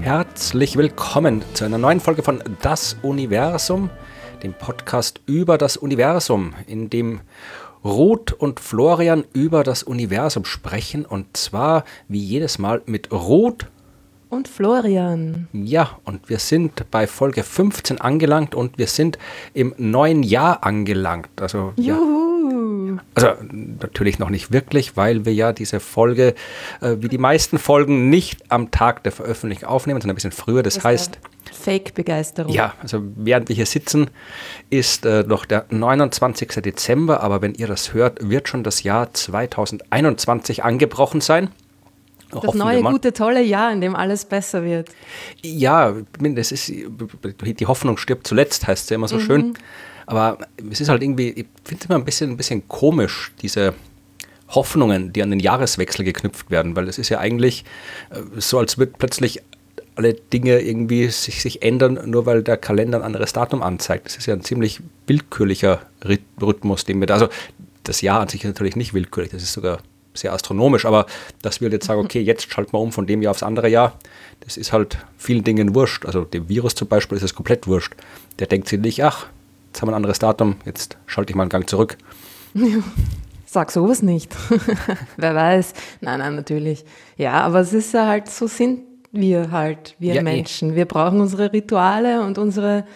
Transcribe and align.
Herzlich 0.00 0.76
willkommen 0.76 1.42
zu 1.54 1.64
einer 1.64 1.78
neuen 1.78 2.00
Folge 2.00 2.22
von 2.22 2.42
Das 2.62 2.96
Universum, 3.02 3.90
dem 4.42 4.52
Podcast 4.54 5.20
über 5.26 5.58
das 5.58 5.76
Universum, 5.76 6.54
in 6.66 6.90
dem 6.90 7.20
Ruth 7.84 8.32
und 8.32 8.60
Florian 8.60 9.24
über 9.32 9.62
das 9.62 9.82
Universum 9.82 10.44
sprechen 10.44 11.04
und 11.04 11.36
zwar 11.36 11.84
wie 12.08 12.18
jedes 12.18 12.58
Mal 12.58 12.82
mit 12.86 13.12
Ruth 13.12 13.66
und 14.28 14.48
Florian. 14.48 15.48
Ja, 15.52 15.98
und 16.04 16.28
wir 16.28 16.38
sind 16.38 16.90
bei 16.90 17.06
Folge 17.06 17.42
15 17.42 18.00
angelangt 18.00 18.54
und 18.54 18.76
wir 18.76 18.88
sind 18.88 19.18
im 19.54 19.74
neuen 19.78 20.22
Jahr 20.22 20.64
angelangt. 20.64 21.40
Also, 21.40 21.72
Juhu. 21.76 21.82
Ja, 21.82 22.26
also 23.14 23.30
natürlich 23.42 24.18
noch 24.18 24.30
nicht 24.30 24.52
wirklich, 24.52 24.96
weil 24.96 25.24
wir 25.24 25.34
ja 25.34 25.52
diese 25.52 25.80
Folge, 25.80 26.34
äh, 26.80 26.96
wie 26.98 27.08
die 27.08 27.18
meisten 27.18 27.58
Folgen, 27.58 28.10
nicht 28.10 28.50
am 28.50 28.70
Tag 28.70 29.02
der 29.04 29.12
Veröffentlichung 29.12 29.68
aufnehmen, 29.68 30.00
sondern 30.00 30.14
ein 30.14 30.16
bisschen 30.16 30.32
früher. 30.32 30.62
Das, 30.62 30.74
das 30.74 30.84
heißt. 30.84 31.18
Fake-Begeisterung. 31.52 32.52
Ja, 32.52 32.74
also 32.82 33.02
während 33.16 33.48
wir 33.48 33.56
hier 33.56 33.66
sitzen, 33.66 34.10
ist 34.70 35.06
äh, 35.06 35.24
noch 35.26 35.46
der 35.46 35.66
29. 35.70 36.48
Dezember, 36.62 37.22
aber 37.22 37.42
wenn 37.42 37.54
ihr 37.54 37.66
das 37.66 37.94
hört, 37.94 38.28
wird 38.28 38.48
schon 38.48 38.62
das 38.62 38.82
Jahr 38.82 39.12
2021 39.12 40.64
angebrochen 40.64 41.20
sein. 41.20 41.50
Das 42.30 42.54
neue, 42.54 42.82
gute, 42.82 43.12
tolle 43.12 43.42
Jahr, 43.42 43.72
in 43.72 43.80
dem 43.80 43.94
alles 43.94 44.24
besser 44.24 44.64
wird. 44.64 44.90
Ja, 45.42 45.94
das 46.18 46.50
ist, 46.50 46.68
die 46.68 47.66
Hoffnung 47.66 47.98
stirbt 47.98 48.26
zuletzt, 48.26 48.66
heißt 48.66 48.84
es 48.84 48.90
ja 48.90 48.96
immer 48.96 49.08
so 49.08 49.16
mhm. 49.16 49.20
schön. 49.20 49.54
Aber 50.06 50.38
es 50.70 50.80
ist 50.80 50.88
halt 50.88 51.02
irgendwie, 51.02 51.30
ich 51.30 51.46
finde 51.64 51.82
es 51.82 51.90
immer 51.90 51.98
ein 51.98 52.04
bisschen, 52.04 52.30
ein 52.30 52.36
bisschen 52.36 52.66
komisch, 52.68 53.32
diese 53.42 53.74
Hoffnungen, 54.48 55.12
die 55.12 55.22
an 55.22 55.30
den 55.30 55.40
Jahreswechsel 55.40 56.04
geknüpft 56.04 56.50
werden, 56.50 56.76
weil 56.76 56.88
es 56.88 56.98
ist 56.98 57.08
ja 57.08 57.18
eigentlich 57.18 57.64
äh, 58.10 58.20
so, 58.40 58.58
als 58.58 58.78
würde 58.78 58.92
plötzlich 58.96 59.42
alle 59.96 60.14
Dinge 60.14 60.60
irgendwie 60.60 61.08
sich, 61.08 61.42
sich 61.42 61.62
ändern, 61.62 61.98
nur 62.04 62.26
weil 62.26 62.42
der 62.42 62.56
Kalender 62.56 62.98
ein 62.98 63.04
anderes 63.04 63.32
Datum 63.32 63.62
anzeigt. 63.62 64.06
Das 64.06 64.16
ist 64.16 64.26
ja 64.26 64.34
ein 64.34 64.42
ziemlich 64.42 64.80
willkürlicher 65.06 65.80
Rhythmus, 66.04 66.84
den 66.84 67.00
wir 67.00 67.06
da, 67.06 67.14
also 67.14 67.28
das 67.82 68.02
Jahr 68.02 68.20
an 68.20 68.28
sich 68.28 68.44
ist 68.44 68.48
natürlich 68.48 68.76
nicht 68.76 68.94
willkürlich, 68.94 69.32
das 69.32 69.42
ist 69.42 69.54
sogar 69.54 69.78
sehr 70.12 70.32
astronomisch, 70.32 70.84
aber 70.84 71.06
dass 71.42 71.60
wir 71.60 71.70
jetzt 71.70 71.86
sagen, 71.86 72.00
okay, 72.00 72.20
jetzt 72.20 72.50
schalten 72.50 72.72
wir 72.72 72.80
um 72.80 72.92
von 72.92 73.06
dem 73.06 73.22
Jahr 73.22 73.30
aufs 73.30 73.42
andere 73.42 73.68
Jahr, 73.68 73.98
das 74.40 74.56
ist 74.56 74.72
halt 74.72 74.98
vielen 75.18 75.44
Dingen 75.44 75.74
wurscht. 75.74 76.06
Also 76.06 76.24
dem 76.24 76.48
Virus 76.48 76.74
zum 76.74 76.88
Beispiel 76.88 77.16
ist 77.16 77.24
es 77.24 77.34
komplett 77.34 77.66
wurscht. 77.66 77.94
Der 78.38 78.46
denkt 78.46 78.68
sich 78.68 78.80
nicht, 78.80 79.02
ach, 79.04 79.26
jetzt 79.76 79.82
haben 79.82 79.88
wir 79.88 79.92
ein 79.92 79.96
anderes 79.96 80.18
Datum, 80.18 80.56
jetzt 80.64 80.96
schalte 81.04 81.30
ich 81.30 81.36
mal 81.36 81.42
einen 81.42 81.50
Gang 81.50 81.68
zurück. 81.68 81.98
Sag 83.44 83.70
sowas 83.70 84.00
nicht. 84.00 84.34
Wer 85.18 85.34
weiß. 85.34 85.74
Nein, 86.00 86.20
nein, 86.20 86.34
natürlich. 86.34 86.86
Ja, 87.18 87.42
aber 87.42 87.60
es 87.60 87.74
ist 87.74 87.92
ja 87.92 88.06
halt, 88.06 88.30
so 88.30 88.46
sind 88.46 88.80
wir 89.12 89.50
halt, 89.50 89.94
wir 89.98 90.14
ja, 90.14 90.22
eh. 90.22 90.24
Menschen. 90.24 90.70
Eh. 90.70 90.76
Wir 90.76 90.86
brauchen 90.86 91.20
unsere 91.20 91.52
Rituale 91.52 92.22
und 92.22 92.38
unsere 92.38 92.86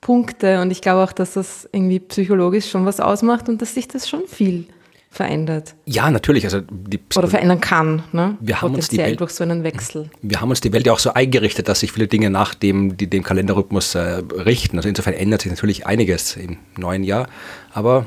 Punkte 0.00 0.62
und 0.62 0.70
ich 0.70 0.80
glaube 0.80 1.02
auch, 1.02 1.10
dass 1.10 1.32
das 1.32 1.68
irgendwie 1.72 1.98
psychologisch 1.98 2.70
schon 2.70 2.86
was 2.86 3.00
ausmacht 3.00 3.48
und 3.48 3.60
dass 3.60 3.74
sich 3.74 3.88
das 3.88 4.08
schon 4.08 4.28
viel 4.28 4.66
verändert. 5.18 5.74
Ja, 5.84 6.12
natürlich. 6.12 6.44
Also 6.44 6.60
Oder 7.16 7.26
verändern 7.26 7.60
kann, 7.60 8.04
ne? 8.12 8.38
Wir 8.38 8.62
haben 8.62 8.72
uns 8.76 8.88
die 8.88 8.98
Welt, 8.98 9.18
durch 9.18 9.32
so 9.32 9.42
einen 9.42 9.64
Wechsel. 9.64 10.10
Wir 10.22 10.40
haben 10.40 10.48
uns 10.48 10.60
die 10.60 10.72
Welt 10.72 10.86
ja 10.86 10.92
auch 10.92 11.00
so 11.00 11.12
eingerichtet, 11.12 11.68
dass 11.68 11.80
sich 11.80 11.90
viele 11.90 12.06
Dinge 12.06 12.30
nach 12.30 12.54
dem, 12.54 12.96
die, 12.96 13.10
dem 13.10 13.24
Kalenderrhythmus 13.24 13.96
äh, 13.96 14.22
richten. 14.32 14.76
Also 14.76 14.88
insofern 14.88 15.14
ändert 15.14 15.42
sich 15.42 15.50
natürlich 15.50 15.86
einiges 15.88 16.36
im 16.36 16.58
neuen 16.76 17.02
Jahr. 17.02 17.26
Aber 17.72 18.06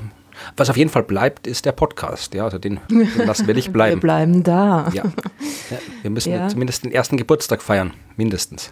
was 0.56 0.70
auf 0.70 0.78
jeden 0.78 0.90
Fall 0.90 1.04
bleibt, 1.04 1.48
ist 1.48 1.66
der 1.66 1.74
Podcast. 1.74 2.34
Ja, 2.34 2.46
also 2.46 2.60
den, 2.60 2.80
den 2.90 3.10
lassen 3.28 3.46
wir 3.46 3.56
nicht 3.56 3.74
bleiben. 3.74 3.98
wir 3.98 4.02
bleiben 4.02 4.44
da. 4.44 4.90
Ja. 4.94 5.04
ja 5.04 5.78
wir 6.02 6.12
müssen 6.12 6.32
ja. 6.32 6.48
zumindest 6.48 6.86
den 6.86 6.94
ersten 6.94 7.18
Geburtstag 7.18 7.62
feiern, 7.62 7.92
mindestens. 8.16 8.72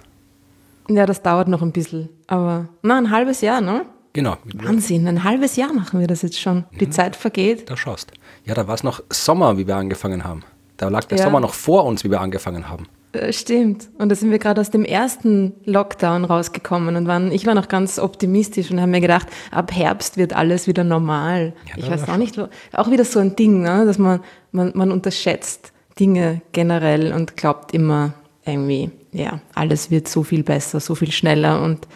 Ja, 0.88 1.06
das 1.06 1.22
dauert 1.22 1.50
noch 1.50 1.62
ein 1.62 1.74
bisschen. 1.74 2.08
Aber 2.28 2.70
na, 2.84 2.98
ein 2.98 3.12
halbes 3.12 3.42
Jahr, 3.42 3.60
ne? 3.60 3.86
Genau. 4.14 4.38
Wahnsinn, 4.56 5.08
ein 5.08 5.24
halbes 5.24 5.56
Jahr 5.56 5.72
machen 5.72 6.00
wir 6.00 6.08
das 6.08 6.24
jetzt 6.24 6.40
schon. 6.40 6.66
Die 6.80 6.88
mhm. 6.88 6.92
Zeit 6.92 7.16
vergeht. 7.16 7.70
Da 7.70 7.78
schaust. 7.78 8.12
Ja, 8.50 8.56
da 8.56 8.68
war 8.68 8.74
es 8.74 8.84
noch 8.84 9.04
Sommer, 9.12 9.60
wie 9.60 9.68
wir 9.68 9.76
angefangen 9.76 10.24
haben. 10.24 10.44
Da 10.78 10.88
lag 10.88 11.04
der 11.04 11.20
ja. 11.20 11.24
Sommer 11.24 11.40
noch 11.40 11.54
vor 11.54 11.86
uns, 11.86 12.04
wie 12.04 12.10
wir 12.10 12.20
angefangen 12.20 12.68
haben. 12.68 12.88
Äh, 13.12 13.32
stimmt. 13.32 13.90
Und 14.00 14.10
da 14.10 14.16
sind 14.16 14.32
wir 14.32 14.40
gerade 14.40 14.60
aus 14.60 14.72
dem 14.72 14.84
ersten 14.86 15.54
Lockdown 15.66 16.26
rausgekommen 16.26 16.96
und 16.96 17.08
waren, 17.08 17.32
ich 17.32 17.46
war 17.46 17.54
noch 17.54 17.68
ganz 17.68 18.00
optimistisch 18.00 18.72
und 18.72 18.82
habe 18.82 18.90
mir 18.90 19.02
gedacht, 19.02 19.28
ab 19.52 19.72
Herbst 19.72 20.18
wird 20.18 20.34
alles 20.34 20.66
wieder 20.66 20.84
normal. 20.84 21.54
Ja, 21.68 21.78
ich 21.78 21.92
weiß 21.92 22.10
auch 22.10 22.18
nicht, 22.18 22.40
auch 22.74 22.90
wieder 22.90 23.06
so 23.06 23.20
ein 23.20 23.36
Ding, 23.36 23.62
ne? 23.62 23.86
dass 23.86 24.00
man, 24.00 24.20
man, 24.52 24.72
man 24.74 24.92
unterschätzt 24.92 25.72
Dinge 26.00 26.42
generell 26.52 27.14
und 27.14 27.38
glaubt 27.38 27.72
immer 27.76 28.14
irgendwie, 28.48 28.90
ja, 29.12 29.42
alles 29.54 29.92
wird 29.92 30.08
so 30.08 30.24
viel 30.24 30.42
besser, 30.42 30.80
so 30.80 30.96
viel 30.96 31.12
schneller 31.12 31.62
und 31.62 31.88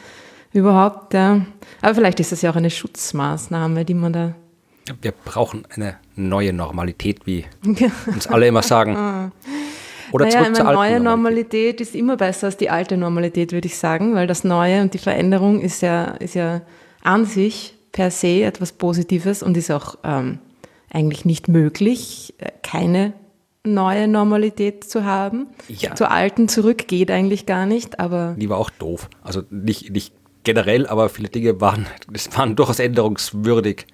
überhaupt, 0.51 1.15
ja. 1.15 1.47
Aber 1.81 1.95
vielleicht 1.95 2.19
ist 2.19 2.31
das 2.31 2.43
ja 2.43 2.51
auch 2.51 2.55
eine 2.57 2.69
Schutzmaßnahme, 2.69 3.85
die 3.85 3.95
man 3.95 4.13
da. 4.13 4.35
Wir 5.01 5.13
brauchen 5.13 5.63
eine 5.73 5.95
neue 6.15 6.53
Normalität, 6.53 7.25
wie 7.25 7.45
uns 8.07 8.27
alle 8.27 8.47
immer 8.47 8.61
sagen. 8.61 8.95
Ah. 9.03 9.31
Oder 10.11 10.25
naja, 10.25 10.43
zurück 10.43 10.55
zur 10.57 10.67
alten 10.67 10.79
neue 10.79 10.99
Normalität. 10.99 11.81
Ist 11.81 11.95
immer 11.95 12.17
besser 12.17 12.47
als 12.47 12.57
die 12.57 12.69
alte 12.69 12.97
Normalität, 12.97 13.51
würde 13.51 13.65
ich 13.65 13.77
sagen, 13.77 14.13
weil 14.13 14.27
das 14.27 14.43
Neue 14.43 14.81
und 14.81 14.93
die 14.93 14.99
Veränderung 14.99 15.59
ist 15.59 15.81
ja, 15.81 16.05
ist 16.19 16.35
ja 16.35 16.61
an 17.01 17.25
sich 17.25 17.73
per 17.91 18.11
se 18.11 18.43
etwas 18.43 18.73
Positives 18.73 19.41
und 19.41 19.57
ist 19.57 19.71
auch 19.71 19.97
ähm, 20.03 20.37
eigentlich 20.91 21.25
nicht 21.25 21.47
möglich, 21.47 22.35
äh, 22.37 22.51
keine 22.61 23.13
neue 23.65 24.07
Normalität 24.07 24.83
zu 24.83 25.03
haben. 25.03 25.47
Ja. 25.67 25.95
Zur 25.95 26.11
alten 26.11 26.47
zurück 26.47 26.87
geht 26.87 27.09
eigentlich 27.09 27.45
gar 27.45 27.65
nicht, 27.65 27.99
aber. 27.99 28.35
Die 28.37 28.49
war 28.49 28.57
auch 28.57 28.69
doof. 28.69 29.09
Also 29.23 29.43
nicht, 29.49 29.91
nicht 29.91 30.13
generell, 30.43 30.85
aber 30.87 31.09
viele 31.09 31.29
Dinge 31.29 31.59
waren, 31.61 31.87
das 32.11 32.29
waren 32.37 32.55
durchaus 32.55 32.79
änderungswürdig. 32.79 33.87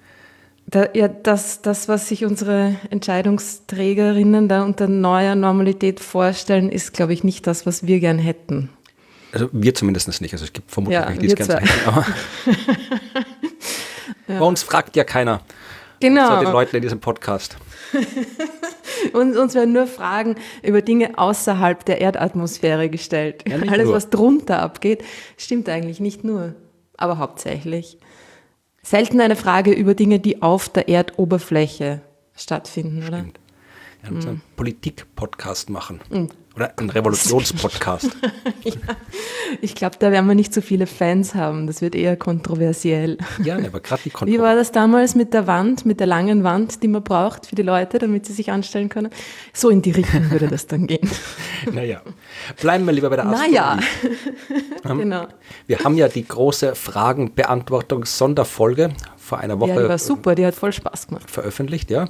Da, 0.70 0.86
ja, 0.94 1.08
das, 1.08 1.62
das, 1.62 1.88
was 1.88 2.06
sich 2.06 2.24
unsere 2.24 2.76
Entscheidungsträgerinnen 2.90 4.48
da 4.48 4.62
unter 4.62 4.86
neuer 4.86 5.34
Normalität 5.34 5.98
vorstellen, 5.98 6.70
ist, 6.70 6.92
glaube 6.92 7.12
ich, 7.12 7.24
nicht 7.24 7.48
das, 7.48 7.66
was 7.66 7.86
wir 7.86 7.98
gern 7.98 8.18
hätten. 8.18 8.68
Also 9.32 9.48
wir 9.50 9.74
zumindest 9.74 10.20
nicht. 10.20 10.32
Also 10.32 10.44
es 10.44 10.52
gibt 10.52 10.70
vermutlich 10.70 11.00
ja, 11.00 11.10
die 11.10 11.26
es 11.26 11.34
gerne 11.34 11.60
hätten, 11.60 11.88
aber 11.88 12.06
ja. 14.28 14.38
bei 14.38 14.44
uns 14.44 14.62
fragt 14.62 14.94
ja 14.94 15.02
keiner. 15.02 15.40
Genau. 15.98 16.26
Außer 16.26 16.44
den 16.44 16.52
Leuten 16.52 16.76
in 16.76 16.82
diesem 16.82 17.00
Podcast. 17.00 17.56
uns, 19.12 19.36
uns 19.36 19.54
werden 19.54 19.72
nur 19.72 19.88
Fragen 19.88 20.36
über 20.62 20.82
Dinge 20.82 21.18
außerhalb 21.18 21.84
der 21.84 22.00
Erdatmosphäre 22.00 22.88
gestellt. 22.88 23.42
Ja, 23.48 23.56
Alles, 23.68 23.86
nur. 23.86 23.94
was 23.94 24.10
drunter 24.10 24.62
abgeht, 24.62 25.02
stimmt 25.36 25.68
eigentlich 25.68 25.98
nicht 25.98 26.22
nur, 26.22 26.54
aber 26.96 27.18
hauptsächlich. 27.18 27.98
Selten 28.82 29.20
eine 29.20 29.36
Frage 29.36 29.72
über 29.72 29.94
Dinge, 29.94 30.20
die 30.20 30.42
auf 30.42 30.68
der 30.68 30.88
Erdoberfläche 30.88 32.00
stattfinden, 32.34 33.02
stimmt. 33.02 33.12
oder? 33.12 33.24
Ja, 34.02 34.10
mhm. 34.10 34.28
einen 34.28 34.42
Politik-Podcast 34.56 35.70
machen. 35.70 36.00
Mhm. 36.10 36.28
Oder 36.60 36.72
ein 36.76 36.90
Revolutionspodcast. 36.90 38.10
ja, 38.62 38.74
ich 39.62 39.74
glaube, 39.74 39.96
da 39.98 40.12
werden 40.12 40.26
wir 40.26 40.34
nicht 40.34 40.52
so 40.52 40.60
viele 40.60 40.86
Fans 40.86 41.34
haben. 41.34 41.66
Das 41.66 41.80
wird 41.80 41.94
eher 41.94 42.18
kontroversiell. 42.18 43.16
Ja, 43.42 43.56
aber 43.56 43.80
gerade 43.80 44.02
die 44.04 44.10
Kontroverse. 44.10 44.38
Wie 44.38 44.42
war 44.42 44.56
das 44.56 44.70
damals 44.70 45.14
mit 45.14 45.32
der 45.32 45.46
Wand, 45.46 45.86
mit 45.86 46.00
der 46.00 46.06
langen 46.06 46.44
Wand, 46.44 46.82
die 46.82 46.88
man 46.88 47.02
braucht 47.02 47.46
für 47.46 47.54
die 47.54 47.62
Leute, 47.62 47.98
damit 47.98 48.26
sie 48.26 48.34
sich 48.34 48.50
anstellen 48.50 48.90
können? 48.90 49.08
So 49.54 49.70
in 49.70 49.80
die 49.80 49.92
Richtung 49.92 50.30
würde 50.30 50.48
das 50.48 50.66
dann 50.66 50.86
gehen. 50.86 51.08
naja, 51.72 52.02
bleiben 52.60 52.84
wir 52.84 52.92
lieber 52.92 53.08
bei 53.08 53.16
der 53.16 53.24
Astronomie. 53.24 53.54
Naja, 53.54 53.78
genau. 54.84 55.28
Wir 55.66 55.78
haben 55.78 55.96
ja 55.96 56.08
die 56.08 56.28
große 56.28 56.74
Fragenbeantwortungs-Sonderfolge 56.74 58.90
vor 59.30 59.38
einer 59.38 59.60
Woche. 59.60 59.70
Ja, 59.70 59.82
die 59.82 59.88
war 59.88 59.98
super, 59.98 60.34
die 60.34 60.44
hat 60.44 60.56
voll 60.56 60.72
Spaß 60.72 61.06
gemacht. 61.06 61.30
Veröffentlicht, 61.30 61.88
ja. 61.88 62.08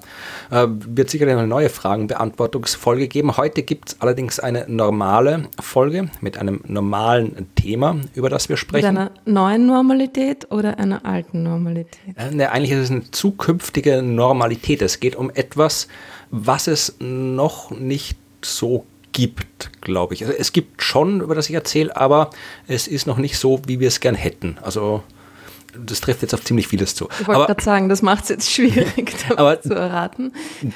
Äh, 0.51 0.67
wird 0.69 1.11
sicherlich 1.11 1.37
eine 1.37 1.47
neue 1.47 1.69
Fragenbeantwortungsfolge 1.69 3.09
geben. 3.09 3.37
Heute 3.37 3.63
gibt 3.63 3.91
es 3.91 4.01
allerdings 4.01 4.41
eine 4.41 4.65
normale 4.69 5.49
Folge 5.61 6.11
mit 6.23 6.39
einem 6.39 6.63
normalen 6.67 7.47
Thema, 7.57 7.97
über 8.15 8.31
das 8.31 8.49
wir 8.49 8.57
sprechen. 8.57 8.95
Mit 8.95 8.99
einer 8.99 9.11
neuen 9.27 9.67
Normalität 9.67 10.51
oder 10.51 10.79
einer 10.79 11.05
alten 11.05 11.43
Normalität? 11.43 12.17
Äh, 12.17 12.35
ne, 12.35 12.51
eigentlich 12.51 12.71
ist 12.71 12.85
es 12.85 12.91
eine 12.91 13.11
zukünftige 13.11 14.01
Normalität. 14.01 14.81
Es 14.81 14.99
geht 14.99 15.15
um 15.15 15.31
etwas, 15.35 15.89
was 16.31 16.69
es 16.69 16.97
noch 17.01 17.71
nicht 17.71 18.17
so 18.41 18.87
gibt, 19.13 19.83
glaube 19.83 20.15
ich. 20.15 20.25
Also 20.25 20.35
es 20.39 20.55
gibt 20.55 20.83
schon, 20.83 21.21
über 21.21 21.35
das 21.35 21.51
ich 21.51 21.55
erzähle, 21.55 21.95
aber 21.95 22.31
es 22.67 22.89
ist 22.89 23.07
noch 23.07 23.19
nicht 23.19 23.37
so, 23.37 23.61
wie 23.67 23.79
wir 23.79 23.89
es 23.89 24.01
gern 24.01 24.15
hätten. 24.15 24.57
Also 24.63 25.03
das 25.87 26.01
trifft 26.01 26.23
jetzt 26.23 26.35
auf 26.35 26.45
ziemlich 26.45 26.69
vieles 26.69 26.95
zu. 26.95 27.09
Ich 27.21 27.27
wollte 27.27 27.47
gerade 27.47 27.63
sagen, 27.63 27.89
das 27.89 28.03
macht 28.03 28.25
es 28.25 28.29
jetzt 28.31 28.51
schwierig 28.51 29.15
aber 29.37 29.61
zu 29.61 29.75
erraten. 29.75 30.33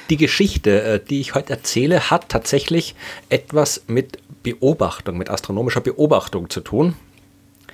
Die 0.09 0.17
Geschichte, 0.17 0.81
äh, 0.81 0.99
die 0.99 1.21
ich 1.21 1.35
heute 1.35 1.53
erzähle, 1.53 2.09
hat 2.09 2.29
tatsächlich 2.29 2.95
etwas 3.29 3.83
mit 3.87 4.19
Beobachtung, 4.43 5.17
mit 5.17 5.29
astronomischer 5.29 5.81
Beobachtung 5.81 6.49
zu 6.49 6.61
tun. 6.61 6.95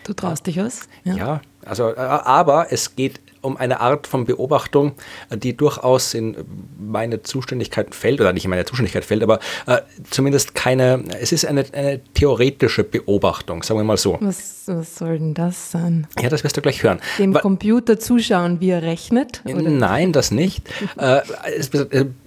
Du 0.04 0.14
traust 0.14 0.48
dich 0.48 0.58
was? 0.58 0.88
Ja, 1.04 1.16
ja 1.16 1.42
also, 1.66 1.90
äh, 1.90 2.00
aber 2.00 2.72
es 2.72 2.96
geht 2.96 3.20
um 3.42 3.58
eine 3.58 3.80
Art 3.80 4.08
von 4.08 4.26
Beobachtung, 4.26 4.94
äh, 5.30 5.38
die 5.38 5.56
durchaus 5.56 6.14
in 6.14 6.38
meine 6.80 7.24
Zuständigkeit 7.24 7.94
fällt, 7.94 8.22
oder 8.22 8.34
nicht 8.34 8.46
in 8.46 8.50
meine 8.50 8.66
Zuständigkeit 8.66 9.06
fällt, 9.06 9.24
aber 9.24 9.40
äh, 9.68 9.82
zumindest 10.10 10.56
keine, 10.56 11.04
es 11.20 11.32
ist 11.32 11.46
eine, 11.46 11.66
eine, 11.74 12.02
theoretische 12.14 12.84
Beobachtung, 12.84 13.64
sagen 13.64 13.80
wir 13.80 13.84
mal 13.84 13.98
so. 13.98 14.18
Was, 14.22 14.64
was, 14.68 14.96
soll 14.96 15.20
denn 15.20 15.34
das 15.34 15.72
sein? 15.72 16.08
Ja, 16.20 16.30
das 16.30 16.44
wirst 16.44 16.58
du 16.58 16.62
gleich 16.62 16.84
hören. 16.84 17.00
Dem 17.18 17.34
Weil, 17.34 17.42
Computer 17.42 18.00
zuschauen, 18.00 18.60
wie 18.60 18.70
er 18.70 18.84
rechnet? 18.84 19.42
Oder? 19.46 19.62
Nein, 19.62 20.14
das 20.14 20.32
nicht. 20.32 20.70
äh, 20.98 21.22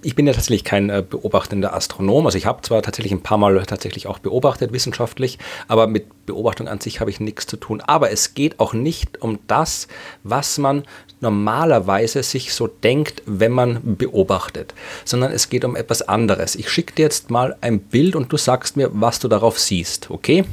ich 0.01 0.15
bin 0.15 0.27
ja 0.27 0.33
tatsächlich 0.33 0.63
kein 0.63 0.89
äh, 0.89 1.03
beobachtender 1.07 1.73
Astronom, 1.73 2.25
also 2.25 2.37
ich 2.37 2.45
habe 2.45 2.61
zwar 2.61 2.81
tatsächlich 2.81 3.13
ein 3.13 3.21
paar 3.21 3.37
Mal 3.37 3.55
tatsächlich 3.65 4.07
auch 4.07 4.19
beobachtet, 4.19 4.73
wissenschaftlich, 4.73 5.39
aber 5.67 5.87
mit 5.87 6.25
Beobachtung 6.25 6.67
an 6.67 6.79
sich 6.79 6.99
habe 6.99 7.09
ich 7.09 7.19
nichts 7.19 7.45
zu 7.45 7.57
tun. 7.57 7.81
Aber 7.81 8.11
es 8.11 8.33
geht 8.33 8.59
auch 8.59 8.73
nicht 8.73 9.21
um 9.21 9.39
das, 9.47 9.87
was 10.23 10.57
man 10.57 10.83
normalerweise 11.25 12.21
sich 12.21 12.53
so 12.53 12.67
denkt, 12.67 13.23
wenn 13.25 13.51
man 13.51 13.97
beobachtet, 13.97 14.75
sondern 15.03 15.31
es 15.31 15.49
geht 15.49 15.65
um 15.65 15.75
etwas 15.75 16.03
anderes. 16.03 16.55
Ich 16.55 16.69
schicke 16.69 16.93
dir 16.93 17.03
jetzt 17.03 17.31
mal 17.31 17.55
ein 17.61 17.79
Bild 17.79 18.15
und 18.15 18.31
du 18.31 18.37
sagst 18.37 18.77
mir, 18.77 18.89
was 18.93 19.19
du 19.19 19.27
darauf 19.27 19.59
siehst, 19.59 20.11
okay? 20.11 20.45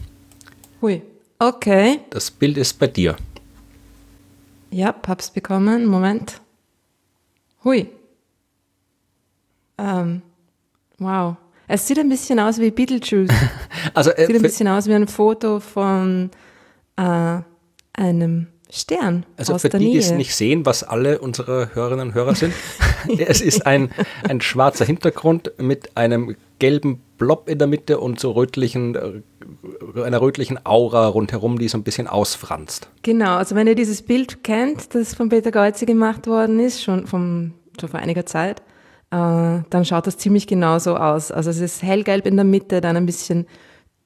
Hui, 0.80 1.02
okay. 1.38 2.00
Das 2.08 2.30
Bild 2.30 2.56
ist 2.56 2.78
bei 2.78 2.86
dir. 2.86 3.16
Ja, 4.70 4.94
hab's 5.06 5.30
bekommen. 5.30 5.84
Moment. 5.84 6.40
Hui. 7.62 7.88
Ähm, 9.76 10.22
wow. 10.98 11.36
Es 11.68 11.86
sieht 11.86 11.98
ein 11.98 12.08
bisschen 12.08 12.40
aus 12.40 12.58
wie 12.58 12.70
Beetlejuice. 12.70 13.30
also, 13.94 14.10
äh, 14.12 14.26
sieht 14.26 14.36
ein 14.36 14.42
bisschen 14.42 14.68
aus 14.68 14.86
wie 14.86 14.94
ein 14.94 15.06
Foto 15.06 15.60
von 15.60 16.30
äh, 16.96 17.40
einem 17.92 18.46
Stern. 18.74 19.26
Also 19.36 19.58
für 19.58 19.68
die, 19.68 19.92
die 19.92 19.98
es 19.98 20.12
nicht 20.12 20.34
sehen, 20.34 20.64
was 20.64 20.82
alle 20.82 21.18
unsere 21.18 21.74
Hörerinnen 21.74 22.08
und 22.08 22.14
Hörer 22.14 22.34
sind, 22.34 22.54
es 23.18 23.42
ist 23.42 23.66
ein, 23.66 23.90
ein 24.26 24.40
schwarzer 24.40 24.86
Hintergrund 24.86 25.52
mit 25.58 25.94
einem 25.94 26.36
gelben 26.58 27.02
Blob 27.18 27.50
in 27.50 27.58
der 27.58 27.68
Mitte 27.68 28.00
und 28.00 28.18
so 28.18 28.30
rötlichen, 28.30 28.94
äh, 28.94 30.02
einer 30.02 30.22
rötlichen 30.22 30.58
Aura 30.64 31.06
rundherum, 31.08 31.58
die 31.58 31.68
so 31.68 31.76
ein 31.76 31.82
bisschen 31.82 32.06
ausfranst. 32.06 32.88
Genau, 33.02 33.36
also 33.36 33.54
wenn 33.56 33.66
ihr 33.66 33.74
dieses 33.74 34.00
Bild 34.00 34.42
kennt, 34.42 34.94
das 34.94 35.12
von 35.12 35.28
Peter 35.28 35.50
Geuze 35.50 35.84
gemacht 35.84 36.26
worden 36.26 36.58
ist, 36.58 36.82
schon, 36.82 37.06
vom, 37.06 37.52
schon 37.78 37.90
vor 37.90 38.00
einiger 38.00 38.24
Zeit, 38.24 38.60
äh, 39.10 39.60
dann 39.68 39.84
schaut 39.84 40.06
das 40.06 40.16
ziemlich 40.16 40.46
genauso 40.46 40.96
aus. 40.96 41.30
Also 41.30 41.50
es 41.50 41.58
ist 41.58 41.82
hellgelb 41.82 42.26
in 42.26 42.36
der 42.36 42.46
Mitte, 42.46 42.80
dann 42.80 42.96
ein 42.96 43.04
bisschen 43.04 43.46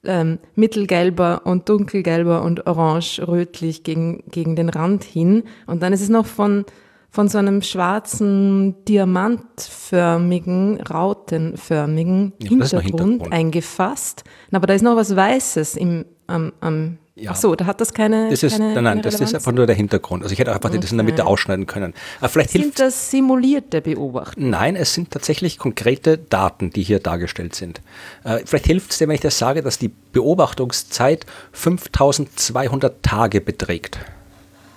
ähm, 0.07 0.39
mittelgelber 0.55 1.43
und 1.45 1.69
dunkelgelber 1.69 2.43
und 2.43 2.67
orange-rötlich 2.67 3.83
gegen, 3.83 4.25
gegen 4.31 4.57
den 4.57 4.69
Rand 4.69 5.05
hin. 5.05 5.45
Und 5.67 5.83
dann 5.83 5.93
ist 5.93 6.01
es 6.01 6.09
noch 6.09 6.27
von, 6.27 6.65
von 7.11 7.29
so 7.29 7.39
einem 7.39 7.63
schwarzen, 7.63 8.85
diamantförmigen, 8.85 10.81
rautenförmigen 10.81 12.33
ja, 12.41 12.49
Hintergrund, 12.49 12.85
Hintergrund, 12.85 13.33
eingefasst. 13.33 14.25
Aber 14.53 14.67
da 14.67 14.75
ist 14.75 14.83
noch 14.83 14.97
was 14.97 15.15
Weißes 15.15 15.77
im, 15.77 16.05
am, 16.27 16.53
am 16.61 16.99
ja. 17.19 17.31
Ach 17.31 17.37
so, 17.37 17.55
da 17.55 17.65
hat 17.65 17.81
das 17.81 17.95
keine. 17.95 18.29
Das 18.29 18.43
ist, 18.43 18.59
keine, 18.59 18.75
nein, 18.75 18.85
nein, 18.85 19.03
das 19.03 19.21
ist 19.21 19.35
einfach 19.35 19.53
nur 19.53 19.67
der 19.67 19.75
Hintergrund. 19.75 20.23
Also 20.23 20.35
ich 20.35 20.39
hätte 20.39 20.53
einfach 20.53 20.69
okay. 20.69 20.79
das 20.79 20.91
in 20.91 20.99
der 20.99 21.05
Mitte 21.05 21.25
ausschneiden 21.25 21.65
können. 21.65 21.95
Aber 22.21 22.29
vielleicht 22.29 22.51
sind 22.51 22.61
hilft, 22.61 22.79
das 22.79 23.11
simulierte 23.11 23.81
Beobachtungen? 23.81 24.51
Nein, 24.51 24.77
es 24.77 24.93
sind 24.93 25.13
tatsächlich 25.13 25.57
konkrete 25.57 26.19
Daten, 26.19 26.69
die 26.69 26.83
hier 26.83 27.01
dargestellt 27.01 27.55
sind. 27.55 27.81
Äh, 28.25 28.41
vielleicht 28.45 28.67
hilft 28.67 28.91
es 28.91 28.99
dir, 28.99 29.09
wenn 29.09 29.15
ich 29.15 29.23
das 29.23 29.39
sage, 29.39 29.63
dass 29.63 29.79
die 29.79 29.91
Beobachtungszeit 30.13 31.25
5200 31.53 33.03
Tage 33.03 33.41
beträgt, 33.41 33.99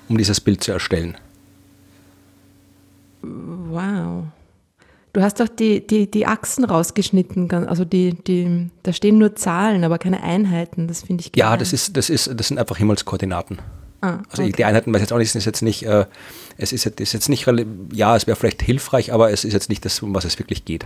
um 0.08 0.18
dieses 0.18 0.40
Bild 0.40 0.64
zu 0.64 0.72
erstellen. 0.72 1.18
Wow. 3.22 4.24
Du 5.12 5.22
hast 5.22 5.40
doch 5.40 5.48
die, 5.48 5.86
die, 5.86 6.10
die 6.10 6.28
Achsen 6.28 6.66
rausgeschnitten, 6.66 7.50
also 7.68 7.84
die, 7.84 8.14
die, 8.14 8.70
da 8.84 8.94
stehen 8.94 9.18
nur 9.18 9.36
Zahlen, 9.36 9.84
aber 9.84 9.98
keine 9.98 10.22
Einheiten. 10.22 10.88
Das 10.88 11.02
finde 11.02 11.22
ich 11.22 11.32
geil. 11.32 11.40
Ja, 11.40 11.58
das 11.58 11.74
ist, 11.74 11.98
das 11.98 12.10
ist, 12.10 12.30
das 12.36 12.48
sind 12.48 12.60
einfach 12.60 12.78
Himmelskoordinaten. 12.78 13.60
Ah, 14.02 14.20
also 14.30 14.44
okay. 14.44 14.54
die 14.56 14.66
Einheiten 14.66 14.94
weiß 14.94 15.00
ich 15.00 15.06
jetzt 15.08 15.14
auch 15.14 15.18
nicht, 15.18 15.36
ist 15.36 15.46
jetzt 15.46 15.62
nicht, 15.62 15.84
äh, 15.84 16.06
es 16.58 16.72
ist 16.72 16.86
jetzt, 16.86 17.02
ist 17.02 17.14
jetzt 17.14 17.28
nicht, 17.28 17.46
ja, 17.92 18.16
es 18.16 18.28
wäre 18.28 18.36
vielleicht 18.36 18.62
hilfreich, 18.62 19.12
aber 19.12 19.32
es 19.32 19.44
ist 19.44 19.54
jetzt 19.54 19.70
nicht 19.70 19.84
das, 19.84 20.02
um 20.02 20.14
was 20.14 20.26
es 20.26 20.38
wirklich 20.40 20.64
geht. 20.64 20.86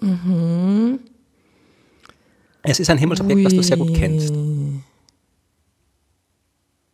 Mhm. 0.00 0.98
Es 2.62 2.80
ist 2.80 2.90
ein 2.90 2.98
Himmelsobjekt, 2.98 3.38
Ui. 3.38 3.44
was 3.44 3.54
du 3.54 3.62
sehr 3.62 3.76
gut 3.76 3.94
kennst. 3.94 4.34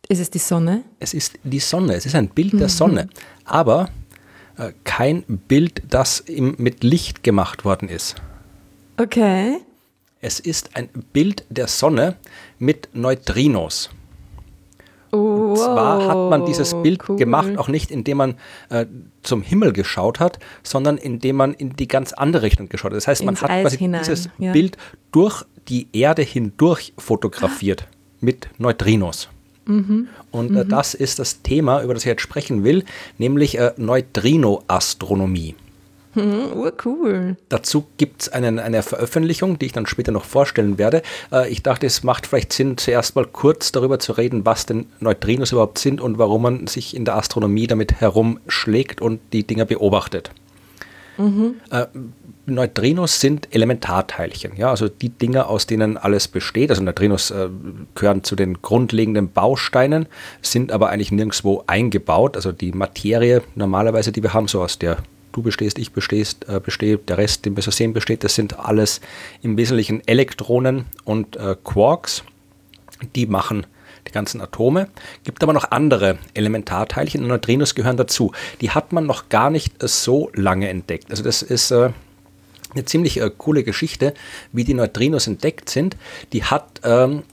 Ist 0.07 0.19
es 0.19 0.29
die 0.29 0.39
Sonne? 0.39 0.83
Es 0.99 1.13
ist 1.13 1.33
die 1.43 1.59
Sonne, 1.59 1.95
es 1.95 2.05
ist 2.05 2.15
ein 2.15 2.29
Bild 2.29 2.53
mhm. 2.53 2.59
der 2.59 2.69
Sonne. 2.69 3.09
Aber 3.43 3.89
äh, 4.57 4.71
kein 4.83 5.23
Bild, 5.27 5.83
das 5.89 6.19
im, 6.19 6.55
mit 6.57 6.83
Licht 6.83 7.23
gemacht 7.23 7.65
worden 7.65 7.89
ist. 7.89 8.15
Okay. 8.97 9.57
Es 10.21 10.39
ist 10.39 10.75
ein 10.75 10.89
Bild 11.13 11.45
der 11.49 11.67
Sonne 11.67 12.15
mit 12.57 12.89
Neutrinos. 12.93 13.89
Oh, 15.11 15.17
Und 15.17 15.57
zwar 15.57 16.07
hat 16.07 16.29
man 16.29 16.45
dieses 16.45 16.73
Bild 16.81 17.07
cool. 17.07 17.15
gemacht, 17.15 17.57
auch 17.57 17.67
nicht 17.67 17.91
indem 17.91 18.17
man 18.17 18.35
äh, 18.69 18.85
zum 19.23 19.41
Himmel 19.41 19.71
geschaut 19.71 20.19
hat, 20.19 20.39
sondern 20.63 20.97
indem 20.97 21.37
man 21.37 21.53
in 21.53 21.75
die 21.75 21.87
ganz 21.87 22.11
andere 22.13 22.43
Richtung 22.43 22.69
geschaut 22.69 22.91
hat. 22.91 22.97
Das 22.97 23.07
heißt, 23.07 23.23
man 23.23 23.35
Ins 23.35 23.43
hat 23.43 23.49
quasi 23.49 23.77
dieses 23.77 24.29
ja. 24.37 24.51
Bild 24.51 24.77
durch 25.11 25.43
die 25.67 25.87
Erde 25.93 26.21
hindurch 26.21 26.93
fotografiert 26.97 27.87
ah. 27.87 27.95
mit 28.21 28.47
Neutrinos. 28.57 29.29
Mhm. 29.65 30.07
Und 30.31 30.55
äh, 30.55 30.63
mhm. 30.63 30.69
das 30.69 30.93
ist 30.93 31.19
das 31.19 31.41
Thema, 31.41 31.81
über 31.81 31.93
das 31.93 32.03
ich 32.03 32.07
jetzt 32.07 32.21
sprechen 32.21 32.63
will, 32.63 32.83
nämlich 33.17 33.57
äh, 33.57 33.73
Neutrinoastronomie. 33.77 35.55
Mhm, 36.15 36.71
cool. 36.85 37.35
Dazu 37.49 37.85
gibt 37.97 38.23
es 38.23 38.29
eine 38.29 38.83
Veröffentlichung, 38.83 39.59
die 39.59 39.67
ich 39.67 39.73
dann 39.73 39.85
später 39.85 40.13
noch 40.13 40.23
vorstellen 40.23 40.77
werde. 40.77 41.01
Äh, 41.31 41.49
ich 41.49 41.61
dachte, 41.61 41.85
es 41.85 42.03
macht 42.03 42.25
vielleicht 42.25 42.53
Sinn, 42.53 42.77
zuerst 42.77 43.15
mal 43.15 43.25
kurz 43.25 43.71
darüber 43.71 43.99
zu 43.99 44.13
reden, 44.13 44.45
was 44.45 44.65
denn 44.65 44.87
Neutrinos 44.99 45.51
überhaupt 45.51 45.77
sind 45.77 45.99
und 45.99 46.17
warum 46.17 46.43
man 46.43 46.67
sich 46.67 46.95
in 46.95 47.05
der 47.05 47.17
Astronomie 47.17 47.67
damit 47.67 47.99
herumschlägt 47.99 49.01
und 49.01 49.19
die 49.33 49.45
Dinger 49.45 49.65
beobachtet. 49.65 50.31
Mhm. 51.17 51.55
Äh, 51.69 51.87
Neutrinos 52.47 53.19
sind 53.19 53.47
Elementarteilchen, 53.53 54.55
ja, 54.55 54.69
also 54.69 54.87
die 54.87 55.09
Dinge, 55.09 55.47
aus 55.47 55.65
denen 55.65 55.97
alles 55.97 56.27
besteht. 56.27 56.69
Also 56.69 56.83
Neutrinos 56.83 57.31
äh, 57.31 57.49
gehören 57.95 58.23
zu 58.23 58.35
den 58.35 58.61
grundlegenden 58.61 59.31
Bausteinen, 59.31 60.07
sind 60.41 60.71
aber 60.71 60.89
eigentlich 60.89 61.11
nirgendwo 61.11 61.63
eingebaut. 61.65 62.35
Also 62.35 62.51
die 62.51 62.71
Materie 62.71 63.41
normalerweise, 63.55 64.11
die 64.11 64.21
wir 64.21 64.33
haben, 64.33 64.47
so 64.47 64.61
aus 64.61 64.77
der 64.77 64.97
du 65.31 65.41
bestehst, 65.41 65.77
ich 65.79 65.91
bestehst, 65.91 66.47
äh, 66.47 66.59
besteht, 66.59 67.09
der 67.09 67.17
Rest, 67.17 67.45
den 67.45 67.55
wir 67.55 67.63
so 67.63 67.71
sehen, 67.71 67.93
besteht, 67.93 68.23
das 68.23 68.35
sind 68.35 68.59
alles 68.59 69.01
im 69.41 69.57
Wesentlichen 69.57 70.01
Elektronen 70.07 70.85
und 71.03 71.35
äh, 71.35 71.55
Quarks. 71.63 72.23
Die 73.15 73.25
machen 73.25 73.65
die 74.07 74.11
ganzen 74.11 74.39
Atome. 74.39 74.87
Gibt 75.23 75.43
aber 75.43 75.51
noch 75.51 75.71
andere 75.71 76.17
Elementarteilchen 76.33 77.21
und 77.21 77.27
Neutrinos 77.27 77.75
gehören 77.75 77.97
dazu. 77.97 78.31
Die 78.61 78.69
hat 78.69 78.93
man 78.93 79.05
noch 79.05 79.29
gar 79.29 79.49
nicht 79.49 79.73
so 79.81 80.29
lange 80.33 80.69
entdeckt. 80.69 81.09
Also 81.09 81.23
das 81.23 81.41
ist 81.41 81.71
äh, 81.71 81.89
eine 82.75 82.85
ziemlich 82.85 83.19
äh, 83.19 83.31
coole 83.35 83.63
Geschichte, 83.63 84.13
wie 84.51 84.63
die 84.63 84.73
Neutrinos 84.73 85.27
entdeckt 85.27 85.69
sind. 85.69 85.97
Die 86.33 86.43
hat, 86.43 86.81
ähm, 86.83 87.23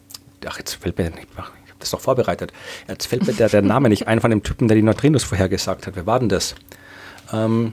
ach, 0.46 0.58
jetzt 0.58 0.74
fällt 0.74 0.98
mir, 0.98 1.08
ich 1.08 1.36
habe 1.36 1.50
das 1.78 1.90
doch 1.90 2.00
vorbereitet, 2.00 2.52
jetzt 2.88 3.06
fällt 3.06 3.26
mir 3.26 3.32
der, 3.32 3.48
der 3.48 3.62
Name 3.62 3.88
nicht 3.88 4.08
ein 4.08 4.20
von 4.20 4.30
dem 4.30 4.42
Typen, 4.42 4.68
der 4.68 4.76
die 4.76 4.82
Neutrinos 4.82 5.24
vorhergesagt 5.24 5.86
hat. 5.86 5.96
Wer 5.96 6.06
war 6.06 6.20
denn 6.20 6.28
das? 6.28 6.54
Ähm, 7.32 7.72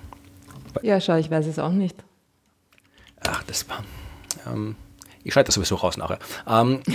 ja, 0.81 0.99
schau, 0.99 1.17
ich 1.17 1.29
weiß 1.29 1.47
es 1.47 1.59
auch 1.59 1.71
nicht. 1.71 1.95
Ach, 3.21 3.43
das 3.43 3.67
war. 3.69 3.83
Ähm, 4.47 4.75
ich 5.23 5.33
schneide 5.33 5.47
das 5.47 5.55
sowieso 5.55 5.75
raus 5.75 5.97
nachher. 5.97 6.19
Ähm, 6.47 6.79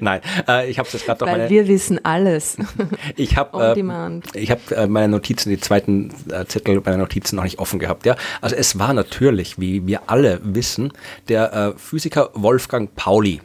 Nein, 0.00 0.20
äh, 0.48 0.70
ich 0.70 0.78
habe 0.78 0.86
es 0.86 0.94
jetzt 0.94 1.04
gerade 1.04 1.24
noch 1.24 1.32
Weil 1.32 1.50
wir 1.50 1.68
wissen 1.68 2.02
alles. 2.04 2.56
ich 3.16 3.36
habe 3.36 3.74
äh, 3.76 4.46
hab, 4.46 4.70
äh, 4.70 4.86
meine 4.86 5.08
Notizen, 5.08 5.50
die 5.50 5.60
zweiten 5.60 6.10
äh, 6.30 6.46
Zettel 6.46 6.80
meiner 6.84 6.96
Notizen 6.96 7.36
noch 7.36 7.44
nicht 7.44 7.58
offen 7.58 7.78
gehabt. 7.78 8.06
Ja? 8.06 8.16
Also 8.40 8.56
es 8.56 8.78
war 8.78 8.94
natürlich, 8.94 9.60
wie 9.60 9.86
wir 9.86 10.02
alle 10.06 10.40
wissen, 10.42 10.92
der 11.28 11.52
äh, 11.52 11.78
Physiker 11.78 12.30
Wolfgang 12.34 12.94
Pauli. 12.94 13.40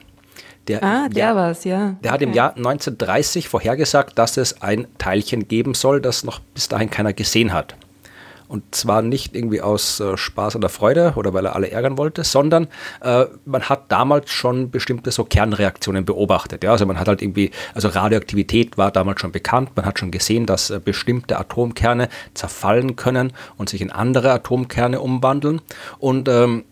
Der, 0.68 0.84
ah, 0.84 1.08
der, 1.08 1.34
der 1.34 1.52
es, 1.52 1.64
ja. 1.64 1.96
Der 2.04 2.12
hat 2.12 2.22
im 2.22 2.34
Jahr 2.34 2.56
1930 2.58 3.48
vorhergesagt, 3.48 4.18
dass 4.18 4.38
es 4.38 4.62
ein 4.62 4.88
Teilchen 4.98 5.48
geben 5.48 5.74
soll, 5.74 6.02
das 6.02 6.24
noch 6.24 6.40
bis 6.40 6.68
dahin 6.68 6.90
keiner 6.90 7.14
gesehen 7.14 7.54
hat. 7.54 7.76
Und 8.48 8.76
zwar 8.76 9.02
nicht 9.02 9.36
irgendwie 9.36 9.62
aus 9.62 10.00
äh, 10.00 10.16
Spaß 10.16 10.56
oder 10.56 10.70
Freude 10.70 11.14
oder 11.16 11.34
weil 11.34 11.46
er 11.46 11.56
alle 11.56 11.70
ärgern 11.70 11.98
wollte, 11.98 12.24
sondern 12.24 12.68
äh, 13.02 13.26
man 13.46 13.64
hat 13.64 13.92
damals 13.92 14.32
schon 14.32 14.72
bestimmte 14.72 15.12
so 15.12 15.26
Kernreaktionen 15.26 16.06
beobachtet. 16.06 16.64
Ja? 16.64 16.72
Also 16.72 16.86
man 16.86 17.00
hat 17.00 17.08
halt 17.08 17.22
irgendwie, 17.22 17.52
also 17.74 17.90
Radioaktivität 17.90 18.78
war 18.78 18.92
damals 18.92 19.20
schon 19.20 19.32
bekannt, 19.32 19.72
man 19.76 19.86
hat 19.86 20.00
schon 20.00 20.12
gesehen, 20.12 20.46
dass 20.46 20.70
äh, 20.70 20.80
bestimmte 20.84 21.38
Atomkerne 21.38 22.10
zerfallen 22.34 22.96
können 22.96 23.34
und 23.58 23.70
sich 23.70 23.82
in 23.82 23.92
andere 23.92 24.32
Atomkerne 24.32 25.02
umwandeln. 25.02 25.62
Und 26.00 26.30
ähm, 26.30 26.64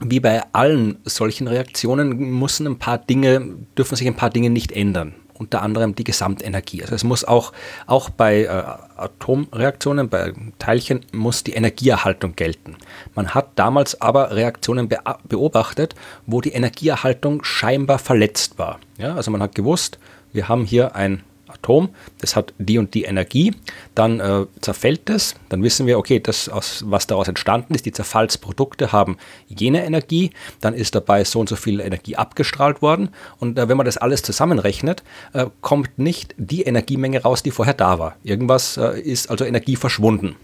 wie 0.00 0.20
bei 0.20 0.42
allen 0.52 0.98
solchen 1.04 1.46
Reaktionen 1.46 2.16
müssen 2.16 2.66
ein 2.66 2.78
paar 2.78 2.98
Dinge, 2.98 3.54
dürfen 3.76 3.96
sich 3.96 4.06
ein 4.06 4.16
paar 4.16 4.30
Dinge 4.30 4.50
nicht 4.50 4.72
ändern. 4.72 5.14
Unter 5.42 5.62
anderem 5.62 5.94
die 5.94 6.04
Gesamtenergie. 6.04 6.82
Also 6.82 6.94
es 6.94 7.04
muss 7.04 7.24
auch, 7.24 7.52
auch 7.86 8.10
bei 8.10 8.44
äh, 8.44 8.64
Atomreaktionen, 8.96 10.08
bei 10.08 10.32
Teilchen, 10.58 11.04
muss 11.12 11.44
die 11.44 11.52
Energieerhaltung 11.52 12.36
gelten. 12.36 12.76
Man 13.14 13.34
hat 13.34 13.50
damals 13.56 14.00
aber 14.00 14.34
Reaktionen 14.34 14.88
be 14.88 14.98
beobachtet, 15.28 15.94
wo 16.26 16.40
die 16.40 16.52
Energieerhaltung 16.52 17.42
scheinbar 17.44 17.98
verletzt 17.98 18.58
war. 18.58 18.78
Ja, 18.98 19.14
also 19.14 19.30
man 19.30 19.42
hat 19.42 19.54
gewusst, 19.54 19.98
wir 20.32 20.48
haben 20.48 20.64
hier 20.64 20.94
ein 20.94 21.22
Atom, 21.62 21.90
das 22.20 22.36
hat 22.36 22.52
die 22.58 22.78
und 22.78 22.94
die 22.94 23.04
Energie, 23.04 23.54
dann 23.94 24.20
äh, 24.20 24.46
zerfällt 24.60 25.08
es, 25.08 25.34
dann 25.48 25.62
wissen 25.62 25.86
wir, 25.86 25.98
okay, 25.98 26.20
das, 26.20 26.48
aus, 26.48 26.84
was 26.86 27.06
daraus 27.06 27.28
entstanden 27.28 27.74
ist, 27.74 27.86
die 27.86 27.92
Zerfallsprodukte 27.92 28.92
haben 28.92 29.16
jene 29.46 29.84
Energie, 29.84 30.32
dann 30.60 30.74
ist 30.74 30.94
dabei 30.94 31.24
so 31.24 31.40
und 31.40 31.48
so 31.48 31.56
viel 31.56 31.80
Energie 31.80 32.16
abgestrahlt 32.16 32.82
worden 32.82 33.10
und 33.38 33.58
äh, 33.58 33.68
wenn 33.68 33.76
man 33.76 33.86
das 33.86 33.96
alles 33.96 34.22
zusammenrechnet, 34.22 35.02
äh, 35.32 35.46
kommt 35.60 35.98
nicht 35.98 36.34
die 36.36 36.62
Energiemenge 36.62 37.22
raus, 37.22 37.42
die 37.42 37.50
vorher 37.50 37.74
da 37.74 37.98
war. 37.98 38.16
Irgendwas 38.24 38.76
äh, 38.76 39.00
ist 39.00 39.30
also 39.30 39.44
Energie 39.44 39.76
verschwunden. 39.76 40.36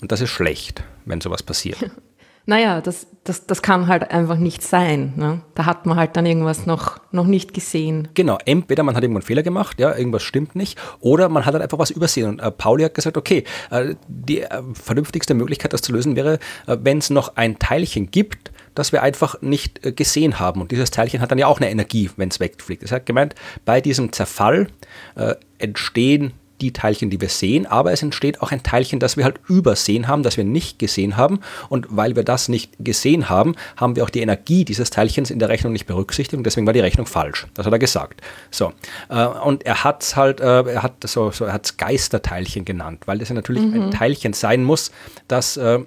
Und 0.00 0.12
das 0.12 0.20
ist 0.20 0.30
schlecht, 0.30 0.82
wenn 1.04 1.20
sowas 1.20 1.42
passiert. 1.42 1.78
Naja, 2.48 2.80
das, 2.80 3.08
das, 3.24 3.46
das 3.46 3.60
kann 3.60 3.88
halt 3.88 4.10
einfach 4.12 4.36
nicht 4.36 4.62
sein. 4.62 5.12
Ne? 5.16 5.40
Da 5.56 5.66
hat 5.66 5.84
man 5.84 5.96
halt 5.96 6.16
dann 6.16 6.26
irgendwas 6.26 6.64
noch, 6.64 6.98
noch 7.10 7.26
nicht 7.26 7.54
gesehen. 7.54 8.08
Genau, 8.14 8.38
entweder 8.44 8.84
man 8.84 8.94
hat 8.94 9.02
irgendwann 9.02 9.22
einen 9.22 9.26
Fehler 9.26 9.42
gemacht, 9.42 9.80
ja, 9.80 9.96
irgendwas 9.96 10.22
stimmt 10.22 10.54
nicht, 10.54 10.78
oder 11.00 11.28
man 11.28 11.44
hat 11.44 11.54
halt 11.54 11.62
einfach 11.62 11.80
was 11.80 11.90
übersehen. 11.90 12.28
Und 12.28 12.40
äh, 12.40 12.52
Pauli 12.52 12.84
hat 12.84 12.94
gesagt, 12.94 13.16
okay, 13.16 13.42
äh, 13.70 13.96
die 14.06 14.42
äh, 14.42 14.62
vernünftigste 14.74 15.34
Möglichkeit, 15.34 15.72
das 15.72 15.82
zu 15.82 15.92
lösen, 15.92 16.14
wäre, 16.14 16.38
äh, 16.68 16.76
wenn 16.80 16.98
es 16.98 17.10
noch 17.10 17.36
ein 17.36 17.58
Teilchen 17.58 18.12
gibt, 18.12 18.52
das 18.76 18.92
wir 18.92 19.02
einfach 19.02 19.42
nicht 19.42 19.84
äh, 19.84 19.90
gesehen 19.90 20.38
haben. 20.38 20.60
Und 20.60 20.70
dieses 20.70 20.92
Teilchen 20.92 21.20
hat 21.20 21.32
dann 21.32 21.38
ja 21.38 21.48
auch 21.48 21.58
eine 21.58 21.70
Energie, 21.70 22.10
wenn 22.16 22.28
es 22.28 22.38
wegfliegt. 22.38 22.84
Das 22.84 22.92
hat 22.92 23.06
gemeint, 23.06 23.34
bei 23.64 23.80
diesem 23.80 24.12
Zerfall 24.12 24.68
äh, 25.16 25.34
entstehen 25.58 26.32
die 26.60 26.72
Teilchen, 26.72 27.10
die 27.10 27.20
wir 27.20 27.28
sehen, 27.28 27.66
aber 27.66 27.92
es 27.92 28.02
entsteht 28.02 28.42
auch 28.42 28.52
ein 28.52 28.62
Teilchen, 28.62 29.00
das 29.00 29.16
wir 29.16 29.24
halt 29.24 29.40
übersehen 29.48 30.08
haben, 30.08 30.22
das 30.22 30.36
wir 30.36 30.44
nicht 30.44 30.78
gesehen 30.78 31.16
haben. 31.16 31.40
Und 31.68 31.86
weil 31.90 32.16
wir 32.16 32.24
das 32.24 32.48
nicht 32.48 32.72
gesehen 32.78 33.28
haben, 33.28 33.54
haben 33.76 33.96
wir 33.96 34.04
auch 34.04 34.10
die 34.10 34.20
Energie 34.20 34.64
dieses 34.64 34.90
Teilchens 34.90 35.30
in 35.30 35.38
der 35.38 35.48
Rechnung 35.48 35.72
nicht 35.72 35.86
berücksichtigt 35.86 36.36
und 36.36 36.44
deswegen 36.44 36.66
war 36.66 36.72
die 36.72 36.80
Rechnung 36.80 37.06
falsch. 37.06 37.46
Das 37.54 37.66
hat 37.66 37.72
er 37.72 37.78
gesagt. 37.78 38.20
So. 38.50 38.72
Äh, 39.08 39.24
und 39.26 39.64
er 39.64 39.84
hat 39.84 40.02
es 40.02 40.16
halt, 40.16 40.40
äh, 40.40 40.62
er 40.62 40.82
hat 40.82 40.94
so, 41.04 41.30
so 41.30 41.44
er 41.44 41.52
hat's 41.52 41.76
Geisterteilchen 41.76 42.64
genannt, 42.64 43.02
weil 43.06 43.18
das 43.18 43.28
ja 43.28 43.34
natürlich 43.34 43.62
mhm. 43.62 43.82
ein 43.82 43.90
Teilchen 43.90 44.32
sein 44.32 44.64
muss, 44.64 44.90
das 45.28 45.56
äh, 45.56 45.80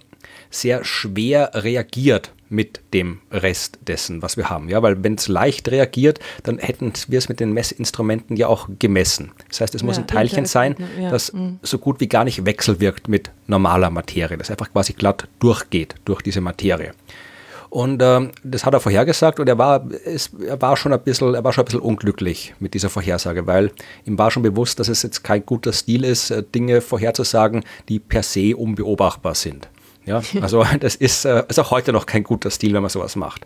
sehr 0.49 0.83
schwer 0.83 1.51
reagiert 1.53 2.31
mit 2.49 2.81
dem 2.93 3.19
Rest 3.31 3.77
dessen, 3.87 4.21
was 4.21 4.35
wir 4.35 4.49
haben. 4.49 4.69
Ja, 4.69 4.81
weil 4.81 5.03
wenn 5.03 5.15
es 5.15 5.27
leicht 5.27 5.69
reagiert, 5.69 6.19
dann 6.43 6.57
hätten 6.57 6.91
wir 7.07 7.19
es 7.19 7.29
mit 7.29 7.39
den 7.39 7.53
Messinstrumenten 7.53 8.35
ja 8.35 8.47
auch 8.47 8.67
gemessen. 8.79 9.31
Das 9.49 9.61
heißt, 9.61 9.75
es 9.75 9.83
muss 9.83 9.97
ja, 9.97 10.03
ein 10.03 10.07
Teilchen 10.07 10.45
sein, 10.45 10.75
ja. 10.99 11.11
das 11.11 11.31
mhm. 11.31 11.59
so 11.61 11.77
gut 11.77 11.99
wie 11.99 12.07
gar 12.07 12.23
nicht 12.23 12.45
wechselwirkt 12.45 13.07
mit 13.07 13.31
normaler 13.47 13.91
Materie, 13.91 14.37
das 14.37 14.49
einfach 14.49 14.71
quasi 14.71 14.93
glatt 14.93 15.27
durchgeht 15.39 15.95
durch 16.05 16.21
diese 16.23 16.41
Materie. 16.41 16.91
Und 17.69 18.01
ähm, 18.01 18.31
das 18.43 18.65
hat 18.65 18.73
er 18.73 18.79
vorhergesagt 18.79 19.39
und 19.39 19.47
er 19.47 19.59
war, 19.59 19.87
es, 20.03 20.31
er, 20.43 20.59
war 20.59 20.75
schon 20.75 20.91
ein 20.91 21.01
bisschen, 21.01 21.35
er 21.35 21.43
war 21.43 21.53
schon 21.53 21.61
ein 21.61 21.65
bisschen 21.65 21.81
unglücklich 21.81 22.55
mit 22.59 22.73
dieser 22.73 22.89
Vorhersage, 22.89 23.45
weil 23.45 23.71
ihm 24.05 24.17
war 24.17 24.31
schon 24.31 24.41
bewusst, 24.41 24.79
dass 24.79 24.87
es 24.87 25.03
jetzt 25.03 25.23
kein 25.23 25.45
guter 25.45 25.71
Stil 25.71 26.03
ist, 26.03 26.31
äh, 26.31 26.41
Dinge 26.41 26.81
vorherzusagen, 26.81 27.63
die 27.87 27.99
per 27.99 28.23
se 28.23 28.57
unbeobachtbar 28.57 29.35
sind. 29.35 29.69
Ja, 30.05 30.21
also 30.41 30.65
das 30.79 30.95
ist, 30.95 31.25
äh, 31.25 31.43
ist 31.47 31.59
auch 31.59 31.71
heute 31.71 31.93
noch 31.93 32.05
kein 32.05 32.23
guter 32.23 32.49
Stil, 32.49 32.73
wenn 32.73 32.81
man 32.81 32.89
sowas 32.89 33.15
macht. 33.15 33.45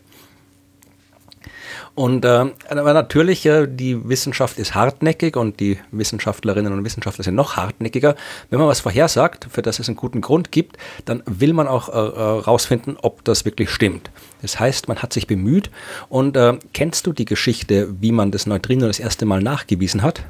Und 1.96 2.26
äh, 2.26 2.46
aber 2.70 2.94
natürlich, 2.94 3.46
äh, 3.46 3.68
die 3.68 4.10
Wissenschaft 4.10 4.58
ist 4.58 4.74
hartnäckig 4.74 5.36
und 5.38 5.60
die 5.60 5.78
Wissenschaftlerinnen 5.92 6.74
und 6.74 6.84
Wissenschaftler 6.84 7.24
sind 7.24 7.36
noch 7.36 7.56
hartnäckiger. 7.56 8.16
Wenn 8.50 8.58
man 8.58 8.68
was 8.68 8.80
vorhersagt, 8.80 9.48
für 9.52 9.62
das 9.62 9.78
es 9.78 9.88
einen 9.88 9.96
guten 9.96 10.22
Grund 10.22 10.52
gibt, 10.52 10.78
dann 11.06 11.22
will 11.28 11.54
man 11.54 11.68
auch 11.68 11.90
herausfinden, 11.90 12.92
äh, 12.92 12.94
äh 12.96 13.04
ob 13.04 13.24
das 13.24 13.46
wirklich 13.46 13.70
stimmt. 13.70 14.10
Das 14.42 14.60
heißt, 14.60 14.88
man 14.88 15.04
hat 15.04 15.14
sich 15.14 15.28
bemüht. 15.28 15.70
Und 16.10 16.36
äh, 16.36 16.58
kennst 16.74 17.06
du 17.06 17.14
die 17.14 17.26
Geschichte, 17.26 17.94
wie 18.02 18.12
man 18.12 18.32
das 18.32 18.48
Neutrino 18.48 18.88
das 18.88 19.00
erste 19.00 19.26
Mal 19.26 19.44
nachgewiesen 19.44 20.02
hat? 20.02 20.24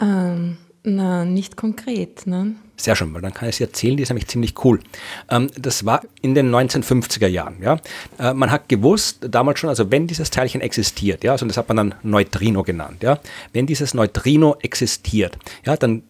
Ähm, 0.00 0.56
na, 0.84 1.26
nicht 1.26 1.58
konkret, 1.58 2.26
ne? 2.26 2.54
Sehr 2.80 2.96
schön, 2.96 3.12
weil 3.12 3.20
dann 3.20 3.34
kann 3.34 3.48
ich 3.48 3.56
es 3.56 3.60
erzählen, 3.60 3.96
die 3.98 4.02
ist 4.02 4.08
nämlich 4.08 4.26
ziemlich 4.26 4.64
cool. 4.64 4.80
Ähm, 5.28 5.50
das 5.54 5.84
war 5.84 6.00
in 6.22 6.34
den 6.34 6.50
1950er 6.50 7.26
Jahren. 7.26 7.56
Ja? 7.62 7.78
Äh, 8.18 8.32
man 8.32 8.50
hat 8.50 8.70
gewusst, 8.70 9.18
damals 9.28 9.58
schon, 9.58 9.68
also 9.68 9.90
wenn 9.90 10.06
dieses 10.06 10.30
Teilchen 10.30 10.62
existiert, 10.62 11.22
ja, 11.22 11.32
also 11.32 11.44
das 11.44 11.58
hat 11.58 11.68
man 11.68 11.76
dann 11.76 11.94
Neutrino 12.02 12.62
genannt, 12.62 13.02
ja, 13.02 13.18
wenn 13.52 13.66
dieses 13.66 13.92
Neutrino 13.92 14.56
existiert, 14.62 15.36
ja, 15.66 15.76
dann 15.76 16.04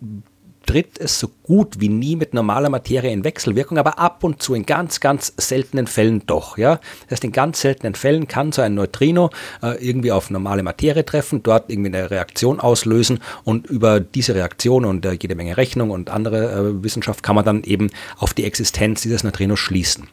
tritt 0.66 0.98
es 0.98 1.18
so 1.18 1.28
gut 1.42 1.80
wie 1.80 1.88
nie 1.88 2.16
mit 2.16 2.32
normaler 2.32 2.70
Materie 2.70 3.10
in 3.10 3.24
Wechselwirkung, 3.24 3.78
aber 3.78 3.98
ab 3.98 4.22
und 4.22 4.40
zu 4.42 4.54
in 4.54 4.66
ganz, 4.66 5.00
ganz 5.00 5.32
seltenen 5.36 5.86
Fällen 5.86 6.22
doch. 6.26 6.58
Ja? 6.58 6.80
Das 7.04 7.16
heißt, 7.16 7.24
in 7.24 7.32
ganz 7.32 7.60
seltenen 7.60 7.94
Fällen 7.94 8.28
kann 8.28 8.52
so 8.52 8.62
ein 8.62 8.74
Neutrino 8.74 9.30
äh, 9.62 9.84
irgendwie 9.84 10.12
auf 10.12 10.30
normale 10.30 10.62
Materie 10.62 11.04
treffen, 11.04 11.42
dort 11.42 11.70
irgendwie 11.70 11.88
eine 11.88 12.10
Reaktion 12.10 12.60
auslösen 12.60 13.20
und 13.44 13.66
über 13.66 14.00
diese 14.00 14.34
Reaktion 14.34 14.84
und 14.84 15.04
äh, 15.04 15.18
jede 15.20 15.34
Menge 15.34 15.56
Rechnung 15.56 15.90
und 15.90 16.10
andere 16.10 16.52
äh, 16.52 16.84
Wissenschaft 16.84 17.22
kann 17.22 17.34
man 17.34 17.44
dann 17.44 17.64
eben 17.64 17.90
auf 18.18 18.34
die 18.34 18.44
Existenz 18.44 19.02
dieses 19.02 19.24
Neutrinos 19.24 19.58
schließen. 19.58 20.08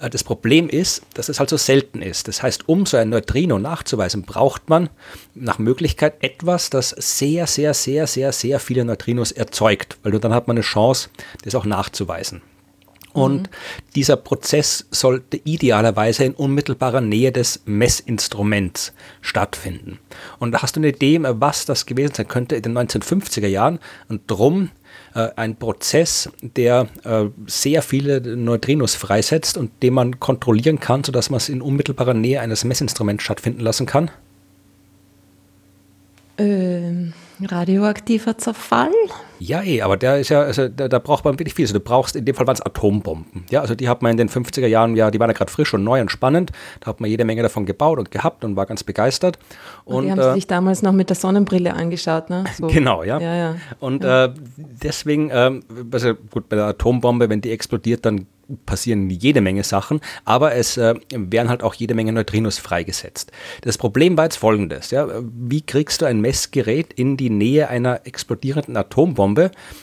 Äh, 0.00 0.10
das 0.10 0.24
Problem 0.24 0.68
ist, 0.68 1.02
dass 1.14 1.28
es 1.28 1.40
halt 1.40 1.50
so 1.50 1.56
selten 1.56 2.02
ist. 2.02 2.28
Das 2.28 2.42
heißt, 2.42 2.68
um 2.68 2.86
so 2.86 2.96
ein 2.96 3.08
Neutrino 3.08 3.58
nachzuweisen, 3.58 4.22
braucht 4.22 4.68
man 4.68 4.88
nach 5.34 5.58
Möglichkeit 5.58 6.14
etwas, 6.22 6.70
das 6.70 6.90
sehr, 6.90 7.46
sehr, 7.46 7.74
sehr, 7.74 8.06
sehr, 8.06 8.32
sehr 8.32 8.60
viele 8.60 8.84
Neutrinos 8.84 9.32
erzeugt, 9.32 9.85
weil 10.02 10.18
dann 10.18 10.34
hat 10.34 10.48
man 10.48 10.56
eine 10.56 10.64
Chance, 10.64 11.08
das 11.42 11.54
auch 11.54 11.64
nachzuweisen. 11.64 12.42
Und 13.16 13.44
mhm. 13.44 13.48
dieser 13.94 14.16
Prozess 14.16 14.86
sollte 14.90 15.38
idealerweise 15.38 16.24
in 16.24 16.34
unmittelbarer 16.34 17.00
Nähe 17.00 17.32
des 17.32 17.62
Messinstruments 17.64 18.92
stattfinden. 19.22 19.98
Und 20.38 20.52
da 20.52 20.60
hast 20.60 20.76
du 20.76 20.80
eine 20.80 20.88
Idee, 20.88 21.18
was 21.22 21.64
das 21.64 21.86
gewesen 21.86 22.12
sein 22.14 22.28
könnte 22.28 22.56
in 22.56 22.62
den 22.62 22.76
1950er 22.76 23.46
Jahren. 23.46 23.78
Und 24.10 24.22
drum 24.26 24.70
äh, 25.14 25.30
ein 25.36 25.56
Prozess, 25.56 26.28
der 26.42 26.88
äh, 27.04 27.24
sehr 27.46 27.80
viele 27.80 28.20
Neutrinos 28.20 28.96
freisetzt 28.96 29.56
und 29.56 29.70
den 29.82 29.94
man 29.94 30.20
kontrollieren 30.20 30.78
kann, 30.78 31.02
sodass 31.02 31.30
man 31.30 31.38
es 31.38 31.48
in 31.48 31.62
unmittelbarer 31.62 32.12
Nähe 32.12 32.42
eines 32.42 32.64
Messinstruments 32.64 33.24
stattfinden 33.24 33.60
lassen 33.60 33.86
kann? 33.86 34.10
Ähm, 36.36 37.14
radioaktiver 37.42 38.36
Zerfall? 38.36 38.90
Ja, 39.38 39.62
eh, 39.62 39.82
aber 39.82 39.96
der 39.96 40.18
ist 40.18 40.28
ja, 40.28 40.42
also 40.42 40.68
da, 40.68 40.88
da, 40.88 40.98
braucht 40.98 41.24
man 41.24 41.38
wirklich 41.38 41.54
viel. 41.54 41.64
Also 41.64 41.74
du 41.74 41.80
brauchst, 41.80 42.16
in 42.16 42.24
dem 42.24 42.34
Fall 42.34 42.46
waren 42.46 42.54
es 42.54 42.62
Atombomben. 42.62 43.44
Ja, 43.50 43.60
also 43.60 43.74
die 43.74 43.88
hat 43.88 44.02
man 44.02 44.12
in 44.12 44.16
den 44.16 44.28
50er 44.28 44.66
Jahren, 44.66 44.96
ja, 44.96 45.10
die 45.10 45.20
waren 45.20 45.30
ja 45.30 45.34
gerade 45.34 45.50
frisch 45.50 45.74
und 45.74 45.84
neu 45.84 46.00
und 46.00 46.10
spannend. 46.10 46.52
Da 46.80 46.88
hat 46.88 47.00
man 47.00 47.10
jede 47.10 47.24
Menge 47.24 47.42
davon 47.42 47.66
gebaut 47.66 47.98
und 47.98 48.10
gehabt 48.10 48.44
und 48.44 48.56
war 48.56 48.66
ganz 48.66 48.84
begeistert. 48.84 49.38
Und, 49.84 49.96
und 49.96 50.04
die 50.04 50.10
haben 50.12 50.18
äh, 50.18 50.34
sich 50.34 50.46
damals 50.46 50.82
noch 50.82 50.92
mit 50.92 51.08
der 51.10 51.16
Sonnenbrille 51.16 51.74
angeschaut, 51.74 52.30
ne? 52.30 52.44
So. 52.56 52.66
Genau, 52.76 53.02
ja. 53.02 53.18
ja, 53.18 53.34
ja. 53.34 53.56
Und 53.80 54.04
ja. 54.04 54.26
Äh, 54.26 54.34
deswegen, 54.82 55.30
äh, 55.30 55.60
also 55.90 56.14
gut, 56.30 56.48
bei 56.48 56.56
der 56.56 56.66
Atombombe, 56.66 57.28
wenn 57.30 57.40
die 57.40 57.50
explodiert, 57.50 58.04
dann 58.04 58.26
passieren 58.64 59.10
jede 59.10 59.40
Menge 59.40 59.64
Sachen, 59.64 60.00
aber 60.24 60.54
es 60.54 60.76
äh, 60.76 60.94
werden 61.12 61.48
halt 61.48 61.62
auch 61.62 61.74
jede 61.74 61.94
Menge 61.94 62.12
Neutrinos 62.12 62.58
freigesetzt. 62.58 63.32
Das 63.62 63.78
Problem 63.78 64.16
war 64.16 64.24
jetzt 64.24 64.36
folgendes, 64.36 64.90
ja, 64.90 65.08
wie 65.22 65.62
kriegst 65.62 66.00
du 66.00 66.06
ein 66.06 66.20
Messgerät 66.20 66.92
in 66.92 67.16
die 67.16 67.30
Nähe 67.30 67.68
einer 67.68 68.00
explodierenden 68.04 68.76
Atombombe? 68.76 69.25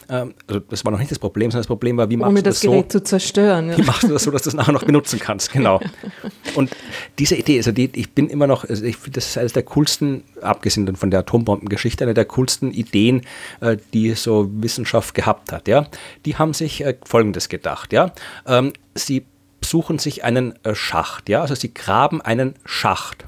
Ähm, 0.10 0.34
also 0.48 0.60
das 0.70 0.86
war 0.86 0.92
noch 0.92 1.00
nicht 1.00 1.12
das 1.12 1.20
Problem, 1.20 1.52
sondern 1.52 1.62
das 1.62 1.68
Problem 1.68 1.98
war, 1.98 2.10
wie 2.10 2.18
machst 2.18 2.30
Ohne 2.30 2.42
du 2.42 2.50
das, 2.50 2.62
das 2.62 2.70
Gerät 2.70 2.92
so, 2.92 3.00
zu 3.00 3.04
zerstören. 3.04 3.70
Ja. 3.70 3.78
Wie 3.78 3.84
machst 3.84 4.04
du 4.04 4.08
das 4.08 4.24
so, 4.24 4.32
dass 4.32 4.44
du 4.44 4.50
es 4.50 4.56
nachher 4.56 4.72
noch 4.74 4.84
benutzen 4.84 5.20
kannst, 5.20 5.52
genau. 5.52 5.80
Und 6.56 6.72
diese 7.20 7.36
Idee, 7.36 7.58
also 7.58 7.72
die, 7.72 7.90
ich 7.94 8.12
bin 8.12 8.30
immer 8.30 8.48
noch, 8.48 8.68
also 8.68 8.84
ich 8.84 8.98
finde, 8.98 9.12
das 9.16 9.28
ist 9.28 9.38
eines 9.38 9.54
der 9.54 9.64
coolsten, 9.64 10.24
abgesehen 10.42 10.96
von 10.96 11.12
der 11.12 11.22
Atombombengeschichte, 11.22 12.04
eine 12.04 12.14
der 12.14 12.26
coolsten 12.26 12.72
Ideen, 12.72 13.22
äh, 13.62 13.78
die 13.94 14.14
so 14.14 14.50
Wissenschaft 14.54 15.16
gehabt 15.16 15.52
hat, 15.52 15.68
ja. 15.68 15.88
Die 16.26 16.38
haben 16.38 16.54
sich 16.54 16.84
äh, 16.84 16.96
Folgendes 17.06 17.50
gedacht, 17.50 17.94
ja 17.94 18.14
ähm, 18.48 18.74
sie 18.96 19.26
suchen 19.62 20.00
sich 20.00 20.24
einen 20.24 20.54
äh, 20.64 20.76
Schacht, 20.76 21.30
ja, 21.30 21.42
also 21.42 21.56
sie 21.56 21.74
graben 21.74 22.22
einen 22.22 22.56
Schacht, 22.66 23.26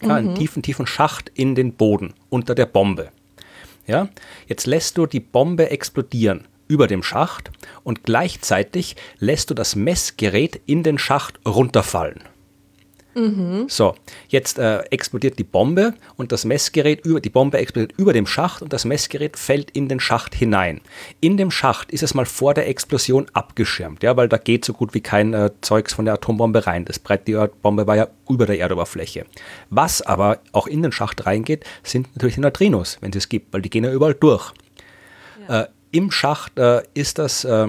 ja, 0.00 0.08
mhm. 0.08 0.14
einen 0.14 0.34
tiefen, 0.34 0.62
tiefen 0.62 0.86
Schacht 0.86 1.30
in 1.34 1.54
den 1.54 1.74
Boden 1.74 2.14
unter 2.30 2.54
der 2.54 2.66
Bombe. 2.66 3.10
Ja, 3.86 4.08
jetzt 4.46 4.66
lässt 4.66 4.98
du 4.98 5.06
die 5.06 5.20
Bombe 5.20 5.70
explodieren 5.70 6.46
über 6.68 6.86
dem 6.86 7.02
Schacht 7.02 7.50
und 7.82 8.04
gleichzeitig 8.04 8.96
lässt 9.18 9.50
du 9.50 9.54
das 9.54 9.76
Messgerät 9.76 10.60
in 10.66 10.82
den 10.82 10.98
Schacht 10.98 11.40
runterfallen. 11.46 12.22
Mhm. 13.14 13.66
So, 13.68 13.94
jetzt 14.28 14.58
äh, 14.58 14.80
explodiert 14.90 15.38
die 15.38 15.44
Bombe 15.44 15.94
und 16.16 16.32
das 16.32 16.44
Messgerät 16.44 17.04
über 17.04 17.20
die 17.20 17.30
Bombe 17.30 17.58
explodiert 17.58 17.92
über 17.98 18.12
dem 18.12 18.26
Schacht 18.26 18.62
und 18.62 18.72
das 18.72 18.84
Messgerät 18.84 19.38
fällt 19.38 19.70
in 19.70 19.88
den 19.88 20.00
Schacht 20.00 20.34
hinein. 20.34 20.80
In 21.20 21.36
dem 21.36 21.50
Schacht 21.50 21.90
ist 21.90 22.02
es 22.02 22.14
mal 22.14 22.26
vor 22.26 22.54
der 22.54 22.68
Explosion 22.68 23.26
abgeschirmt, 23.32 24.02
ja, 24.02 24.16
weil 24.16 24.28
da 24.28 24.36
geht 24.36 24.64
so 24.64 24.72
gut 24.72 24.94
wie 24.94 25.00
kein 25.00 25.34
äh, 25.34 25.50
Zeugs 25.60 25.94
von 25.94 26.04
der 26.04 26.14
Atombombe 26.14 26.66
rein. 26.66 26.84
Das 26.84 26.98
Brett 26.98 27.28
die 27.28 27.38
Bombe 27.62 27.86
war 27.86 27.96
ja 27.96 28.08
über 28.28 28.46
der 28.46 28.58
Erdoberfläche. 28.58 29.26
Was 29.70 30.02
aber 30.02 30.38
auch 30.52 30.66
in 30.66 30.82
den 30.82 30.92
Schacht 30.92 31.26
reingeht, 31.26 31.64
sind 31.82 32.08
natürlich 32.14 32.36
die 32.36 32.40
Neutrinos, 32.40 32.98
wenn 33.00 33.10
es 33.10 33.22
es 33.22 33.28
gibt, 33.28 33.52
weil 33.52 33.62
die 33.62 33.70
gehen 33.70 33.84
ja 33.84 33.92
überall 33.92 34.14
durch. 34.14 34.52
Ja. 35.48 35.62
Äh, 35.62 35.66
Im 35.90 36.10
Schacht 36.10 36.58
äh, 36.58 36.82
ist 36.94 37.18
das 37.18 37.44
äh, 37.44 37.68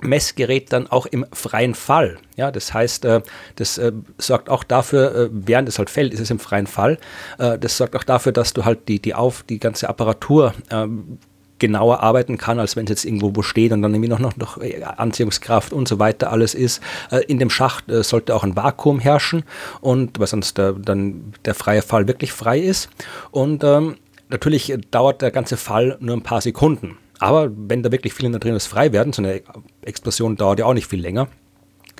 Messgerät 0.00 0.72
dann 0.72 0.86
auch 0.86 1.06
im 1.06 1.24
freien 1.32 1.74
Fall. 1.74 2.18
Ja, 2.36 2.50
das 2.50 2.74
heißt, 2.74 3.04
äh, 3.04 3.22
das 3.56 3.78
äh, 3.78 3.92
sorgt 4.18 4.50
auch 4.50 4.64
dafür, 4.64 5.14
äh, 5.14 5.28
während 5.32 5.68
es 5.68 5.78
halt 5.78 5.90
fällt, 5.90 6.12
ist 6.12 6.20
es 6.20 6.30
im 6.30 6.38
freien 6.38 6.66
Fall. 6.66 6.98
Äh, 7.38 7.58
das 7.58 7.76
sorgt 7.76 7.96
auch 7.96 8.04
dafür, 8.04 8.32
dass 8.32 8.52
du 8.52 8.64
halt 8.64 8.88
die, 8.88 9.00
die 9.00 9.14
auf, 9.14 9.42
die 9.42 9.58
ganze 9.58 9.88
Apparatur 9.88 10.54
ähm, 10.70 11.18
genauer 11.58 12.00
arbeiten 12.02 12.36
kann, 12.36 12.60
als 12.60 12.76
wenn 12.76 12.84
es 12.84 12.90
jetzt 12.90 13.04
irgendwo 13.06 13.34
wo 13.34 13.40
steht 13.40 13.72
und 13.72 13.80
dann 13.80 13.94
irgendwie 13.94 14.10
noch, 14.10 14.18
noch, 14.18 14.36
noch 14.36 14.58
äh, 14.58 14.82
Anziehungskraft 14.82 15.72
und 15.72 15.88
so 15.88 15.98
weiter 15.98 16.30
alles 16.30 16.54
ist. 16.54 16.82
Äh, 17.10 17.24
in 17.28 17.38
dem 17.38 17.48
Schacht 17.48 17.84
sollte 17.88 18.34
auch 18.34 18.44
ein 18.44 18.56
Vakuum 18.56 19.00
herrschen 19.00 19.44
und 19.80 20.18
weil 20.18 20.26
sonst 20.26 20.58
der, 20.58 20.72
dann 20.72 21.32
der 21.46 21.54
freie 21.54 21.80
Fall 21.80 22.06
wirklich 22.06 22.32
frei 22.32 22.58
ist. 22.58 22.90
Und 23.30 23.64
ähm, 23.64 23.96
natürlich 24.28 24.76
dauert 24.90 25.22
der 25.22 25.30
ganze 25.30 25.56
Fall 25.56 25.96
nur 26.00 26.16
ein 26.16 26.22
paar 26.22 26.42
Sekunden. 26.42 26.98
Aber 27.18 27.50
wenn 27.54 27.82
da 27.82 27.92
wirklich 27.92 28.12
viele 28.12 28.30
Neutrinos 28.30 28.66
frei 28.66 28.92
werden, 28.92 29.12
so 29.12 29.22
eine 29.22 29.42
Explosion 29.82 30.36
dauert 30.36 30.58
ja 30.58 30.66
auch 30.66 30.74
nicht 30.74 30.86
viel 30.86 31.00
länger, 31.00 31.28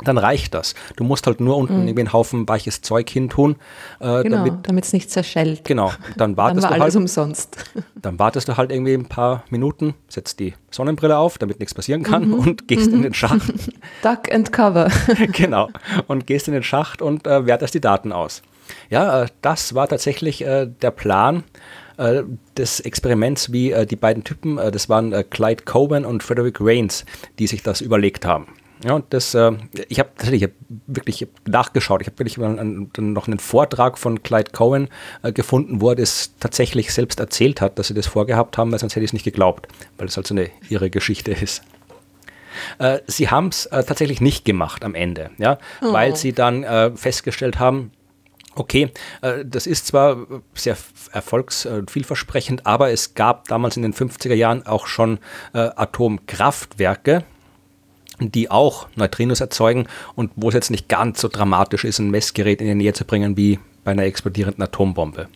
dann 0.04 0.18
reicht 0.18 0.52
das. 0.52 0.74
Du 0.96 1.04
musst 1.04 1.26
halt 1.26 1.40
nur 1.40 1.56
unten 1.56 1.80
mhm. 1.80 1.88
irgendwie 1.88 2.00
einen 2.00 2.12
Haufen 2.12 2.46
weiches 2.48 2.82
Zeug 2.82 3.08
hintun. 3.08 3.56
Äh, 3.98 4.24
genau, 4.24 4.44
damit 4.62 4.84
es 4.84 4.92
nicht 4.92 5.10
zerschellt. 5.10 5.64
Genau, 5.64 5.90
dann 6.16 6.36
wartest 6.36 6.64
dann 6.64 6.70
war 6.70 6.76
du 6.76 6.82
alles 6.82 6.94
halt, 6.94 7.02
umsonst. 7.02 7.56
Dann 8.02 8.18
wartest 8.20 8.46
du 8.46 8.56
halt 8.56 8.70
irgendwie 8.70 8.94
ein 8.94 9.06
paar 9.06 9.42
Minuten, 9.50 9.94
setzt 10.08 10.38
die 10.38 10.54
Sonnenbrille 10.70 11.16
auf, 11.16 11.38
damit 11.38 11.58
nichts 11.58 11.74
passieren 11.74 12.02
kann 12.04 12.28
mhm. 12.28 12.34
und 12.34 12.68
gehst 12.68 12.90
mhm. 12.90 12.98
in 12.98 13.02
den 13.02 13.14
Schacht. 13.14 13.52
Duck 14.02 14.32
and 14.32 14.52
cover. 14.52 14.88
genau, 15.32 15.70
und 16.06 16.26
gehst 16.26 16.46
in 16.46 16.54
den 16.54 16.62
Schacht 16.62 17.02
und 17.02 17.26
äh, 17.26 17.46
wertest 17.46 17.74
die 17.74 17.80
Daten 17.80 18.12
aus. 18.12 18.42
Ja, 18.90 19.22
äh, 19.22 19.26
das 19.42 19.74
war 19.74 19.88
tatsächlich 19.88 20.44
äh, 20.44 20.66
der 20.66 20.90
Plan 20.90 21.42
äh, 21.96 22.22
des 22.56 22.80
Experiments, 22.80 23.52
wie 23.52 23.72
äh, 23.72 23.86
die 23.86 23.96
beiden 23.96 24.24
Typen, 24.24 24.58
äh, 24.58 24.70
das 24.70 24.88
waren 24.88 25.12
Clyde 25.30 25.64
Coben 25.64 26.04
und 26.04 26.22
Frederick 26.22 26.58
Rains, 26.60 27.04
die 27.38 27.46
sich 27.46 27.62
das 27.62 27.80
überlegt 27.80 28.26
haben. 28.26 28.46
Ja, 28.84 28.94
und 28.94 29.06
das, 29.10 29.34
äh, 29.34 29.52
ich 29.88 29.98
habe 29.98 30.10
tatsächlich 30.16 30.44
hab 30.44 30.50
wirklich 30.86 31.26
nachgeschaut. 31.46 32.02
Ich 32.02 32.08
habe 32.08 32.18
wirklich 32.18 32.38
einen, 32.38 32.90
noch 32.96 33.26
einen 33.26 33.38
Vortrag 33.38 33.98
von 33.98 34.22
Clyde 34.22 34.50
Cohen 34.52 34.88
äh, 35.22 35.32
gefunden, 35.32 35.80
wo 35.80 35.90
er 35.90 35.96
das 35.96 36.32
tatsächlich 36.38 36.92
selbst 36.92 37.18
erzählt 37.18 37.60
hat, 37.60 37.78
dass 37.78 37.88
sie 37.88 37.94
das 37.94 38.06
vorgehabt 38.06 38.58
haben, 38.58 38.70
weil 38.70 38.78
sonst 38.78 38.94
hätte 38.94 39.04
ich 39.04 39.10
es 39.10 39.14
nicht 39.14 39.24
geglaubt, 39.24 39.68
weil 39.96 40.06
das 40.06 40.16
halt 40.16 40.26
so 40.26 40.34
eine 40.34 40.50
ihre 40.68 40.90
Geschichte 40.90 41.32
ist. 41.32 41.62
Äh, 42.78 43.00
sie 43.06 43.30
haben 43.30 43.48
es 43.48 43.68
tatsächlich 43.70 44.20
nicht 44.20 44.44
gemacht 44.44 44.84
am 44.84 44.94
Ende, 44.94 45.30
ja, 45.38 45.58
oh. 45.82 45.92
weil 45.92 46.16
sie 46.16 46.32
dann 46.32 46.96
festgestellt 46.96 47.58
haben, 47.58 47.90
Okay, 48.56 48.90
äh, 49.20 49.44
das 49.44 49.66
ist 49.66 49.86
zwar 49.86 50.26
sehr 50.54 50.76
erfolgs- 51.12 51.66
und 51.66 51.90
vielversprechend, 51.90 52.66
aber 52.66 52.90
es 52.90 53.14
gab 53.14 53.46
damals 53.48 53.76
in 53.76 53.82
den 53.82 53.92
50er 53.92 54.34
Jahren 54.34 54.66
auch 54.66 54.86
schon 54.86 55.18
äh, 55.52 55.58
Atomkraftwerke, 55.58 57.24
die 58.18 58.50
auch 58.50 58.88
Neutrinos 58.96 59.40
erzeugen 59.40 59.86
und 60.14 60.32
wo 60.36 60.48
es 60.48 60.54
jetzt 60.54 60.70
nicht 60.70 60.88
ganz 60.88 61.20
so 61.20 61.28
dramatisch 61.28 61.84
ist, 61.84 61.98
ein 61.98 62.10
Messgerät 62.10 62.62
in 62.62 62.66
die 62.66 62.74
Nähe 62.74 62.94
zu 62.94 63.04
bringen 63.04 63.36
wie 63.36 63.58
bei 63.84 63.90
einer 63.90 64.04
explodierenden 64.04 64.62
Atombombe. 64.64 65.28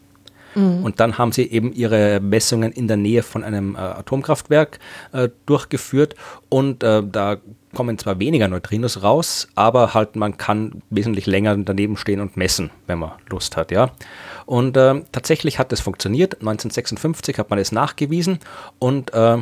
Mhm. 0.54 0.82
Und 0.82 0.98
dann 0.98 1.18
haben 1.18 1.32
sie 1.32 1.50
eben 1.50 1.72
ihre 1.72 2.20
Messungen 2.20 2.72
in 2.72 2.88
der 2.88 2.96
Nähe 2.96 3.22
von 3.22 3.44
einem 3.44 3.74
äh, 3.74 3.78
Atomkraftwerk 3.78 4.78
äh, 5.12 5.28
durchgeführt 5.44 6.14
und 6.48 6.82
äh, 6.82 7.02
da 7.04 7.36
kommen 7.74 7.98
zwar 7.98 8.18
weniger 8.18 8.48
Neutrinos 8.48 9.02
raus, 9.02 9.48
aber 9.54 9.94
halt 9.94 10.16
man 10.16 10.36
kann 10.36 10.82
wesentlich 10.90 11.26
länger 11.26 11.56
daneben 11.56 11.96
stehen 11.96 12.20
und 12.20 12.36
messen, 12.36 12.70
wenn 12.86 12.98
man 12.98 13.12
Lust 13.28 13.56
hat, 13.56 13.70
ja. 13.70 13.92
Und 14.46 14.76
äh, 14.76 15.02
tatsächlich 15.12 15.58
hat 15.58 15.72
es 15.72 15.80
funktioniert. 15.80 16.34
1956 16.40 17.38
hat 17.38 17.50
man 17.50 17.58
es 17.58 17.72
nachgewiesen 17.72 18.40
und 18.78 19.14
äh, 19.14 19.38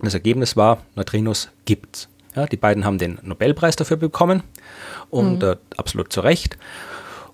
das 0.00 0.14
Ergebnis 0.14 0.56
war, 0.56 0.78
Neutrinos 0.94 1.50
gibt's. 1.64 2.08
Ja, 2.36 2.46
die 2.46 2.56
beiden 2.56 2.84
haben 2.84 2.98
den 2.98 3.18
Nobelpreis 3.22 3.74
dafür 3.74 3.96
bekommen 3.96 4.42
und 5.10 5.42
mhm. 5.42 5.48
äh, 5.48 5.56
absolut 5.76 6.12
zu 6.12 6.20
Recht. 6.20 6.56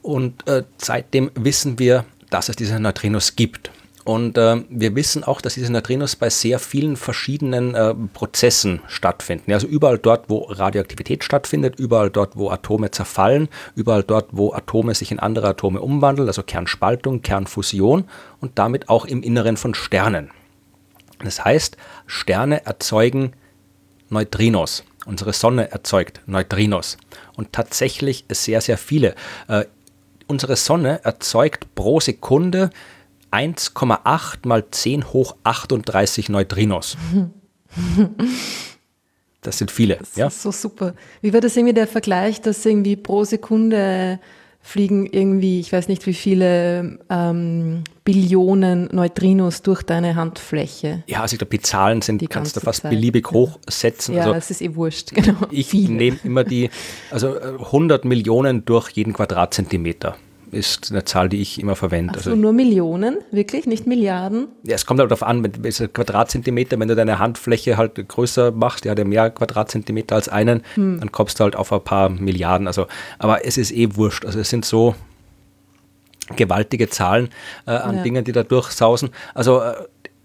Und 0.01 0.47
äh, 0.49 0.65
seitdem 0.79 1.31
wissen 1.35 1.79
wir, 1.79 2.05
dass 2.31 2.49
es 2.49 2.57
diese 2.57 2.81
Neutrinos 2.81 3.37
gibt. 3.37 3.71
Und 4.07 4.39
äh, 4.39 4.63
wir 4.71 4.95
wissen 4.95 5.25
auch, 5.25 5.41
dass 5.41 5.55
diese 5.55 5.73
Neutrinos 5.73 6.15
bei 6.15 6.31
sehr 6.31 6.61
vielen 6.61 6.97
verschiedenen 6.97 7.75
äh, 7.75 7.93
Prozessen 8.15 8.81
stattfinden. 8.87 9.53
Also 9.53 9.67
überall 9.67 9.99
dort, 9.99 10.31
wo 10.31 10.45
Radioaktivität 10.45 11.25
stattfindet, 11.25 11.81
überall 11.81 12.09
dort, 12.09 12.37
wo 12.37 12.51
Atome 12.51 12.93
zerfallen, 12.93 13.49
überall 13.75 14.05
dort, 14.05 14.29
wo 14.31 14.53
Atome 14.53 14.95
sich 14.95 15.11
in 15.11 15.19
andere 15.19 15.49
Atome 15.49 15.81
umwandeln, 15.81 16.29
also 16.29 16.45
Kernspaltung, 16.45 17.23
Kernfusion 17.23 18.05
und 18.41 18.61
damit 18.61 18.89
auch 18.89 19.07
im 19.07 19.25
Inneren 19.25 19.57
von 19.57 19.75
Sternen. 19.75 20.31
Das 21.25 21.45
heißt, 21.45 21.77
Sterne 22.07 22.65
erzeugen 22.65 23.33
Neutrinos. 24.09 24.85
Unsere 25.05 25.33
Sonne 25.33 25.73
erzeugt 25.73 26.21
Neutrinos. 26.27 26.97
Und 27.35 27.53
tatsächlich 27.53 28.25
sehr, 28.29 28.61
sehr 28.61 28.79
viele. 28.79 29.17
Äh, 29.49 29.65
unsere 30.29 30.55
Sonne 30.55 31.01
erzeugt 31.03 31.75
pro 31.75 31.99
Sekunde 31.99 32.71
1,8 33.37 34.47
mal 34.47 34.65
10 34.71 35.13
hoch 35.13 35.37
38 35.45 36.29
Neutrinos. 36.29 36.97
Das 39.43 39.59
sind 39.59 39.71
viele. 39.71 39.99
Das 39.99 40.17
ja? 40.17 40.27
ist 40.27 40.43
so 40.43 40.51
super. 40.51 40.95
Wie 41.23 41.33
war 41.33 41.41
das 41.41 41.57
irgendwie 41.57 41.75
der 41.75 41.87
Vergleich, 41.87 42.41
dass 42.41 42.67
irgendwie 42.67 42.97
pro 42.97 43.23
Sekunde 43.23 44.19
fliegen 44.61 45.07
irgendwie, 45.07 45.61
ich 45.61 45.73
weiß 45.73 45.87
nicht 45.87 46.05
wie 46.07 46.15
viele 46.15 46.99
ähm, 47.09 47.85
Billionen 48.03 48.89
Neutrinos 48.91 49.63
durch 49.63 49.85
deine 49.85 50.17
Handfläche. 50.17 51.05
Ja, 51.07 51.21
also 51.21 51.35
ich 51.35 51.39
glaube, 51.39 51.57
die 51.57 51.63
Zahlen 51.63 52.03
sind, 52.03 52.21
die 52.21 52.27
kannst 52.27 52.57
du 52.57 52.61
fast 52.61 52.83
Zeit. 52.83 52.91
beliebig 52.91 53.31
hochsetzen. 53.31 54.17
Ja, 54.17 54.23
also 54.23 54.35
das 54.35 54.51
ist 54.51 54.63
eh 54.63 54.75
wurscht, 54.75 55.11
genau. 55.15 55.39
Ich 55.53 55.73
nehme 55.73 56.19
immer 56.25 56.43
die, 56.43 56.71
also 57.13 57.39
100 57.39 58.05
äh, 58.05 58.09
Millionen 58.09 58.65
durch 58.65 58.91
jeden 58.91 59.13
Quadratzentimeter 59.13 60.17
ist 60.57 60.91
eine 60.91 61.05
Zahl, 61.05 61.29
die 61.29 61.41
ich 61.41 61.61
immer 61.61 61.77
verwende. 61.77 62.15
Ach 62.17 62.23
so, 62.23 62.31
also, 62.31 62.41
nur 62.41 62.53
Millionen, 62.53 63.19
wirklich, 63.31 63.67
nicht 63.67 63.87
Milliarden? 63.87 64.49
Ja, 64.65 64.75
es 64.75 64.87
kommt 64.87 64.99
halt 65.01 65.11
darauf 65.11 65.23
an, 65.23 65.45
wenn 65.45 65.93
Quadratzentimeter, 65.93 66.81
wenn 66.81 66.89
du 66.89 66.97
deine 66.97 67.19
Handfläche 67.19 67.77
halt 67.77 68.09
größer 68.09 68.51
machst, 68.53 68.85
ja, 68.85 68.95
der 68.95 69.05
mehr 69.05 69.31
Quadratzentimeter 69.31 70.15
als 70.17 70.29
einen, 70.29 70.63
hm. 70.75 71.01
dann 71.01 71.13
kommst 71.13 71.39
du 71.39 71.45
halt 71.45 71.57
auf 71.57 71.73
ein 71.73 71.85
paar 71.85 72.09
Milliarden. 72.09 72.67
Also, 72.67 72.87
aber 73.19 73.45
es 73.45 73.59
ist 73.59 73.73
eh 73.73 73.95
wurscht. 73.97 74.25
Also 74.25 74.41
es 74.41 74.51
sind 74.51 74.65
so 74.65 74.95
gewaltige 76.35 76.89
Zahlen 76.89 77.29
äh, 77.67 77.71
an 77.71 77.97
ja. 77.97 78.03
Dingen, 78.03 78.25
die 78.25 78.33
da 78.33 78.43
durchsausen. 78.43 79.11
Also 79.35 79.61
äh, 79.61 79.75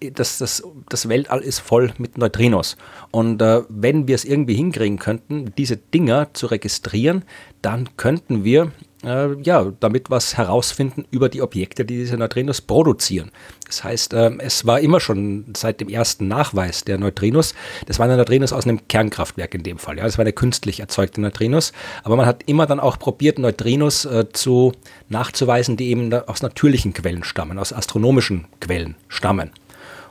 das, 0.10 0.40
das, 0.40 0.64
das 0.90 1.08
Weltall 1.10 1.42
ist 1.42 1.60
voll 1.60 1.94
mit 2.00 2.18
Neutrinos. 2.18 2.76
Und 3.12 3.42
äh, 3.42 3.62
wenn 3.70 4.08
wir 4.08 4.16
es 4.16 4.26
irgendwie 4.26 4.56
hinkriegen 4.56 4.98
könnten, 4.98 5.54
diese 5.58 5.78
Dinger 5.78 6.34
zu 6.34 6.48
registrieren, 6.48 7.24
dann 7.62 7.90
könnten 7.98 8.44
wir 8.44 8.72
äh, 9.04 9.40
ja, 9.42 9.72
damit 9.80 10.10
was 10.10 10.38
herausfinden 10.38 11.06
über 11.12 11.30
die 11.30 11.42
Objekte, 11.42 11.86
die 11.86 11.98
diese 11.98 12.18
Neutrinos 12.18 12.62
produzieren. 12.62 13.32
Das 13.66 13.84
heißt, 13.84 14.14
äh, 14.14 14.32
es 14.40 14.66
war 14.66 14.80
immer 14.80 15.00
schon 15.00 15.46
seit 15.56 15.82
dem 15.82 15.90
ersten 15.90 16.28
Nachweis 16.28 16.84
der 16.84 16.98
Neutrinos, 16.98 17.56
das 17.88 18.00
waren 18.00 18.16
Neutrinos 18.16 18.54
aus 18.54 18.66
einem 18.66 18.88
Kernkraftwerk 18.88 19.54
in 19.56 19.64
dem 19.64 19.78
Fall, 19.78 19.98
ja, 19.98 20.04
das 20.04 20.18
waren 20.18 20.34
künstlich 20.34 20.80
erzeugte 20.80 21.22
Neutrinos, 21.22 21.74
aber 22.04 22.16
man 22.16 22.26
hat 22.26 22.44
immer 22.46 22.66
dann 22.66 22.80
auch 22.80 23.00
probiert, 23.00 23.40
Neutrinos 23.40 24.06
äh, 24.06 24.26
zu 24.32 24.74
nachzuweisen, 25.10 25.78
die 25.78 25.90
eben 25.90 26.14
aus 26.14 26.42
natürlichen 26.42 26.94
Quellen 26.94 27.24
stammen, 27.24 27.60
aus 27.60 27.74
astronomischen 27.74 28.46
Quellen 28.60 28.96
stammen. 29.08 29.52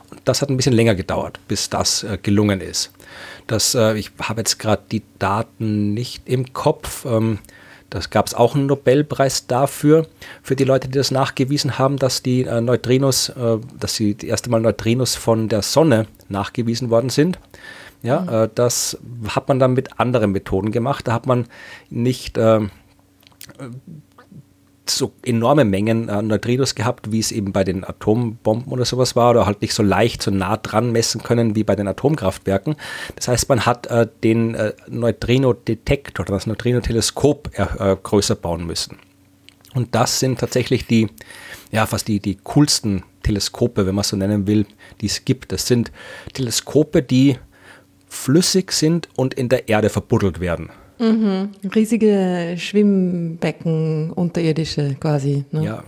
Und 0.09 0.19
das 0.25 0.41
hat 0.41 0.49
ein 0.49 0.57
bisschen 0.57 0.73
länger 0.73 0.95
gedauert, 0.95 1.39
bis 1.47 1.69
das 1.69 2.03
äh, 2.03 2.17
gelungen 2.21 2.59
ist. 2.59 2.91
Das, 3.47 3.75
äh, 3.75 3.97
ich 3.97 4.11
habe 4.21 4.41
jetzt 4.41 4.59
gerade 4.59 4.83
die 4.91 5.03
Daten 5.19 5.93
nicht 5.93 6.27
im 6.27 6.51
Kopf. 6.51 7.05
Ähm, 7.05 7.39
das 7.91 8.09
gab 8.09 8.25
es 8.25 8.33
auch 8.33 8.55
einen 8.55 8.67
Nobelpreis 8.67 9.47
dafür, 9.47 10.07
für 10.41 10.55
die 10.55 10.63
Leute, 10.63 10.87
die 10.87 10.97
das 10.97 11.11
nachgewiesen 11.11 11.77
haben, 11.77 11.97
dass 11.97 12.23
die 12.23 12.45
äh, 12.45 12.61
Neutrinos, 12.61 13.29
äh, 13.29 13.57
dass 13.79 13.95
sie 13.95 14.15
das 14.15 14.23
erste 14.23 14.49
Mal 14.49 14.61
Neutrinos 14.61 15.15
von 15.15 15.49
der 15.49 15.61
Sonne 15.61 16.07
nachgewiesen 16.29 16.89
worden 16.89 17.09
sind. 17.09 17.37
Ja, 18.01 18.21
mhm. 18.21 18.29
äh, 18.29 18.49
das 18.55 18.97
hat 19.27 19.49
man 19.49 19.59
dann 19.59 19.73
mit 19.73 19.99
anderen 19.99 20.31
Methoden 20.31 20.71
gemacht. 20.71 21.07
Da 21.07 21.13
hat 21.13 21.27
man 21.27 21.47
nicht 21.89 22.37
äh, 22.37 22.61
so 24.89 25.13
enorme 25.23 25.65
Mengen 25.65 26.09
äh, 26.09 26.21
Neutrinos 26.21 26.75
gehabt, 26.75 27.11
wie 27.11 27.19
es 27.19 27.31
eben 27.31 27.51
bei 27.51 27.63
den 27.63 27.83
Atombomben 27.83 28.71
oder 28.71 28.85
sowas 28.85 29.15
war, 29.15 29.31
oder 29.31 29.45
halt 29.45 29.61
nicht 29.61 29.73
so 29.73 29.83
leicht, 29.83 30.21
so 30.21 30.31
nah 30.31 30.57
dran 30.57 30.91
messen 30.91 31.23
können 31.23 31.55
wie 31.55 31.63
bei 31.63 31.75
den 31.75 31.87
Atomkraftwerken. 31.87 32.75
Das 33.15 33.27
heißt, 33.27 33.49
man 33.49 33.65
hat 33.65 33.87
äh, 33.87 34.07
den 34.23 34.55
äh, 34.55 34.73
Neutrino-Detektor, 34.87 36.25
das 36.25 36.47
Neutrino-Teleskop 36.47 37.51
äh, 37.57 37.95
größer 38.01 38.35
bauen 38.35 38.65
müssen. 38.65 38.97
Und 39.73 39.95
das 39.95 40.19
sind 40.19 40.39
tatsächlich 40.39 40.85
die, 40.85 41.07
ja, 41.71 41.85
fast 41.85 42.07
die, 42.07 42.19
die 42.19 42.37
coolsten 42.43 43.03
Teleskope, 43.23 43.85
wenn 43.85 43.95
man 43.95 44.03
so 44.03 44.17
nennen 44.17 44.47
will, 44.47 44.65
die 44.99 45.05
es 45.05 45.23
gibt. 45.23 45.51
Das 45.51 45.67
sind 45.67 45.91
Teleskope, 46.33 47.01
die 47.01 47.37
flüssig 48.07 48.73
sind 48.73 49.07
und 49.15 49.33
in 49.33 49.47
der 49.47 49.69
Erde 49.69 49.89
verbuddelt 49.89 50.41
werden. 50.41 50.69
Mhm. 51.01 51.49
Riesige 51.73 52.55
Schwimmbecken, 52.57 54.11
unterirdische 54.11 54.95
quasi. 54.99 55.45
Ne? 55.51 55.65
Ja. 55.65 55.83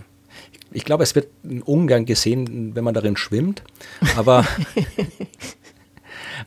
Ich 0.72 0.84
glaube, 0.84 1.04
es 1.04 1.14
wird 1.14 1.28
in 1.44 1.62
Ungarn 1.62 2.04
gesehen, 2.04 2.74
wenn 2.74 2.82
man 2.82 2.94
darin 2.94 3.16
schwimmt. 3.16 3.62
Aber 4.16 4.44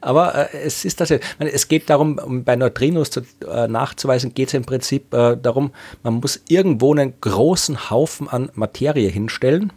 Aber 0.01 0.53
äh, 0.53 0.57
es 0.65 0.85
ist 0.85 1.01
das, 1.01 1.11
es 1.39 1.67
geht 1.67 1.89
darum, 1.89 2.19
um 2.19 2.43
bei 2.43 2.55
Neutrinos 2.55 3.09
zu, 3.09 3.21
äh, 3.49 3.67
nachzuweisen, 3.67 4.33
geht 4.33 4.49
es 4.49 4.53
im 4.53 4.65
Prinzip 4.65 5.13
äh, 5.13 5.37
darum, 5.37 5.71
man 6.03 6.15
muss 6.15 6.41
irgendwo 6.47 6.93
einen 6.93 7.13
großen 7.21 7.89
Haufen 7.89 8.27
an 8.27 8.49
Materie 8.53 9.09
hinstellen 9.09 9.71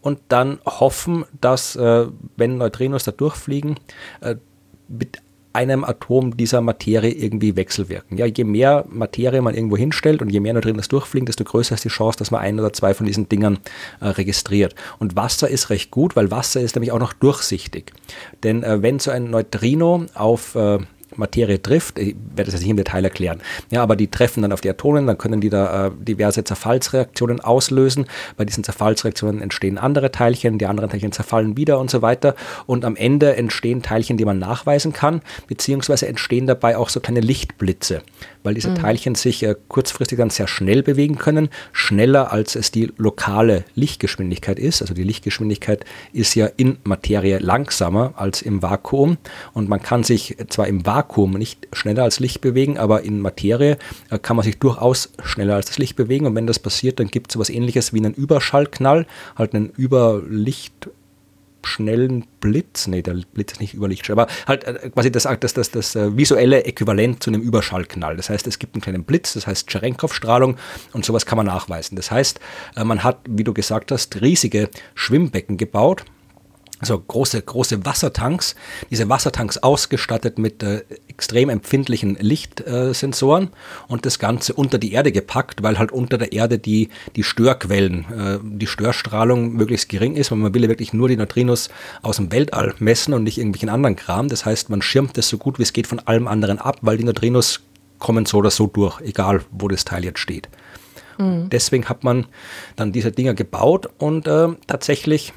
und 0.00 0.20
dann 0.28 0.58
hoffen, 0.64 1.24
dass, 1.40 1.76
äh, 1.76 2.06
wenn 2.36 2.58
Neutrinos 2.58 3.04
da 3.04 3.12
durchfliegen, 3.12 3.78
äh, 4.20 4.36
mit 4.88 5.18
einem 5.52 5.84
Atom 5.84 6.36
dieser 6.36 6.60
Materie 6.60 7.12
irgendwie 7.12 7.56
wechselwirken. 7.56 8.18
Ja, 8.18 8.26
je 8.26 8.44
mehr 8.44 8.84
Materie 8.88 9.42
man 9.42 9.54
irgendwo 9.54 9.76
hinstellt 9.76 10.22
und 10.22 10.30
je 10.30 10.40
mehr 10.40 10.54
Neutrinos 10.54 10.88
durchfliegen, 10.88 11.26
desto 11.26 11.44
größer 11.44 11.74
ist 11.74 11.84
die 11.84 11.88
Chance, 11.88 12.18
dass 12.18 12.30
man 12.30 12.40
ein 12.40 12.58
oder 12.58 12.72
zwei 12.72 12.94
von 12.94 13.06
diesen 13.06 13.28
Dingern 13.28 13.58
äh, 14.00 14.08
registriert. 14.08 14.74
Und 14.98 15.16
Wasser 15.16 15.48
ist 15.48 15.70
recht 15.70 15.90
gut, 15.90 16.16
weil 16.16 16.30
Wasser 16.30 16.60
ist 16.60 16.74
nämlich 16.76 16.92
auch 16.92 16.98
noch 16.98 17.12
durchsichtig. 17.12 17.92
Denn 18.42 18.62
äh, 18.62 18.82
wenn 18.82 18.98
so 18.98 19.10
ein 19.10 19.30
Neutrino 19.30 20.06
auf 20.14 20.54
äh, 20.54 20.78
Materie 21.16 21.60
trifft. 21.60 21.98
Ich 21.98 22.14
werde 22.34 22.44
das 22.44 22.54
jetzt 22.54 22.62
nicht 22.62 22.70
im 22.70 22.76
Detail 22.76 23.04
erklären. 23.04 23.40
Ja, 23.70 23.82
aber 23.82 23.96
die 23.96 24.08
treffen 24.08 24.42
dann 24.42 24.52
auf 24.52 24.60
die 24.60 24.70
Atomen, 24.70 25.06
dann 25.06 25.18
können 25.18 25.40
die 25.40 25.50
da 25.50 25.86
äh, 25.86 25.90
diverse 25.98 26.44
Zerfallsreaktionen 26.44 27.40
auslösen. 27.40 28.06
Bei 28.36 28.44
diesen 28.44 28.64
Zerfallsreaktionen 28.64 29.42
entstehen 29.42 29.78
andere 29.78 30.10
Teilchen, 30.10 30.58
die 30.58 30.66
anderen 30.66 30.90
Teilchen 30.90 31.12
zerfallen 31.12 31.56
wieder 31.56 31.78
und 31.78 31.90
so 31.90 32.02
weiter. 32.02 32.34
Und 32.66 32.84
am 32.84 32.96
Ende 32.96 33.36
entstehen 33.36 33.82
Teilchen, 33.82 34.16
die 34.16 34.24
man 34.24 34.38
nachweisen 34.38 34.92
kann, 34.92 35.22
beziehungsweise 35.46 36.06
entstehen 36.08 36.46
dabei 36.46 36.76
auch 36.76 36.88
so 36.88 37.00
kleine 37.00 37.20
Lichtblitze 37.20 38.02
weil 38.42 38.54
diese 38.54 38.70
mhm. 38.70 38.76
Teilchen 38.76 39.14
sich 39.14 39.42
äh, 39.42 39.54
kurzfristig 39.68 40.18
dann 40.18 40.30
sehr 40.30 40.48
schnell 40.48 40.82
bewegen 40.82 41.18
können, 41.18 41.48
schneller 41.72 42.32
als 42.32 42.56
es 42.56 42.70
die 42.70 42.92
lokale 42.96 43.64
Lichtgeschwindigkeit 43.74 44.58
ist. 44.58 44.82
Also 44.82 44.94
die 44.94 45.04
Lichtgeschwindigkeit 45.04 45.84
ist 46.12 46.34
ja 46.34 46.46
in 46.56 46.78
Materie 46.84 47.38
langsamer 47.38 48.14
als 48.16 48.42
im 48.42 48.62
Vakuum 48.62 49.18
und 49.52 49.68
man 49.68 49.82
kann 49.82 50.04
sich 50.04 50.36
zwar 50.48 50.66
im 50.66 50.86
Vakuum 50.86 51.32
nicht 51.32 51.68
schneller 51.72 52.04
als 52.04 52.20
Licht 52.20 52.40
bewegen, 52.40 52.78
aber 52.78 53.02
in 53.02 53.20
Materie 53.20 53.78
äh, 54.10 54.18
kann 54.18 54.36
man 54.36 54.44
sich 54.44 54.58
durchaus 54.58 55.12
schneller 55.22 55.56
als 55.56 55.66
das 55.66 55.78
Licht 55.78 55.96
bewegen 55.96 56.26
und 56.26 56.34
wenn 56.34 56.46
das 56.46 56.58
passiert, 56.58 57.00
dann 57.00 57.08
gibt 57.08 57.30
es 57.30 57.34
so 57.34 57.38
etwas 57.40 57.50
ähnliches 57.50 57.92
wie 57.92 57.98
einen 57.98 58.14
Überschallknall, 58.14 59.06
halt 59.36 59.54
einen 59.54 59.72
Überlicht 59.76 60.88
schnellen 61.66 62.26
Blitz, 62.40 62.86
nee, 62.86 63.02
der 63.02 63.14
Blitz 63.32 63.52
ist 63.52 63.60
nicht 63.60 63.74
überlichtschnell, 63.74 64.18
aber 64.18 64.30
halt 64.46 64.64
äh, 64.64 64.90
quasi 64.90 65.10
das, 65.10 65.28
das, 65.40 65.54
das, 65.54 65.70
das 65.70 65.96
äh, 65.96 66.16
visuelle 66.16 66.64
Äquivalent 66.64 67.22
zu 67.22 67.30
einem 67.30 67.42
Überschallknall. 67.42 68.16
Das 68.16 68.30
heißt, 68.30 68.46
es 68.46 68.58
gibt 68.58 68.74
einen 68.74 68.82
kleinen 68.82 69.04
Blitz, 69.04 69.34
das 69.34 69.46
heißt 69.46 69.70
Cherenkov-Strahlung 69.70 70.56
und 70.92 71.04
sowas 71.04 71.26
kann 71.26 71.36
man 71.36 71.46
nachweisen. 71.46 71.96
Das 71.96 72.10
heißt, 72.10 72.40
äh, 72.76 72.84
man 72.84 73.04
hat, 73.04 73.20
wie 73.28 73.44
du 73.44 73.54
gesagt 73.54 73.92
hast, 73.92 74.20
riesige 74.20 74.70
Schwimmbecken 74.94 75.56
gebaut 75.56 76.04
also 76.82 76.98
große, 76.98 77.40
große 77.40 77.86
Wassertanks, 77.86 78.56
diese 78.90 79.08
Wassertanks 79.08 79.56
ausgestattet 79.58 80.38
mit 80.38 80.64
äh, 80.64 80.82
extrem 81.06 81.48
empfindlichen 81.48 82.16
Lichtsensoren 82.16 83.44
äh, 83.44 83.92
und 83.92 84.04
das 84.04 84.18
Ganze 84.18 84.54
unter 84.54 84.78
die 84.78 84.92
Erde 84.92 85.12
gepackt, 85.12 85.62
weil 85.62 85.78
halt 85.78 85.92
unter 85.92 86.18
der 86.18 86.32
Erde 86.32 86.58
die, 86.58 86.88
die 87.14 87.22
Störquellen, 87.22 88.04
äh, 88.12 88.38
die 88.42 88.66
Störstrahlung 88.66 89.52
möglichst 89.52 89.88
gering 89.88 90.16
ist, 90.16 90.32
weil 90.32 90.38
man 90.38 90.52
will 90.54 90.64
ja 90.64 90.68
wirklich 90.68 90.92
nur 90.92 91.08
die 91.08 91.16
Neutrinos 91.16 91.70
aus 92.02 92.16
dem 92.16 92.32
Weltall 92.32 92.74
messen 92.80 93.14
und 93.14 93.22
nicht 93.22 93.38
irgendwelchen 93.38 93.68
anderen 93.68 93.94
Kram. 93.94 94.28
Das 94.28 94.44
heißt, 94.44 94.68
man 94.68 94.82
schirmt 94.82 95.16
das 95.16 95.28
so 95.28 95.38
gut 95.38 95.60
wie 95.60 95.62
es 95.62 95.72
geht 95.72 95.86
von 95.86 96.00
allem 96.00 96.26
anderen 96.26 96.58
ab, 96.58 96.78
weil 96.82 96.96
die 96.96 97.04
Neutrinos 97.04 97.60
kommen 98.00 98.26
so 98.26 98.38
oder 98.38 98.50
so 98.50 98.66
durch, 98.66 99.00
egal 99.02 99.42
wo 99.52 99.68
das 99.68 99.84
Teil 99.84 100.04
jetzt 100.04 100.18
steht. 100.18 100.48
Mhm. 101.18 101.48
Deswegen 101.48 101.88
hat 101.88 102.02
man 102.02 102.26
dann 102.74 102.90
diese 102.90 103.12
Dinger 103.12 103.34
gebaut 103.34 103.88
und 103.98 104.26
äh, 104.26 104.48
tatsächlich 104.66 105.32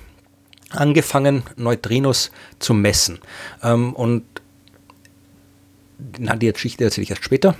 angefangen, 0.71 1.43
Neutrinos 1.55 2.31
zu 2.59 2.73
messen. 2.73 3.19
Ähm, 3.63 3.93
und 3.93 4.23
na, 6.19 6.35
die 6.35 6.51
Geschichte 6.51 6.83
erzähle 6.83 7.03
ich 7.03 7.09
erst 7.11 7.23
später. 7.23 7.55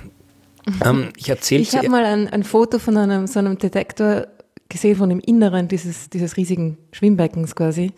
Ähm, 0.84 1.10
ich 1.16 1.30
ich 1.30 1.76
habe 1.76 1.88
mal 1.88 2.04
ein, 2.04 2.28
ein, 2.28 2.42
Foto 2.42 2.78
von 2.78 2.96
einem, 2.96 3.26
so 3.26 3.38
einem 3.38 3.56
Detektor 3.56 4.26
gesehen, 4.68 4.96
von 4.96 5.08
dem 5.08 5.20
Inneren 5.20 5.68
dieses, 5.68 6.10
dieses 6.10 6.36
riesigen 6.36 6.76
Schwimmbeckens 6.92 7.54
quasi. 7.54 7.92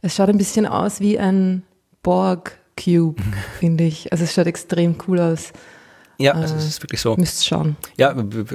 Es 0.00 0.14
schaut 0.16 0.28
ein 0.30 0.38
bisschen 0.38 0.64
aus 0.64 1.00
wie 1.00 1.18
ein 1.18 1.64
Borg-Cube, 2.02 3.22
finde 3.58 3.84
ich. 3.84 4.10
Also 4.10 4.24
es 4.24 4.32
schaut 4.32 4.46
extrem 4.46 4.96
cool 5.06 5.20
aus. 5.20 5.52
Ja, 6.20 6.32
also 6.32 6.56
es 6.56 6.66
ist 6.66 6.82
wirklich 6.82 7.00
so. 7.00 7.14
Müsst 7.16 7.46
schauen. 7.46 7.76
Ja, 7.96 8.12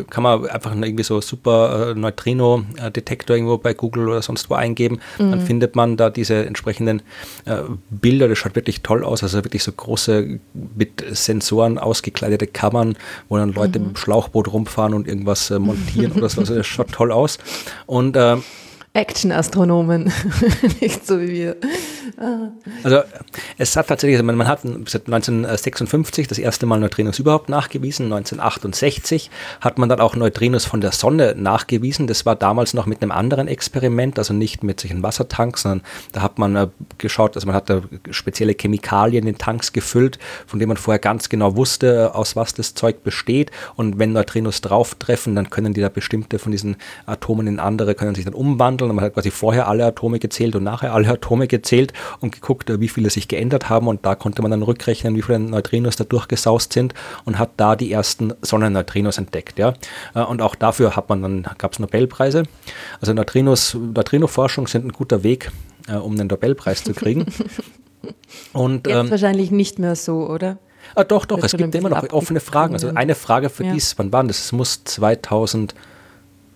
kann 0.09 0.21
man 0.21 0.45
einfach 0.47 0.75
irgendwie 0.75 1.03
so 1.03 1.21
super 1.21 1.91
äh, 1.91 1.95
Neutrino-Detektor 1.95 3.37
irgendwo 3.37 3.57
bei 3.57 3.73
Google 3.73 4.09
oder 4.09 4.21
sonst 4.21 4.49
wo 4.49 4.55
eingeben. 4.55 4.99
Mhm. 5.17 5.31
Dann 5.31 5.41
findet 5.41 5.73
man 5.73 5.95
da 5.95 6.09
diese 6.09 6.45
entsprechenden 6.45 7.01
äh, 7.45 7.61
Bilder. 7.89 8.27
Das 8.27 8.37
schaut 8.37 8.55
wirklich 8.55 8.81
toll 8.81 9.05
aus. 9.05 9.23
Also 9.23 9.45
wirklich 9.45 9.63
so 9.63 9.71
große 9.71 10.41
mit 10.75 11.05
Sensoren 11.11 11.77
ausgekleidete 11.77 12.47
Kammern, 12.47 12.97
wo 13.29 13.37
dann 13.37 13.53
Leute 13.53 13.79
mhm. 13.79 13.85
mit 13.85 13.95
dem 13.95 13.97
Schlauchboot 13.97 14.51
rumfahren 14.51 14.93
und 14.93 15.07
irgendwas 15.07 15.49
äh, 15.49 15.57
montieren 15.57 16.11
oder 16.17 16.27
so. 16.27 16.41
Also 16.41 16.55
das 16.55 16.67
schaut 16.67 16.91
toll 16.91 17.13
aus. 17.13 17.39
Und 17.85 18.17
äh, 18.17 18.37
Action-Astronomen, 18.95 20.11
nicht 20.81 21.05
so 21.07 21.19
wie 21.19 21.29
wir. 21.29 21.55
Also 22.83 23.01
es 23.57 23.75
hat 23.75 23.87
tatsächlich, 23.87 24.17
also 24.17 24.25
man, 24.25 24.35
man, 24.35 24.47
hat 24.47 24.61
seit 24.61 25.07
1956 25.07 26.27
das 26.27 26.37
erste 26.37 26.67
Mal 26.67 26.79
Neutrinos 26.79 27.17
überhaupt 27.17 27.49
nachgewiesen, 27.49 28.05
1968 28.05 29.31
hat 29.61 29.79
man 29.79 29.89
dann 29.89 29.99
auch 29.99 30.15
Neutrinos 30.15 30.65
von 30.65 30.79
der 30.79 30.91
Sonne 30.91 31.33
nachgewiesen. 31.35 32.05
Das 32.05 32.27
war 32.27 32.35
damals 32.35 32.75
noch 32.75 32.85
mit 32.85 33.01
einem 33.01 33.11
anderen 33.11 33.47
Experiment, 33.47 34.19
also 34.19 34.33
nicht 34.33 34.63
mit 34.63 34.79
solchen 34.79 35.01
Wassertanks, 35.01 35.63
sondern 35.63 35.81
da 36.11 36.21
hat 36.21 36.37
man 36.37 36.55
äh, 36.55 36.67
geschaut, 36.99 37.35
also 37.35 37.47
man 37.47 37.55
hat 37.55 37.71
da 37.71 37.81
spezielle 38.11 38.53
Chemikalien 38.53 39.25
in 39.25 39.39
Tanks 39.39 39.73
gefüllt, 39.73 40.19
von 40.45 40.59
denen 40.59 40.69
man 40.69 40.77
vorher 40.77 40.99
ganz 40.99 41.29
genau 41.29 41.55
wusste, 41.55 42.13
aus 42.13 42.35
was 42.35 42.53
das 42.53 42.75
Zeug 42.75 43.03
besteht. 43.03 43.49
Und 43.75 43.97
wenn 43.97 44.13
Neutrinos 44.13 44.61
drauftreffen, 44.61 45.33
dann 45.33 45.49
können 45.49 45.73
die 45.73 45.81
da 45.81 45.89
bestimmte 45.89 46.37
von 46.37 46.51
diesen 46.51 46.75
Atomen 47.07 47.47
in 47.47 47.59
andere, 47.59 47.95
können 47.95 48.13
sich 48.13 48.25
dann 48.25 48.35
umwandeln 48.35 48.82
Und 48.89 48.95
man 48.95 49.05
hat 49.05 49.13
quasi 49.13 49.31
vorher 49.31 49.67
alle 49.67 49.85
Atome 49.85 50.19
gezählt 50.19 50.55
und 50.55 50.63
nachher 50.63 50.93
alle 50.93 51.09
Atome 51.09 51.47
gezählt 51.47 51.93
und 52.19 52.31
geguckt, 52.31 52.71
wie 52.79 52.87
viele 52.87 53.09
sich 53.09 53.27
geändert 53.27 53.69
haben 53.69 53.87
und 53.87 54.05
da 54.05 54.15
konnte 54.15 54.41
man 54.41 54.51
dann 54.51 54.63
rückrechnen, 54.63 55.15
wie 55.15 55.21
viele 55.21 55.39
Neutrinos 55.39 55.95
da 55.95 56.03
durchgesaust 56.03 56.73
sind 56.73 56.93
und 57.25 57.39
hat 57.39 57.51
da 57.57 57.75
die 57.75 57.91
ersten 57.91 58.33
Sonnenneutrinos 58.41 59.17
entdeckt. 59.17 59.59
Ja? 59.59 59.73
Äh, 60.13 60.21
und 60.21 60.41
auch 60.41 60.55
dafür 60.55 60.95
hat 60.95 61.09
man 61.09 61.21
dann, 61.21 61.47
gab 61.57 61.73
es 61.73 61.79
Nobelpreise. 61.79 62.43
Also 63.01 63.13
Neutrinos, 63.13 63.75
Neutrino-Forschung 63.75 64.67
sind 64.67 64.85
ein 64.85 64.91
guter 64.91 65.23
Weg, 65.23 65.51
äh, 65.87 65.95
um 65.95 66.13
einen 66.13 66.27
Nobelpreis 66.27 66.83
zu 66.83 66.93
kriegen. 66.93 67.25
Und, 68.51 68.87
Jetzt 68.87 68.95
ähm, 68.97 69.11
wahrscheinlich 69.11 69.51
nicht 69.51 69.79
mehr 69.79 69.95
so, 69.95 70.27
oder? 70.27 70.57
Ah, 70.95 71.03
doch, 71.03 71.25
doch, 71.25 71.41
es 71.41 71.55
gibt 71.55 71.73
immer 71.75 71.89
noch 71.89 72.11
offene 72.11 72.39
Fragen. 72.39 72.73
Also 72.73 72.91
eine 72.93 73.15
Frage 73.15 73.49
für 73.49 73.63
ja. 73.63 73.73
dies, 73.73 73.97
wann 73.97 74.11
war 74.11 74.23
das? 74.23 74.39
Es 74.39 74.51
muss 74.51 74.83
2000 74.83 75.73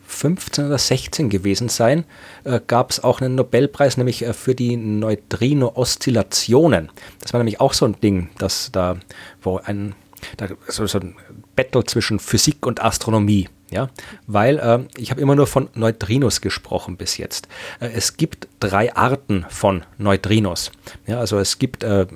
15 0.08 0.65
oder 0.65 0.78
16 0.78 1.30
gewesen 1.30 1.70
sein, 1.70 2.04
äh, 2.46 2.60
gab 2.65 2.89
es 2.91 3.04
auch 3.04 3.20
einen 3.22 3.36
Nobelpreis, 3.36 3.98
nämlich 3.98 4.24
äh, 4.24 4.34
für 4.34 4.56
die 4.56 4.76
Neutrino-Oszillationen. 4.78 6.89
Das 7.22 7.34
war 7.34 7.39
nämlich 7.39 7.60
auch 7.60 7.74
so 7.74 7.86
ein 7.86 8.00
Ding, 8.02 8.30
dass 8.38 8.72
da, 8.72 8.96
wo 9.41 9.58
ein, 9.58 9.96
da, 10.38 10.48
so, 10.67 10.88
so 10.88 11.00
ein 11.00 11.15
Battle 11.56 11.84
zwischen 11.84 12.20
Physik 12.20 12.65
und 12.65 12.82
Astronomie. 12.82 13.50
Ja, 13.70 13.89
weil 14.28 14.60
äh, 14.60 14.80
ich 14.98 15.12
habe 15.12 15.20
immer 15.20 15.36
nur 15.36 15.46
von 15.46 15.67
Neutrinos 15.74 16.39
gesprochen 16.39 16.96
bis 16.96 17.17
jetzt. 17.17 17.50
Äh, 17.82 17.89
es 17.89 18.15
gibt 18.15 18.48
drei 18.62 18.96
Arten 18.96 19.46
von 19.50 19.84
Neutrinos. 19.98 20.72
Ja, 21.06 21.20
also 21.20 21.38
es 21.38 21.60
gibt 21.60 21.84
äh, 21.84 22.08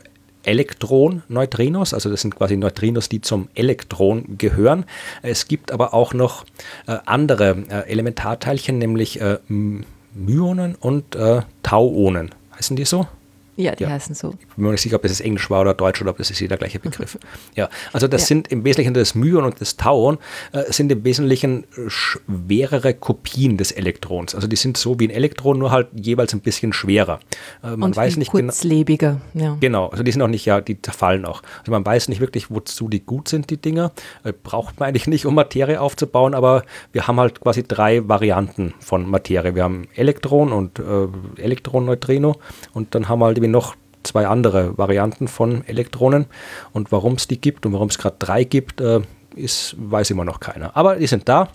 Elektron-Neutrinos, 0.44 1.94
also 1.94 2.10
das 2.10 2.22
sind 2.22 2.36
quasi 2.36 2.58
Neutrinos, 2.58 3.10
die 3.10 3.22
zum 3.22 3.48
Elektron 3.56 4.38
gehören. 4.38 4.86
Es 5.22 5.48
gibt 5.48 5.72
aber 5.72 5.94
auch 5.94 6.14
noch 6.14 6.46
äh, 6.88 6.98
andere 7.06 7.58
äh, 7.70 7.92
Elementarteilchen, 7.92 8.78
nämlich 8.78 9.22
äh, 9.22 9.38
Myonen 10.14 10.76
und 10.76 11.16
äh, 11.16 11.42
Tauonen. 11.64 12.32
Heißen 12.56 12.76
die 12.76 12.86
so? 12.86 13.08
Ja, 13.62 13.76
die 13.76 13.84
ja. 13.84 13.90
heißen 13.90 14.16
so. 14.16 14.34
Ich 14.40 14.48
bin 14.56 14.66
mir 14.66 14.72
nicht 14.72 14.82
sicher, 14.82 14.96
ob 14.96 15.04
das 15.04 15.22
Englisch 15.22 15.50
war 15.50 15.62
oder 15.62 15.74
Deutsch 15.74 16.02
oder 16.02 16.12
ob 16.12 16.18
das 16.18 16.32
ist 16.32 16.40
jeder 16.40 16.58
gleiche 16.58 16.80
Begriff. 16.80 17.18
ja, 17.56 17.70
also 17.94 18.08
das 18.08 18.22
ja. 18.22 18.28
sind 18.28 18.48
im 18.50 18.64
Wesentlichen 18.64 18.94
das 18.94 19.16
Myon 19.16 19.44
und 19.44 19.62
das 19.62 19.78
Tauon 19.78 20.18
äh, 20.52 20.72
sind 20.72 20.92
im 20.92 21.04
Wesentlichen 21.04 21.66
schwerere 21.88 22.94
Kopien 22.94 23.58
des 23.58 23.72
Elektrons. 23.72 24.34
Also 24.34 24.48
die 24.48 24.56
sind 24.56 24.78
so 24.78 25.00
wie 25.00 25.08
ein 25.08 25.12
Elektron, 25.12 25.60
nur 25.60 25.72
halt 25.72 25.88
jeweils 25.94 26.34
ein 26.34 26.42
bisschen 26.42 26.74
schwerer. 26.74 27.20
Äh, 27.64 27.72
man 27.72 27.84
und 27.84 27.96
weiß 27.96 28.18
nicht 28.18 28.32
kurzlebiger. 28.32 29.22
Ja. 29.34 29.58
Genau, 29.60 29.88
also 29.88 30.04
die 30.04 30.12
sind 30.12 30.22
auch 30.22 30.28
nicht, 30.28 30.46
ja, 30.46 30.62
die 30.62 30.82
zerfallen 30.82 31.26
auch. 31.26 31.44
Also 31.60 31.72
man 31.72 31.86
weiß 31.86 32.10
nicht 32.10 32.22
wirklich, 32.22 32.50
wozu 32.50 32.90
die 32.90 33.02
gut 33.02 33.28
sind, 33.28 33.50
die 33.50 33.58
Dinger. 33.58 33.92
Äh, 34.24 34.34
braucht 34.34 34.80
man 34.80 34.90
eigentlich 34.90 35.08
nicht, 35.08 35.26
um 35.26 35.36
Materie 35.36 35.80
aufzubauen, 35.80 36.34
aber 36.34 36.64
wir 36.92 37.08
haben 37.08 37.20
halt 37.20 37.42
quasi 37.42 37.64
drei 37.64 38.08
Varianten 38.08 38.74
von 38.80 39.10
Materie. 39.10 39.56
Wir 39.56 39.64
haben 39.64 39.88
Elektron 39.96 40.52
und 40.52 40.80
äh, 40.80 41.42
Elektron-Neutrino 41.42 42.36
und 42.74 42.96
dann 42.96 43.10
haben 43.10 43.20
wir 43.20 43.26
halt 43.26 43.38
irgendwie 43.38 43.51
noch 43.52 43.76
zwei 44.04 44.28
andere 44.28 44.78
Varianten 44.78 45.28
von 45.28 45.66
Elektronen. 45.68 46.26
Und 46.74 46.92
warum 46.92 47.14
es 47.14 47.28
die 47.28 47.40
gibt 47.40 47.66
und 47.66 47.74
warum 47.74 47.90
es 47.90 47.98
gerade 47.98 48.16
drei 48.20 48.44
gibt, 48.44 48.82
äh, 48.82 49.02
ist, 49.36 49.76
weiß 49.78 50.10
immer 50.12 50.26
noch 50.26 50.40
keiner. 50.40 50.76
Aber 50.76 50.96
die 50.96 51.08
sind 51.08 51.30
da. 51.30 51.50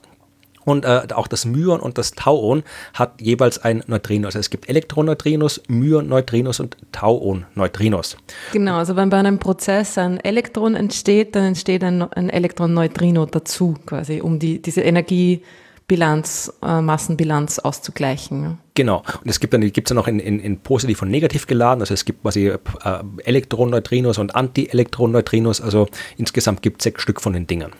Und 0.64 0.84
äh, 0.84 1.02
auch 1.14 1.28
das 1.28 1.44
Myon 1.44 1.78
und 1.78 1.96
das 1.96 2.10
Tauon 2.12 2.64
hat 2.92 3.20
jeweils 3.20 3.58
ein 3.58 3.84
Neutrino. 3.86 4.26
Also 4.26 4.40
es 4.40 4.50
gibt 4.50 4.68
Elektroneutrinos, 4.68 5.62
Myon-Neutrinos 5.68 6.58
und 6.58 6.76
Tauon-Neutrinos. 6.90 8.16
Genau, 8.52 8.76
also 8.76 8.96
wenn 8.96 9.08
bei 9.08 9.18
einem 9.18 9.38
Prozess 9.38 9.96
ein 9.96 10.18
Elektron 10.18 10.74
entsteht, 10.74 11.36
dann 11.36 11.44
entsteht 11.44 11.84
ein, 11.84 12.02
ein 12.02 12.30
Elektron-Neutrino 12.30 13.26
dazu 13.26 13.76
quasi, 13.86 14.20
um 14.20 14.40
die, 14.40 14.60
diese 14.60 14.80
Energie 14.80 15.42
Bilanz, 15.88 16.52
äh, 16.62 16.80
Massenbilanz 16.80 17.60
auszugleichen. 17.60 18.58
Genau. 18.74 19.04
Und 19.22 19.30
es 19.30 19.38
gibt 19.38 19.54
dann, 19.54 19.60
gibt 19.60 19.86
es 19.86 19.88
dann 19.88 19.98
auch 19.98 20.08
in, 20.08 20.18
in, 20.18 20.40
in, 20.40 20.58
positiv 20.58 21.02
und 21.02 21.10
negativ 21.10 21.46
geladen. 21.46 21.80
Also 21.80 21.94
es 21.94 22.04
gibt 22.04 22.22
quasi 22.22 22.48
äh, 22.48 22.58
Elektroneutrinos 23.24 24.18
und 24.18 24.34
Anti-Elektroneutrinos. 24.34 25.60
Also 25.60 25.88
insgesamt 26.16 26.62
gibt 26.62 26.80
es 26.80 26.84
sechs 26.84 27.02
Stück 27.02 27.20
von 27.20 27.32
den 27.32 27.46
Dingern. 27.46 27.72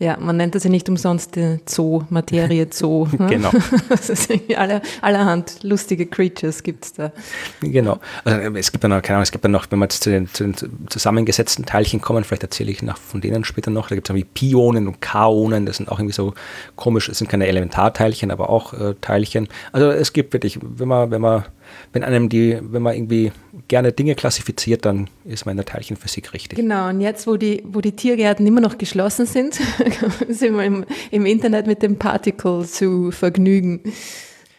Ja, 0.00 0.16
man 0.18 0.36
nennt 0.36 0.56
das 0.56 0.64
ja 0.64 0.70
nicht 0.70 0.88
umsonst 0.88 1.36
die 1.36 1.58
Zoo. 1.66 2.02
Ne? 2.10 3.26
genau. 3.28 3.50
das 3.88 4.10
ist 4.10 4.30
alle, 4.56 4.82
allerhand 5.00 5.62
lustige 5.62 6.06
Creatures 6.06 6.62
gibt 6.64 6.84
es 6.84 6.92
da. 6.94 7.12
Genau. 7.60 8.00
Also 8.24 8.40
es 8.56 8.72
gibt 8.72 8.82
dann 8.82 8.90
noch, 8.90 9.02
keine 9.02 9.16
Ahnung, 9.16 9.22
es 9.22 9.30
gibt 9.30 9.44
dann 9.44 9.52
noch, 9.52 9.66
wenn 9.70 9.78
wir 9.78 9.84
jetzt 9.84 10.02
zu 10.02 10.10
den, 10.10 10.26
zu 10.28 10.44
den 10.44 10.54
zusammengesetzten 10.88 11.64
Teilchen 11.64 12.00
kommen, 12.00 12.24
vielleicht 12.24 12.42
erzähle 12.42 12.72
ich 12.72 12.82
noch 12.82 12.96
von 12.96 13.20
denen 13.20 13.44
später 13.44 13.70
noch, 13.70 13.88
da 13.88 13.94
gibt 13.94 14.08
es 14.08 14.14
irgendwie 14.14 14.28
Pionen 14.34 14.88
und 14.88 15.00
Kaonen, 15.00 15.64
das 15.64 15.76
sind 15.76 15.88
auch 15.88 16.00
irgendwie 16.00 16.14
so 16.14 16.34
komisch, 16.74 17.06
das 17.06 17.18
sind 17.18 17.28
keine 17.28 17.46
Elementarteilchen, 17.46 18.32
aber 18.32 18.50
auch 18.50 18.72
äh, 18.72 18.94
Teilchen. 19.00 19.48
Also 19.70 19.90
es 19.90 20.12
gibt 20.12 20.32
wirklich, 20.32 20.58
wenn 20.60 20.88
man, 20.88 21.12
wenn 21.12 21.20
man 21.20 21.44
wenn 21.92 22.04
einem 22.04 22.28
die, 22.28 22.58
wenn 22.60 22.82
man 22.82 22.94
irgendwie 22.94 23.32
gerne 23.68 23.92
Dinge 23.92 24.14
klassifiziert, 24.14 24.84
dann 24.84 25.08
ist 25.24 25.46
man 25.46 25.52
in 25.52 25.56
der 25.58 25.66
Teilchenphysik 25.66 26.32
richtig. 26.32 26.58
Genau, 26.58 26.88
und 26.88 27.00
jetzt, 27.00 27.26
wo 27.26 27.36
die, 27.36 27.62
wo 27.66 27.80
die 27.80 27.92
Tiergärten 27.92 28.46
immer 28.46 28.60
noch 28.60 28.78
geschlossen 28.78 29.26
sind, 29.26 29.54
sind 30.28 30.56
wir 30.56 30.64
im, 30.64 30.84
im 31.10 31.26
Internet 31.26 31.66
mit 31.66 31.82
dem 31.82 31.98
Particle 31.98 32.66
zu 32.66 33.10
vergnügen. 33.10 33.80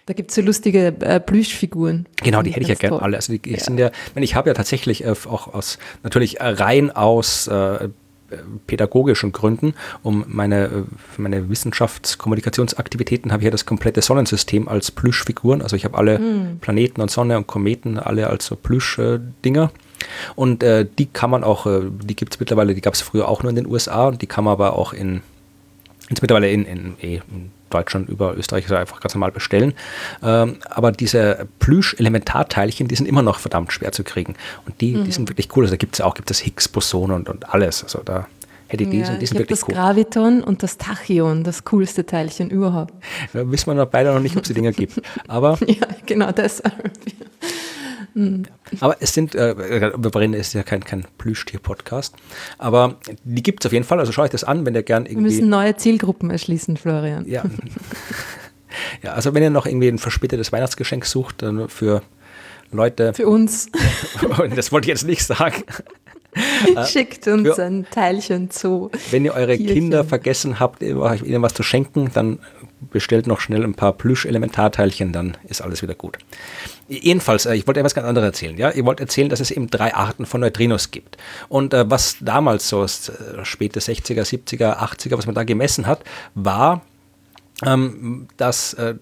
Da 0.05 0.13
gibt 0.13 0.29
es 0.29 0.35
so 0.35 0.41
lustige 0.41 0.93
äh, 0.99 1.19
Plüschfiguren. 1.19 2.05
Genau, 2.23 2.43
die 2.43 2.51
hätte 2.51 2.61
ich 2.61 2.67
ja 2.67 2.75
gerne 2.75 3.01
alle. 3.01 3.17
Also 3.17 3.35
die, 3.35 3.49
ja. 3.49 3.59
sind 3.59 3.79
ja, 3.79 3.89
ich 4.15 4.35
habe 4.35 4.49
ja 4.49 4.53
tatsächlich 4.53 5.03
äh, 5.03 5.15
auch 5.27 5.53
aus, 5.53 5.79
natürlich 6.03 6.37
rein 6.39 6.91
aus 6.91 7.47
äh, 7.47 7.89
pädagogischen 8.67 9.31
Gründen, 9.31 9.73
um 10.03 10.25
meine, 10.27 10.85
für 11.13 11.21
meine 11.21 11.49
Wissenschaftskommunikationsaktivitäten 11.49 13.31
habe 13.31 13.41
ich 13.41 13.45
ja 13.45 13.51
das 13.51 13.65
komplette 13.65 14.01
Sonnensystem 14.01 14.67
als 14.67 14.91
Plüschfiguren. 14.91 15.61
Also 15.61 15.75
ich 15.75 15.85
habe 15.85 15.97
alle 15.97 16.19
mm. 16.19 16.59
Planeten 16.61 17.01
und 17.01 17.11
Sonne 17.11 17.37
und 17.37 17.47
Kometen 17.47 17.99
alle 17.99 18.27
als 18.27 18.45
so 18.45 18.55
Plüschdinger. 18.55 19.71
Und 20.35 20.63
äh, 20.63 20.85
die 20.97 21.07
kann 21.07 21.29
man 21.29 21.43
auch, 21.43 21.65
äh, 21.65 21.81
die 22.03 22.15
gibt 22.15 22.33
es 22.33 22.39
mittlerweile, 22.39 22.75
die 22.75 22.81
gab 22.81 22.93
es 22.93 23.01
früher 23.01 23.27
auch 23.27 23.43
nur 23.43 23.49
in 23.49 23.55
den 23.55 23.67
USA 23.67 24.07
und 24.07 24.21
die 24.21 24.27
kann 24.27 24.43
man 24.43 24.53
aber 24.53 24.77
auch 24.77 24.93
in, 24.93 25.21
jetzt 26.09 26.21
mittlerweile 26.21 26.49
in, 26.49 26.65
in, 26.65 26.95
eh, 27.01 27.15
in 27.15 27.51
Deutschland 27.69 28.09
über 28.09 28.35
Österreich 28.37 28.65
also 28.65 28.75
einfach 28.75 28.99
ganz 28.99 29.13
normal 29.13 29.31
bestellen. 29.31 29.73
Ähm, 30.23 30.57
aber 30.69 30.91
diese 30.91 31.47
Plüsch-Elementarteilchen, 31.59 32.87
die 32.87 32.95
sind 32.95 33.07
immer 33.07 33.21
noch 33.21 33.39
verdammt 33.39 33.73
schwer 33.73 33.91
zu 33.91 34.03
kriegen. 34.03 34.35
Und 34.65 34.79
die, 34.81 34.95
mhm. 34.95 35.05
die 35.05 35.11
sind 35.11 35.29
wirklich 35.29 35.49
cool. 35.55 35.63
Also 35.63 35.73
da 35.73 35.77
gibt 35.77 35.95
es 35.95 36.01
auch 36.01 36.13
gibt 36.13 36.31
es 36.31 36.39
Higgs-Boson 36.39 37.11
und, 37.11 37.29
und 37.29 37.53
alles. 37.53 37.83
Also 37.83 38.01
da 38.03 38.27
hätte 38.67 38.83
ich 38.83 38.93
ja, 38.93 39.15
die 39.15 39.25
sind 39.25 39.39
wirklich 39.39 39.59
das 39.59 39.67
cool. 39.67 39.75
Das 39.75 39.83
Graviton 39.83 40.43
und 40.43 40.63
das 40.63 40.77
Tachyon, 40.77 41.43
das 41.43 41.63
coolste 41.65 42.05
Teilchen 42.05 42.49
überhaupt. 42.49 42.93
Da 43.33 43.49
wissen 43.49 43.67
wir 43.67 43.75
noch 43.75 43.87
beide 43.87 44.13
noch 44.13 44.21
nicht, 44.21 44.35
ob 44.35 44.43
es 44.43 44.47
die 44.47 44.53
Dinger 44.53 44.71
gibt. 44.71 45.01
Aber 45.27 45.57
ja, 45.67 45.87
genau 46.05 46.31
deshalb. 46.31 46.73
Mhm. 48.15 48.43
Aber 48.79 48.95
es 49.01 49.13
sind, 49.13 49.35
äh, 49.35 49.53
Brennen 49.97 50.33
ist 50.33 50.53
ja 50.53 50.63
kein, 50.63 50.83
kein 50.83 51.05
Plüschtier-Podcast, 51.17 52.15
aber 52.57 52.95
die 53.25 53.43
gibt 53.43 53.63
es 53.63 53.67
auf 53.67 53.73
jeden 53.73 53.83
Fall, 53.83 53.99
also 53.99 54.13
schaut 54.13 54.25
euch 54.25 54.31
das 54.31 54.45
an, 54.45 54.65
wenn 54.65 54.73
ihr 54.73 54.83
gern 54.83 55.05
irgendwie... 55.05 55.25
Wir 55.25 55.31
müssen 55.31 55.49
neue 55.49 55.75
Zielgruppen 55.75 56.31
erschließen, 56.31 56.77
Florian. 56.77 57.27
Ja. 57.27 57.43
ja, 59.03 59.13
also 59.13 59.33
wenn 59.33 59.43
ihr 59.43 59.49
noch 59.49 59.65
irgendwie 59.65 59.89
ein 59.89 59.99
verspätetes 59.99 60.53
Weihnachtsgeschenk 60.53 61.05
sucht, 61.05 61.41
dann 61.41 61.67
für 61.67 62.03
Leute... 62.71 63.13
Für 63.13 63.27
uns. 63.27 63.67
das 64.55 64.71
wollte 64.71 64.85
ich 64.85 64.89
jetzt 64.89 65.05
nicht 65.05 65.23
sagen. 65.23 65.63
Schickt 66.87 67.27
uns 67.27 67.55
für, 67.55 67.63
ein 67.63 67.85
Teilchen 67.91 68.49
zu. 68.49 68.91
Wenn 69.11 69.25
ihr 69.25 69.33
eure 69.33 69.57
Tierchen. 69.57 69.75
Kinder 69.75 70.03
vergessen 70.05 70.59
habt, 70.59 70.81
ihnen 70.81 71.41
was 71.41 71.53
zu 71.53 71.63
schenken, 71.63 72.11
dann 72.13 72.39
bestellt 72.91 73.27
noch 73.27 73.41
schnell 73.41 73.63
ein 73.63 73.73
paar 73.73 73.93
Plüsch-Elementarteilchen, 73.93 75.11
dann 75.11 75.37
ist 75.47 75.61
alles 75.61 75.81
wieder 75.81 75.95
gut. 75.95 76.17
Jedenfalls, 76.87 77.45
äh, 77.45 77.55
ich 77.55 77.65
wollte 77.67 77.79
etwas 77.79 77.95
ganz 77.95 78.07
anderes 78.07 78.27
erzählen. 78.27 78.57
Ja? 78.57 78.71
Ich 78.71 78.85
wollte 78.85 79.03
erzählen, 79.03 79.29
dass 79.29 79.39
es 79.39 79.51
eben 79.51 79.69
drei 79.69 79.93
Arten 79.93 80.25
von 80.25 80.41
Neutrinos 80.41 80.91
gibt. 80.91 81.17
Und 81.49 81.73
äh, 81.73 81.89
was 81.89 82.17
damals 82.21 82.69
so 82.69 82.83
äh, 82.83 82.87
späte 83.43 83.79
60er, 83.79 84.21
70er, 84.21 84.77
80er, 84.77 85.17
was 85.17 85.25
man 85.25 85.35
da 85.35 85.43
gemessen 85.43 85.87
hat, 85.87 86.03
war, 86.35 86.81
ähm, 87.65 88.27
dass 88.37 88.73
äh, 88.75 88.95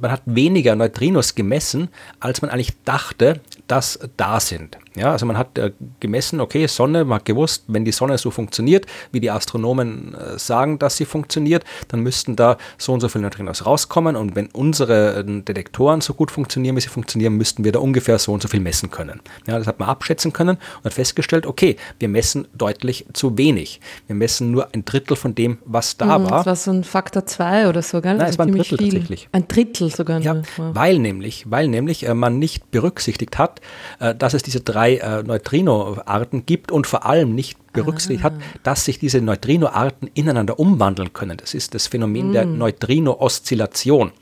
man 0.00 0.12
hat 0.12 0.22
weniger 0.26 0.76
Neutrinos 0.76 1.34
gemessen, 1.34 1.88
als 2.20 2.42
man 2.42 2.50
eigentlich 2.50 2.72
dachte, 2.84 3.40
dass 3.66 3.98
da 4.16 4.40
sind. 4.40 4.78
Ja, 4.98 5.12
also 5.12 5.26
man 5.26 5.38
hat 5.38 5.56
äh, 5.58 5.72
gemessen, 6.00 6.40
okay, 6.40 6.66
Sonne, 6.66 7.04
man 7.04 7.16
hat 7.16 7.24
gewusst, 7.24 7.64
wenn 7.68 7.84
die 7.84 7.92
Sonne 7.92 8.18
so 8.18 8.30
funktioniert, 8.30 8.86
wie 9.12 9.20
die 9.20 9.30
Astronomen 9.30 10.14
äh, 10.14 10.38
sagen, 10.38 10.78
dass 10.78 10.96
sie 10.96 11.04
funktioniert, 11.04 11.64
dann 11.88 12.00
müssten 12.00 12.34
da 12.34 12.58
so 12.78 12.92
und 12.92 13.00
so 13.00 13.08
viele 13.08 13.22
Neutrinos 13.22 13.64
rauskommen 13.64 14.16
und 14.16 14.34
wenn 14.34 14.48
unsere 14.48 15.20
äh, 15.20 15.42
Detektoren 15.42 16.00
so 16.00 16.14
gut 16.14 16.30
funktionieren, 16.30 16.76
wie 16.76 16.80
sie 16.80 16.88
funktionieren, 16.88 17.34
müssten 17.34 17.64
wir 17.64 17.72
da 17.72 17.78
ungefähr 17.78 18.18
so 18.18 18.32
und 18.32 18.42
so 18.42 18.48
viel 18.48 18.60
messen 18.60 18.90
können. 18.90 19.20
Ja, 19.46 19.58
das 19.58 19.66
hat 19.68 19.78
man 19.78 19.88
abschätzen 19.88 20.32
können 20.32 20.58
und 20.78 20.84
hat 20.84 20.94
festgestellt, 20.94 21.46
okay, 21.46 21.76
wir 21.98 22.08
messen 22.08 22.48
deutlich 22.54 23.06
zu 23.12 23.38
wenig. 23.38 23.80
Wir 24.06 24.16
messen 24.16 24.50
nur 24.50 24.74
ein 24.74 24.84
Drittel 24.84 25.16
von 25.16 25.34
dem, 25.34 25.58
was 25.64 25.96
da 25.96 26.18
mhm, 26.18 26.30
war. 26.30 26.38
Das 26.38 26.46
war 26.46 26.56
so 26.56 26.70
ein 26.72 26.84
Faktor 26.84 27.24
2 27.24 27.68
oder 27.68 27.82
so, 27.82 28.00
gell? 28.00 28.16
Nein, 28.16 28.28
es 28.28 28.38
war 28.38 28.46
ein 28.46 28.52
Drittel 28.52 28.78
viel. 28.78 28.90
tatsächlich. 28.90 29.28
Ein 29.32 29.46
Drittel 29.46 29.90
sogar. 29.90 30.20
Ja, 30.20 30.42
weil 30.56 30.98
nämlich, 30.98 31.44
weil 31.48 31.68
nämlich 31.68 32.06
äh, 32.06 32.14
man 32.14 32.38
nicht 32.38 32.70
berücksichtigt 32.70 33.38
hat, 33.38 33.60
äh, 34.00 34.14
dass 34.14 34.34
es 34.34 34.42
diese 34.42 34.60
drei 34.60 34.87
äh, 34.96 35.22
Neutrino-Arten 35.22 36.46
gibt 36.46 36.72
und 36.72 36.86
vor 36.86 37.06
allem 37.06 37.34
nicht 37.34 37.56
berücksichtigt 37.72 38.24
ah. 38.24 38.24
hat, 38.24 38.34
dass 38.62 38.84
sich 38.84 38.98
diese 38.98 39.20
Neutrino-Arten 39.20 40.10
ineinander 40.14 40.58
umwandeln 40.58 41.12
können. 41.12 41.36
Das 41.36 41.54
ist 41.54 41.74
das 41.74 41.86
Phänomen 41.86 42.30
mm. 42.30 42.32
der 42.32 42.46
Neutrino-Oszillation. 42.46 44.12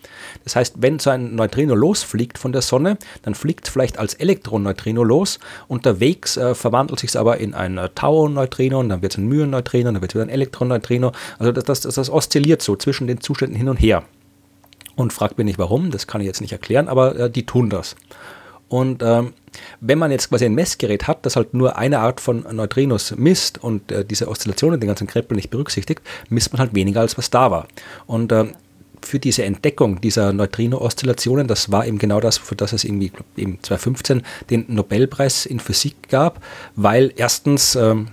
Das 0.45 0.57
heißt, 0.57 0.77
wenn 0.79 0.99
so 0.99 1.11
ein 1.11 1.35
Neutrino 1.35 1.75
losfliegt 1.75 2.39
von 2.39 2.53
der 2.53 2.63
Sonne, 2.63 2.99
dann 3.23 3.35
fliegt 3.35 3.67
es 3.67 3.73
vielleicht 3.73 3.99
als 3.99 4.15
Elektron-Neutrino 4.15 5.05
los. 5.05 5.39
Unterwegs 5.69 6.37
äh, 6.37 6.55
verwandelt 6.55 7.01
sich 7.01 7.11
es 7.11 7.17
aber 7.17 7.39
in 7.39 7.55
ein 7.55 7.79
äh, 7.79 7.89
Tau-Neutrino 7.95 8.81
und 8.81 8.89
dann 8.89 9.03
wird 9.03 9.13
es 9.13 9.19
ein 9.19 9.29
Myon-Neutrino, 9.29 9.93
dann 9.93 10.01
wird 10.01 10.13
es 10.13 10.15
wieder 10.15 10.25
ein 10.25 10.31
Elektron-Neutrino. 10.31 11.13
Also 11.39 11.53
das, 11.53 11.65
das, 11.65 11.81
das 11.95 12.11
oszilliert 12.11 12.63
so 12.63 12.77
zwischen 12.77 13.07
den 13.07 13.21
Zuständen 13.21 13.57
hin 13.57 13.69
und 13.69 13.77
her. 13.77 14.03
Und 14.97 15.13
fragt 15.13 15.37
mich 15.37 15.45
nicht 15.45 15.59
warum, 15.59 15.91
das 15.91 16.07
kann 16.07 16.21
ich 16.21 16.27
jetzt 16.27 16.41
nicht 16.41 16.53
erklären, 16.53 16.89
aber 16.89 17.17
äh, 17.17 17.31
die 17.31 17.45
tun 17.45 17.69
das. 17.71 17.97
Und 18.69 19.03
ähm, 19.03 19.33
wenn 19.81 19.99
man 19.99 20.11
jetzt 20.11 20.29
quasi 20.29 20.45
ein 20.45 20.55
Messgerät 20.55 21.07
hat, 21.07 21.25
das 21.25 21.37
halt 21.37 21.55
nur 21.55 21.77
eine 21.77 22.01
Art 22.01 22.21
von 22.21 22.45
Neutrinos 22.53 23.15
misst 23.17 23.63
und 23.63 23.93
äh, 23.93 24.05
diese 24.05 24.29
Oszillationen, 24.29 24.81
den 24.81 24.89
ganzen 24.89 25.07
Kreppel 25.07 25.37
nicht 25.37 25.51
berücksichtigt, 25.51 26.03
misst 26.29 26.53
man 26.53 26.61
halt 26.61 26.75
weniger, 26.75 27.01
als 27.01 27.17
was 27.17 27.31
da 27.31 27.51
war. 27.51 27.69
Und 28.07 28.33
äh, 28.33 28.47
für 29.03 29.19
diese 29.21 29.45
Entdeckung 29.45 30.01
dieser 30.01 30.33
Neutrino-Oszillationen, 30.33 31.47
das 31.47 31.71
war 31.71 31.87
eben 31.87 31.99
genau 31.99 32.21
das, 32.21 32.39
für 32.39 32.57
das 32.57 32.73
es 32.73 32.85
irgendwie 32.85 33.13
im 33.37 33.63
2015 33.63 34.23
den 34.51 34.65
Nobelpreis 34.69 35.47
in 35.47 35.61
Physik 35.61 36.09
gab, 36.09 36.43
weil 36.75 37.13
erstens 37.17 37.77
ähm, 37.77 38.09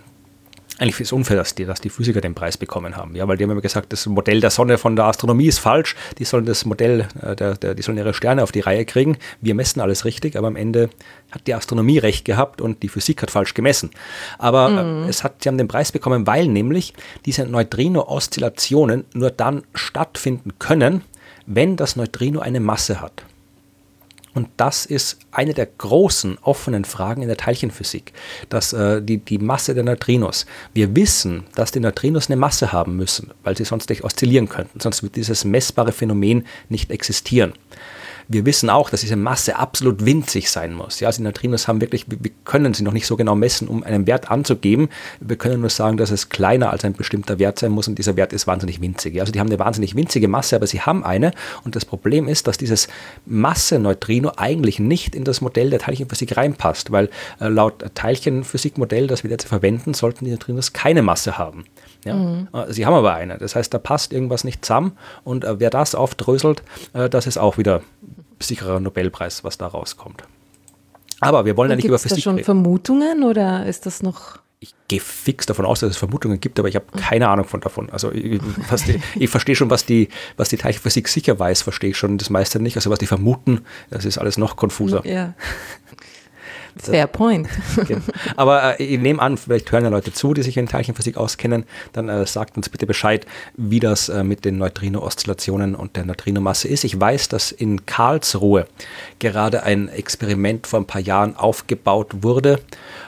eigentlich 0.80 1.00
ist 1.00 1.08
es 1.08 1.12
unfair, 1.14 1.38
dass 1.38 1.56
die, 1.56 1.66
dass 1.66 1.82
die 1.82 1.90
Physiker 1.90 2.22
den 2.22 2.34
Preis 2.34 2.58
bekommen 2.58 2.98
haben. 2.98 3.16
Ja, 3.16 3.28
weil 3.28 3.38
die 3.38 3.44
haben 3.44 3.52
immer 3.52 3.62
gesagt, 3.62 3.94
das 3.94 4.06
Modell 4.06 4.40
der 4.40 4.50
Sonne 4.50 4.78
von 4.78 4.96
der 4.96 5.06
Astronomie 5.06 5.46
ist 5.46 5.60
falsch. 5.60 5.96
Die 6.18 6.26
sollen 6.26 6.46
das 6.46 6.66
Modell, 6.66 7.08
äh, 7.22 7.36
der, 7.36 7.56
der, 7.56 7.76
die 7.76 7.82
sollen 7.82 7.98
ihre 7.98 8.14
Sterne 8.14 8.44
auf 8.44 8.52
die 8.52 8.62
Reihe 8.62 8.86
kriegen. 8.86 9.18
Wir 9.42 9.56
messen 9.56 9.82
alles 9.82 10.06
richtig, 10.06 10.36
aber 10.36 10.48
am 10.48 10.56
Ende 10.56 10.90
hat 11.32 11.48
die 11.48 11.54
Astronomie 11.54 12.00
recht 12.00 12.26
gehabt 12.26 12.62
und 12.62 12.82
die 12.84 12.90
Physik 12.90 13.22
hat 13.22 13.32
falsch 13.32 13.54
gemessen. 13.54 13.92
Aber 14.40 14.70
äh, 14.70 14.84
mhm. 14.84 15.10
es 15.10 15.24
hat, 15.24 15.44
sie 15.44 15.50
haben 15.50 15.58
den 15.58 15.68
Preis 15.68 15.92
bekommen, 15.92 16.26
weil 16.26 16.48
nämlich 16.48 16.94
diese 17.26 17.46
Neutrino-Oszillationen 17.46 19.06
nur 19.14 19.30
dann 19.30 19.64
stattfinden 19.76 20.58
können, 20.60 21.04
wenn 21.46 21.76
das 21.76 21.96
Neutrino 21.96 22.40
eine 22.40 22.60
Masse 22.60 23.02
hat. 23.02 23.24
Und 24.34 24.50
das 24.58 24.86
ist 24.86 25.20
eine 25.32 25.54
der 25.54 25.68
großen 25.68 26.38
offenen 26.42 26.86
Fragen 26.86 27.22
in 27.22 27.28
der 27.28 27.38
Teilchenphysik, 27.38 28.14
dass 28.50 28.74
äh, 28.74 29.02
die, 29.02 29.18
die 29.18 29.38
Masse 29.38 29.74
der 29.76 29.84
Neutrinos. 29.84 30.46
Wir 30.74 30.96
wissen, 30.96 31.44
dass 31.56 31.72
die 31.72 31.80
Neutrinos 31.80 32.30
eine 32.30 32.38
Masse 32.38 32.72
haben 32.72 32.96
müssen, 32.96 33.32
weil 33.44 33.56
sie 33.56 33.66
sonst 33.66 33.90
nicht 33.90 34.04
oszillieren 34.04 34.50
könnten, 34.50 34.80
sonst 34.80 35.04
wird 35.04 35.16
dieses 35.16 35.46
messbare 35.46 35.92
Phänomen 35.92 36.46
nicht 36.70 36.90
existieren 36.90 37.54
wir 38.28 38.46
wissen 38.46 38.70
auch, 38.70 38.90
dass 38.90 39.02
diese 39.02 39.16
Masse 39.16 39.58
absolut 39.58 40.06
winzig 40.06 40.50
sein 40.50 40.74
muss. 40.74 41.00
Ja, 41.00 41.08
also 41.08 41.18
die 41.18 41.24
Neutrinos 41.24 41.68
haben 41.68 41.82
wirklich, 41.82 42.06
wir 42.08 42.32
können 42.46 42.74
sie 42.74 42.84
noch 42.84 42.94
nicht 42.94 43.06
so 43.06 43.18
genau 43.18 43.36
messen, 43.36 43.68
um 43.68 43.84
einen 43.84 44.08
Wert 44.08 44.32
anzugeben. 44.32 44.90
Wir 45.20 45.36
können 45.36 45.62
nur 45.62 45.70
sagen, 45.70 45.98
dass 45.98 46.12
es 46.12 46.30
kleiner 46.30 46.72
als 46.72 46.86
ein 46.86 46.94
bestimmter 46.94 47.40
Wert 47.40 47.60
sein 47.60 47.72
muss 47.72 47.88
und 47.88 47.98
dieser 47.98 48.16
Wert 48.16 48.34
ist 48.34 48.48
wahnsinnig 48.48 48.82
winzig. 48.82 49.20
Also 49.20 49.32
die 49.32 49.40
haben 49.40 49.48
eine 49.48 49.60
wahnsinnig 49.60 49.96
winzige 49.96 50.28
Masse, 50.28 50.56
aber 50.56 50.68
sie 50.68 50.82
haben 50.82 51.04
eine 51.04 51.32
und 51.64 51.76
das 51.76 51.86
Problem 51.86 52.28
ist, 52.28 52.48
dass 52.48 52.58
dieses 52.58 52.88
Masse-Neutrino 53.26 54.32
eigentlich 54.38 54.80
nicht 54.80 55.16
in 55.16 55.24
das 55.24 55.42
Modell 55.42 55.70
der 55.70 55.80
Teilchenphysik 55.80 56.38
reinpasst, 56.38 56.92
weil 56.92 57.10
äh, 57.40 57.48
laut 57.48 57.84
Teilchenphysikmodell, 57.96 59.08
das 59.08 59.24
wir 59.24 59.32
jetzt 59.32 59.48
verwenden, 59.48 59.94
sollten 59.94 60.26
die 60.26 60.32
Neutrinos 60.32 60.74
keine 60.74 61.02
Masse 61.02 61.38
haben. 61.38 61.66
Ja? 62.04 62.16
Mhm. 62.16 62.48
Äh, 62.54 62.72
sie 62.72 62.86
haben 62.86 62.94
aber 62.94 63.14
eine. 63.14 63.38
Das 63.38 63.56
heißt, 63.56 63.74
da 63.74 63.80
passt 63.80 64.14
irgendwas 64.14 64.44
nicht 64.44 64.64
zusammen 64.66 64.98
und 65.24 65.44
äh, 65.44 65.60
wer 65.60 65.70
das 65.70 65.96
aufdröselt, 65.96 66.64
äh, 66.94 67.10
das 67.10 67.28
ist 67.28 67.38
auch 67.38 67.58
wieder 67.58 67.82
sicherer 68.40 68.80
Nobelpreis, 68.80 69.44
was 69.44 69.58
da 69.58 69.68
rauskommt. 69.68 70.24
Aber 71.20 71.46
wir 71.46 71.56
wollen 71.56 71.70
ja 71.70 71.76
nicht 71.76 71.86
über 71.86 72.00
Physik 72.00 72.18
da 72.18 72.22
schon 72.22 72.36
reden. 72.36 72.46
Vermutungen 72.46 73.24
oder 73.24 73.66
ist 73.66 73.86
das 73.86 74.04
noch 74.04 74.44
ich 74.64 74.74
gehe 74.88 75.02
fix 75.02 75.46
davon 75.46 75.66
aus, 75.66 75.82
dass 75.82 75.90
es 75.90 75.98
Vermutungen 75.98 76.40
gibt, 76.40 76.58
aber 76.58 76.70
ich 76.70 76.76
habe 76.76 76.86
keine 76.98 77.28
Ahnung 77.28 77.46
von 77.46 77.60
davon. 77.60 77.90
Also 77.90 78.14
ich, 78.14 78.40
die, 78.88 79.02
ich 79.20 79.30
verstehe 79.30 79.56
schon, 79.56 79.70
was 79.70 79.86
die, 79.86 80.08
was 80.38 80.48
die 80.48 80.56
Teilchenphysik 80.56 81.10
sicher 81.10 81.38
weiß, 81.38 81.64
verstehe 81.64 81.90
ich 81.90 81.98
schon 81.98 82.18
das 82.18 82.30
meiste 82.30 82.62
nicht. 82.62 82.78
Also 82.78 82.90
was 82.90 83.00
die 83.00 83.06
vermuten, 83.06 83.66
das 83.90 84.06
ist 84.06 84.18
alles 84.18 84.38
noch 84.38 84.56
konfuser. 84.56 85.06
Ja. 85.06 85.34
Fair 86.78 87.08
point. 87.08 87.48
Okay. 87.78 87.98
Aber 88.36 88.80
äh, 88.80 88.84
ich 88.84 89.00
nehme 89.00 89.22
an, 89.22 89.38
vielleicht 89.38 89.72
hören 89.72 89.84
ja 89.84 89.90
Leute 89.90 90.12
zu, 90.12 90.34
die 90.34 90.44
sich 90.44 90.58
in 90.58 90.68
Teilchenphysik 90.68 91.18
auskennen, 91.18 91.66
dann 91.92 92.10
äh, 92.10 92.26
sagt 92.26 92.58
uns 92.58 92.70
bitte 92.70 92.86
Bescheid, 92.86 93.26
wie 93.56 93.80
das 93.80 94.10
äh, 94.10 94.24
mit 94.24 94.46
den 94.46 94.58
Neutrino-Oszillationen 94.58 95.76
und 95.76 95.96
der 95.96 96.06
Neutrinomasse 96.06 96.68
ist. 96.68 96.84
Ich 96.84 97.00
weiß, 97.00 97.30
dass 97.30 97.52
in 97.52 97.86
Karlsruhe 97.86 98.68
gerade 99.20 99.64
ein 99.64 99.88
Experiment 99.88 100.68
vor 100.68 100.80
ein 100.80 100.88
paar 100.88 101.02
Jahren 101.02 101.36
aufgebaut 101.36 102.24
wurde. 102.24 102.60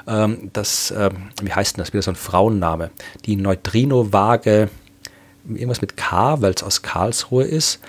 Ähm, 0.08 0.52
das, 0.54 0.94
ähm, 0.96 1.30
wie 1.42 1.54
heißt 1.54 1.78
denn 1.78 1.84
das? 1.84 1.94
Wieder 1.94 2.04
so 2.04 2.12
ein 2.12 2.16
Frauenname. 2.16 2.92
Die 3.26 3.36
Neutrino-Waage, 3.36 4.70
irgendwas 5.48 5.82
mit 5.82 5.98
K, 5.98 6.42
weil 6.42 6.54
es 6.54 6.64
aus 6.64 6.82
Karlsruhe 6.82 7.44
ist. 7.44 7.80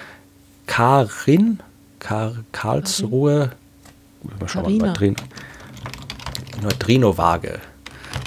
Karin? 0.67 1.61
Kar 1.99 2.35
Karlsruhe? 2.53 3.53
Mal 4.41 4.49
schauen, 4.49 4.77
Neutrino. 4.79 5.17
Neutrino-Waage. 6.63 7.61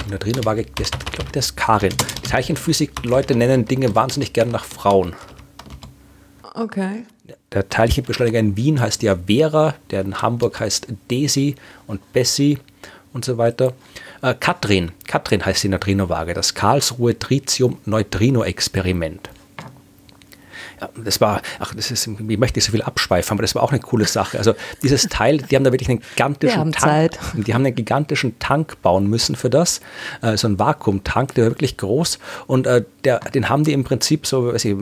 Die 0.05 0.11
Neutrino-Waage, 0.11 0.61
ich 0.61 0.73
glaube, 0.73 1.31
das 1.31 1.45
ist 1.45 1.57
Karin. 1.57 1.93
Teilchenphysik-Leute 2.29 3.35
nennen 3.35 3.65
Dinge 3.65 3.95
wahnsinnig 3.95 4.33
gern 4.33 4.49
nach 4.49 4.65
Frauen. 4.65 5.15
Okay. 6.53 7.05
Der 7.51 7.69
Teilchenbeschleuniger 7.69 8.39
in 8.39 8.57
Wien 8.57 8.81
heißt 8.81 9.03
ja 9.03 9.15
Vera, 9.27 9.75
der 9.91 10.01
in 10.01 10.19
Hamburg 10.21 10.59
heißt 10.59 10.87
Daisy 11.09 11.55
und 11.87 12.13
Bessie 12.13 12.57
und 13.13 13.23
so 13.25 13.37
weiter. 13.37 13.73
Äh, 14.21 14.35
Katrin, 14.39 14.91
Katrin 15.07 15.45
heißt 15.45 15.63
die 15.63 15.69
Neutrino-Waage, 15.69 16.33
das 16.33 16.53
Karlsruhe 16.53 17.17
Tritium-Neutrino-Experiment 17.17 19.29
das 21.03 21.21
war, 21.21 21.41
ach, 21.59 21.73
das 21.73 21.91
ist, 21.91 22.07
ich 22.07 22.37
möchte 22.37 22.57
nicht 22.57 22.65
so 22.65 22.71
viel 22.71 22.81
abschweifen, 22.81 23.35
aber 23.35 23.41
das 23.41 23.55
war 23.55 23.63
auch 23.63 23.71
eine 23.71 23.81
coole 23.81 24.05
Sache. 24.05 24.37
Also 24.37 24.53
dieses 24.83 25.07
Teil, 25.07 25.39
die 25.39 25.55
haben 25.55 25.63
da 25.63 25.71
wirklich 25.71 25.89
einen 25.89 26.01
gigantischen 26.01 26.71
Tank, 26.71 27.17
die 27.35 27.53
haben 27.53 27.65
einen 27.65 27.75
gigantischen 27.75 28.37
Tank 28.39 28.81
bauen 28.81 29.07
müssen 29.07 29.35
für 29.35 29.49
das, 29.49 29.81
äh, 30.21 30.37
so 30.37 30.47
ein 30.47 30.59
Vakuumtank, 30.59 31.35
der 31.35 31.45
war 31.45 31.51
wirklich 31.51 31.77
groß 31.77 32.19
und 32.47 32.67
äh, 32.67 32.83
der, 33.03 33.19
den 33.19 33.49
haben 33.49 33.63
die 33.63 33.73
im 33.73 33.83
Prinzip 33.83 34.25
so, 34.25 34.53
weiß 34.53 34.65
ich, 34.65 34.75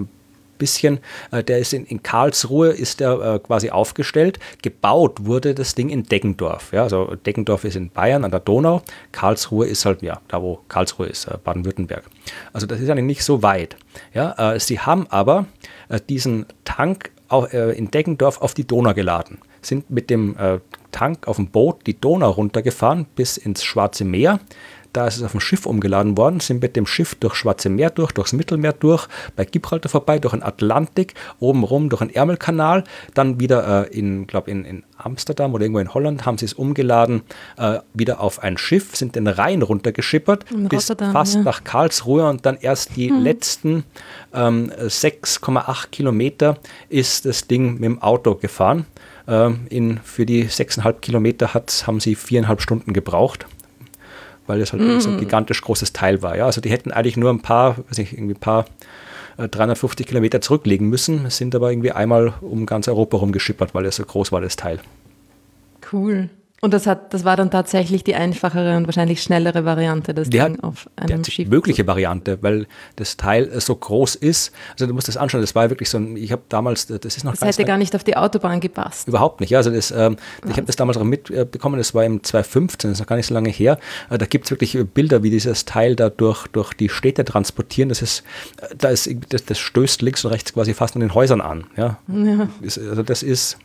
bisschen, 0.57 0.99
äh, 1.31 1.43
der 1.43 1.59
ist 1.59 1.73
in, 1.73 1.85
in, 1.85 2.03
Karlsruhe, 2.03 2.69
ist 2.69 2.99
der 2.99 3.19
äh, 3.19 3.39
quasi 3.39 3.69
aufgestellt. 3.69 4.39
Gebaut 4.61 5.25
wurde 5.25 5.55
das 5.55 5.75
Ding 5.75 5.89
in 5.89 6.03
Deggendorf. 6.03 6.73
Ja, 6.73 6.83
also 6.83 7.15
Deggendorf 7.15 7.63
ist 7.63 7.75
in 7.75 7.89
Bayern 7.89 8.25
an 8.25 8.31
der 8.31 8.39
Donau. 8.39 8.81
Karlsruhe 9.11 9.67
ist 9.67 9.85
halt, 9.85 10.01
ja, 10.01 10.19
da 10.27 10.41
wo 10.41 10.59
Karlsruhe 10.67 11.07
ist, 11.07 11.25
äh, 11.25 11.37
Baden-Württemberg. 11.43 12.03
Also 12.53 12.67
das 12.67 12.79
ist 12.79 12.89
eigentlich 12.89 13.05
nicht 13.05 13.23
so 13.23 13.43
weit. 13.43 13.77
Ja, 14.13 14.53
äh, 14.53 14.59
sie 14.59 14.79
haben 14.79 15.07
aber 15.09 15.45
diesen 16.09 16.45
Tank 16.63 17.11
äh, 17.31 17.77
in 17.77 17.91
Deggendorf 17.91 18.41
auf 18.41 18.53
die 18.53 18.65
Donau 18.65 18.93
geladen, 18.93 19.39
sind 19.61 19.89
mit 19.89 20.09
dem 20.09 20.37
äh, 20.37 20.59
Tank 20.91 21.27
auf 21.27 21.35
dem 21.35 21.47
Boot 21.47 21.85
die 21.85 21.99
Donau 21.99 22.31
runtergefahren 22.31 23.05
bis 23.15 23.37
ins 23.37 23.63
Schwarze 23.63 24.05
Meer. 24.05 24.39
Da 24.93 25.07
ist 25.07 25.17
es 25.17 25.23
auf 25.23 25.31
dem 25.31 25.39
Schiff 25.39 25.65
umgeladen 25.65 26.17
worden, 26.17 26.39
sind 26.39 26.61
mit 26.61 26.75
dem 26.75 26.85
Schiff 26.85 27.15
durch 27.15 27.35
Schwarze 27.35 27.69
Meer 27.69 27.89
durch, 27.89 28.11
durchs 28.11 28.33
Mittelmeer 28.33 28.73
durch, 28.73 29.07
bei 29.35 29.45
Gibraltar 29.45 29.89
vorbei, 29.89 30.19
durch 30.19 30.33
den 30.33 30.43
Atlantik, 30.43 31.13
obenrum 31.39 31.89
durch 31.89 32.01
den 32.01 32.13
Ärmelkanal, 32.13 32.83
dann 33.13 33.39
wieder 33.39 33.87
äh, 33.87 33.97
in, 33.97 34.27
glaube 34.27 34.51
in, 34.51 34.65
in 34.65 34.83
Amsterdam 34.97 35.53
oder 35.53 35.63
irgendwo 35.63 35.79
in 35.79 35.93
Holland 35.93 36.25
haben 36.25 36.37
sie 36.37 36.45
es 36.45 36.53
umgeladen, 36.53 37.21
äh, 37.57 37.79
wieder 37.93 38.19
auf 38.19 38.43
ein 38.43 38.57
Schiff, 38.57 38.95
sind 38.95 39.15
den 39.15 39.27
Rhein 39.27 39.61
runtergeschippert 39.61 40.45
bis 40.69 40.93
fast 41.11 41.35
ja. 41.35 41.41
nach 41.41 41.63
Karlsruhe 41.63 42.27
und 42.29 42.45
dann 42.45 42.57
erst 42.59 42.95
die 42.95 43.11
mhm. 43.11 43.21
letzten 43.21 43.83
ähm, 44.33 44.71
6,8 44.71 45.89
Kilometer 45.89 46.57
ist 46.89 47.25
das 47.25 47.47
Ding 47.47 47.73
mit 47.73 47.83
dem 47.83 48.01
Auto 48.01 48.35
gefahren. 48.35 48.85
Ähm, 49.27 49.67
in, 49.69 49.99
für 50.03 50.25
die 50.25 50.45
6,5 50.45 50.93
Kilometer 50.99 51.53
haben 51.53 51.99
sie 51.99 52.15
viereinhalb 52.15 52.61
Stunden 52.61 52.93
gebraucht 52.93 53.45
weil 54.47 54.59
das 54.59 54.73
halt 54.73 54.81
mm. 54.81 54.99
so 54.99 55.09
ein 55.09 55.19
gigantisch 55.19 55.61
großes 55.61 55.93
Teil 55.93 56.21
war. 56.21 56.35
Ja, 56.35 56.45
also 56.45 56.61
die 56.61 56.71
hätten 56.71 56.91
eigentlich 56.91 57.17
nur 57.17 57.29
ein 57.29 57.41
paar, 57.41 57.77
weiß 57.89 57.97
nicht, 57.97 58.13
irgendwie 58.13 58.33
ein 58.35 58.39
paar 58.39 58.65
350 59.37 60.05
äh, 60.05 60.09
Kilometer 60.09 60.41
zurücklegen 60.41 60.87
müssen, 60.87 61.29
sind 61.29 61.53
aber 61.53 61.71
irgendwie 61.71 61.91
einmal 61.91 62.33
um 62.41 62.65
ganz 62.65 62.87
Europa 62.87 63.17
rumgeschippert, 63.17 63.75
weil 63.75 63.85
es 63.85 63.97
so 63.97 64.03
groß 64.03 64.31
war, 64.31 64.41
das 64.41 64.55
Teil. 64.55 64.79
Cool. 65.91 66.29
Und 66.59 66.73
das, 66.73 66.87
hat, 66.87 67.13
das 67.13 67.23
war 67.23 67.35
dann 67.35 67.51
tatsächlich 67.51 68.03
die 68.03 68.15
einfachere 68.15 68.77
und 68.77 68.87
wahrscheinlich 68.87 69.21
schnellere 69.21 69.63
Variante, 69.63 70.15
das 70.15 70.27
der 70.27 70.49
Ding 70.49 70.59
auf 70.61 70.89
einem 70.95 71.21
die 71.21 71.29
Schiff. 71.29 71.47
mögliche 71.47 71.85
Variante, 71.85 72.39
weil 72.41 72.65
das 72.95 73.15
Teil 73.15 73.61
so 73.61 73.75
groß 73.75 74.15
ist. 74.15 74.51
Also 74.71 74.87
du 74.87 74.93
musst 74.95 75.07
das 75.07 75.17
anschauen, 75.17 75.41
das 75.41 75.53
war 75.53 75.69
wirklich 75.69 75.87
so 75.87 75.99
ein, 75.99 76.17
ich 76.17 76.31
habe 76.31 76.41
damals, 76.49 76.87
das 76.87 77.15
ist 77.15 77.23
noch 77.23 77.33
Das 77.33 77.43
hätte 77.43 77.63
gar 77.63 77.77
nicht 77.77 77.95
auf 77.95 78.03
die 78.03 78.17
Autobahn 78.17 78.59
gepasst. 78.59 79.07
Überhaupt 79.07 79.39
nicht, 79.39 79.51
ja. 79.51 79.59
Also 79.59 79.69
das, 79.69 79.91
ähm, 79.91 80.17
ich 80.49 80.53
habe 80.57 80.63
das 80.63 80.75
damals 80.75 80.97
auch 80.97 81.03
mitbekommen, 81.03 81.77
das 81.77 81.93
war 81.93 82.03
im 82.03 82.23
2015, 82.23 82.89
das 82.89 82.97
ist 82.97 83.01
noch 83.01 83.07
gar 83.07 83.17
nicht 83.17 83.27
so 83.27 83.35
lange 83.35 83.51
her. 83.51 83.77
Äh, 84.09 84.17
da 84.17 84.25
gibt 84.25 84.45
es 84.45 84.51
wirklich 84.51 84.75
Bilder, 84.95 85.21
wie 85.21 85.29
dieses 85.29 85.65
Teil 85.65 85.95
da 85.95 86.09
durch, 86.09 86.47
durch 86.47 86.73
die 86.73 86.89
Städte 86.89 87.23
transportieren. 87.23 87.89
Das 87.89 88.01
ist, 88.01 88.23
äh, 88.61 88.75
da 88.75 88.89
ist, 88.89 89.07
das, 89.29 89.45
das 89.45 89.59
stößt 89.59 90.01
links 90.01 90.25
und 90.25 90.31
rechts 90.31 90.53
quasi 90.53 90.73
fast 90.73 90.95
an 90.95 91.01
den 91.01 91.13
Häusern 91.13 91.41
an. 91.41 91.65
Ja. 91.75 91.99
ja. 92.07 92.49
Also 92.63 93.03
das 93.03 93.21
ist 93.21 93.59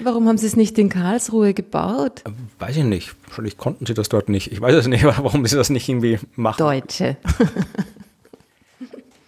Warum 0.00 0.28
haben 0.28 0.38
Sie 0.38 0.46
es 0.46 0.56
nicht 0.56 0.78
in 0.78 0.88
Karlsruhe 0.88 1.54
gebaut? 1.54 2.22
Weiß 2.58 2.76
ich 2.76 2.84
nicht. 2.84 3.14
Wahrscheinlich 3.26 3.56
konnten 3.56 3.86
Sie 3.86 3.94
das 3.94 4.08
dort 4.08 4.28
nicht. 4.28 4.52
Ich 4.52 4.60
weiß 4.60 4.74
es 4.74 4.86
nicht, 4.86 5.04
warum 5.04 5.46
Sie 5.46 5.56
das 5.56 5.70
nicht 5.70 5.88
irgendwie 5.88 6.18
machen. 6.36 6.58
Deutsche. 6.58 7.16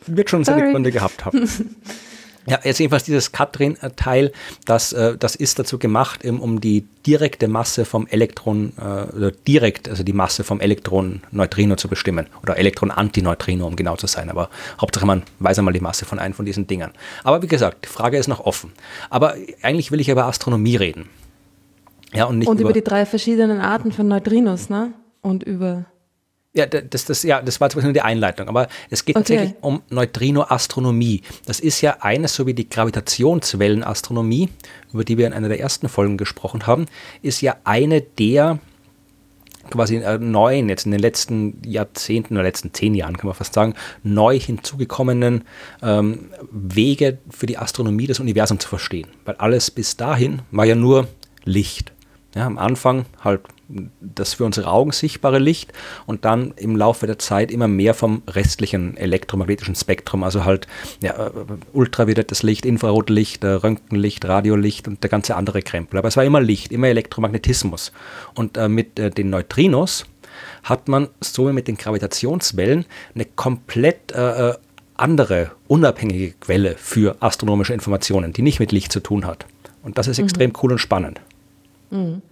Wird 0.06 0.30
schon 0.30 0.44
seine 0.44 0.70
Gründe 0.70 0.90
gehabt 0.90 1.24
haben. 1.24 1.48
Ja, 2.46 2.60
jetzt 2.62 2.78
jedenfalls 2.78 3.04
dieses 3.04 3.32
Katrin-Teil, 3.32 4.32
das, 4.66 4.92
äh, 4.92 5.16
das 5.16 5.34
ist 5.34 5.58
dazu 5.58 5.78
gemacht, 5.78 6.24
um 6.24 6.60
die 6.60 6.86
direkte 7.06 7.48
Masse 7.48 7.84
vom 7.84 8.06
Elektron, 8.06 8.72
äh, 8.78 9.32
direkt, 9.46 9.88
also 9.88 10.02
die 10.02 10.12
Masse 10.12 10.44
vom 10.44 10.60
Elektron-Neutrino 10.60 11.76
zu 11.76 11.88
bestimmen. 11.88 12.26
Oder 12.42 12.58
Elektron-Antineutrino, 12.58 13.66
um 13.66 13.76
genau 13.76 13.96
zu 13.96 14.06
sein. 14.06 14.30
Aber 14.30 14.50
Hauptsache 14.80 15.06
man 15.06 15.22
weiß 15.38 15.58
einmal 15.58 15.74
die 15.74 15.80
Masse 15.80 16.04
von 16.04 16.18
einem 16.18 16.34
von 16.34 16.44
diesen 16.44 16.66
Dingern. 16.66 16.92
Aber 17.22 17.42
wie 17.42 17.46
gesagt, 17.46 17.84
die 17.84 17.88
Frage 17.88 18.18
ist 18.18 18.28
noch 18.28 18.40
offen. 18.40 18.72
Aber 19.10 19.34
eigentlich 19.62 19.90
will 19.90 20.00
ich 20.00 20.08
über 20.08 20.26
Astronomie 20.26 20.76
reden. 20.76 21.08
Ja, 22.12 22.26
und 22.26 22.38
nicht 22.38 22.48
und 22.48 22.60
über, 22.60 22.70
über 22.70 22.72
die 22.72 22.84
drei 22.84 23.06
verschiedenen 23.06 23.60
Arten 23.60 23.90
von 23.90 24.06
Neutrinos, 24.06 24.70
ne? 24.70 24.92
Und 25.20 25.42
über 25.42 25.86
ja, 26.54 26.66
das, 26.66 27.04
das, 27.04 27.24
ja, 27.24 27.42
das 27.42 27.60
war 27.60 27.68
zwar 27.68 27.82
nur 27.82 27.92
die 27.92 28.00
Einleitung, 28.00 28.48
aber 28.48 28.68
es 28.88 29.04
geht 29.04 29.16
okay. 29.16 29.22
tatsächlich 29.22 29.54
um 29.60 29.82
Neutrinoastronomie. 29.90 31.22
Das 31.46 31.58
ist 31.58 31.80
ja 31.80 31.96
eines, 32.00 32.34
so 32.34 32.46
wie 32.46 32.54
die 32.54 32.68
Gravitationswellenastronomie, 32.68 34.50
über 34.92 35.04
die 35.04 35.18
wir 35.18 35.26
in 35.26 35.32
einer 35.32 35.48
der 35.48 35.58
ersten 35.58 35.88
Folgen 35.88 36.16
gesprochen 36.16 36.68
haben, 36.68 36.86
ist 37.22 37.40
ja 37.40 37.56
eine 37.64 38.02
der 38.02 38.60
quasi 39.70 39.96
äh, 39.96 40.18
neuen, 40.18 40.68
jetzt 40.68 40.86
in 40.86 40.92
den 40.92 41.00
letzten 41.00 41.60
Jahrzehnten 41.66 42.34
oder 42.34 42.44
letzten 42.44 42.72
zehn 42.72 42.94
Jahren, 42.94 43.16
kann 43.16 43.26
man 43.26 43.34
fast 43.34 43.54
sagen, 43.54 43.74
neu 44.04 44.38
hinzugekommenen 44.38 45.42
ähm, 45.82 46.30
Wege 46.52 47.18
für 47.30 47.46
die 47.46 47.58
Astronomie 47.58 48.06
das 48.06 48.20
Universum 48.20 48.60
zu 48.60 48.68
verstehen. 48.68 49.08
Weil 49.24 49.34
alles 49.36 49.70
bis 49.72 49.96
dahin 49.96 50.42
war 50.52 50.66
ja 50.66 50.74
nur 50.76 51.08
Licht. 51.44 51.93
Ja, 52.34 52.46
am 52.46 52.58
Anfang 52.58 53.04
halt 53.22 53.42
das 54.00 54.34
für 54.34 54.44
unsere 54.44 54.68
Augen 54.68 54.92
sichtbare 54.92 55.38
Licht 55.38 55.72
und 56.06 56.24
dann 56.24 56.52
im 56.56 56.76
Laufe 56.76 57.06
der 57.06 57.18
Zeit 57.18 57.50
immer 57.50 57.68
mehr 57.68 57.94
vom 57.94 58.22
restlichen 58.28 58.96
elektromagnetischen 58.96 59.74
Spektrum, 59.74 60.22
also 60.22 60.44
halt 60.44 60.66
ja, 61.00 61.28
äh, 61.28 61.30
ultraviolettes 61.72 62.42
Licht, 62.42 62.66
Infrarotlicht, 62.66 63.44
äh, 63.44 63.48
Röntgenlicht, 63.48 64.24
Radiolicht 64.24 64.88
und 64.88 65.02
der 65.02 65.10
ganze 65.10 65.36
andere 65.36 65.62
Krempel. 65.62 65.98
Aber 65.98 66.08
es 66.08 66.16
war 66.16 66.24
immer 66.24 66.40
Licht, 66.40 66.72
immer 66.72 66.88
Elektromagnetismus. 66.88 67.92
Und 68.34 68.56
äh, 68.56 68.68
mit 68.68 68.98
äh, 68.98 69.10
den 69.10 69.30
Neutrinos 69.30 70.04
hat 70.64 70.88
man 70.88 71.08
so 71.20 71.48
wie 71.48 71.52
mit 71.52 71.68
den 71.68 71.76
Gravitationswellen 71.76 72.84
eine 73.14 73.24
komplett 73.24 74.12
äh, 74.12 74.50
äh, 74.50 74.54
andere, 74.96 75.52
unabhängige 75.68 76.32
Quelle 76.32 76.76
für 76.76 77.16
astronomische 77.20 77.74
Informationen, 77.74 78.32
die 78.32 78.42
nicht 78.42 78.60
mit 78.60 78.72
Licht 78.72 78.92
zu 78.92 79.00
tun 79.00 79.24
hat. 79.24 79.46
Und 79.82 79.98
das 79.98 80.08
ist 80.08 80.18
mhm. 80.18 80.24
extrem 80.24 80.52
cool 80.62 80.72
und 80.72 80.78
spannend. 80.78 81.20
Mhm. 81.90 82.22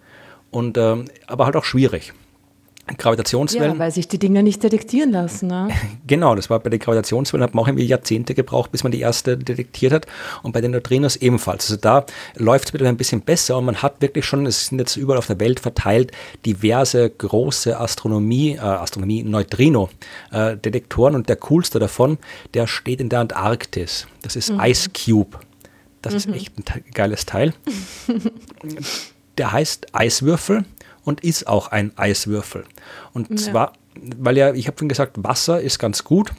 Und, 0.51 0.77
ähm, 0.77 1.07
aber 1.27 1.47
halt 1.47 1.57
auch 1.57 1.65
schwierig. 1.65 2.13
Gravitationswellen. 2.99 3.75
Ja, 3.75 3.79
weil 3.79 3.93
sich 3.93 4.09
die 4.09 4.19
Dinger 4.19 4.43
nicht 4.43 4.63
detektieren 4.63 5.13
lassen. 5.13 5.47
Ne? 5.47 5.69
genau, 6.07 6.35
das 6.35 6.51
war 6.51 6.59
bei 6.59 6.69
den 6.69 6.81
Gravitationswellen, 6.81 7.43
hat 7.45 7.55
man 7.55 7.65
auch 7.65 7.69
irgendwie 7.69 7.87
Jahrzehnte 7.87 8.35
gebraucht, 8.35 8.73
bis 8.73 8.83
man 8.83 8.91
die 8.91 9.01
erste 9.01 9.39
detektiert 9.39 9.93
hat. 9.93 10.07
Und 10.43 10.53
bei 10.53 10.61
den 10.61 10.73
Neutrinos 10.73 11.15
ebenfalls. 11.17 11.67
Also 11.67 11.77
da 11.81 12.05
läuft 12.35 12.69
es 12.69 12.75
wieder 12.75 12.89
ein 12.89 12.97
bisschen 12.97 13.21
besser 13.21 13.57
und 13.57 13.67
man 13.67 13.83
hat 13.83 14.03
wirklich 14.03 14.27
schon, 14.27 14.47
es 14.47 14.67
sind 14.67 14.81
jetzt 14.81 14.97
überall 14.97 15.19
auf 15.19 15.29
der 15.29 15.39
Welt 15.39 15.61
verteilt, 15.61 16.11
diverse 16.45 17.09
große 17.09 17.79
Astronomie, 17.79 18.57
äh, 18.57 18.61
Astronomie 18.61 19.23
Neutrino-Detektoren. 19.23 21.15
Äh, 21.15 21.17
und 21.17 21.29
der 21.29 21.37
coolste 21.37 21.79
davon, 21.79 22.19
der 22.55 22.67
steht 22.67 23.01
in 23.01 23.09
der 23.09 23.21
Antarktis. 23.21 24.09
Das 24.23 24.35
ist 24.35 24.51
mhm. 24.51 24.61
Ice 24.61 24.91
Cube. 24.91 25.39
Das 26.03 26.13
mhm. 26.13 26.19
ist 26.19 26.41
echt 26.41 26.53
ein 26.59 26.85
geiles 26.93 27.27
Teil. 27.27 27.55
der 29.39 29.53
heißt 29.53 29.95
Eiswürfel 29.95 30.65
und 31.05 31.23
ist 31.23 31.47
auch 31.47 31.69
ein 31.69 31.97
Eiswürfel. 31.97 32.65
Und 33.13 33.31
ja. 33.31 33.37
zwar, 33.37 33.73
weil 33.95 34.37
ja, 34.37 34.53
ich 34.55 34.67
habe 34.67 34.79
schon 34.79 34.89
gesagt, 34.89 35.17
Wasser 35.23 35.61
ist 35.61 35.79
ganz 35.79 36.05
gut 36.05 36.33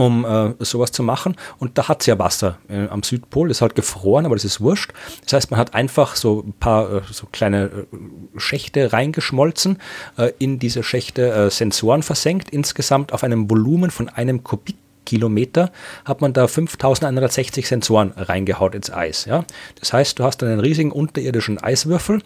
um 0.00 0.24
äh, 0.24 0.54
sowas 0.64 0.92
zu 0.92 1.02
machen. 1.02 1.36
Und 1.58 1.76
da 1.76 1.88
hat 1.88 2.00
es 2.00 2.06
ja 2.06 2.18
Wasser 2.18 2.58
äh, 2.68 2.88
am 2.88 3.02
Südpol, 3.02 3.50
ist 3.50 3.60
halt 3.60 3.74
gefroren, 3.74 4.24
aber 4.24 4.34
das 4.34 4.44
ist 4.44 4.60
wurscht. 4.60 4.92
Das 5.24 5.34
heißt, 5.34 5.50
man 5.50 5.60
hat 5.60 5.74
einfach 5.74 6.16
so 6.16 6.42
ein 6.46 6.54
paar 6.54 6.90
äh, 6.90 7.00
so 7.10 7.26
kleine 7.30 7.64
äh, 7.64 8.38
Schächte 8.38 8.92
reingeschmolzen, 8.92 9.78
äh, 10.16 10.32
in 10.38 10.58
diese 10.58 10.82
Schächte 10.82 11.30
äh, 11.30 11.50
Sensoren 11.50 12.02
versenkt, 12.02 12.50
insgesamt 12.50 13.12
auf 13.12 13.24
einem 13.24 13.50
Volumen 13.50 13.90
von 13.90 14.08
einem 14.08 14.42
Kubik 14.42 14.76
Kilometer 15.04 15.70
hat 16.04 16.20
man 16.20 16.32
da 16.32 16.46
5160 16.46 17.66
Sensoren 17.66 18.12
reingehaut 18.16 18.74
ins 18.74 18.92
Eis. 18.92 19.24
Ja? 19.24 19.44
Das 19.78 19.92
heißt, 19.92 20.18
du 20.18 20.24
hast 20.24 20.42
einen 20.42 20.60
riesigen 20.60 20.92
unterirdischen 20.92 21.58
Eiswürfel 21.58 22.22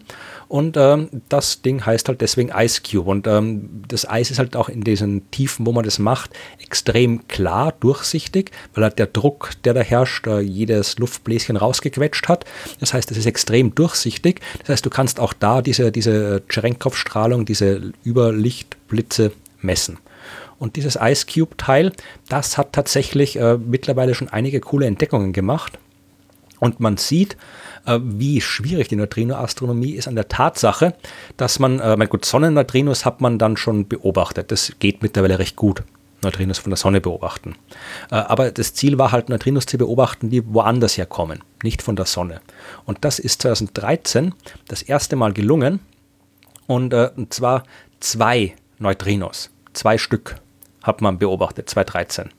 und 0.49 0.77
ähm, 0.77 1.09
das 1.29 1.63
Ding 1.63 1.85
heißt 1.85 2.09
halt 2.09 2.21
deswegen 2.21 2.51
Ice 2.55 2.83
Cube. 2.83 3.11
Und 3.11 3.27
ähm, 3.27 3.83
das 3.89 4.09
Eis 4.09 4.31
ist 4.31 4.39
halt 4.39 4.57
auch 4.57 4.69
in 4.69 4.83
diesen 4.83 5.31
Tiefen, 5.31 5.67
wo 5.67 5.73
man 5.73 5.85
das 5.85 5.99
macht, 5.99 6.31
extrem 6.61 7.27
klar, 7.29 7.73
durchsichtig, 7.81 8.51
weil 8.75 8.85
halt 8.85 8.99
der 8.99 9.07
Druck, 9.07 9.51
der 9.65 9.75
da 9.75 9.81
herrscht, 9.81 10.27
äh, 10.27 10.41
jedes 10.41 10.99
Luftbläschen 10.99 11.57
rausgequetscht 11.57 12.29
hat. 12.29 12.45
Das 12.81 12.95
heißt, 12.95 13.11
es 13.11 13.19
ist 13.19 13.27
extrem 13.27 13.75
durchsichtig. 13.75 14.41
Das 14.61 14.69
heißt, 14.71 14.87
du 14.87 14.91
kannst 14.91 15.21
auch 15.21 15.33
da 15.33 15.63
diese, 15.63 15.91
diese 15.91 16.43
Cherenkov-Strahlung, 16.49 17.45
diese 17.45 17.93
Überlichtblitze 18.05 19.33
messen. 19.61 19.99
Und 20.65 20.77
dieses 20.77 20.97
Ice 20.99 21.27
Cube-Teil, 21.27 21.93
das 22.31 22.57
hat 22.57 22.73
tatsächlich 22.73 23.37
äh, 23.37 23.59
mittlerweile 23.59 24.15
schon 24.15 24.31
einige 24.31 24.61
coole 24.61 24.87
Entdeckungen 24.87 25.35
gemacht. 25.35 25.79
Und 26.59 26.81
man 26.81 26.97
sieht, 26.97 27.37
äh, 27.85 27.99
wie 28.03 28.41
schwierig 28.41 28.89
die 28.89 28.97
Neutrino-Astronomie 28.97 29.91
ist 29.91 30.09
an 30.09 30.15
der 30.15 30.29
Tatsache, 30.29 30.95
dass 31.37 31.59
man, 31.59 31.81
äh, 31.81 31.99
mein 31.99 32.09
gut, 32.09 32.25
Sonnenneutrinos 32.25 33.05
hat 33.05 33.21
man 33.21 33.39
dann 33.39 33.59
schon 33.59 33.89
beobachtet. 33.89 34.51
Das 34.51 34.73
geht 34.79 35.03
mittlerweile 35.03 35.39
recht 35.39 35.55
gut. 35.55 35.83
Neutrinos 36.23 36.61
von 36.61 36.71
der 36.71 36.79
Sonne 36.79 37.03
beobachten. 37.03 37.57
Äh, 38.11 38.15
aber 38.15 38.51
das 38.51 38.73
Ziel 38.73 38.97
war 38.97 39.13
halt, 39.13 39.29
Neutrinos 39.29 39.67
zu 39.67 39.77
beobachten, 39.77 40.31
die 40.31 40.43
woanders 40.55 40.97
herkommen, 40.97 41.41
nicht 41.63 41.83
von 41.83 41.95
der 41.95 42.07
Sonne. 42.07 42.41
Und 42.87 43.05
das 43.05 43.19
ist 43.19 43.43
2013 43.43 44.33
das 44.67 44.81
erste 44.81 45.15
Mal 45.15 45.35
gelungen. 45.35 45.81
Äh, 46.69 46.73
und 46.73 47.35
zwar 47.35 47.65
zwei 48.01 48.55
Neutrinos, 48.79 49.51
zwei 49.75 49.99
Stück 49.99 50.37
hat 50.85 51.01
man 51.03 51.19
beobachtet, 51.19 51.69
2013. 51.69 52.31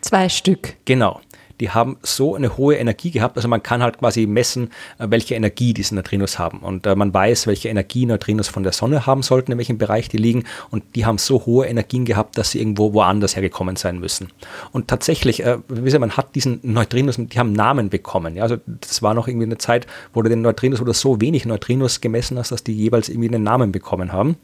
Zwei 0.00 0.28
Stück. 0.28 0.76
Genau. 0.86 1.20
Die 1.60 1.70
haben 1.70 1.96
so 2.02 2.34
eine 2.34 2.56
hohe 2.56 2.76
Energie 2.76 3.10
gehabt, 3.10 3.36
also 3.36 3.48
man 3.48 3.62
kann 3.62 3.82
halt 3.82 3.98
quasi 3.98 4.26
messen, 4.26 4.70
äh, 4.98 5.06
welche 5.08 5.34
Energie 5.34 5.72
diese 5.72 5.94
Neutrinos 5.94 6.38
haben. 6.38 6.58
Und 6.58 6.86
äh, 6.86 6.94
man 6.94 7.14
weiß, 7.14 7.46
welche 7.46 7.68
Energie 7.68 8.04
Neutrinos 8.04 8.48
von 8.48 8.62
der 8.62 8.72
Sonne 8.72 9.06
haben 9.06 9.22
sollten, 9.22 9.52
in 9.52 9.58
welchem 9.58 9.78
Bereich 9.78 10.08
die 10.08 10.18
liegen. 10.18 10.44
Und 10.70 10.84
die 10.94 11.06
haben 11.06 11.18
so 11.18 11.46
hohe 11.46 11.66
Energien 11.66 12.04
gehabt, 12.04 12.36
dass 12.36 12.50
sie 12.50 12.60
irgendwo 12.60 12.92
woanders 12.92 13.36
hergekommen 13.36 13.76
sein 13.76 13.98
müssen. 13.98 14.28
Und 14.72 14.88
tatsächlich, 14.88 15.44
äh, 15.44 15.58
man 15.98 16.16
hat 16.16 16.34
diesen 16.34 16.60
Neutrinos, 16.62 17.16
die 17.16 17.38
haben 17.38 17.52
Namen 17.52 17.88
bekommen. 17.88 18.36
Ja? 18.36 18.42
Also 18.42 18.58
das 18.66 19.02
war 19.02 19.14
noch 19.14 19.26
irgendwie 19.26 19.46
eine 19.46 19.58
Zeit, 19.58 19.86
wo 20.12 20.20
du 20.22 20.28
den 20.28 20.42
Neutrinos 20.42 20.82
oder 20.82 20.92
so 20.92 21.20
wenig 21.20 21.46
Neutrinos 21.46 22.02
gemessen 22.02 22.38
hast, 22.38 22.52
dass 22.52 22.64
die 22.64 22.74
jeweils 22.74 23.08
irgendwie 23.08 23.28
einen 23.28 23.44
Namen 23.44 23.72
bekommen 23.72 24.12
haben. 24.12 24.36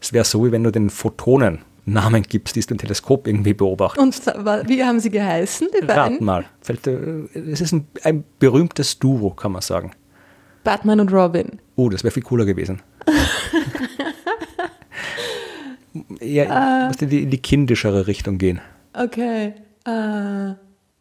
Es 0.00 0.12
wäre 0.12 0.24
so, 0.24 0.44
wie 0.46 0.52
wenn 0.52 0.62
du 0.62 0.70
den 0.70 0.90
Photonen 0.90 1.58
Namen 1.84 2.22
gibst, 2.22 2.54
die 2.54 2.60
du 2.60 2.74
im 2.74 2.78
Teleskop 2.78 3.26
irgendwie 3.26 3.54
beobachtest. 3.54 4.28
Und 4.34 4.68
wie 4.68 4.84
haben 4.84 5.00
sie 5.00 5.10
geheißen, 5.10 5.68
die 5.74 5.84
beiden? 5.84 6.00
Rat 6.00 6.20
mal. 6.20 6.44
Äh, 6.68 7.50
es 7.50 7.60
ist 7.60 7.72
ein, 7.72 7.88
ein 8.04 8.24
berühmtes 8.38 8.98
Duo, 8.98 9.30
kann 9.30 9.52
man 9.52 9.62
sagen. 9.62 9.92
Batman 10.64 11.00
und 11.00 11.12
Robin. 11.12 11.58
Oh, 11.74 11.88
das 11.88 12.04
wäre 12.04 12.12
viel 12.12 12.22
cooler 12.22 12.44
gewesen. 12.44 12.82
ja, 16.20 16.84
uh, 16.84 16.86
muss 16.86 17.02
in 17.02 17.08
die, 17.08 17.22
in 17.24 17.30
die 17.30 17.42
kindischere 17.42 18.06
Richtung 18.06 18.38
gehen. 18.38 18.60
Okay. 18.92 19.54
Uh, 19.86 20.54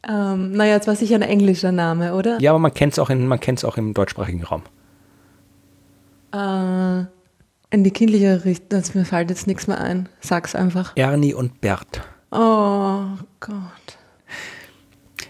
um, 0.08 0.52
naja, 0.54 0.74
jetzt 0.74 0.88
war 0.88 0.96
sicher 0.96 1.14
ein 1.16 1.22
englischer 1.22 1.72
Name, 1.72 2.16
oder? 2.16 2.42
Ja, 2.42 2.52
aber 2.52 2.60
man 2.60 2.74
kennt 2.74 2.94
es 2.94 3.00
auch, 3.00 3.12
auch 3.12 3.78
im 3.78 3.94
deutschsprachigen 3.94 4.44
Raum. 4.44 4.64
Uh, 6.34 7.06
in 7.72 7.84
die 7.84 7.92
kindliche 7.92 8.46
Richtung, 8.46 8.80
also 8.80 8.98
mir 9.00 9.06
fällt 9.06 9.30
jetzt 9.30 9.48
nichts 9.48 9.68
mehr 9.68 9.80
ein. 9.80 10.10
Sag's 10.20 10.56
einfach. 10.56 10.92
Ernie 10.96 11.34
und 11.34 11.62
Bert. 11.62 12.02
Oh 12.32 13.06
Gott. 13.40 13.98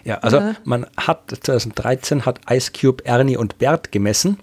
Ja, 0.04 0.18
also 0.18 0.38
ja. 0.38 0.56
man 0.64 0.86
hat 0.96 1.30
2013 1.40 2.26
hat 2.26 2.40
Ice 2.50 2.72
Cube 2.72 3.04
Ernie 3.06 3.36
und 3.36 3.58
Bert 3.58 3.92
gemessen 3.92 4.38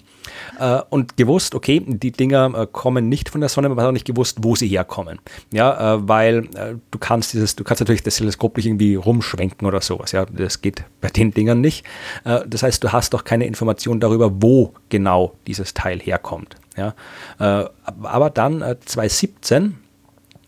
äh, 0.59 0.79
und 0.89 1.17
gewusst, 1.17 1.55
okay, 1.55 1.83
die 1.85 2.11
Dinger 2.11 2.53
äh, 2.55 2.67
kommen 2.71 3.09
nicht 3.09 3.29
von 3.29 3.41
der 3.41 3.49
Sonne, 3.49 3.69
man 3.69 3.79
hat 3.79 3.87
auch 3.87 3.91
nicht 3.91 4.07
gewusst, 4.07 4.37
wo 4.41 4.55
sie 4.55 4.67
herkommen. 4.67 5.19
Ja, 5.51 5.95
äh, 5.95 6.07
weil 6.07 6.45
äh, 6.55 6.75
du 6.91 6.99
kannst 6.99 7.33
dieses, 7.33 7.55
du 7.55 7.63
kannst 7.63 7.81
natürlich 7.81 8.03
das 8.03 8.15
Teleskop 8.15 8.55
nicht 8.57 8.67
irgendwie 8.67 8.95
rumschwenken 8.95 9.67
oder 9.67 9.81
sowas. 9.81 10.11
Ja, 10.13 10.25
das 10.25 10.61
geht 10.61 10.83
bei 11.01 11.09
den 11.09 11.31
Dingern 11.31 11.61
nicht. 11.61 11.85
Äh, 12.23 12.41
das 12.47 12.63
heißt, 12.63 12.83
du 12.83 12.91
hast 12.91 13.13
doch 13.13 13.23
keine 13.23 13.45
Information 13.45 13.99
darüber, 13.99 14.41
wo 14.41 14.73
genau 14.87 15.35
dieses 15.47 15.73
Teil 15.73 15.99
herkommt. 15.99 16.55
Ja? 16.79 16.95
Äh, 17.39 17.65
aber 18.03 18.29
dann 18.29 18.61
äh, 18.61 18.79
2017 18.79 19.77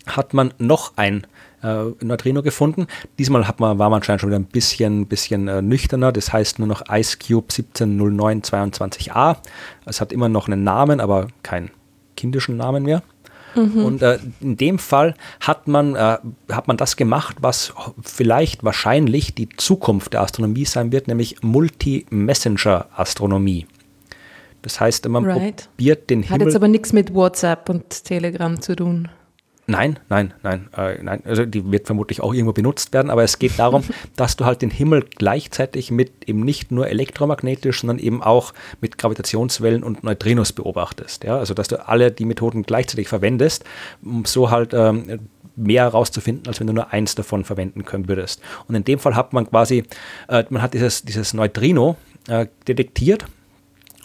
hat 0.08 0.34
man 0.34 0.54
noch 0.58 0.94
ein 0.96 1.28
äh, 1.64 1.84
Neutrino 2.02 2.42
gefunden. 2.42 2.88
Diesmal 3.20 3.48
hat 3.48 3.60
man, 3.60 3.78
war 3.78 3.90
man 3.90 3.98
anscheinend 3.98 4.22
schon 4.22 4.30
wieder 4.30 4.40
ein 4.40 4.46
bisschen, 4.46 5.08
bisschen 5.08 5.48
äh, 5.48 5.62
nüchterner. 5.62 6.12
Das 6.12 6.34
heißt 6.34 6.58
nur 6.60 6.68
noch 6.68 6.84
Ice 6.90 7.18
Cube 7.18 7.48
170922a. 7.52 9.38
Es 9.86 10.02
hat 10.02 10.12
immer 10.12 10.30
noch 10.30 10.48
einen 10.48 10.64
Namen, 10.64 11.00
aber 11.00 11.28
keinen 11.44 11.70
kindischen 12.16 12.58
Namen 12.58 12.84
mehr. 12.84 13.04
Mhm. 13.56 13.86
Und 13.86 14.02
äh, 14.02 14.18
in 14.40 14.58
dem 14.58 14.80
Fall 14.80 15.14
hat 15.40 15.68
man, 15.68 15.94
äh, 15.96 16.18
hat 16.52 16.68
man 16.68 16.78
das 16.78 16.96
gemacht, 16.96 17.36
was 17.42 17.74
vielleicht 18.02 18.64
wahrscheinlich 18.64 19.36
die 19.36 19.50
Zukunft 19.50 20.14
der 20.14 20.22
Astronomie 20.22 20.64
sein 20.66 20.94
wird, 20.94 21.08
nämlich 21.08 21.44
Multi-Messenger-Astronomie. 21.44 23.68
Das 24.62 24.80
heißt, 24.80 25.08
man 25.10 25.26
right. 25.26 25.68
probiert 25.68 26.10
den 26.10 26.24
Himmel. 26.24 26.40
Hat 26.40 26.46
jetzt 26.46 26.56
aber 26.56 26.68
nichts 26.68 26.94
mit 26.94 27.14
WhatsApp 27.14 27.70
und 27.70 28.04
Telegram 28.04 28.62
zu 28.62 28.76
tun. 28.76 29.10
Nein, 29.68 30.00
nein, 30.10 30.34
nein, 30.44 30.70
äh, 30.76 31.02
nein. 31.02 31.22
Also 31.24 31.46
die 31.46 31.72
wird 31.72 31.86
vermutlich 31.86 32.22
auch 32.22 32.34
irgendwo 32.34 32.52
benutzt 32.52 32.94
werden, 32.94 33.10
aber 33.10 33.24
es 33.24 33.40
geht 33.40 33.58
darum, 33.58 33.84
dass 34.16 34.36
du 34.36 34.46
halt 34.46 34.62
den 34.62 34.70
Himmel 34.70 35.06
gleichzeitig 35.18 35.92
mit 35.92 36.28
eben 36.28 36.42
nicht 36.42 36.72
nur 36.72 36.88
elektromagnetisch, 36.88 37.82
sondern 37.82 38.00
eben 38.00 38.22
auch 38.22 38.54
mit 38.82 38.98
Gravitationswellen 38.98 39.84
und 39.84 40.04
Neutrinos 40.04 40.52
beobachtest. 40.52 41.24
Ja? 41.24 41.38
Also 41.38 41.54
dass 41.54 41.68
du 41.68 41.88
alle 41.88 42.12
die 42.12 42.26
Methoden 42.26 42.64
gleichzeitig 42.64 43.08
verwendest, 43.08 43.64
um 44.04 44.26
so 44.26 44.50
halt 44.50 44.74
ähm, 44.74 45.22
mehr 45.56 45.84
herauszufinden, 45.84 46.48
als 46.48 46.60
wenn 46.60 46.68
du 46.68 46.74
nur 46.74 46.92
eins 46.92 47.16
davon 47.16 47.46
verwenden 47.46 47.86
können 47.86 48.10
würdest. 48.10 48.42
Und 48.68 48.76
in 48.76 48.84
dem 48.84 49.00
Fall 49.00 49.16
hat 49.16 49.32
man 49.32 49.50
quasi, 49.50 49.84
äh, 50.28 50.44
man 50.50 50.62
hat 50.62 50.74
dieses, 50.74 51.04
dieses 51.04 51.34
Neutrino 51.34 51.96
äh, 52.28 52.48
detektiert 52.68 53.26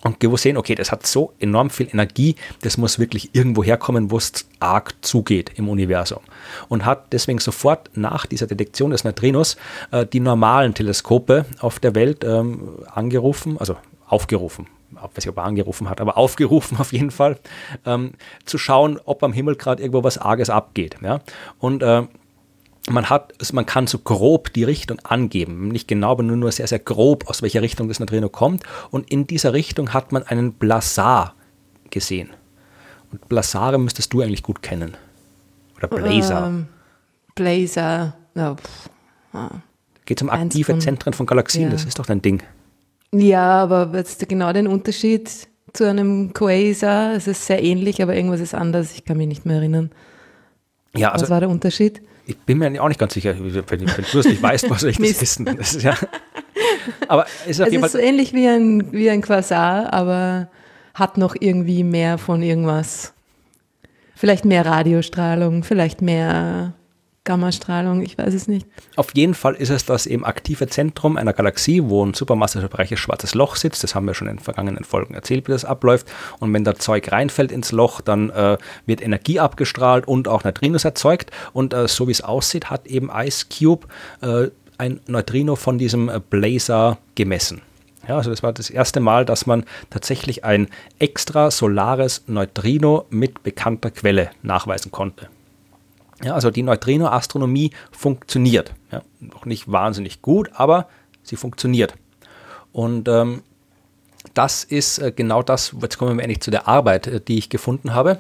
und 0.07 0.20
gesehen, 0.20 0.57
okay, 0.57 0.74
das 0.74 0.92
hat 0.92 1.07
so 1.07 1.32
enorm 1.38 1.70
viel 1.70 1.88
Energie, 1.90 2.36
das 2.62 2.76
muss 2.78 2.98
wirklich 2.98 3.30
irgendwo 3.34 3.62
herkommen, 3.62 4.11
wo 4.11 4.18
es 4.18 4.32
arg 4.61 4.94
zugeht 5.02 5.52
im 5.57 5.68
Universum. 5.68 6.20
Und 6.68 6.84
hat 6.84 7.12
deswegen 7.12 7.38
sofort 7.38 7.90
nach 7.94 8.26
dieser 8.26 8.46
Detektion 8.46 8.90
des 8.90 9.04
Neutrinos 9.04 9.57
äh, 9.90 10.07
die 10.07 10.20
normalen 10.20 10.74
Teleskope 10.74 11.44
auf 11.61 11.78
der 11.78 11.94
Welt 11.94 12.24
ähm, 12.24 12.78
angerufen, 12.92 13.59
also 13.59 13.76
aufgerufen, 14.09 14.66
weiß 14.92 15.16
nicht, 15.16 15.28
ob 15.28 15.36
er 15.38 15.44
angerufen 15.44 15.90
hat, 15.90 16.00
aber 16.00 16.16
aufgerufen 16.16 16.76
auf 16.80 16.92
jeden 16.92 17.11
Fall, 17.11 17.38
ähm, 17.84 18.12
zu 18.44 18.59
schauen, 18.59 19.00
ob 19.04 19.22
am 19.22 19.32
Himmel 19.32 19.57
gerade 19.57 19.82
irgendwo 19.82 20.04
was 20.04 20.18
Arges 20.18 20.50
abgeht. 20.50 20.96
Ja? 21.02 21.20
Und 21.59 21.82
äh, 21.82 22.04
man 22.89 23.11
hat, 23.11 23.34
man 23.53 23.66
kann 23.66 23.87
so 23.87 23.99
grob 23.99 24.53
die 24.53 24.64
Richtung 24.64 24.99
angeben, 25.01 25.68
nicht 25.68 25.89
genau, 25.89 26.12
aber 26.12 26.22
nur, 26.22 26.37
nur 26.37 26.53
sehr, 26.53 26.66
sehr 26.66 26.78
grob, 26.78 27.28
aus 27.28 27.43
welcher 27.43 27.62
Richtung 27.62 27.89
das 27.89 28.01
Neutrino 28.01 28.28
kommt. 28.28 28.62
Und 28.91 29.11
in 29.11 29.26
dieser 29.26 29.53
Richtung 29.53 29.93
hat 29.93 30.12
man 30.12 30.22
einen 30.22 30.53
Blazar 30.53 31.34
gesehen. 31.91 32.30
Und 33.11 33.28
Blazare 33.28 33.78
müsstest 33.78 34.12
du 34.12 34.20
eigentlich 34.20 34.43
gut 34.43 34.62
kennen. 34.62 34.97
Oder 35.76 35.89
Blazer. 35.89 36.47
Ähm, 36.47 36.68
Blazer. 37.34 38.16
Ja, 38.34 38.57
ah. 39.32 39.51
Geht 40.05 40.22
um 40.22 40.30
aktive 40.30 40.72
von, 40.72 40.80
Zentren 40.80 41.12
von 41.12 41.26
Galaxien, 41.26 41.64
ja. 41.64 41.70
das 41.70 41.84
ist 41.84 41.99
doch 41.99 42.07
dein 42.07 42.22
Ding. 42.22 42.43
Ja, 43.12 43.62
aber 43.62 43.91
jetzt 43.95 44.28
genau 44.28 44.53
den 44.53 44.66
Unterschied 44.66 45.49
zu 45.72 45.89
einem 45.89 46.32
Quasar? 46.32 47.14
Es 47.14 47.26
ist 47.26 47.47
sehr 47.47 47.62
ähnlich, 47.62 48.03
aber 48.03 48.14
irgendwas 48.14 48.41
ist 48.41 48.55
anders. 48.55 48.93
Ich 48.95 49.05
kann 49.05 49.16
mich 49.16 49.26
nicht 49.26 49.47
mehr 49.47 49.57
erinnern. 49.57 49.91
Ja, 50.95 51.11
also, 51.11 51.24
Was 51.24 51.30
war 51.30 51.41
der 51.41 51.49
Unterschied? 51.49 52.03
Ich 52.28 52.36
bin 52.38 52.58
mir 52.58 52.82
auch 52.82 52.88
nicht 52.88 52.98
ganz 52.98 53.14
sicher. 53.14 53.34
Wenn, 53.38 53.54
wenn 53.68 53.86
du 53.86 54.18
es 54.18 54.26
nicht 54.26 54.42
weißt, 54.42 54.68
was 54.68 54.82
ich 54.82 54.98
das 54.98 55.20
wissen? 55.20 55.44
Das 55.44 55.74
ist 55.74 55.82
ja, 55.82 55.96
aber 57.08 57.26
ist 57.46 57.60
auf 57.60 57.68
es 57.68 57.72
jeden 57.72 57.84
ist 57.84 57.92
Fall 57.92 58.00
so 58.00 58.06
ähnlich 58.06 58.32
wie 58.32 58.46
ein, 58.46 58.92
wie 58.92 59.08
ein 59.10 59.22
Quasar, 59.22 59.92
aber 59.92 60.48
hat 60.94 61.18
noch 61.18 61.36
irgendwie 61.38 61.84
mehr 61.84 62.18
von 62.18 62.42
irgendwas. 62.42 63.12
Vielleicht 64.14 64.44
mehr 64.44 64.64
Radiostrahlung, 64.66 65.62
vielleicht 65.62 66.02
mehr 66.02 66.72
Gammastrahlung, 67.26 68.00
ich 68.00 68.16
weiß 68.16 68.32
es 68.32 68.48
nicht. 68.48 68.66
Auf 68.96 69.14
jeden 69.14 69.34
Fall 69.34 69.54
ist 69.54 69.68
es 69.68 69.84
das 69.84 70.06
eben 70.06 70.24
aktive 70.24 70.68
Zentrum 70.68 71.18
einer 71.18 71.34
Galaxie, 71.34 71.82
wo 71.84 72.02
ein 72.02 72.14
supermassereiches 72.14 72.98
schwarzes 72.98 73.34
Loch 73.34 73.56
sitzt. 73.56 73.82
Das 73.82 73.94
haben 73.94 74.06
wir 74.06 74.14
schon 74.14 74.28
in 74.28 74.38
vergangenen 74.38 74.84
Folgen 74.84 75.12
erzählt, 75.12 75.46
wie 75.46 75.52
das 75.52 75.66
abläuft. 75.66 76.06
Und 76.38 76.54
wenn 76.54 76.64
da 76.64 76.76
Zeug 76.76 77.12
reinfällt 77.12 77.52
ins 77.52 77.72
Loch, 77.72 78.00
dann 78.00 78.30
äh, 78.30 78.56
wird 78.86 79.02
Energie 79.02 79.40
abgestrahlt 79.40 80.08
und 80.08 80.28
auch 80.28 80.44
Neutrinos 80.44 80.86
erzeugt. 80.86 81.30
Und 81.52 81.74
äh, 81.74 81.86
so 81.88 82.08
wie 82.08 82.12
es 82.12 82.22
aussieht, 82.22 82.70
hat 82.70 82.86
eben 82.86 83.10
Ice 83.12 83.46
Cube 83.50 83.86
äh, 84.22 84.48
ein 84.78 85.00
Neutrino 85.06 85.56
von 85.56 85.76
diesem 85.76 86.08
äh, 86.08 86.20
Blazer 86.30 86.98
gemessen. 87.14 87.60
Ja, 88.08 88.16
also 88.16 88.30
das 88.30 88.42
war 88.42 88.52
das 88.52 88.70
erste 88.70 89.00
Mal, 89.00 89.24
dass 89.24 89.46
man 89.46 89.64
tatsächlich 89.90 90.44
ein 90.44 90.68
extrasolares 91.00 92.22
Neutrino 92.28 93.04
mit 93.10 93.42
bekannter 93.42 93.90
Quelle 93.90 94.30
nachweisen 94.42 94.92
konnte. 94.92 95.28
Ja, 96.24 96.34
also 96.34 96.50
die 96.50 96.62
Neutrino-Astronomie 96.62 97.72
funktioniert. 97.90 98.74
Ja, 98.90 99.02
noch 99.20 99.44
nicht 99.44 99.70
wahnsinnig 99.70 100.22
gut, 100.22 100.50
aber 100.54 100.88
sie 101.22 101.36
funktioniert. 101.36 101.94
Und 102.72 103.08
ähm, 103.08 103.42
das 104.34 104.64
ist 104.64 104.98
äh, 104.98 105.12
genau 105.14 105.42
das, 105.42 105.74
jetzt 105.80 105.98
kommen 105.98 106.16
wir 106.16 106.22
endlich 106.22 106.40
zu 106.40 106.50
der 106.50 106.68
Arbeit, 106.68 107.06
äh, 107.06 107.20
die 107.20 107.38
ich 107.38 107.48
gefunden 107.48 107.94
habe. 107.94 108.18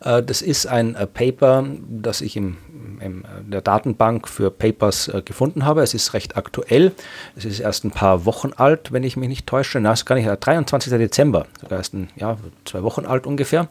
Äh, 0.00 0.22
das 0.22 0.42
ist 0.42 0.66
ein 0.66 0.94
äh, 0.94 1.06
Paper, 1.06 1.66
das 1.88 2.20
ich 2.20 2.36
im 2.36 2.56
in 3.00 3.24
der 3.46 3.60
Datenbank 3.60 4.28
für 4.28 4.50
Papers 4.50 5.08
äh, 5.08 5.22
gefunden 5.24 5.64
habe. 5.64 5.82
Es 5.82 5.94
ist 5.94 6.14
recht 6.14 6.36
aktuell. 6.36 6.92
Es 7.36 7.44
ist 7.44 7.60
erst 7.60 7.84
ein 7.84 7.90
paar 7.90 8.24
Wochen 8.24 8.52
alt, 8.56 8.92
wenn 8.92 9.04
ich 9.04 9.16
mich 9.16 9.28
nicht 9.28 9.46
täusche. 9.46 9.80
Na, 9.80 9.92
ist 9.92 10.06
gar 10.06 10.16
nicht, 10.16 10.28
23. 10.28 10.92
Dezember, 10.92 11.46
sogar 11.60 11.78
erst 11.78 11.94
ein, 11.94 12.08
ja, 12.16 12.36
zwei 12.64 12.82
Wochen 12.82 13.06
alt 13.06 13.26
ungefähr. 13.26 13.68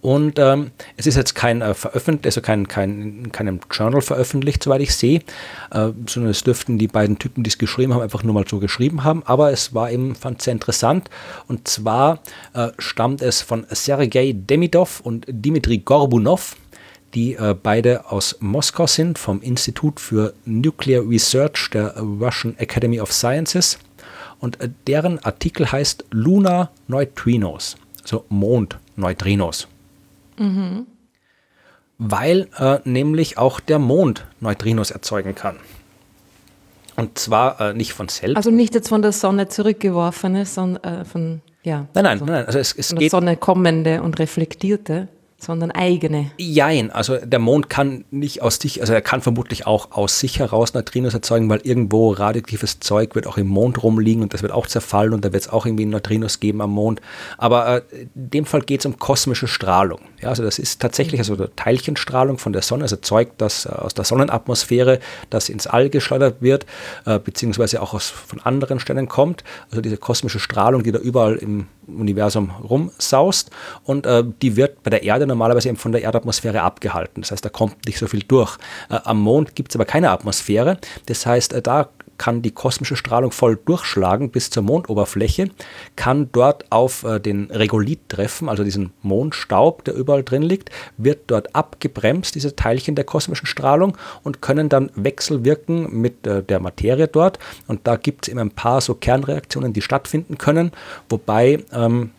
Und 0.00 0.38
ähm, 0.38 0.72
es 0.96 1.06
ist 1.06 1.16
jetzt 1.16 1.34
kein 1.34 1.62
äh, 1.62 1.74
veröffentlicht, 1.74 2.26
also 2.26 2.40
kein, 2.40 2.68
kein, 2.68 3.02
in 3.02 3.32
keinem 3.32 3.60
Journal 3.70 4.00
veröffentlicht, 4.00 4.62
soweit 4.62 4.80
ich 4.80 4.94
sehe, 4.94 5.20
äh, 5.70 5.90
sondern 6.06 6.30
es 6.30 6.42
dürften 6.42 6.78
die 6.78 6.88
beiden 6.88 7.18
Typen, 7.18 7.44
die 7.44 7.48
es 7.50 7.58
geschrieben 7.58 7.94
haben, 7.94 8.02
einfach 8.02 8.22
nur 8.22 8.34
mal 8.34 8.44
so 8.48 8.58
geschrieben 8.58 9.04
haben. 9.04 9.22
Aber 9.26 9.52
es 9.52 9.74
war 9.74 9.90
eben, 9.90 10.14
fand 10.14 10.42
sehr 10.42 10.52
interessant. 10.52 11.08
Und 11.48 11.68
zwar 11.68 12.20
äh, 12.54 12.68
stammt 12.78 13.22
es 13.22 13.42
von 13.42 13.66
Sergei 13.70 14.32
Demidov 14.34 15.00
und 15.00 15.24
Dimitri 15.28 15.78
Gorbunov 15.78 16.56
die 17.14 17.34
äh, 17.34 17.54
beide 17.60 18.10
aus 18.10 18.36
Moskau 18.40 18.86
sind, 18.86 19.18
vom 19.18 19.42
Institut 19.42 20.00
für 20.00 20.34
Nuclear 20.44 21.06
Research 21.08 21.70
der 21.72 21.96
Russian 21.98 22.56
Academy 22.58 23.00
of 23.00 23.12
Sciences. 23.12 23.78
Und 24.40 24.60
äh, 24.60 24.70
deren 24.86 25.18
Artikel 25.20 25.70
heißt 25.70 26.04
Lunar 26.10 26.70
Neutrinos, 26.88 27.76
also 28.02 28.24
Mondneutrinos. 28.28 29.68
Mhm. 30.38 30.86
Weil 31.98 32.48
äh, 32.58 32.78
nämlich 32.84 33.38
auch 33.38 33.60
der 33.60 33.78
Mond 33.78 34.26
Neutrinos 34.40 34.90
erzeugen 34.90 35.34
kann. 35.34 35.56
Und 36.96 37.18
zwar 37.18 37.60
äh, 37.60 37.74
nicht 37.74 37.92
von 37.92 38.08
selbst. 38.08 38.36
Also 38.36 38.50
nicht 38.50 38.74
jetzt 38.74 38.88
von 38.88 39.02
der 39.02 39.12
Sonne 39.12 39.48
zurückgeworfene, 39.48 40.46
sondern 40.46 41.00
äh, 41.00 41.04
von, 41.04 41.42
ja. 41.62 41.86
Nein, 41.94 42.04
nein, 42.04 42.06
also 42.06 42.24
nein. 42.24 42.46
Also 42.46 42.58
es, 42.58 42.72
es 42.72 42.88
von 42.88 42.98
der 42.98 43.10
Sonne 43.10 43.36
kommende 43.36 44.02
und 44.02 44.18
reflektierte 44.18 45.08
sondern 45.42 45.72
eigene. 45.72 46.30
Jein, 46.38 46.92
also 46.92 47.16
der 47.16 47.40
Mond 47.40 47.68
kann 47.68 48.04
nicht 48.12 48.42
aus 48.42 48.56
sich, 48.56 48.80
also 48.80 48.92
er 48.92 49.00
kann 49.00 49.22
vermutlich 49.22 49.66
auch 49.66 49.90
aus 49.90 50.20
sich 50.20 50.38
heraus 50.38 50.72
Neutrinos 50.72 51.14
erzeugen, 51.14 51.48
weil 51.50 51.60
irgendwo 51.64 52.12
radioaktives 52.12 52.78
Zeug 52.78 53.16
wird 53.16 53.26
auch 53.26 53.38
im 53.38 53.48
Mond 53.48 53.82
rumliegen 53.82 54.22
und 54.22 54.34
das 54.34 54.42
wird 54.42 54.52
auch 54.52 54.68
zerfallen 54.68 55.12
und 55.12 55.24
da 55.24 55.32
wird 55.32 55.42
es 55.42 55.48
auch 55.48 55.66
irgendwie 55.66 55.84
Neutrinos 55.84 56.38
geben 56.38 56.60
am 56.62 56.70
Mond. 56.70 57.00
Aber 57.38 57.78
äh, 57.78 57.82
in 58.14 58.30
dem 58.30 58.46
Fall 58.46 58.60
geht 58.60 58.80
es 58.80 58.86
um 58.86 59.00
kosmische 59.00 59.48
Strahlung. 59.48 60.00
Ja, 60.20 60.28
also 60.28 60.44
das 60.44 60.60
ist 60.60 60.80
tatsächlich 60.80 61.20
also 61.20 61.34
Teilchenstrahlung 61.34 62.38
von 62.38 62.52
der 62.52 62.62
Sonne, 62.62 62.84
also 62.84 62.96
Zeug, 62.96 63.32
das 63.38 63.66
äh, 63.66 63.70
aus 63.70 63.94
der 63.94 64.04
Sonnenatmosphäre, 64.04 65.00
das 65.28 65.48
ins 65.48 65.66
All 65.66 65.90
geschleudert 65.90 66.36
wird, 66.40 66.66
äh, 67.04 67.18
beziehungsweise 67.18 67.82
auch 67.82 67.94
aus, 67.94 68.10
von 68.10 68.40
anderen 68.40 68.78
Stellen 68.78 69.08
kommt. 69.08 69.42
Also 69.70 69.80
diese 69.80 69.96
kosmische 69.96 70.38
Strahlung, 70.38 70.84
die 70.84 70.92
da 70.92 71.00
überall 71.00 71.34
im 71.34 71.66
Universum 71.86 72.50
rumsaust 72.50 73.50
und 73.84 74.06
äh, 74.06 74.24
die 74.40 74.56
wird 74.56 74.82
bei 74.82 74.90
der 74.90 75.02
Erde 75.02 75.26
normalerweise 75.26 75.68
eben 75.68 75.78
von 75.78 75.92
der 75.92 76.02
Erdatmosphäre 76.02 76.62
abgehalten. 76.62 77.22
Das 77.22 77.30
heißt, 77.32 77.44
da 77.44 77.48
kommt 77.48 77.86
nicht 77.86 77.98
so 77.98 78.06
viel 78.06 78.22
durch. 78.22 78.56
Äh, 78.90 78.98
am 79.04 79.20
Mond 79.20 79.54
gibt 79.54 79.72
es 79.72 79.76
aber 79.76 79.84
keine 79.84 80.10
Atmosphäre. 80.10 80.78
Das 81.06 81.26
heißt, 81.26 81.52
äh, 81.52 81.62
da 81.62 81.88
kann 82.18 82.42
die 82.42 82.50
kosmische 82.50 82.96
Strahlung 82.96 83.32
voll 83.32 83.58
durchschlagen 83.64 84.30
bis 84.30 84.50
zur 84.50 84.62
Mondoberfläche, 84.62 85.50
kann 85.96 86.30
dort 86.32 86.70
auf 86.70 87.04
äh, 87.04 87.20
den 87.20 87.50
Regolith 87.50 88.08
treffen, 88.08 88.48
also 88.48 88.64
diesen 88.64 88.92
Mondstaub, 89.02 89.84
der 89.84 89.94
überall 89.94 90.22
drin 90.22 90.42
liegt, 90.42 90.70
wird 90.96 91.22
dort 91.26 91.54
abgebremst, 91.54 92.34
diese 92.34 92.56
Teilchen 92.56 92.94
der 92.94 93.04
kosmischen 93.04 93.46
Strahlung, 93.46 93.96
und 94.22 94.42
können 94.42 94.68
dann 94.68 94.90
wechselwirken 94.94 96.00
mit 96.00 96.26
äh, 96.26 96.42
der 96.42 96.60
Materie 96.60 97.08
dort. 97.08 97.38
Und 97.66 97.86
da 97.86 97.96
gibt 97.96 98.26
es 98.26 98.28
eben 98.30 98.40
ein 98.40 98.50
paar 98.50 98.80
so 98.80 98.94
Kernreaktionen, 98.94 99.72
die 99.72 99.82
stattfinden 99.82 100.38
können, 100.38 100.72
wobei 101.08 101.64
ähm, 101.72 102.10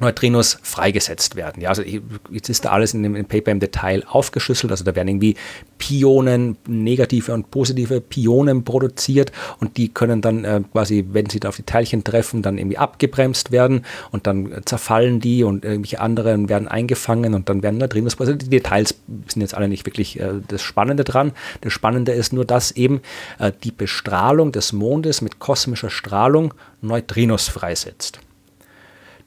Neutrinos 0.00 0.58
freigesetzt 0.62 1.36
werden. 1.36 1.62
Ja, 1.62 1.68
also 1.68 1.82
jetzt 1.82 2.48
ist 2.48 2.64
da 2.64 2.70
alles 2.70 2.94
in 2.94 3.02
dem 3.04 3.24
Paper 3.26 3.52
im 3.52 3.60
Detail 3.60 4.02
aufgeschlüsselt. 4.08 4.72
Also 4.72 4.84
da 4.84 4.96
werden 4.96 5.08
irgendwie 5.08 5.36
Pionen, 5.78 6.56
negative 6.66 7.32
und 7.32 7.50
positive 7.50 8.00
Pionen 8.00 8.64
produziert 8.64 9.30
und 9.60 9.76
die 9.76 9.94
können 9.94 10.20
dann 10.20 10.44
äh, 10.44 10.62
quasi, 10.72 11.06
wenn 11.12 11.30
sie 11.30 11.38
da 11.38 11.50
auf 11.50 11.56
die 11.56 11.62
Teilchen 11.62 12.02
treffen, 12.02 12.42
dann 12.42 12.58
irgendwie 12.58 12.78
abgebremst 12.78 13.52
werden 13.52 13.84
und 14.10 14.26
dann 14.26 14.62
zerfallen 14.64 15.20
die 15.20 15.44
und 15.44 15.64
irgendwelche 15.64 16.00
anderen 16.00 16.48
werden 16.48 16.66
eingefangen 16.66 17.34
und 17.34 17.48
dann 17.48 17.62
werden 17.62 17.78
Neutrinos. 17.78 18.18
Also 18.18 18.34
die 18.34 18.48
Details 18.48 18.96
sind 19.28 19.42
jetzt 19.42 19.54
alle 19.54 19.68
nicht 19.68 19.86
wirklich 19.86 20.18
äh, 20.18 20.40
das 20.48 20.62
Spannende 20.62 21.04
dran. 21.04 21.32
Das 21.60 21.72
Spannende 21.72 22.12
ist 22.12 22.32
nur, 22.32 22.44
dass 22.44 22.72
eben 22.72 23.00
äh, 23.38 23.52
die 23.62 23.70
Bestrahlung 23.72 24.50
des 24.50 24.72
Mondes 24.72 25.20
mit 25.22 25.38
kosmischer 25.38 25.90
Strahlung 25.90 26.52
Neutrinos 26.80 27.48
freisetzt. 27.48 28.18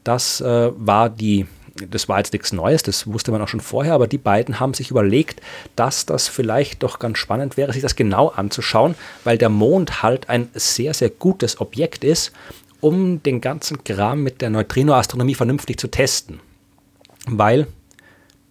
Das 0.07 0.39
äh, 0.39 0.71
war 0.77 1.09
die, 1.09 1.47
das 1.75 2.07
war 2.07 2.17
jetzt 2.17 2.31
nichts 2.31 2.53
Neues, 2.53 2.81
das 2.81 3.07
wusste 3.07 3.31
man 3.31 3.41
auch 3.41 3.49
schon 3.49 3.59
vorher, 3.59 3.93
aber 3.93 4.07
die 4.07 4.17
beiden 4.17 4.61
haben 4.61 4.73
sich 4.73 4.89
überlegt, 4.89 5.41
dass 5.75 6.05
das 6.05 6.29
vielleicht 6.29 6.81
doch 6.81 6.97
ganz 6.97 7.17
spannend 7.17 7.57
wäre, 7.57 7.73
sich 7.73 7.81
das 7.81 7.97
genau 7.97 8.29
anzuschauen, 8.29 8.95
weil 9.25 9.37
der 9.37 9.49
Mond 9.49 10.03
halt 10.03 10.29
ein 10.29 10.47
sehr, 10.53 10.93
sehr 10.93 11.09
gutes 11.09 11.59
Objekt 11.59 12.05
ist, 12.05 12.31
um 12.79 13.21
den 13.21 13.41
ganzen 13.41 13.83
Kram 13.83 14.23
mit 14.23 14.39
der 14.39 14.49
Neutrinoastronomie 14.49 15.35
vernünftig 15.35 15.77
zu 15.77 15.89
testen. 15.89 16.39
Weil 17.27 17.67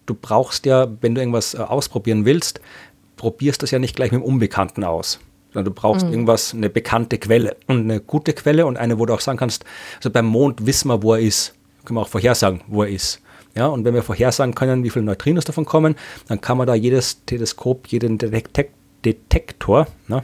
du 0.05 0.13
brauchst 0.13 0.67
ja, 0.67 0.87
wenn 1.01 1.15
du 1.15 1.21
irgendwas 1.21 1.55
äh, 1.55 1.57
ausprobieren 1.57 2.25
willst, 2.25 2.61
probierst 3.15 3.63
das 3.63 3.71
ja 3.71 3.79
nicht 3.79 3.95
gleich 3.95 4.11
mit 4.11 4.21
dem 4.21 4.25
Unbekannten 4.25 4.83
aus 4.83 5.19
du 5.63 5.71
brauchst 5.71 6.05
mhm. 6.05 6.13
irgendwas, 6.13 6.53
eine 6.53 6.69
bekannte 6.69 7.17
Quelle 7.17 7.55
und 7.67 7.81
eine 7.81 7.99
gute 7.99 8.33
Quelle 8.33 8.65
und 8.65 8.77
eine, 8.77 8.99
wo 8.99 9.05
du 9.05 9.13
auch 9.13 9.21
sagen 9.21 9.37
kannst, 9.37 9.65
also 9.97 10.09
beim 10.09 10.25
Mond 10.25 10.65
wissen 10.65 10.89
wir, 10.89 11.03
wo 11.03 11.13
er 11.13 11.21
ist. 11.21 11.53
Können 11.85 11.97
wir 11.97 12.01
auch 12.01 12.07
vorhersagen, 12.07 12.61
wo 12.67 12.83
er 12.83 12.89
ist. 12.89 13.21
Ja, 13.55 13.67
und 13.67 13.85
wenn 13.85 13.93
wir 13.93 14.03
vorhersagen 14.03 14.53
können, 14.53 14.83
wie 14.83 14.89
viele 14.89 15.05
Neutrinos 15.05 15.45
davon 15.45 15.65
kommen, 15.65 15.95
dann 16.27 16.41
kann 16.41 16.57
man 16.57 16.67
da 16.67 16.75
jedes 16.75 17.25
Teleskop, 17.25 17.87
jeden 17.87 18.17
Detek 18.17 18.71
Detektor, 19.05 19.87
ne, 20.07 20.23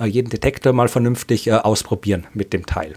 äh, 0.00 0.04
jeden 0.04 0.28
Detektor 0.28 0.72
mal 0.72 0.88
vernünftig 0.88 1.46
äh, 1.46 1.52
ausprobieren 1.52 2.26
mit 2.34 2.52
dem 2.52 2.66
Teil. 2.66 2.94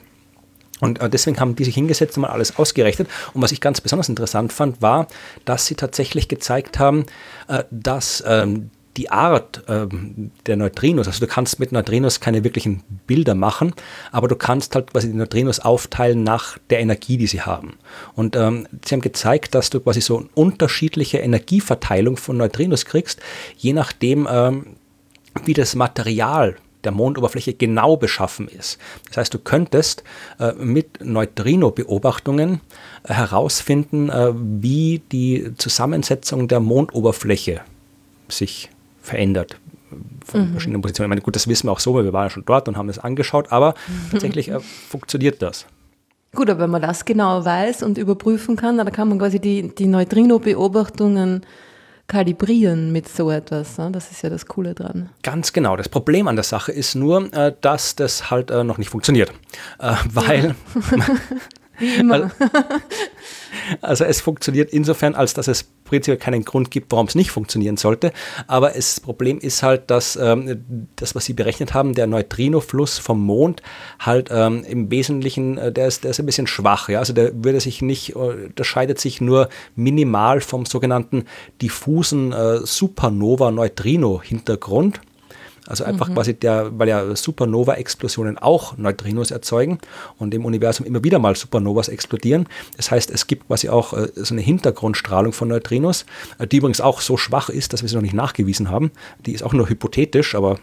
Und 0.82 1.00
äh, 1.00 1.10
deswegen 1.10 1.40
haben 1.40 1.56
die 1.56 1.64
sich 1.64 1.76
hingesetzt 1.76 2.18
und 2.18 2.22
mal 2.22 2.30
alles 2.30 2.58
ausgerechnet. 2.58 3.08
Und 3.34 3.42
was 3.42 3.52
ich 3.52 3.62
ganz 3.62 3.80
besonders 3.80 4.10
interessant 4.10 4.52
fand, 4.52 4.82
war, 4.82 5.08
dass 5.46 5.68
sie 5.68 5.76
tatsächlich 5.76 6.28
gezeigt 6.28 6.80
haben, 6.80 7.06
äh, 7.48 7.64
dass 7.72 8.24
ähm, 8.28 8.72
die 8.98 9.10
Art 9.10 9.64
äh, 9.68 9.88
der 10.46 10.58
Neutrinos, 10.58 11.08
also 11.08 11.20
du 11.20 11.28
kannst 11.28 11.60
mit 11.60 11.72
Neutrinos 11.72 12.20
keine 12.20 12.44
wirklichen 12.44 12.84
Bilder 13.08 13.36
machen, 13.36 13.74
aber 14.12 14.28
du 14.28 14.36
kannst 14.36 14.76
halt 14.76 14.92
quasi 14.92 15.08
die 15.08 15.18
Neutrinos 15.18 15.60
aufteilen 15.60 16.24
nach 16.24 16.58
der 16.70 16.80
Energie, 16.80 17.18
die 17.18 17.28
sie 17.28 17.42
haben. 17.42 17.78
Und 18.16 18.36
ähm, 18.36 18.68
sie 18.86 18.96
haben 18.96 19.02
gezeigt, 19.02 19.56
dass 19.56 19.70
du 19.70 19.80
quasi 19.80 20.02
so 20.02 20.28
unterschiedliche 20.36 21.20
Energieverteilung 21.20 22.18
von 22.18 22.38
Neutrinos 22.38 22.86
kriegst, 22.86 23.22
je 23.58 23.74
nachdem, 23.74 24.28
ähm, 24.30 24.76
wie 25.46 25.54
das 25.54 25.76
Material 25.76 26.58
der 26.84 26.92
Mondoberfläche 26.92 27.54
genau 27.54 27.96
beschaffen 27.96 28.48
ist. 28.48 28.80
Das 29.08 29.18
heißt, 29.18 29.34
du 29.34 29.40
könntest 29.40 30.04
äh, 30.40 30.54
mit 30.54 31.04
Neutrino-Beobachtungen 31.04 32.62
äh, 33.04 33.14
herausfinden, 33.14 34.10
äh, 34.10 34.32
wie 34.34 35.02
die 35.12 35.54
Zusammensetzung 35.58 36.48
der 36.48 36.60
Mondoberfläche 36.60 37.62
sich 38.30 38.70
verändert 39.02 39.58
von 40.26 40.48
mhm. 40.48 40.52
verschiedenen 40.52 40.82
Positionen. 40.82 41.08
Ich 41.08 41.10
meine, 41.10 41.22
gut, 41.22 41.36
das 41.36 41.48
wissen 41.48 41.68
wir 41.68 41.72
auch 41.72 41.80
so, 41.80 41.94
weil 41.94 42.04
wir 42.04 42.14
waren 42.14 42.26
ja 42.26 42.30
schon 42.30 42.46
dort 42.46 42.68
und 42.68 42.78
haben 42.78 42.88
das 42.88 43.00
angeschaut, 43.00 43.52
aber 43.52 43.74
tatsächlich 44.12 44.50
äh, 44.50 44.60
funktioniert 44.60 45.42
das. 45.42 45.66
Gut, 46.34 46.50
aber 46.50 46.62
wenn 46.62 46.70
man 46.70 46.82
das 46.82 47.04
genau 47.04 47.44
weiß 47.44 47.84
und 47.84 47.98
überprüfen 47.98 48.56
kann, 48.56 48.78
dann 48.78 48.90
kann 48.92 49.10
man 49.10 49.20
quasi 49.20 49.40
die, 49.40 49.76
die 49.76 49.88
Neutrino-Beobachtungen 49.88 51.42
kalibrieren 52.08 52.92
mit 52.92 53.10
so 53.10 53.30
etwas. 53.32 53.78
Ne? 53.78 53.90
Das 53.92 54.12
ist 54.12 54.22
ja 54.22 54.30
das 54.30 54.46
Coole 54.46 54.74
dran. 54.74 55.10
Ganz 55.24 55.52
genau. 55.52 55.76
Das 55.76 55.90
Problem 55.90 56.28
an 56.28 56.36
der 56.36 56.44
Sache 56.44 56.72
ist 56.72 56.96
nur, 56.96 57.34
äh, 57.34 57.54
dass 57.60 57.96
das 57.96 58.32
halt 58.32 58.50
äh, 58.50 58.64
noch 58.64 58.78
nicht 58.78 58.90
funktioniert. 58.90 59.32
Äh, 59.80 59.96
weil. 60.10 60.56
Wie 61.82 61.96
immer. 61.96 62.32
Also 63.82 64.06
es 64.06 64.22
funktioniert 64.22 64.72
insofern, 64.72 65.16
als 65.16 65.34
dass 65.34 65.48
es 65.48 65.64
prinzipiell 65.64 66.18
keinen 66.18 66.46
Grund 66.46 66.72
gibt, 66.72 66.92
warum 66.92 67.08
es 67.08 67.16
nicht 67.16 67.32
funktionieren 67.32 67.78
sollte. 67.78 68.12
Aber 68.48 68.70
das 68.70 69.00
Problem 69.00 69.40
ist 69.40 69.64
halt, 69.64 69.90
dass 69.92 70.16
ähm, 70.16 70.88
das, 70.96 71.16
was 71.16 71.26
Sie 71.26 71.34
berechnet 71.34 71.74
haben, 71.74 71.94
der 71.94 72.08
Neutrinofluss 72.08 72.98
vom 72.98 73.22
Mond, 73.22 73.62
halt 74.00 74.30
ähm, 74.32 74.64
im 74.64 74.90
Wesentlichen, 74.90 75.58
äh, 75.58 75.70
der, 75.72 75.88
ist, 75.88 76.04
der 76.04 76.12
ist 76.12 76.20
ein 76.20 76.26
bisschen 76.26 76.48
schwach. 76.48 76.90
Ja? 76.90 77.00
Also 77.00 77.14
der 77.14 77.44
würde 77.44 77.60
sich 77.60 77.82
nicht, 77.82 78.16
äh, 78.16 78.20
unterscheidet 78.20 79.00
sich 79.00 79.22
nur 79.22 79.50
minimal 79.76 80.42
vom 80.42 80.66
sogenannten 80.66 81.26
diffusen 81.62 82.32
äh, 82.32 82.66
Supernova-Neutrino-Hintergrund. 82.66 85.02
Also 85.72 85.86
einfach 85.86 86.10
mhm. 86.10 86.16
quasi 86.16 86.34
der, 86.34 86.78
weil 86.78 86.90
ja 86.90 87.16
Supernova-Explosionen 87.16 88.38
auch 88.38 88.78
Neutrinos 88.78 89.32
erzeugen 89.32 89.80
und 90.18 90.34
im 90.34 90.44
Universum 90.44 90.86
immer 90.86 91.02
wieder 91.02 91.18
mal 91.18 91.34
Supernovas 91.38 91.88
explodieren. 91.88 92.48
Das 92.76 92.92
heißt, 92.92 93.10
es 93.10 93.26
gibt 93.26 93.48
quasi 93.48 93.70
auch 93.70 93.94
äh, 93.94 94.10
so 94.16 94.36
eine 94.36 94.42
Hintergrundstrahlung 94.42 95.32
von 95.32 95.48
Neutrinos, 95.48 96.06
äh, 96.40 96.46
die 96.46 96.58
übrigens 96.58 96.82
auch 96.82 97.00
so 97.00 97.16
schwach 97.16 97.48
ist, 97.48 97.72
dass 97.72 97.84
wir 97.84 97.88
sie 97.88 97.96
noch 97.96 98.02
nicht 98.02 98.14
nachgewiesen 98.14 98.70
haben. 98.70 98.92
Die 99.26 99.32
ist 99.32 99.44
auch 99.44 99.54
nur 99.54 99.70
hypothetisch, 99.70 100.36
aber 100.36 100.60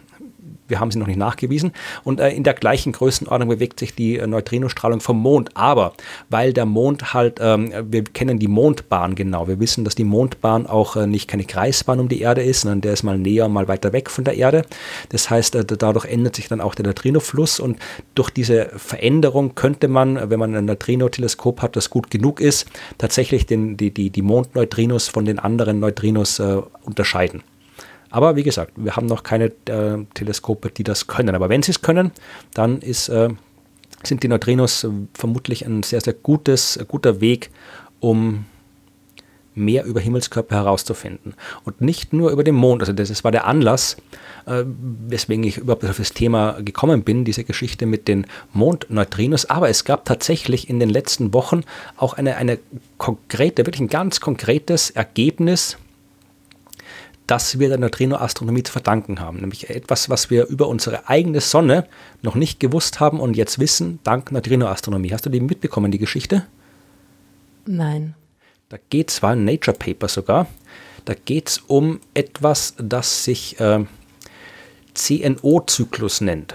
wir 0.69 0.81
haben 0.81 0.91
sie 0.91 0.99
noch 0.99 1.07
nicht 1.07 1.19
nachgewiesen. 1.19 1.73
Und 2.05 2.21
äh, 2.21 2.31
in 2.31 2.45
der 2.45 2.55
gleichen 2.55 2.93
Größenordnung 2.93 3.49
bewegt 3.49 3.81
sich 3.81 3.95
die 3.95 4.19
äh, 4.19 4.27
Neutrinostrahlung 4.27 5.01
vom 5.01 5.19
Mond. 5.19 5.51
Aber 5.55 5.95
weil 6.29 6.53
der 6.53 6.67
Mond 6.67 7.15
halt, 7.15 7.39
ähm, 7.41 7.73
wir 7.91 8.05
kennen 8.05 8.39
die 8.39 8.49
Mondbahn 8.49 9.15
genau. 9.15 9.49
Wir 9.49 9.59
wissen, 9.61 9.85
dass 9.85 9.95
die 9.95 10.05
Mondbahn 10.05 10.67
auch 10.67 10.97
äh, 10.97 11.07
nicht 11.07 11.29
keine 11.29 11.45
Kreisbahn 11.45 12.01
um 12.01 12.09
die 12.09 12.21
Erde 12.21 12.43
ist, 12.43 12.63
sondern 12.63 12.83
der 12.83 12.93
ist 12.93 13.03
mal 13.03 13.19
näher, 13.19 13.49
mal 13.49 13.69
weiter 13.69 13.93
weg 13.93 14.11
von 14.11 14.25
der 14.25 14.37
Erde. 14.37 14.63
Das 15.09 15.31
heißt, 15.31 15.55
äh, 15.55 15.65
dadurch 15.65 16.05
ändert 16.05 16.37
sich 16.37 16.49
dann 16.49 16.61
auch 16.61 16.75
der 16.75 16.87
Neutrinofluss. 16.87 17.61
Und 17.61 17.79
durch 18.15 18.31
diese 18.31 18.67
Veränderung 18.77 19.55
könnte 19.55 19.89
man, 19.89 20.31
wenn 20.31 20.39
man 20.39 20.55
ein 20.55 20.67
Neutrino-Teleskop 20.67 21.63
hat, 21.63 21.77
das 21.77 21.91
gut 21.91 22.11
genug 22.11 22.41
ist, 22.41 22.67
tatsächlich 22.99 23.47
den, 23.47 23.77
die, 23.77 23.91
die, 23.91 24.11
die 24.11 24.23
Mondneutrinos 24.23 25.09
von 25.09 25.25
den 25.25 25.39
anderen 25.39 25.81
Neutrinos 25.81 26.39
äh, 26.39 26.61
unterscheiden. 26.85 27.43
Aber 28.11 28.37
wie 28.37 28.43
gesagt, 28.43 28.73
wir 28.77 28.97
haben 28.97 29.07
noch 29.07 29.23
keine 29.23 29.47
äh, 29.67 30.05
Teleskope, 30.15 30.71
die 30.71 30.85
das 30.85 31.07
können. 31.07 31.35
Aber 31.35 31.49
wenn 31.49 31.63
sie 31.63 31.73
es 31.73 31.83
können, 31.83 32.13
dann 32.55 32.81
ist, 32.81 33.09
äh, 33.09 33.29
sind 34.03 34.23
die 34.23 34.29
Neutrinos 34.29 34.85
äh, 34.85 34.91
vermutlich 35.15 35.67
ein 35.67 35.83
sehr, 35.83 36.01
sehr 36.01 36.15
gutes, 36.15 36.77
äh, 36.77 36.85
guter 36.87 37.21
Weg, 37.21 37.51
um 38.01 38.47
mehr 39.59 39.85
über 39.85 40.01
Himmelskörper 40.01 40.55
herauszufinden. 40.55 41.35
Und 41.65 41.81
nicht 41.81 42.13
nur 42.13 42.31
über 42.31 42.45
den 42.45 42.55
Mond. 42.55 42.81
Also 42.81 42.93
das, 42.93 43.09
das 43.09 43.25
war 43.25 43.33
der 43.33 43.47
Anlass, 43.47 43.97
äh, 44.47 44.65
weswegen 44.65 45.45
ich 45.45 45.59
überhaupt 45.59 45.85
auf 45.85 45.97
das 45.97 46.13
Thema 46.13 46.61
gekommen 46.63 47.03
bin, 47.03 47.25
diese 47.25 47.45
Geschichte 47.45 47.85
mit 47.85 48.09
den 48.09 48.27
Mondneutrinos. 48.53 49.51
Aber 49.51 49.69
es 49.69 49.85
gab 49.85 50.05
tatsächlich 50.05 50.71
in 50.71 50.81
den 50.81 50.89
letzten 50.89 51.35
Wochen 51.35 51.65
auch 51.97 52.15
eine, 52.15 52.37
eine 52.37 52.59
konkrete, 52.97 53.67
wirklich 53.67 53.81
ein 53.81 53.89
ganz 53.89 54.21
konkretes 54.21 54.91
Ergebnis 54.91 55.77
das 57.29 57.59
wir 57.59 57.69
der 57.69 57.79
Neutrinoastronomie 57.79 58.63
zu 58.65 58.73
verdanken 58.73 59.21
haben. 59.21 59.39
Nämlich 59.41 59.71
etwas, 59.71 60.09
was 60.09 60.31
wir 60.31 60.47
über 60.47 60.67
unsere 60.67 61.09
eigene 61.09 61.41
Sonne 61.41 61.87
noch 62.23 62.35
nicht 62.35 62.59
gewusst 62.59 63.01
haben 63.01 63.21
und 63.21 63.37
jetzt 63.37 63.59
wissen, 63.59 64.01
dank 64.03 64.33
Neutrinoastronomie. 64.33 65.13
Hast 65.13 65.27
du 65.27 65.31
die 65.31 65.41
mitbekommen, 65.41 65.93
die 65.93 65.99
Geschichte? 65.99 66.47
Nein. 67.67 68.15
Da 68.71 68.79
geht 68.91 69.11
es, 69.11 69.23
war 69.23 69.33
ein 69.33 69.45
Nature 69.45 69.77
Paper 69.77 70.09
sogar, 70.09 70.47
da 71.05 71.15
geht 71.15 71.49
es 71.49 71.59
um 71.59 72.01
etwas, 72.15 72.75
das 72.79 73.25
sich 73.25 73.61
äh, 73.61 73.85
CNO-Zyklus 74.95 76.23
nennt. 76.23 76.55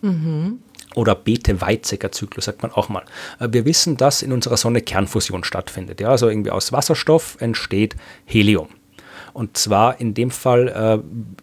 Mhm. 0.00 0.60
Oder 0.94 1.14
Bethe-Weizsäcker-Zyklus, 1.14 2.46
sagt 2.46 2.62
man 2.62 2.72
auch 2.72 2.88
mal. 2.88 3.04
Äh, 3.40 3.48
wir 3.50 3.64
wissen, 3.64 3.96
dass 3.96 4.22
in 4.22 4.32
unserer 4.32 4.56
Sonne 4.56 4.80
Kernfusion 4.80 5.44
stattfindet. 5.44 6.00
Ja? 6.00 6.10
Also 6.10 6.28
irgendwie 6.28 6.50
aus 6.50 6.72
Wasserstoff 6.72 7.36
entsteht 7.40 7.96
Helium. 8.24 8.68
Und 9.38 9.56
zwar 9.56 10.00
in 10.00 10.14
dem 10.14 10.32
Fall 10.32 10.66
äh, 10.66 10.98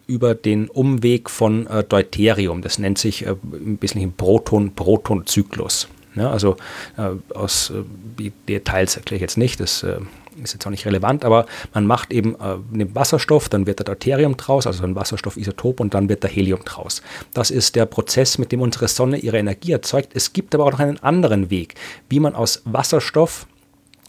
über 0.06 0.34
den 0.34 0.68
Umweg 0.68 1.30
von 1.30 1.66
äh, 1.66 1.82
Deuterium. 1.82 2.60
Das 2.60 2.78
nennt 2.78 2.98
sich 2.98 3.24
äh, 3.24 3.36
im 3.52 3.80
Wesentlichen 3.80 4.12
Proton-Proton-Zyklus. 4.12 5.88
Ja, 6.14 6.30
also 6.30 6.58
äh, 6.98 7.12
aus 7.34 7.70
äh, 7.70 7.84
die 8.18 8.32
Details 8.48 8.96
erkläre 8.96 9.16
ich 9.16 9.22
jetzt 9.22 9.38
nicht, 9.38 9.60
das 9.60 9.82
äh, 9.82 9.96
ist 10.42 10.52
jetzt 10.52 10.66
auch 10.66 10.70
nicht 10.70 10.84
relevant, 10.84 11.24
aber 11.24 11.46
man 11.72 11.86
macht 11.86 12.12
eben 12.12 12.36
nimmt 12.70 12.94
Wasserstoff, 12.94 13.48
dann 13.48 13.66
wird 13.66 13.80
da 13.80 13.84
Deuterium 13.84 14.36
draus, 14.36 14.66
also 14.66 14.84
ein 14.84 14.94
Wasserstoffisotop 14.94 15.80
und 15.80 15.94
dann 15.94 16.10
wird 16.10 16.22
da 16.22 16.28
Helium 16.28 16.62
draus. 16.66 17.00
Das 17.32 17.50
ist 17.50 17.76
der 17.76 17.86
Prozess, 17.86 18.36
mit 18.36 18.52
dem 18.52 18.60
unsere 18.60 18.88
Sonne 18.88 19.16
ihre 19.16 19.38
Energie 19.38 19.72
erzeugt. 19.72 20.10
Es 20.12 20.34
gibt 20.34 20.54
aber 20.54 20.66
auch 20.66 20.72
noch 20.72 20.80
einen 20.80 21.02
anderen 21.02 21.48
Weg, 21.48 21.76
wie 22.10 22.20
man 22.20 22.34
aus 22.34 22.60
Wasserstoff 22.66 23.46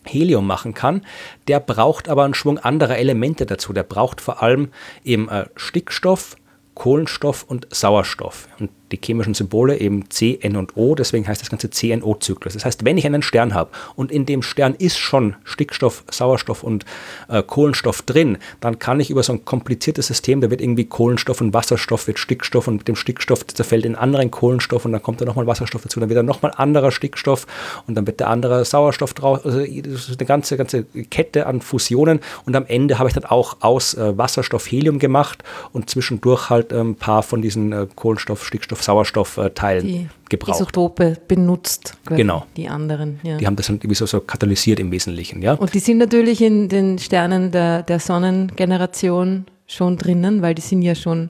Helium 0.07 0.47
machen 0.47 0.73
kann. 0.73 1.05
Der 1.47 1.59
braucht 1.59 2.09
aber 2.09 2.23
einen 2.23 2.33
Schwung 2.33 2.57
anderer 2.57 2.97
Elemente 2.97 3.45
dazu. 3.45 3.73
Der 3.73 3.83
braucht 3.83 4.21
vor 4.21 4.41
allem 4.41 4.71
eben 5.03 5.29
äh, 5.29 5.45
Stickstoff, 5.55 6.35
Kohlenstoff 6.73 7.43
und 7.43 7.67
Sauerstoff. 7.71 8.47
Und 8.59 8.71
die 8.91 8.99
chemischen 9.03 9.33
Symbole 9.33 9.79
eben 9.79 10.09
C, 10.09 10.39
N 10.41 10.55
und 10.55 10.77
O, 10.77 10.95
deswegen 10.95 11.27
heißt 11.27 11.41
das 11.41 11.49
Ganze 11.49 11.69
CNO-Zyklus. 11.69 12.53
Das 12.53 12.65
heißt, 12.65 12.85
wenn 12.85 12.97
ich 12.97 13.05
einen 13.05 13.21
Stern 13.21 13.53
habe 13.53 13.71
und 13.95 14.11
in 14.11 14.25
dem 14.25 14.41
Stern 14.41 14.75
ist 14.75 14.97
schon 14.97 15.35
Stickstoff, 15.43 16.03
Sauerstoff 16.09 16.63
und 16.63 16.85
äh, 17.27 17.43
Kohlenstoff 17.43 18.01
drin, 18.01 18.37
dann 18.59 18.79
kann 18.79 18.99
ich 18.99 19.09
über 19.09 19.23
so 19.23 19.33
ein 19.33 19.45
kompliziertes 19.45 20.07
System, 20.07 20.41
da 20.41 20.49
wird 20.49 20.61
irgendwie 20.61 20.85
Kohlenstoff 20.85 21.41
und 21.41 21.53
Wasserstoff, 21.53 22.07
wird 22.07 22.19
Stickstoff 22.19 22.67
und 22.67 22.77
mit 22.77 22.87
dem 22.87 22.95
Stickstoff 22.95 23.45
zerfällt 23.47 23.85
in 23.85 23.95
anderen 23.95 24.31
Kohlenstoff 24.31 24.85
und 24.85 24.91
dann 24.91 25.03
kommt 25.03 25.21
da 25.21 25.25
nochmal 25.25 25.47
Wasserstoff 25.47 25.83
dazu, 25.83 25.99
dann 25.99 26.09
wird 26.09 26.17
da 26.17 26.23
nochmal 26.23 26.53
anderer 26.55 26.91
Stickstoff 26.91 27.45
und 27.87 27.95
dann 27.95 28.07
wird 28.07 28.19
der 28.19 28.29
andere 28.29 28.63
Sauerstoff 28.65 29.13
draus. 29.13 29.43
Also 29.43 29.59
das 29.59 30.09
ist 30.09 30.19
eine 30.19 30.27
ganze, 30.27 30.57
ganze 30.57 30.83
Kette 30.83 31.45
an 31.45 31.61
Fusionen 31.61 32.19
und 32.45 32.55
am 32.55 32.65
Ende 32.65 32.99
habe 32.99 33.09
ich 33.09 33.15
dann 33.15 33.25
auch 33.25 33.57
aus 33.61 33.93
äh, 33.93 34.17
Wasserstoff 34.17 34.71
Helium 34.71 34.99
gemacht 34.99 35.43
und 35.73 35.89
zwischendurch 35.89 36.49
halt 36.49 36.71
ein 36.71 36.79
ähm, 36.79 36.95
paar 36.95 37.23
von 37.23 37.41
diesen 37.41 37.71
äh, 37.71 37.87
Kohlenstoff, 37.95 38.45
Stickstoff 38.45 38.76
Sauerstoffteilen 38.83 39.85
die 39.85 40.07
gebraucht. 40.29 40.61
Isotope 40.61 41.17
benutzt. 41.27 41.97
Genau. 42.05 42.45
Die 42.55 42.67
anderen. 42.67 43.19
Ja. 43.23 43.37
Die 43.37 43.45
haben 43.45 43.55
das 43.55 43.67
dann 43.67 43.77
irgendwie 43.77 43.95
so, 43.95 44.05
so 44.05 44.19
katalysiert 44.19 44.79
im 44.79 44.91
Wesentlichen. 44.91 45.41
Ja? 45.41 45.53
Und 45.53 45.73
die 45.73 45.79
sind 45.79 45.97
natürlich 45.97 46.41
in 46.41 46.69
den 46.69 46.99
Sternen 46.99 47.51
der, 47.51 47.83
der 47.83 47.99
Sonnengeneration 47.99 49.45
schon 49.67 49.97
drinnen, 49.97 50.41
weil 50.41 50.55
die 50.55 50.61
sind 50.61 50.81
ja 50.81 50.95
schon 50.95 51.29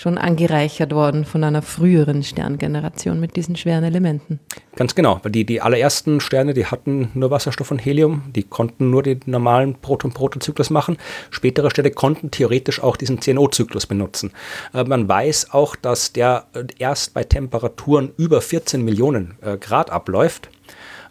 schon 0.00 0.16
angereichert 0.16 0.94
worden 0.94 1.26
von 1.26 1.44
einer 1.44 1.60
früheren 1.60 2.22
Sterngeneration 2.22 3.20
mit 3.20 3.36
diesen 3.36 3.54
schweren 3.54 3.84
Elementen. 3.84 4.40
Ganz 4.74 4.94
genau, 4.94 5.20
weil 5.22 5.30
die, 5.30 5.44
die 5.44 5.60
allerersten 5.60 6.22
Sterne, 6.22 6.54
die 6.54 6.64
hatten 6.64 7.10
nur 7.12 7.30
Wasserstoff 7.30 7.70
und 7.70 7.84
Helium, 7.84 8.22
die 8.34 8.44
konnten 8.44 8.88
nur 8.88 9.02
den 9.02 9.20
normalen 9.26 9.74
Proton-Proton-Zyklus 9.74 10.70
machen. 10.70 10.96
Spätere 11.28 11.70
Sterne 11.70 11.90
konnten 11.90 12.30
theoretisch 12.30 12.82
auch 12.82 12.96
diesen 12.96 13.20
CNO-Zyklus 13.20 13.86
benutzen. 13.86 14.32
Äh, 14.72 14.84
man 14.84 15.06
weiß 15.06 15.52
auch, 15.52 15.76
dass 15.76 16.14
der 16.14 16.46
erst 16.78 17.12
bei 17.12 17.24
Temperaturen 17.24 18.12
über 18.16 18.40
14 18.40 18.82
Millionen 18.82 19.34
äh, 19.42 19.58
Grad 19.58 19.90
abläuft. 19.90 20.48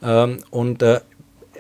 Ähm, 0.02 0.40
und 0.50 0.82
äh, 0.82 1.02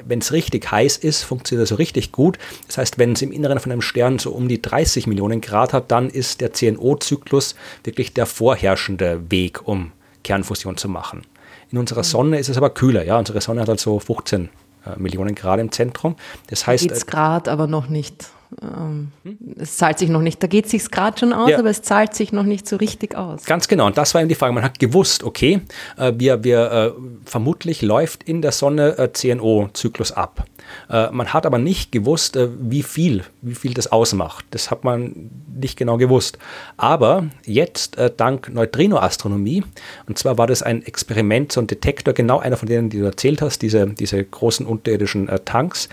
wenn 0.05 0.19
es 0.19 0.31
richtig 0.31 0.71
heiß 0.71 0.97
ist, 0.97 1.23
funktioniert 1.23 1.63
das 1.63 1.69
so 1.69 1.75
richtig 1.75 2.11
gut. 2.11 2.37
Das 2.67 2.77
heißt, 2.77 2.97
wenn 2.97 3.13
es 3.13 3.21
im 3.21 3.31
Inneren 3.31 3.59
von 3.59 3.71
einem 3.71 3.81
Stern 3.81 4.19
so 4.19 4.31
um 4.31 4.47
die 4.47 4.61
30 4.61 5.07
Millionen 5.07 5.41
Grad 5.41 5.73
hat, 5.73 5.91
dann 5.91 6.09
ist 6.09 6.41
der 6.41 6.53
CNO-Zyklus 6.53 7.55
wirklich 7.83 8.13
der 8.13 8.25
vorherrschende 8.25 9.31
Weg, 9.31 9.67
um 9.67 9.91
Kernfusion 10.23 10.77
zu 10.77 10.89
machen. 10.89 11.23
In 11.71 11.77
unserer 11.77 12.01
mhm. 12.01 12.05
Sonne 12.05 12.39
ist 12.39 12.49
es 12.49 12.57
aber 12.57 12.71
kühler. 12.71 13.03
Ja, 13.03 13.17
unsere 13.17 13.41
Sonne 13.41 13.61
hat 13.61 13.69
also 13.69 13.99
15 13.99 14.49
äh, 14.85 14.99
Millionen 14.99 15.35
Grad 15.35 15.59
im 15.59 15.71
Zentrum. 15.71 16.15
Das 16.47 16.65
heißt, 16.65 16.87
Geht's 16.87 17.05
Grad, 17.05 17.47
aber 17.47 17.67
noch 17.67 17.89
nicht 17.89 18.29
ähm, 18.61 19.11
es 19.57 19.77
zahlt 19.77 19.99
sich 19.99 20.09
noch 20.09 20.21
nicht. 20.21 20.41
Da 20.41 20.47
geht 20.47 20.65
es 20.65 20.71
sich 20.71 20.89
gerade 20.89 21.19
schon 21.19 21.33
aus, 21.33 21.51
ja. 21.51 21.59
aber 21.59 21.69
es 21.69 21.83
zahlt 21.83 22.15
sich 22.15 22.31
noch 22.31 22.43
nicht 22.43 22.67
so 22.67 22.77
richtig 22.77 23.15
aus. 23.15 23.45
Ganz 23.45 23.67
genau. 23.67 23.85
Und 23.85 23.97
das 23.97 24.13
war 24.13 24.21
eben 24.21 24.29
die 24.29 24.35
Frage. 24.35 24.53
Man 24.53 24.63
hat 24.63 24.79
gewusst, 24.79 25.23
okay, 25.23 25.61
äh, 25.97 26.13
wir, 26.15 26.43
wir 26.43 26.71
äh, 26.71 27.01
vermutlich 27.25 27.81
läuft 27.81 28.23
in 28.23 28.41
der 28.41 28.51
Sonne 28.51 28.97
äh, 28.97 29.11
CNO-Zyklus 29.13 30.11
ab. 30.11 30.45
Äh, 30.89 31.11
man 31.11 31.31
hat 31.31 31.45
aber 31.45 31.59
nicht 31.59 31.91
gewusst, 31.91 32.37
wie 32.59 32.83
viel, 32.83 33.23
wie 33.41 33.55
viel 33.55 33.73
das 33.73 33.91
ausmacht. 33.91 34.45
Das 34.51 34.71
hat 34.71 34.83
man 34.83 35.29
nicht 35.55 35.77
genau 35.77 35.97
gewusst. 35.97 36.37
Aber 36.77 37.25
jetzt, 37.45 37.97
dank 38.17 38.49
Neutrinoastronomie, 38.49 39.63
und 40.07 40.17
zwar 40.17 40.37
war 40.37 40.47
das 40.47 40.63
ein 40.63 40.83
Experiment, 40.83 41.51
so 41.51 41.61
ein 41.61 41.67
Detektor, 41.67 42.13
genau 42.13 42.39
einer 42.39 42.55
von 42.55 42.67
denen, 42.67 42.89
die 42.89 42.99
du 42.99 43.05
erzählt 43.05 43.41
hast, 43.41 43.61
diese, 43.61 43.87
diese 43.87 44.23
großen 44.23 44.65
unterirdischen 44.65 45.29
Tanks, 45.45 45.89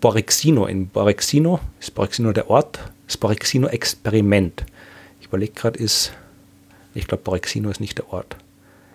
Borexino. 0.00 0.66
In 0.66 0.88
Borexino, 0.88 1.60
ist 1.88 1.94
Borexino 1.94 2.32
der 2.32 2.50
Ort? 2.50 2.80
Das 3.06 3.16
Borexino-Experiment. 3.16 4.64
Ich 5.20 5.26
überlege 5.26 5.52
gerade, 5.52 5.78
ist, 5.78 6.12
ich 6.94 7.06
glaube, 7.06 7.22
Borexino 7.22 7.70
ist 7.70 7.80
nicht 7.80 7.98
der 7.98 8.12
Ort. 8.12 8.36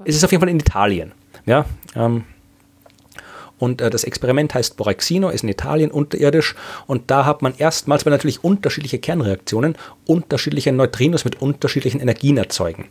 Es 0.03 0.15
ist 0.15 0.23
auf 0.23 0.31
jeden 0.31 0.41
Fall 0.41 0.49
in 0.49 0.59
Italien. 0.59 1.11
Ja, 1.45 1.65
ähm, 1.95 2.25
und 3.57 3.79
äh, 3.79 3.89
das 3.89 4.03
Experiment 4.03 4.53
heißt 4.53 4.75
Borexino, 4.75 5.29
ist 5.29 5.43
in 5.43 5.49
Italien 5.49 5.91
unterirdisch. 5.91 6.55
Und 6.87 7.11
da 7.11 7.25
hat 7.25 7.41
man 7.41 7.53
erstmals, 7.57 8.05
weil 8.05 8.11
natürlich 8.11 8.43
unterschiedliche 8.43 8.97
Kernreaktionen, 8.99 9.75
unterschiedliche 10.05 10.71
Neutrinos 10.71 11.25
mit 11.25 11.41
unterschiedlichen 11.41 12.01
Energien 12.01 12.37
erzeugen. 12.37 12.87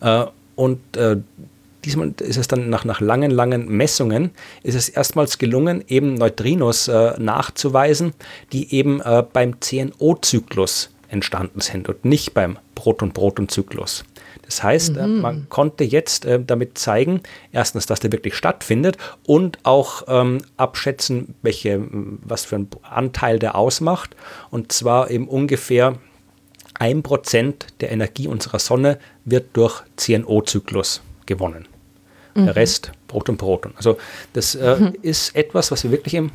Äh, 0.00 0.24
und 0.56 0.96
äh, 0.96 1.16
diesmal 1.84 2.12
ist 2.20 2.36
es 2.36 2.48
dann 2.48 2.70
nach, 2.70 2.84
nach 2.84 3.00
langen, 3.00 3.30
langen 3.30 3.68
Messungen, 3.68 4.30
ist 4.62 4.74
es 4.74 4.88
erstmals 4.88 5.38
gelungen, 5.38 5.84
eben 5.88 6.14
Neutrinos 6.14 6.88
äh, 6.88 7.14
nachzuweisen, 7.18 8.12
die 8.52 8.74
eben 8.74 9.00
äh, 9.00 9.24
beim 9.32 9.60
CNO-Zyklus 9.60 10.90
entstanden 11.08 11.60
sind 11.60 11.88
und 11.88 12.04
nicht 12.04 12.34
beim 12.34 12.58
Proton-Proton-Zyklus. 12.74 14.04
Das 14.42 14.62
heißt, 14.62 14.96
äh, 14.96 15.06
mhm. 15.06 15.20
man 15.20 15.48
konnte 15.48 15.84
jetzt 15.84 16.24
äh, 16.24 16.42
damit 16.44 16.76
zeigen, 16.76 17.20
erstens, 17.52 17.86
dass 17.86 18.00
der 18.00 18.12
wirklich 18.12 18.34
stattfindet 18.34 18.98
und 19.26 19.58
auch 19.62 20.02
ähm, 20.08 20.42
abschätzen, 20.56 21.34
welche, 21.42 21.82
was 21.90 22.44
für 22.44 22.56
einen 22.56 22.68
Anteil 22.82 23.38
der 23.38 23.54
ausmacht. 23.54 24.16
Und 24.50 24.72
zwar 24.72 25.10
eben 25.10 25.28
ungefähr 25.28 25.98
ein 26.74 27.02
Prozent 27.02 27.68
der 27.80 27.92
Energie 27.92 28.26
unserer 28.28 28.58
Sonne 28.58 28.98
wird 29.24 29.56
durch 29.56 29.82
CNO-Zyklus 29.96 31.00
gewonnen. 31.26 31.68
Mhm. 32.34 32.46
Der 32.46 32.56
Rest 32.56 32.92
Proton-Proton. 33.08 33.72
Also 33.76 33.96
das 34.32 34.54
äh, 34.54 34.76
mhm. 34.76 34.92
ist 35.02 35.34
etwas, 35.36 35.70
was 35.70 35.84
wir 35.84 35.90
wirklich 35.90 36.14
im, 36.14 36.30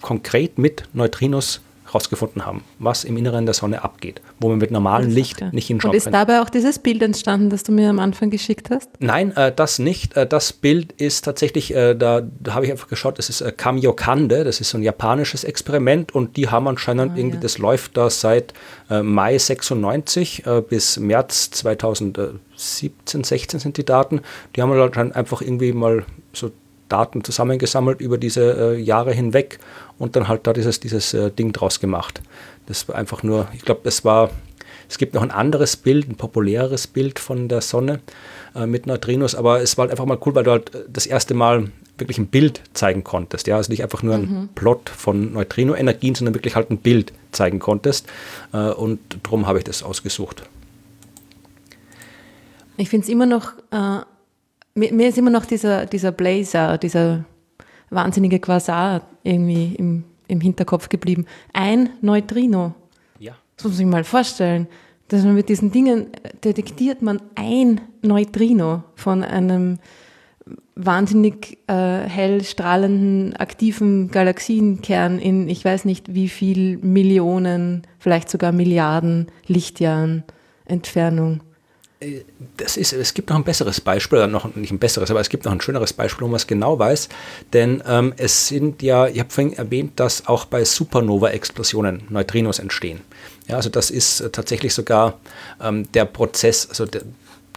konkret 0.00 0.58
mit 0.58 0.84
Neutrinos 0.92 1.60
herausgefunden 1.92 2.46
haben, 2.46 2.64
was 2.78 3.04
im 3.04 3.16
Inneren 3.16 3.44
der 3.44 3.54
Sonne 3.54 3.84
abgeht, 3.84 4.22
wo 4.40 4.48
man 4.48 4.58
mit 4.58 4.70
normalem 4.70 5.10
Licht 5.10 5.40
ja. 5.40 5.50
nicht 5.52 5.66
hinschauen 5.66 5.92
kann. 5.92 6.00
Und 6.00 6.06
ist 6.06 6.12
dabei 6.12 6.40
auch 6.40 6.48
dieses 6.48 6.78
Bild 6.78 7.02
entstanden, 7.02 7.50
das 7.50 7.62
du 7.62 7.72
mir 7.72 7.90
am 7.90 7.98
Anfang 7.98 8.30
geschickt 8.30 8.70
hast? 8.70 8.90
Nein, 8.98 9.36
äh, 9.36 9.52
das 9.54 9.78
nicht. 9.78 10.16
Äh, 10.16 10.26
das 10.26 10.52
Bild 10.52 10.92
ist 10.92 11.24
tatsächlich, 11.24 11.74
äh, 11.74 11.94
da, 11.94 12.22
da 12.22 12.54
habe 12.54 12.64
ich 12.64 12.72
einfach 12.72 12.88
geschaut, 12.88 13.18
das 13.18 13.28
ist 13.28 13.42
äh, 13.42 13.52
Kamiokande, 13.52 14.44
das 14.44 14.60
ist 14.60 14.70
so 14.70 14.78
ein 14.78 14.82
japanisches 14.82 15.44
Experiment 15.44 16.14
und 16.14 16.36
die 16.36 16.48
haben 16.48 16.66
anscheinend 16.66 17.12
ah, 17.12 17.16
irgendwie, 17.16 17.36
ja. 17.36 17.42
das 17.42 17.58
läuft 17.58 17.96
da 17.96 18.08
seit 18.08 18.54
äh, 18.88 19.02
Mai 19.02 19.36
96 19.36 20.46
äh, 20.46 20.62
bis 20.62 20.98
März 20.98 21.50
2017, 21.50 23.24
16 23.24 23.60
sind 23.60 23.76
die 23.76 23.84
Daten. 23.84 24.22
Die 24.56 24.62
haben 24.62 24.72
anscheinend 24.72 25.14
einfach 25.14 25.42
irgendwie 25.42 25.72
mal 25.72 26.04
so 26.32 26.50
Daten 26.92 27.24
zusammengesammelt 27.24 28.02
über 28.02 28.18
diese 28.18 28.74
äh, 28.74 28.78
Jahre 28.78 29.12
hinweg 29.12 29.58
und 30.02 30.16
dann 30.16 30.26
halt 30.26 30.48
da 30.48 30.52
dieses, 30.52 30.80
dieses 30.80 31.14
äh, 31.14 31.30
Ding 31.30 31.52
draus 31.52 31.78
gemacht. 31.78 32.22
Das 32.66 32.88
war 32.88 32.96
einfach 32.96 33.22
nur, 33.22 33.46
ich 33.54 33.62
glaube, 33.62 33.82
es 33.84 34.04
war, 34.04 34.30
es 34.88 34.98
gibt 34.98 35.14
noch 35.14 35.22
ein 35.22 35.30
anderes 35.30 35.76
Bild, 35.76 36.08
ein 36.08 36.16
populäres 36.16 36.88
Bild 36.88 37.20
von 37.20 37.46
der 37.46 37.60
Sonne 37.60 38.00
äh, 38.56 38.66
mit 38.66 38.88
Neutrinos, 38.88 39.36
aber 39.36 39.62
es 39.62 39.78
war 39.78 39.84
halt 39.84 39.92
einfach 39.92 40.04
mal 40.04 40.18
cool, 40.26 40.34
weil 40.34 40.42
du 40.42 40.50
halt 40.50 40.74
äh, 40.74 40.78
das 40.92 41.06
erste 41.06 41.34
Mal 41.34 41.70
wirklich 41.98 42.18
ein 42.18 42.26
Bild 42.26 42.62
zeigen 42.72 43.04
konntest. 43.04 43.46
Ja, 43.46 43.58
also 43.58 43.70
nicht 43.70 43.84
einfach 43.84 44.02
nur 44.02 44.16
ein 44.16 44.22
mhm. 44.22 44.48
Plot 44.56 44.88
von 44.88 45.34
Neutrino-Energien, 45.34 46.16
sondern 46.16 46.34
wirklich 46.34 46.56
halt 46.56 46.70
ein 46.72 46.78
Bild 46.78 47.12
zeigen 47.30 47.60
konntest. 47.60 48.08
Äh, 48.52 48.70
und 48.70 48.98
darum 49.22 49.46
habe 49.46 49.58
ich 49.58 49.64
das 49.64 49.84
ausgesucht. 49.84 50.42
Ich 52.76 52.88
finde 52.88 53.04
es 53.04 53.08
immer 53.08 53.26
noch 53.26 53.52
äh, 53.70 54.00
mir, 54.74 54.92
mir 54.92 55.08
ist 55.08 55.18
immer 55.18 55.30
noch 55.30 55.44
dieser, 55.44 55.86
dieser 55.86 56.12
Blazer, 56.12 56.76
dieser 56.78 57.24
wahnsinnige 57.92 58.40
Quasar 58.40 59.02
irgendwie 59.22 59.74
im, 59.74 60.04
im 60.28 60.40
Hinterkopf 60.40 60.88
geblieben. 60.88 61.26
Ein 61.52 61.90
Neutrino. 62.00 62.74
Ja. 63.18 63.34
Das 63.56 63.64
muss 63.64 63.72
man 63.72 63.76
sich 63.76 63.86
mal 63.86 64.04
vorstellen. 64.04 64.66
Dass 65.08 65.24
man 65.24 65.34
mit 65.34 65.48
diesen 65.48 65.70
Dingen 65.70 66.06
detektiert 66.42 67.02
man 67.02 67.20
ein 67.34 67.82
Neutrino 68.00 68.82
von 68.94 69.22
einem 69.22 69.78
wahnsinnig 70.74 71.58
äh, 71.66 72.00
hell 72.00 72.42
strahlenden, 72.42 73.36
aktiven 73.36 74.10
Galaxienkern 74.10 75.18
in 75.18 75.48
ich 75.48 75.64
weiß 75.64 75.84
nicht 75.84 76.14
wie 76.14 76.28
viel 76.28 76.78
Millionen, 76.78 77.82
vielleicht 77.98 78.30
sogar 78.30 78.52
Milliarden 78.52 79.26
Lichtjahren 79.46 80.24
Entfernung 80.64 81.42
das 82.56 82.76
ist, 82.76 82.92
es 82.92 83.14
gibt 83.14 83.30
noch 83.30 83.36
ein 83.36 83.44
besseres 83.44 83.80
Beispiel, 83.80 84.26
noch 84.26 84.54
nicht 84.54 84.72
ein 84.72 84.78
besseres, 84.78 85.10
aber 85.10 85.20
es 85.20 85.28
gibt 85.28 85.44
noch 85.44 85.52
ein 85.52 85.60
schöneres 85.60 85.92
Beispiel, 85.92 86.24
wo 86.24 86.28
man 86.28 86.36
es 86.36 86.46
genau 86.46 86.78
weiß. 86.78 87.08
Denn 87.52 87.82
ähm, 87.86 88.12
es 88.16 88.48
sind 88.48 88.82
ja, 88.82 89.06
ich 89.06 89.18
habe 89.18 89.30
vorhin 89.30 89.52
erwähnt, 89.54 89.98
dass 90.00 90.26
auch 90.26 90.44
bei 90.44 90.64
Supernova-Explosionen 90.64 92.02
Neutrinos 92.08 92.58
entstehen. 92.58 93.00
Ja, 93.48 93.56
also 93.56 93.70
das 93.70 93.90
ist 93.90 94.20
äh, 94.20 94.30
tatsächlich 94.30 94.74
sogar 94.74 95.18
ähm, 95.60 95.90
der 95.92 96.04
Prozess, 96.04 96.68
also 96.68 96.86
der, 96.86 97.02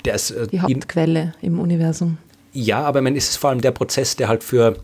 der 0.03 0.15
ist. 0.15 0.31
Äh, 0.31 0.47
die 0.47 0.61
Hauptquelle 0.61 1.33
im 1.41 1.59
Universum. 1.59 2.17
Ja, 2.53 2.83
aber 2.83 3.01
man 3.01 3.17
ist 3.17 3.31
es 3.31 3.35
vor 3.35 3.49
allem 3.49 3.59
der 3.59 3.71
Prozess, 3.71 4.15
der 4.15 4.29
halt 4.29 4.41
für 4.41 4.77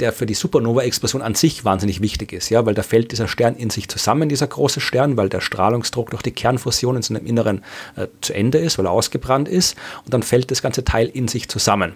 der 0.00 0.12
für 0.12 0.26
die 0.26 0.34
Supernova-Explosion 0.34 1.22
an 1.22 1.34
sich 1.34 1.64
wahnsinnig 1.64 2.00
wichtig 2.00 2.32
ist, 2.32 2.50
ja, 2.50 2.66
weil 2.66 2.74
da 2.74 2.82
fällt 2.82 3.12
dieser 3.12 3.28
Stern 3.28 3.54
in 3.54 3.70
sich 3.70 3.88
zusammen, 3.88 4.28
dieser 4.28 4.46
große 4.46 4.80
Stern, 4.80 5.16
weil 5.16 5.28
der 5.28 5.40
Strahlungsdruck 5.40 6.10
durch 6.10 6.22
die 6.22 6.32
Kernfusion 6.32 6.96
in 6.96 7.02
seinem 7.02 7.26
Inneren 7.26 7.62
äh, 7.96 8.08
zu 8.20 8.34
Ende 8.34 8.58
ist, 8.58 8.78
weil 8.78 8.86
er 8.86 8.92
ausgebrannt 8.92 9.48
ist, 9.48 9.76
und 10.04 10.12
dann 10.12 10.22
fällt 10.22 10.50
das 10.50 10.62
ganze 10.62 10.84
Teil 10.84 11.08
in 11.08 11.28
sich 11.28 11.48
zusammen. 11.48 11.94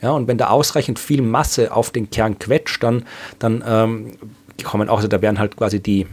Ja, 0.00 0.12
und 0.12 0.28
wenn 0.28 0.38
da 0.38 0.48
ausreichend 0.48 0.98
viel 0.98 1.22
Masse 1.22 1.72
auf 1.72 1.90
den 1.90 2.08
Kern 2.10 2.38
quetscht, 2.38 2.82
dann, 2.82 3.04
dann 3.38 3.64
ähm, 3.66 4.12
kommen 4.62 4.88
auch, 4.88 4.96
also 4.96 5.08
da 5.08 5.20
werden 5.20 5.38
halt 5.38 5.56
quasi 5.56 5.80
die, 5.80 6.06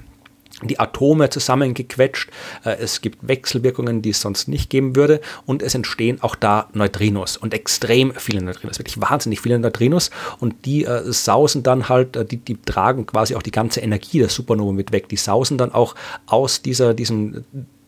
die 0.64 0.80
Atome 0.80 1.30
zusammengequetscht. 1.30 2.30
Äh, 2.64 2.78
es 2.80 3.02
gibt 3.02 3.28
Wechselwirkungen, 3.28 4.02
die 4.02 4.12
es 4.12 4.22
sonst 4.22 4.48
nicht 4.48 4.70
geben 4.70 4.96
würde. 4.96 5.22
Und 5.46 5.62
es 5.62 5.76
entstehen 5.76 6.22
auch 6.22 6.36
da 6.36 6.70
Neutrinos 6.74 7.38
und 7.38 7.54
extrem 7.54 8.14
viele 8.16 8.42
Neutrinos, 8.42 8.80
wirklich 8.80 9.00
wahnsinnig 9.02 9.42
viele 9.42 9.60
Neutrinos. 9.60 10.12
Und 10.40 10.66
die 10.66 10.86
äh, 10.86 11.12
sausen 11.12 11.64
dann 11.64 11.90
halt, 11.90 12.16
äh, 12.16 12.26
die, 12.26 12.38
die 12.38 12.62
tragen 12.62 13.06
quasi 13.06 13.36
auch 13.36 13.44
die 13.44 13.52
ganze 13.52 13.82
Energie 13.82 14.20
der 14.20 14.30
Supernova 14.30 14.72
mit 14.72 14.92
weg. 14.92 15.10
Die 15.10 15.18
sausen 15.18 15.58
dann 15.58 15.74
auch 15.74 15.96
aus 16.26 16.62
dieser, 16.62 16.94
diesem 16.94 17.44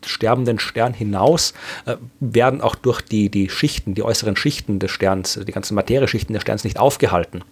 sterbenden 0.06 0.58
Stern 0.58 0.94
hinaus 0.94 1.54
äh, 1.86 1.96
werden 2.20 2.60
auch 2.60 2.74
durch 2.74 3.00
die, 3.00 3.30
die 3.30 3.48
Schichten, 3.48 3.94
die 3.94 4.02
äußeren 4.02 4.36
Schichten 4.36 4.78
des 4.78 4.90
Sterns, 4.90 5.38
die 5.46 5.52
ganzen 5.52 5.74
Materieschichten 5.74 6.32
des 6.32 6.42
Sterns 6.42 6.64
nicht 6.64 6.78
aufgehalten. 6.78 7.42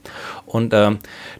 Und 0.46 0.72
äh, 0.72 0.92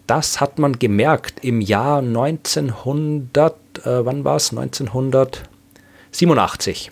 das 0.07 0.41
hat 0.41 0.59
man 0.59 0.79
gemerkt 0.79 1.45
im 1.45 1.61
Jahr 1.61 1.99
1900, 1.99 3.55
äh, 3.85 4.07
wann 4.07 4.25
war 4.25 4.37
es? 4.37 4.51
1987. 4.51 6.91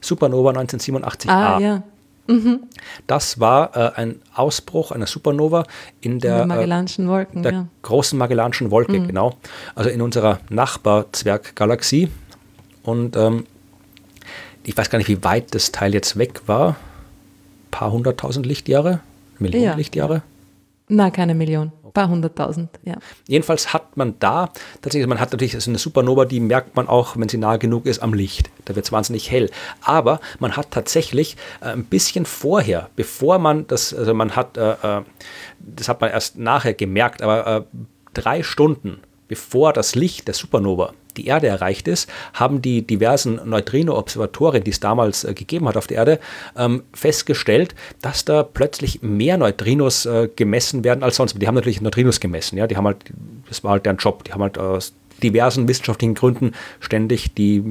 Supernova 0.00 0.50
1987a. 0.50 1.28
Ah, 1.28 1.60
ja. 1.60 1.82
Mhm. 2.26 2.60
Das 3.06 3.38
war 3.38 3.76
äh, 3.76 3.92
ein 3.96 4.20
Ausbruch 4.34 4.92
einer 4.92 5.06
Supernova 5.06 5.64
in 6.00 6.20
der, 6.20 6.42
in 6.42 6.48
Magellanischen 6.48 7.08
Wolken, 7.08 7.42
der 7.42 7.52
ja. 7.52 7.66
großen 7.82 8.18
Magellanischen 8.18 8.70
Wolke, 8.70 8.98
mhm. 8.98 9.08
genau. 9.08 9.36
Also 9.74 9.90
in 9.90 10.00
unserer 10.00 10.40
Nachbarzwerggalaxie. 10.48 12.08
Und 12.82 13.16
ähm, 13.16 13.46
ich 14.62 14.76
weiß 14.76 14.88
gar 14.88 14.98
nicht, 14.98 15.08
wie 15.08 15.22
weit 15.22 15.54
das 15.54 15.72
Teil 15.72 15.92
jetzt 15.92 16.16
weg 16.16 16.42
war. 16.46 16.70
Ein 16.70 17.70
paar 17.70 17.92
hunderttausend 17.92 18.46
Lichtjahre? 18.46 19.00
Millionen 19.38 19.64
ja. 19.64 19.74
Lichtjahre? 19.74 20.22
Na, 20.88 21.10
keine 21.10 21.34
Million. 21.34 21.72
Ein 21.82 21.92
paar 21.92 22.08
hunderttausend, 22.08 22.68
ja. 22.82 22.96
Jedenfalls 23.26 23.72
hat 23.72 23.96
man 23.96 24.18
da, 24.18 24.50
tatsächlich, 24.82 25.08
man 25.08 25.20
hat 25.20 25.32
natürlich 25.32 25.58
so 25.58 25.70
eine 25.70 25.78
Supernova, 25.78 26.26
die 26.26 26.40
merkt 26.40 26.76
man 26.76 26.88
auch, 26.88 27.16
wenn 27.16 27.28
sie 27.28 27.38
nah 27.38 27.56
genug 27.56 27.86
ist, 27.86 28.02
am 28.02 28.12
Licht. 28.12 28.50
Da 28.66 28.76
wird 28.76 28.84
es 28.84 28.92
wahnsinnig 28.92 29.30
hell. 29.30 29.50
Aber 29.80 30.20
man 30.40 30.56
hat 30.56 30.70
tatsächlich 30.72 31.36
äh, 31.60 31.68
ein 31.68 31.84
bisschen 31.84 32.26
vorher, 32.26 32.90
bevor 32.96 33.38
man 33.38 33.66
das, 33.66 33.94
also 33.94 34.12
man 34.12 34.36
hat, 34.36 34.56
äh, 34.56 34.72
äh 34.72 35.02
das 35.58 35.88
hat 35.88 36.02
man 36.02 36.10
erst 36.10 36.38
nachher 36.38 36.74
gemerkt, 36.74 37.22
aber 37.22 37.46
äh, 37.46 37.62
drei 38.12 38.42
Stunden 38.42 39.00
bevor 39.28 39.72
das 39.72 39.94
Licht 39.94 40.28
der 40.28 40.34
Supernova 40.34 40.92
die 41.16 41.26
Erde 41.26 41.46
erreicht 41.46 41.88
ist, 41.88 42.10
haben 42.32 42.62
die 42.62 42.86
diversen 42.86 43.40
Neutrino-Observatorien, 43.44 44.64
die 44.64 44.70
es 44.70 44.80
damals 44.80 45.24
äh, 45.24 45.34
gegeben 45.34 45.68
hat 45.68 45.76
auf 45.76 45.86
der 45.86 45.98
Erde, 45.98 46.20
ähm, 46.56 46.82
festgestellt, 46.92 47.74
dass 48.02 48.24
da 48.24 48.42
plötzlich 48.42 49.02
mehr 49.02 49.38
Neutrinos 49.38 50.06
äh, 50.06 50.28
gemessen 50.34 50.84
werden 50.84 51.02
als 51.02 51.16
sonst. 51.16 51.40
Die 51.40 51.46
haben 51.46 51.54
natürlich 51.54 51.80
Neutrinos 51.80 52.20
gemessen, 52.20 52.58
ja, 52.58 52.66
die 52.66 52.76
haben 52.76 52.86
halt, 52.86 52.98
das 53.48 53.64
war 53.64 53.72
halt 53.72 53.86
deren 53.86 53.96
Job, 53.98 54.24
die 54.24 54.32
haben 54.32 54.42
halt 54.42 54.56
äh, 54.56 54.78
diversen 55.22 55.68
wissenschaftlichen 55.68 56.14
Gründen 56.14 56.52
ständig 56.80 57.34
die 57.34 57.62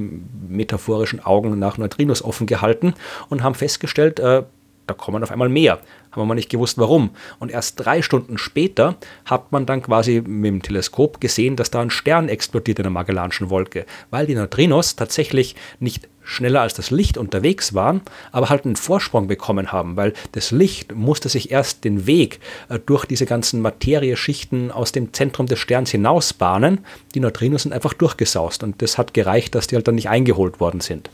metaphorischen 0.49 1.19
Augen 1.19 1.59
nach 1.59 1.77
Neutrinos 1.77 2.23
offen 2.23 2.47
gehalten 2.47 2.93
und 3.29 3.43
haben 3.43 3.55
festgestellt, 3.55 4.19
äh, 4.19 4.43
da 4.87 4.93
kommen 4.93 5.23
auf 5.23 5.31
einmal 5.31 5.49
mehr. 5.49 5.79
Haben 6.11 6.21
wir 6.21 6.25
mal 6.25 6.35
nicht 6.35 6.49
gewusst, 6.49 6.77
warum. 6.77 7.11
Und 7.39 7.51
erst 7.51 7.83
drei 7.83 8.01
Stunden 8.01 8.37
später 8.37 8.95
hat 9.25 9.51
man 9.51 9.65
dann 9.65 9.81
quasi 9.81 10.21
mit 10.25 10.47
dem 10.47 10.61
Teleskop 10.61 11.19
gesehen, 11.21 11.55
dass 11.55 11.71
da 11.71 11.81
ein 11.81 11.89
Stern 11.89 12.29
explodiert 12.29 12.79
in 12.79 12.83
der 12.83 12.91
Magellanischen 12.91 13.49
Wolke, 13.49 13.85
weil 14.11 14.27
die 14.27 14.35
Neutrinos 14.35 14.95
tatsächlich 14.95 15.55
nicht 15.79 16.07
schneller 16.23 16.61
als 16.61 16.73
das 16.73 16.91
Licht 16.91 17.17
unterwegs 17.17 17.73
waren, 17.73 18.01
aber 18.31 18.49
halt 18.49 18.65
einen 18.65 18.75
Vorsprung 18.75 19.27
bekommen 19.27 19.71
haben, 19.71 19.97
weil 19.97 20.13
das 20.31 20.51
Licht 20.51 20.93
musste 20.95 21.27
sich 21.29 21.51
erst 21.51 21.83
den 21.83 22.05
Weg 22.05 22.39
äh, 22.69 22.79
durch 22.79 23.05
diese 23.05 23.25
ganzen 23.25 23.61
Materieschichten 23.61 24.71
aus 24.71 24.91
dem 24.91 25.13
Zentrum 25.13 25.47
des 25.47 25.59
Sterns 25.59 25.91
hinaus 25.91 26.33
bahnen. 26.33 26.85
Die 27.13 27.19
Neutrinos 27.19 27.63
sind 27.63 27.73
einfach 27.73 27.93
durchgesaust 27.93 28.63
und 28.63 28.81
das 28.81 28.97
hat 28.97 29.13
gereicht, 29.13 29.55
dass 29.55 29.67
die 29.67 29.75
halt 29.75 29.87
dann 29.87 29.95
nicht 29.95 30.09
eingeholt 30.09 30.59
worden 30.59 30.79
sind. 30.79 31.09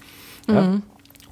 Ja? 0.47 0.81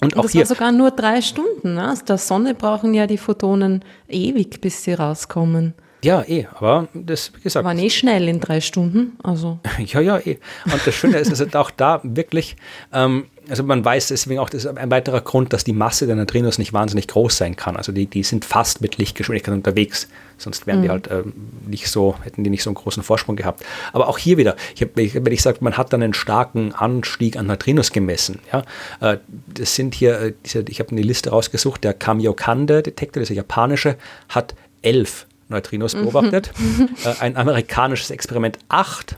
Und, 0.01 0.13
und 0.13 0.19
auch 0.19 0.23
das 0.23 0.31
hier. 0.31 0.41
war 0.41 0.45
sogar 0.47 0.71
nur 0.71 0.91
drei 0.91 1.21
Stunden. 1.21 1.75
Ne? 1.75 1.91
Aus 1.91 2.03
der 2.03 2.17
Sonne 2.17 2.53
brauchen 2.53 2.93
ja 2.93 3.07
die 3.07 3.17
Photonen 3.17 3.83
ewig, 4.07 4.61
bis 4.61 4.83
sie 4.83 4.93
rauskommen. 4.93 5.73
Ja, 6.03 6.23
eh, 6.27 6.45
aber 6.53 6.87
das, 6.93 7.31
wie 7.35 7.41
gesagt. 7.41 7.65
War 7.65 7.73
nicht 7.73 7.97
schnell 7.97 8.27
in 8.27 8.39
drei 8.39 8.61
Stunden. 8.61 9.17
Also. 9.23 9.59
ja, 9.85 9.99
ja, 9.99 10.19
eh. 10.19 10.37
Und 10.65 10.85
das 10.85 10.93
Schöne 10.93 11.17
ist, 11.17 11.31
dass 11.31 11.55
auch 11.55 11.71
da 11.71 11.99
wirklich, 12.03 12.55
ähm, 12.93 13.25
also 13.49 13.63
man 13.63 13.83
weiß 13.83 14.07
deswegen 14.07 14.39
auch, 14.39 14.49
das 14.49 14.65
ist 14.65 14.77
ein 14.77 14.91
weiterer 14.91 15.21
Grund, 15.21 15.53
dass 15.53 15.63
die 15.63 15.73
Masse 15.73 16.07
der 16.07 16.15
Neutrinos 16.15 16.57
nicht 16.57 16.73
wahnsinnig 16.73 17.07
groß 17.07 17.37
sein 17.37 17.55
kann. 17.55 17.75
Also 17.77 17.91
die, 17.91 18.05
die 18.05 18.23
sind 18.23 18.45
fast 18.45 18.81
mit 18.81 18.97
Lichtgeschwindigkeit 18.97 19.53
unterwegs. 19.53 20.07
Sonst 20.37 20.67
wären 20.67 20.79
mhm. 20.79 20.83
die 20.83 20.89
halt 20.89 21.07
äh, 21.07 21.23
nicht 21.65 21.87
so, 21.89 22.15
hätten 22.23 22.43
die 22.43 22.49
nicht 22.49 22.63
so 22.63 22.69
einen 22.69 22.75
großen 22.75 23.03
Vorsprung 23.03 23.35
gehabt. 23.35 23.63
Aber 23.93 24.07
auch 24.07 24.17
hier 24.17 24.37
wieder, 24.37 24.55
ich 24.75 24.81
hab, 24.81 24.89
wenn 24.95 25.33
ich 25.33 25.41
sage, 25.41 25.59
man 25.61 25.77
hat 25.77 25.93
dann 25.93 26.03
einen 26.03 26.13
starken 26.13 26.73
Anstieg 26.73 27.37
an 27.37 27.47
Neutrinos 27.47 27.91
gemessen. 27.91 28.39
Ja? 28.51 28.63
Äh, 28.99 29.17
das 29.47 29.75
sind 29.75 29.95
hier, 29.95 30.19
äh, 30.19 30.33
diese, 30.45 30.65
ich 30.67 30.79
habe 30.79 30.91
eine 30.91 31.01
Liste 31.01 31.31
rausgesucht, 31.31 31.83
der 31.83 31.93
Kamiokande-Detektor, 31.93 33.21
dieser 33.21 33.35
japanische, 33.35 33.97
hat 34.29 34.55
elf 34.81 35.25
Neutrinos 35.49 35.95
mhm. 35.95 36.01
beobachtet. 36.01 36.51
äh, 37.03 37.13
ein 37.19 37.37
amerikanisches 37.37 38.11
Experiment 38.11 38.59
acht 38.69 39.15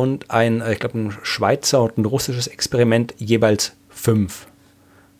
und 0.00 0.30
ein, 0.30 0.60
äh, 0.60 0.72
ich 0.72 0.78
glaube, 0.78 0.98
ein 0.98 1.16
Schweizer 1.22 1.82
und 1.82 1.98
ein 1.98 2.04
russisches 2.04 2.46
Experiment 2.46 3.14
jeweils 3.18 3.72
fünf. 3.88 4.46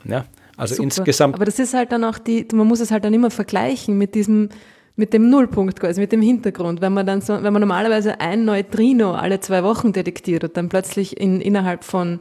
Ja, 0.05 0.25
also 0.57 0.75
Super. 0.75 0.85
insgesamt. 0.85 1.35
Aber 1.35 1.45
das 1.45 1.59
ist 1.59 1.75
halt 1.75 1.93
dann 1.93 2.05
auch 2.05 2.19
die, 2.19 2.47
man 2.53 2.67
muss 2.67 2.81
es 2.81 2.91
halt 2.91 3.05
dann 3.05 3.15
immer 3.15 3.31
vergleichen 3.31 3.99
mit 3.99 4.15
diesem, 4.15 4.49
mit 4.97 5.13
dem 5.13 5.31
Nullpunkt 5.31 5.79
quasi, 5.81 6.01
mit 6.01 6.13
dem 6.13 6.23
Hintergrund. 6.23 6.81
Wenn 6.81 6.93
man 6.93 7.07
dann 7.07 7.21
so, 7.21 7.35
wenn 7.35 7.53
man 7.53 7.61
normalerweise 7.61 8.21
ein 8.21 8.45
Neutrino 8.45 9.13
alle 9.13 9.41
zwei 9.41 9.63
Wochen 9.63 9.93
detektiert 9.93 10.45
und 10.45 10.57
dann 10.57 10.69
plötzlich 10.69 11.21
in, 11.21 11.41
innerhalb 11.41 11.85
von 11.85 12.21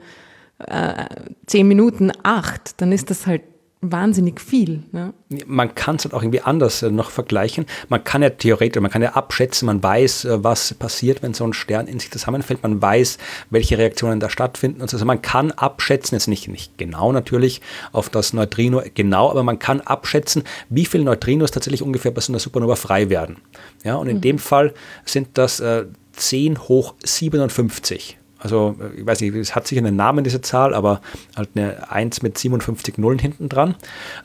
äh, 0.59 1.05
zehn 1.45 1.67
Minuten 1.67 2.11
acht, 2.23 2.81
dann 2.81 2.91
ist 2.91 3.09
das 3.09 3.27
halt 3.27 3.41
wahnsinnig 3.81 4.41
viel. 4.41 4.83
Ne? 4.91 5.13
Man 5.45 5.75
kann 5.75 5.97
es 5.97 6.05
halt 6.05 6.13
auch 6.13 6.23
irgendwie 6.23 6.41
anders 6.41 6.81
äh, 6.81 6.89
noch 6.89 7.11
vergleichen. 7.11 7.65
Man 7.89 8.03
kann 8.03 8.23
ja 8.23 8.31
theoretisch, 8.31 8.81
man 8.81 8.89
kann 8.89 9.03
ja 9.03 9.13
abschätzen, 9.13 9.67
man 9.67 9.83
weiß, 9.83 10.25
äh, 10.25 10.43
was 10.43 10.73
passiert, 10.73 11.21
wenn 11.21 11.33
so 11.33 11.45
ein 11.45 11.53
Stern 11.53 11.87
in 11.87 11.99
sich 11.99 12.09
zusammenfällt, 12.09 12.63
man 12.63 12.81
weiß, 12.81 13.19
welche 13.51 13.77
Reaktionen 13.77 14.19
da 14.19 14.29
stattfinden 14.29 14.81
und 14.81 14.89
so. 14.89 14.97
Also 14.97 15.05
man 15.05 15.21
kann 15.21 15.51
abschätzen, 15.51 16.15
jetzt 16.15 16.27
nicht, 16.27 16.47
nicht 16.47 16.77
genau 16.77 17.11
natürlich 17.11 17.61
auf 17.91 18.09
das 18.09 18.33
Neutrino 18.33 18.81
genau, 18.95 19.29
aber 19.29 19.43
man 19.43 19.59
kann 19.59 19.81
abschätzen, 19.81 20.43
wie 20.69 20.85
viele 20.85 21.03
Neutrinos 21.03 21.51
tatsächlich 21.51 21.83
ungefähr 21.83 22.11
bei 22.11 22.21
so 22.21 22.31
einer 22.31 22.39
Supernova 22.39 22.75
frei 22.75 23.09
werden. 23.09 23.37
Ja, 23.83 23.95
und 23.95 24.07
in 24.07 24.17
mhm. 24.17 24.21
dem 24.21 24.39
Fall 24.39 24.73
sind 25.05 25.29
das 25.35 25.59
äh, 25.59 25.85
10 26.13 26.67
hoch 26.67 26.95
57. 27.03 28.16
Also, 28.39 28.75
ich 28.95 29.05
weiß 29.05 29.21
nicht, 29.21 29.35
es 29.35 29.55
hat 29.55 29.67
sicher 29.67 29.79
einen 29.79 29.95
Namen, 29.95 30.23
diese 30.23 30.41
Zahl, 30.41 30.73
aber 30.73 31.01
halt 31.35 31.49
eine 31.55 31.91
1 31.91 32.21
mit 32.21 32.37
57 32.37 32.97
Nullen 32.97 33.19
hinten 33.19 33.49
dran. 33.49 33.75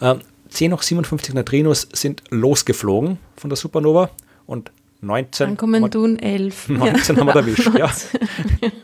Äh, 0.00 0.16
10 0.48 0.72
hoch 0.74 0.82
57 0.82 1.34
Neutrinos 1.34 1.88
sind 1.92 2.22
losgeflogen 2.30 3.18
von 3.36 3.48
der 3.48 3.56
Supernova 3.56 4.10
und 4.46 4.70
19. 5.00 5.46
Dann 5.46 5.56
kommen 5.56 5.90
tun 5.90 6.18
11. 6.18 6.68
19 6.68 7.16
ja. 7.16 7.20
haben 7.20 7.26
wir 7.26 7.34
erwischt, 7.36 7.70
ja. 7.76 7.90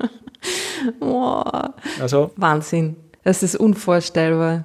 Boah. 1.01 1.74
Also, 2.01 2.31
Wahnsinn. 2.37 2.97
Das 3.24 3.43
ist 3.43 3.57
unvorstellbar. 3.57 4.64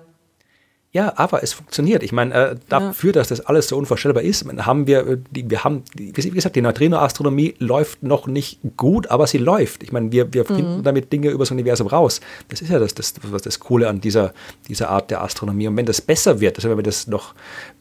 Ja, 0.93 1.13
aber 1.15 1.41
es 1.41 1.53
funktioniert. 1.53 2.03
Ich 2.03 2.11
meine, 2.11 2.33
äh, 2.35 2.55
dafür, 2.69 3.09
ja. 3.09 3.13
dass 3.13 3.29
das 3.29 3.41
alles 3.41 3.67
so 3.67 3.77
unvorstellbar 3.77 4.21
ist, 4.21 4.45
haben 4.63 4.85
wir, 4.85 5.07
äh, 5.07 5.17
die, 5.31 5.49
wir 5.49 5.63
haben, 5.63 5.83
wie 5.95 6.11
gesagt, 6.11 6.55
die 6.55 6.61
Neutrino-Astronomie 6.61 7.55
läuft 7.57 8.03
noch 8.03 8.27
nicht 8.27 8.59
gut, 8.77 9.09
aber 9.09 9.25
sie 9.25 9.39
läuft. 9.39 9.81
Ich 9.81 9.91
meine, 9.91 10.11
wir, 10.11 10.31
wir 10.35 10.43
mhm. 10.43 10.55
finden 10.55 10.83
damit 10.83 11.11
Dinge 11.11 11.29
über 11.29 11.45
das 11.45 11.51
Universum 11.51 11.87
raus. 11.87 12.21
Das 12.49 12.61
ist 12.61 12.69
ja 12.69 12.77
das, 12.77 12.93
das, 12.93 13.15
was 13.23 13.41
das 13.41 13.59
Coole 13.59 13.89
an 13.89 14.01
dieser, 14.01 14.35
dieser 14.67 14.91
Art 14.91 15.09
der 15.09 15.23
Astronomie. 15.23 15.67
Und 15.67 15.77
wenn 15.77 15.87
das 15.87 15.99
besser 15.99 16.39
wird, 16.39 16.57
also 16.57 16.69
wenn 16.69 16.77
wir 16.77 16.83
das 16.83 17.07
noch 17.07 17.33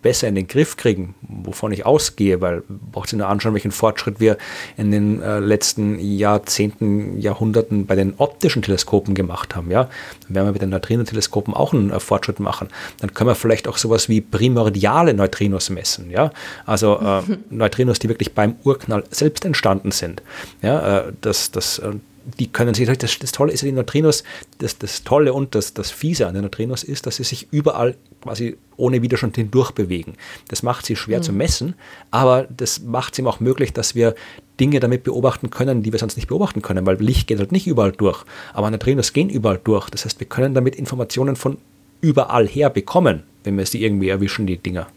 besser 0.03 0.29
in 0.29 0.35
den 0.35 0.49
Griff 0.49 0.77
kriegen, 0.77 1.15
wovon 1.23 1.73
ich 1.73 1.87
ausgehe, 1.87 2.41
weil 2.41 2.63
braucht 2.69 3.11
sich 3.11 3.19
nur 3.19 3.29
anschauen, 3.29 3.55
welchen 3.55 3.71
Fortschritt 3.71 4.21
wir 4.21 4.37
in 4.77 4.91
den 4.91 5.23
äh, 5.23 5.39
letzten 5.39 5.99
Jahrzehnten, 5.99 7.21
Jahrhunderten 7.21 7.87
bei 7.87 7.95
den 7.95 8.15
optischen 8.19 8.63
Teleskopen 8.63 9.15
gemacht 9.15 9.57
haben. 9.57 9.71
Ja, 9.71 9.89
dann 10.27 10.35
werden 10.35 10.47
wir 10.49 10.53
mit 10.53 10.63
den 10.63 10.71
Neutrino-Teleskopen 10.71 11.55
auch 11.55 11.73
einen 11.73 11.91
äh, 11.91 12.01
Fortschritt 12.01 12.41
machen 12.41 12.69
dann 12.99 13.15
können 13.15 13.29
wir 13.29 13.35
vielleicht 13.35 13.69
auch 13.69 13.79
sowas 13.79 14.09
wie 14.09 14.21
primordiale 14.21 15.15
Neutrinos 15.15 15.71
messen. 15.71 16.11
Ja? 16.11 16.33
Also 16.67 16.99
äh, 17.01 17.23
Neutrinos, 17.51 17.99
die 17.99 18.09
wirklich 18.09 18.33
beim 18.33 18.57
Urknall 18.65 19.05
selbst 19.11 19.45
entstanden 19.45 19.91
sind. 19.91 20.23
Ja? 20.63 21.01
Äh, 21.01 21.13
das, 21.21 21.51
das, 21.51 21.79
äh, 21.79 21.93
die 22.39 22.47
können 22.47 22.75
sich, 22.75 22.87
das, 22.87 23.19
das 23.19 23.33
Tolle 23.33 23.53
ist 23.53 23.63
ja 23.63 23.67
die 23.67 23.73
Neutrinos, 23.73 24.23
das, 24.59 24.79
das 24.79 25.03
Tolle 25.05 25.33
und 25.33 25.55
das, 25.55 25.75
das 25.75 25.91
Fiese 25.91 26.27
an 26.27 26.35
den 26.35 26.45
Neutrinos 26.45 26.85
ist, 26.85 27.07
dass 27.07 27.17
sie 27.17 27.25
sich 27.25 27.49
überall 27.51 27.97
quasi 28.23 28.57
ohne 28.77 29.03
Widerstand 29.03 29.37
hindurch 29.37 29.73
bewegen. 29.73 30.15
Das 30.49 30.63
macht 30.63 30.87
sie 30.87 30.97
schwer 30.97 31.19
mhm. 31.19 31.23
zu 31.23 31.33
messen, 31.33 31.75
aber 32.11 32.47
das 32.57 32.81
macht 32.81 33.13
es 33.13 33.19
ihm 33.19 33.27
auch 33.27 33.41
möglich, 33.41 33.73
dass 33.73 33.95
wir 33.95 34.15
Dinge 34.59 34.81
damit 34.81 35.05
beobachten 35.05 35.51
können, 35.51 35.83
die 35.83 35.93
wir 35.93 35.99
sonst 35.99 36.17
nicht 36.17 36.29
beobachten 36.29 36.63
können, 36.63 36.87
weil 36.87 36.97
Licht 36.97 37.27
geht 37.27 37.39
halt 37.39 37.53
nicht 37.53 37.67
überall 37.67 37.93
durch, 37.93 38.25
aber 38.55 38.71
Neutrinos 38.71 39.13
gehen 39.13 39.29
überall 39.29 39.61
durch. 39.63 39.91
Das 39.91 40.05
heißt, 40.05 40.21
wir 40.21 40.27
können 40.27 40.55
damit 40.55 40.77
Informationen 40.77 41.37
von 41.37 41.59
überall 42.01 42.47
her 42.47 42.71
bekommen, 42.71 43.23
wenn 43.45 43.57
wir 43.59 43.67
sie 43.67 43.83
irgendwie 43.83 44.09
erwischen, 44.09 44.47
die 44.47 44.59
Dinger. 44.59 44.89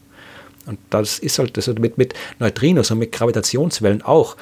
Und 0.66 0.80
das 0.90 1.20
ist 1.20 1.40
halt 1.40 1.58
das 1.58 1.68
mit, 1.68 1.98
mit 1.98 2.14
Neutrinos 2.40 2.92
und 2.92 3.00
mit 3.00 3.12
Gravitationswellen 3.12 4.02
auch, 4.02 4.36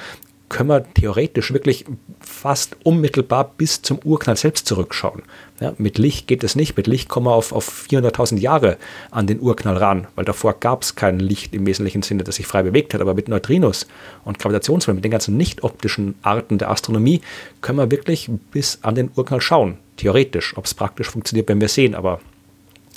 können 0.54 0.70
wir 0.70 0.86
theoretisch 0.94 1.52
wirklich 1.52 1.84
fast 2.20 2.78
unmittelbar 2.84 3.54
bis 3.58 3.82
zum 3.82 4.00
Urknall 4.04 4.38
selbst 4.38 4.68
zurückschauen. 4.68 5.24
Ja, 5.60 5.74
mit 5.78 5.98
Licht 5.98 6.28
geht 6.28 6.44
es 6.44 6.56
nicht. 6.56 6.78
Mit 6.78 6.86
Licht 6.86 7.10
kommen 7.10 7.26
wir 7.26 7.34
auf, 7.34 7.52
auf 7.52 7.88
400.000 7.90 8.38
Jahre 8.38 8.78
an 9.10 9.26
den 9.26 9.42
Urknall 9.42 9.78
ran, 9.78 10.08
weil 10.16 10.26
davor 10.26 10.54
gab 10.54 10.84
es 10.84 10.96
kein 10.96 11.20
Licht 11.20 11.56
im 11.56 11.66
wesentlichen 11.66 12.04
Sinne, 12.04 12.24
das 12.24 12.36
sich 12.36 12.46
frei 12.46 12.62
bewegt 12.62 12.94
hat. 12.94 13.02
Aber 13.02 13.16
mit 13.16 13.28
Neutrinos 13.28 13.88
und 14.26 14.38
Gravitationswellen, 14.38 14.98
mit 14.98 15.04
den 15.04 15.12
ganzen 15.12 15.38
nicht 15.38 15.64
optischen 15.64 16.16
Arten 16.22 16.60
der 16.60 16.70
Astronomie, 16.70 17.22
können 17.62 17.80
wir 17.80 17.90
wirklich 17.90 18.30
bis 18.52 18.78
an 18.84 18.94
den 18.94 19.10
Urknall 19.16 19.42
schauen. 19.42 19.80
Theoretisch. 19.98 20.56
Ob 20.56 20.66
es 20.66 20.76
praktisch 20.76 21.10
funktioniert, 21.10 21.50
werden 21.50 21.62
wir 21.62 21.68
sehen. 21.68 21.96
Aber 21.96 22.22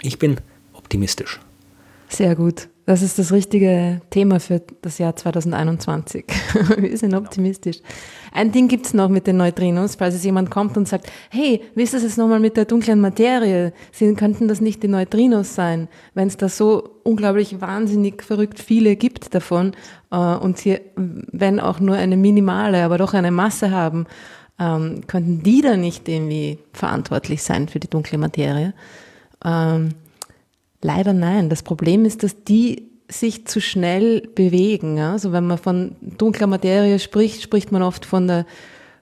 ich 0.02 0.18
bin 0.18 0.36
optimistisch. 0.74 1.40
Sehr 2.08 2.36
gut. 2.36 2.68
Das 2.86 3.02
ist 3.02 3.18
das 3.18 3.32
richtige 3.32 4.00
Thema 4.10 4.38
für 4.38 4.62
das 4.80 4.98
Jahr 4.98 5.16
2021. 5.16 6.24
Wir 6.78 6.96
sind 6.96 7.14
optimistisch. 7.14 7.78
Ein 8.32 8.52
Ding 8.52 8.68
gibt 8.68 8.86
es 8.86 8.94
noch 8.94 9.08
mit 9.08 9.26
den 9.26 9.38
Neutrinos, 9.38 9.96
falls 9.96 10.14
es 10.14 10.22
jemand 10.22 10.52
kommt 10.52 10.76
und 10.76 10.86
sagt, 10.86 11.10
hey, 11.30 11.62
wie 11.74 11.82
ist 11.82 11.94
das 11.94 12.04
jetzt 12.04 12.16
nochmal 12.16 12.38
mit 12.38 12.56
der 12.56 12.64
dunklen 12.64 13.00
Materie? 13.00 13.72
Sie 13.90 14.14
könnten 14.14 14.46
das 14.46 14.60
nicht 14.60 14.84
die 14.84 14.88
Neutrinos 14.88 15.56
sein, 15.56 15.88
wenn 16.14 16.28
es 16.28 16.36
da 16.36 16.48
so 16.48 16.88
unglaublich 17.02 17.60
wahnsinnig 17.60 18.22
verrückt 18.22 18.60
viele 18.60 18.94
gibt 18.94 19.34
davon 19.34 19.72
äh, 20.12 20.16
und 20.16 20.56
sie, 20.56 20.78
wenn 20.94 21.58
auch 21.58 21.80
nur 21.80 21.96
eine 21.96 22.16
minimale, 22.16 22.84
aber 22.84 22.98
doch 22.98 23.14
eine 23.14 23.32
Masse 23.32 23.72
haben, 23.72 24.06
ähm, 24.60 25.00
könnten 25.08 25.42
die 25.42 25.60
da 25.60 25.76
nicht 25.76 26.08
irgendwie 26.08 26.60
verantwortlich 26.72 27.42
sein 27.42 27.66
für 27.66 27.80
die 27.80 27.90
dunkle 27.90 28.16
Materie? 28.16 28.74
Leider 30.82 31.12
nein. 31.12 31.48
Das 31.48 31.62
Problem 31.62 32.04
ist, 32.04 32.22
dass 32.22 32.44
die 32.44 32.88
sich 33.08 33.46
zu 33.46 33.60
schnell 33.60 34.22
bewegen. 34.34 34.98
Also 34.98 35.32
wenn 35.32 35.46
man 35.46 35.58
von 35.58 35.96
dunkler 36.00 36.46
Materie 36.46 36.98
spricht, 36.98 37.42
spricht 37.42 37.72
man 37.72 37.82
oft 37.82 38.04
von 38.04 38.26
der, 38.26 38.46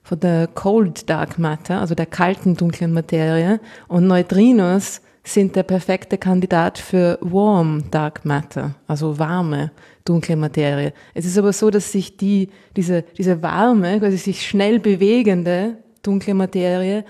von 0.03 0.21
der 0.21 0.47
Cold 0.47 1.09
Dark 1.09 1.39
Matter, 1.39 1.81
also 1.81 1.95
der 1.95 2.07
kalten 2.07 2.55
dunklen 2.57 2.93
Materie. 2.93 3.61
Und 3.89 4.07
Neutrinos 4.07 5.01
sind 5.27 5.57
der 5.57 5.63
perfekte 5.63 6.19
Kandidat 6.19 6.79
für 6.79 7.19
Warm 7.23 7.91
Dark 7.91 8.27
Matter, 8.27 8.75
also 8.87 9.19
warme 9.19 9.71
dunkle 10.05 10.37
Materie. 10.37 10.93
Es 11.15 11.25
ist 11.25 11.39
aber 11.39 11.55
so, 11.55 11.71
dass 11.71 11.91
sich 11.91 12.19
die, 12.19 12.51
diese, 12.77 13.03
diese 13.17 13.43
warme, 13.43 13.99
quasi 14.01 14.19
sich 14.19 14.47
schnell 14.47 14.79
bewegende 14.79 15.79
dunkle 16.03 16.35
Materie 16.35 17.07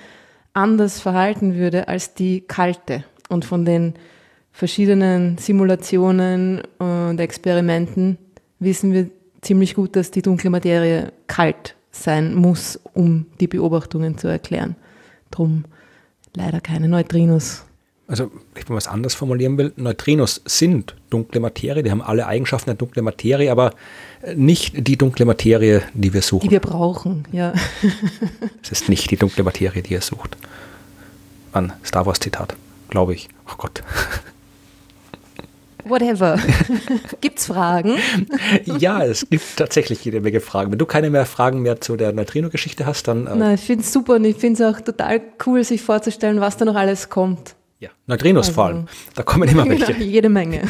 anders 0.53 1.01
verhalten 1.01 1.57
würde 1.57 1.89
als 1.89 2.15
die 2.15 2.43
kalte. 2.43 3.03
Und 3.29 3.45
von 3.45 3.65
den 3.65 3.95
verschiedenen 4.55 5.37
Simulationen 5.37 6.63
und 6.79 7.19
Experimenten 7.19 8.17
wissen 8.61 8.93
wir 8.93 9.11
ziemlich 9.43 9.75
gut, 9.75 9.97
dass 9.97 10.13
die 10.13 10.23
dunkle 10.23 10.49
Materie 10.49 11.13
kalt 11.27 11.75
sein 11.91 12.35
muss, 12.35 12.81
um 12.95 13.27
die 13.41 13.49
Beobachtungen 13.49 14.17
zu 14.17 14.29
erklären. 14.29 14.77
Drum 15.31 15.65
leider 16.35 16.61
keine 16.61 16.89
Neutrinos. 16.89 17.65
Also, 18.07 18.31
wenn 18.55 18.65
man 18.69 18.77
was 18.77 18.87
anders 18.87 19.15
formulieren 19.15 19.59
will, 19.59 19.73
Neutrinos 19.77 20.41
sind 20.45 20.95
dunkle 21.11 21.41
Materie, 21.41 21.83
die 21.83 21.91
haben 21.91 22.03
alle 22.03 22.27
Eigenschaften 22.27 22.71
der 22.71 22.77
dunklen 22.77 23.05
Materie, 23.05 23.51
aber 23.51 23.73
nicht 24.37 24.87
die 24.87 24.97
dunkle 24.97 25.25
Materie, 25.25 25.83
die 25.95 26.13
wir 26.13 26.23
suchen. 26.23 26.47
Die 26.47 26.51
wir 26.51 26.61
brauchen, 26.61 27.27
ja. 27.33 27.55
es 28.63 28.71
ist 28.71 28.89
nicht 28.89 29.11
die 29.11 29.17
dunkle 29.17 29.43
Materie, 29.43 29.83
die 29.83 29.95
ihr 29.95 30.03
sucht. 30.03 30.37
An 31.53 31.73
Star 31.85 32.07
Wars 32.07 32.21
Zitat, 32.21 32.55
glaube 32.91 33.15
ich. 33.15 33.29
Oh 33.49 33.55
Gott. 33.57 33.83
Whatever. 35.85 36.39
Gibt's 37.20 37.47
Fragen? 37.47 37.97
ja, 38.64 39.05
es 39.05 39.28
gibt 39.28 39.57
tatsächlich 39.57 40.05
jede 40.05 40.20
Menge 40.20 40.41
Fragen. 40.41 40.72
Wenn 40.72 40.78
du 40.78 40.87
keine 40.87 41.11
mehr 41.11 41.26
Fragen 41.26 41.62
mehr 41.62 41.80
zu 41.80 41.97
der 41.97 42.12
Neutrino-Geschichte 42.12 42.87
hast, 42.87 43.09
dann. 43.09 43.26
Äh 43.26 43.37
Nein, 43.37 43.55
ich 43.55 43.62
finde 43.62 43.85
es 43.85 43.93
super 43.93 44.14
und 44.14 44.24
ich 44.24 44.37
finde 44.37 44.62
es 44.62 44.74
auch 44.74 44.80
total 44.80 45.20
cool, 45.47 45.62
sich 45.64 45.82
vorzustellen, 45.82 46.41
was 46.41 46.57
da 46.57 46.64
noch 46.64 46.76
alles 46.76 47.09
kommt. 47.09 47.55
Ja, 47.85 47.91
Neutrinos 48.07 48.47
also, 48.47 48.55
vor 48.55 48.64
allem. 48.64 48.89
Da 49.14 49.22
kommen 49.22 49.47
immer 49.47 49.68
welche. 49.68 49.93
Jede 50.03 50.30
Menge. 50.30 50.62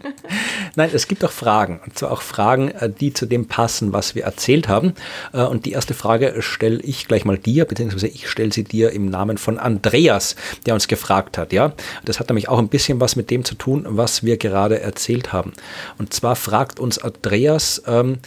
Nein, 0.76 0.90
es 0.92 1.08
gibt 1.08 1.24
auch 1.24 1.30
Fragen. 1.30 1.80
Und 1.82 1.98
zwar 1.98 2.12
auch 2.12 2.20
Fragen, 2.20 2.68
äh, 2.72 2.90
die 2.90 3.14
zu 3.14 3.24
dem 3.24 3.46
passen, 3.46 3.94
was 3.94 4.14
wir 4.14 4.24
erzählt 4.24 4.68
haben. 4.68 4.92
Äh, 5.32 5.44
und 5.44 5.64
die 5.64 5.72
erste 5.72 5.94
Frage 5.94 6.34
stelle 6.40 6.80
ich 6.82 7.08
gleich 7.08 7.24
mal 7.24 7.38
dir, 7.38 7.64
beziehungsweise 7.64 8.06
ich 8.06 8.28
stelle 8.28 8.52
sie 8.52 8.64
dir 8.64 8.90
im 8.90 9.06
Namen 9.06 9.38
von 9.38 9.58
Andreas, 9.58 10.36
der 10.66 10.74
uns 10.74 10.88
gefragt 10.88 11.38
hat. 11.38 11.54
Ja, 11.54 11.72
Das 12.04 12.20
hat 12.20 12.28
nämlich 12.28 12.50
auch 12.50 12.58
ein 12.58 12.68
bisschen 12.68 13.00
was 13.00 13.16
mit 13.16 13.30
dem 13.30 13.46
zu 13.46 13.54
tun, 13.54 13.86
was 13.88 14.22
wir 14.22 14.36
gerade 14.36 14.78
erzählt 14.78 15.32
haben. 15.32 15.54
Und 15.96 16.12
zwar 16.12 16.36
fragt 16.36 16.80
uns 16.80 16.98
Andreas, 16.98 17.82
ähm, 17.86 18.18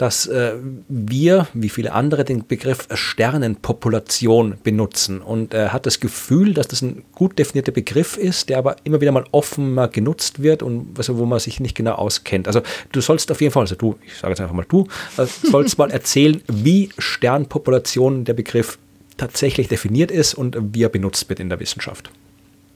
dass 0.00 0.26
äh, 0.26 0.54
wir, 0.88 1.46
wie 1.52 1.68
viele 1.68 1.92
andere, 1.92 2.24
den 2.24 2.46
Begriff 2.46 2.88
Sternenpopulation 2.90 4.54
benutzen. 4.62 5.20
Und 5.20 5.52
er 5.52 5.74
hat 5.74 5.84
das 5.84 6.00
Gefühl, 6.00 6.54
dass 6.54 6.68
das 6.68 6.80
ein 6.80 7.02
gut 7.12 7.38
definierter 7.38 7.72
Begriff 7.72 8.16
ist, 8.16 8.48
der 8.48 8.56
aber 8.56 8.76
immer 8.84 9.02
wieder 9.02 9.12
mal 9.12 9.26
offen 9.30 9.74
mal 9.74 9.88
genutzt 9.88 10.42
wird 10.42 10.62
und 10.62 10.96
also, 10.96 11.18
wo 11.18 11.26
man 11.26 11.38
sich 11.38 11.60
nicht 11.60 11.76
genau 11.76 11.96
auskennt. 11.96 12.46
Also 12.46 12.62
du 12.92 13.02
sollst 13.02 13.30
auf 13.30 13.42
jeden 13.42 13.52
Fall, 13.52 13.64
also 13.64 13.74
du, 13.74 13.98
ich 14.06 14.14
sage 14.14 14.32
jetzt 14.32 14.40
einfach 14.40 14.54
mal 14.54 14.64
du, 14.66 14.86
äh, 15.18 15.26
sollst 15.26 15.76
mal 15.76 15.90
erzählen, 15.90 16.40
wie 16.48 16.88
Sternpopulation 16.96 18.24
der 18.24 18.32
Begriff 18.32 18.78
tatsächlich 19.18 19.68
definiert 19.68 20.10
ist 20.10 20.32
und 20.32 20.56
wie 20.74 20.82
er 20.82 20.88
benutzt 20.88 21.28
wird 21.28 21.40
in 21.40 21.50
der 21.50 21.60
Wissenschaft. 21.60 22.10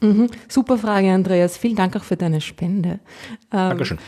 Mhm. 0.03 0.29
Super 0.47 0.77
Frage, 0.77 1.11
Andreas. 1.11 1.57
Vielen 1.57 1.77
Dank 1.77 1.97
auch 1.97 2.05
für 2.05 2.19
deine 2.19 2.43
Spende. 2.43 3.01
Ähm, 3.51 3.71
Dankeschön. 3.71 3.99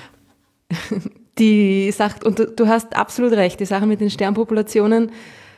die 1.38 1.90
sagt, 1.92 2.24
und 2.24 2.52
du, 2.56 2.66
hast 2.66 2.96
absolut 2.96 3.32
recht, 3.32 3.60
die 3.60 3.66
Sache 3.66 3.86
mit 3.86 4.00
den 4.00 4.10
Sternpopulationen, 4.10 5.10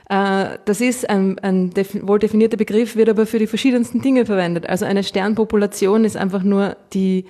äh, 0.09 0.59
das 0.64 0.81
ist 0.81 1.09
ein, 1.09 1.39
ein 1.41 1.72
wohl 2.03 2.18
definierter 2.18 2.57
Begriff, 2.57 2.97
wird 2.97 3.09
aber 3.09 3.26
für 3.26 3.39
die 3.39 3.47
verschiedensten 3.47 4.01
Dinge 4.01 4.26
verwendet. 4.26 4.68
Also 4.68 4.85
eine 4.85 5.05
Sternpopulation 5.05 6.05
ist 6.05 6.16
einfach 6.16 6.43
nur 6.43 6.76
die, 6.93 7.26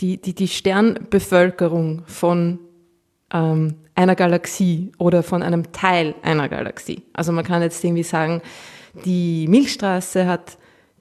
die, 0.00 0.16
die, 0.16 0.34
die 0.34 0.48
Sternbevölkerung 0.48 2.02
von 2.06 2.58
ähm, 3.32 3.74
einer 3.94 4.16
Galaxie 4.16 4.92
oder 4.98 5.22
von 5.22 5.42
einem 5.42 5.72
Teil 5.72 6.14
einer 6.22 6.48
Galaxie. 6.48 7.02
Also 7.12 7.32
man 7.32 7.44
kann 7.44 7.62
jetzt 7.62 7.84
irgendwie 7.84 8.02
sagen, 8.02 8.42
die 9.04 9.46
Milchstraße 9.48 10.26
hat 10.26 10.58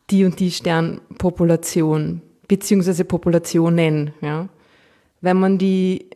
die 0.10 0.26
und 0.26 0.40
die 0.40 0.52
Sternpopulation, 0.52 2.22
beziehungsweise 2.48 3.06
Populationen. 3.06 4.14
Ja. 4.22 4.50
Wenn 5.22 5.40
man 5.40 5.58
die 5.58 6.11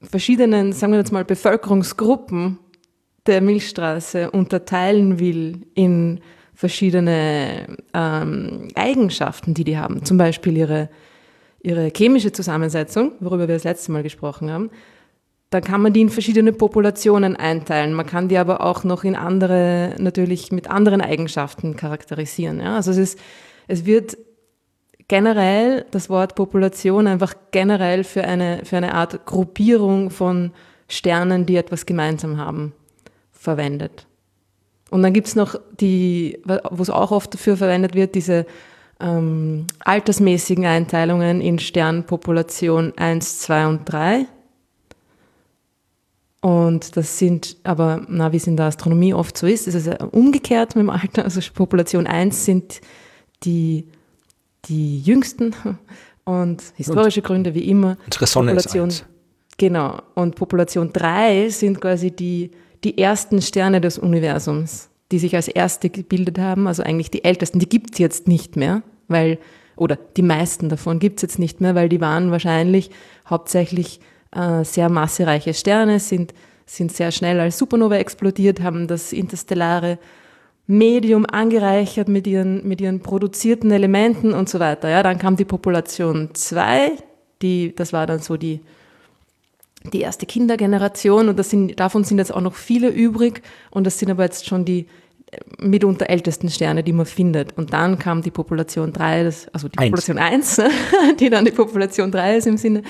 verschiedenen, 0.00 0.72
sagen 0.72 0.92
wir 0.92 0.98
jetzt 0.98 1.12
mal, 1.12 1.24
Bevölkerungsgruppen 1.24 2.58
der 3.26 3.40
Milchstraße 3.40 4.30
unterteilen 4.30 5.18
will 5.18 5.66
in 5.74 6.20
verschiedene 6.54 7.78
ähm, 7.94 8.68
Eigenschaften, 8.74 9.54
die 9.54 9.64
die 9.64 9.78
haben, 9.78 10.04
zum 10.04 10.18
Beispiel 10.18 10.56
ihre, 10.56 10.90
ihre 11.62 11.90
chemische 11.94 12.32
Zusammensetzung, 12.32 13.12
worüber 13.20 13.48
wir 13.48 13.54
das 13.54 13.64
letzte 13.64 13.92
Mal 13.92 14.02
gesprochen 14.02 14.50
haben, 14.50 14.70
dann 15.50 15.62
kann 15.62 15.82
man 15.82 15.92
die 15.92 16.02
in 16.02 16.10
verschiedene 16.10 16.52
Populationen 16.52 17.34
einteilen. 17.34 17.92
Man 17.92 18.06
kann 18.06 18.28
die 18.28 18.38
aber 18.38 18.60
auch 18.64 18.84
noch 18.84 19.04
in 19.04 19.16
andere, 19.16 19.96
natürlich 19.98 20.52
mit 20.52 20.70
anderen 20.70 21.00
Eigenschaften 21.00 21.76
charakterisieren. 21.76 22.60
Ja? 22.60 22.76
Also 22.76 22.92
es 22.92 22.98
ist, 22.98 23.18
es 23.66 23.84
wird 23.84 24.16
generell 25.10 25.86
das 25.90 26.08
Wort 26.08 26.36
Population 26.36 27.08
einfach 27.08 27.34
generell 27.50 28.04
für 28.04 28.22
eine, 28.22 28.60
für 28.64 28.76
eine 28.76 28.94
Art 28.94 29.26
Gruppierung 29.26 30.08
von 30.10 30.52
Sternen, 30.86 31.46
die 31.46 31.56
etwas 31.56 31.84
gemeinsam 31.84 32.38
haben, 32.38 32.72
verwendet. 33.32 34.06
Und 34.88 35.02
dann 35.02 35.12
gibt 35.12 35.26
es 35.26 35.34
noch 35.34 35.56
die, 35.80 36.38
wo 36.44 36.80
es 36.80 36.90
auch 36.90 37.10
oft 37.10 37.34
dafür 37.34 37.56
verwendet 37.56 37.96
wird, 37.96 38.14
diese 38.14 38.46
ähm, 39.00 39.66
altersmäßigen 39.80 40.64
Einteilungen 40.64 41.40
in 41.40 41.58
Sternpopulation 41.58 42.92
1, 42.96 43.40
2 43.40 43.66
und 43.66 43.92
3. 43.92 44.26
Und 46.40 46.96
das 46.96 47.18
sind 47.18 47.56
aber, 47.64 48.06
na, 48.06 48.30
wie 48.30 48.36
es 48.36 48.46
in 48.46 48.56
der 48.56 48.66
Astronomie 48.66 49.12
oft 49.12 49.36
so 49.36 49.48
ist, 49.48 49.66
ist 49.66 49.74
es 49.74 49.88
umgekehrt 50.12 50.76
mit 50.76 50.84
dem 50.84 50.90
Alter. 50.90 51.24
Also 51.24 51.40
Population 51.52 52.06
1 52.06 52.44
sind 52.44 52.80
die 53.42 53.88
die 54.66 55.00
jüngsten 55.00 55.54
und 56.24 56.62
historische 56.76 57.20
und 57.20 57.26
Gründe 57.26 57.54
wie 57.54 57.68
immer. 57.68 57.96
Unsere 58.06 58.26
Sonne 58.26 58.52
Population, 58.52 58.88
ist 58.88 59.02
eins. 59.02 59.10
Genau. 59.58 60.00
Und 60.14 60.36
Population 60.36 60.92
3 60.92 61.48
sind 61.50 61.80
quasi 61.80 62.10
die, 62.10 62.50
die 62.84 62.98
ersten 62.98 63.42
Sterne 63.42 63.80
des 63.80 63.98
Universums, 63.98 64.88
die 65.12 65.18
sich 65.18 65.36
als 65.36 65.48
erste 65.48 65.90
gebildet 65.90 66.38
haben, 66.38 66.66
also 66.66 66.82
eigentlich 66.82 67.10
die 67.10 67.24
ältesten. 67.24 67.58
Die 67.58 67.68
gibt 67.68 67.92
es 67.92 67.98
jetzt 67.98 68.28
nicht 68.28 68.56
mehr, 68.56 68.82
weil, 69.08 69.38
oder 69.76 69.96
die 70.16 70.22
meisten 70.22 70.68
davon 70.68 70.98
gibt 70.98 71.18
es 71.18 71.22
jetzt 71.22 71.38
nicht 71.38 71.60
mehr, 71.60 71.74
weil 71.74 71.88
die 71.88 72.00
waren 72.00 72.30
wahrscheinlich 72.30 72.90
hauptsächlich 73.28 74.00
äh, 74.34 74.64
sehr 74.64 74.88
massereiche 74.88 75.52
Sterne, 75.52 76.00
sind, 76.00 76.32
sind 76.64 76.92
sehr 76.92 77.10
schnell 77.10 77.40
als 77.40 77.58
Supernova 77.58 77.96
explodiert, 77.96 78.62
haben 78.62 78.86
das 78.86 79.12
interstellare 79.12 79.98
Medium 80.70 81.26
angereichert 81.26 82.08
mit 82.08 82.28
ihren, 82.28 82.66
mit 82.66 82.80
ihren 82.80 83.00
produzierten 83.00 83.72
Elementen 83.72 84.32
und 84.32 84.48
so 84.48 84.60
weiter. 84.60 84.88
Ja, 84.88 85.02
dann 85.02 85.18
kam 85.18 85.34
die 85.34 85.44
Population 85.44 86.30
2, 86.32 86.92
die, 87.42 87.74
das 87.74 87.92
war 87.92 88.06
dann 88.06 88.20
so 88.20 88.36
die, 88.36 88.60
die 89.92 90.00
erste 90.00 90.26
Kindergeneration 90.26 91.28
und 91.28 91.38
das 91.40 91.50
sind, 91.50 91.80
davon 91.80 92.04
sind 92.04 92.18
jetzt 92.18 92.32
auch 92.32 92.40
noch 92.40 92.54
viele 92.54 92.88
übrig 92.88 93.42
und 93.70 93.84
das 93.84 93.98
sind 93.98 94.12
aber 94.12 94.22
jetzt 94.22 94.46
schon 94.46 94.64
die 94.64 94.86
äh, 95.32 95.38
mitunter 95.58 96.08
ältesten 96.08 96.48
Sterne, 96.50 96.84
die 96.84 96.92
man 96.92 97.06
findet. 97.06 97.58
Und 97.58 97.72
dann 97.72 97.98
kam 97.98 98.22
die 98.22 98.30
Population 98.30 98.92
3, 98.92 99.24
das, 99.24 99.48
also 99.48 99.66
die 99.66 99.76
Eins. 99.76 99.90
Population 99.90 100.18
1, 100.18 100.60
die 101.18 101.30
dann 101.30 101.44
die 101.44 101.50
Population 101.50 102.12
3 102.12 102.36
ist 102.36 102.46
im 102.46 102.58
Sinne 102.58 102.82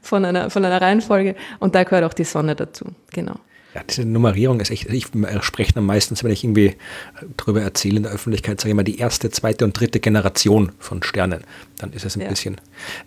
von 0.00 0.24
einer, 0.24 0.48
von 0.48 0.64
einer 0.64 0.80
Reihenfolge 0.80 1.34
und 1.58 1.74
da 1.74 1.82
gehört 1.82 2.04
auch 2.04 2.14
die 2.14 2.22
Sonne 2.22 2.54
dazu, 2.54 2.84
genau 3.12 3.34
ja, 3.76 3.82
diese 3.82 4.06
Nummerierung 4.06 4.58
ist 4.60 4.70
echt, 4.70 4.88
ich 4.90 5.08
spreche 5.42 5.74
dann 5.74 5.84
meistens, 5.84 6.24
wenn 6.24 6.30
ich 6.30 6.42
irgendwie 6.42 6.76
darüber 7.36 7.60
erzähle 7.60 7.98
in 7.98 8.02
der 8.04 8.12
Öffentlichkeit, 8.12 8.58
sage 8.58 8.70
ich 8.70 8.74
mal, 8.74 8.84
die 8.84 8.98
erste, 8.98 9.28
zweite 9.28 9.66
und 9.66 9.78
dritte 9.78 10.00
Generation 10.00 10.72
von 10.78 11.02
Sternen. 11.02 11.44
Dann 11.76 11.92
ist 11.92 12.06
es 12.06 12.16
ein 12.16 12.22
ja. 12.22 12.28
bisschen, 12.30 12.56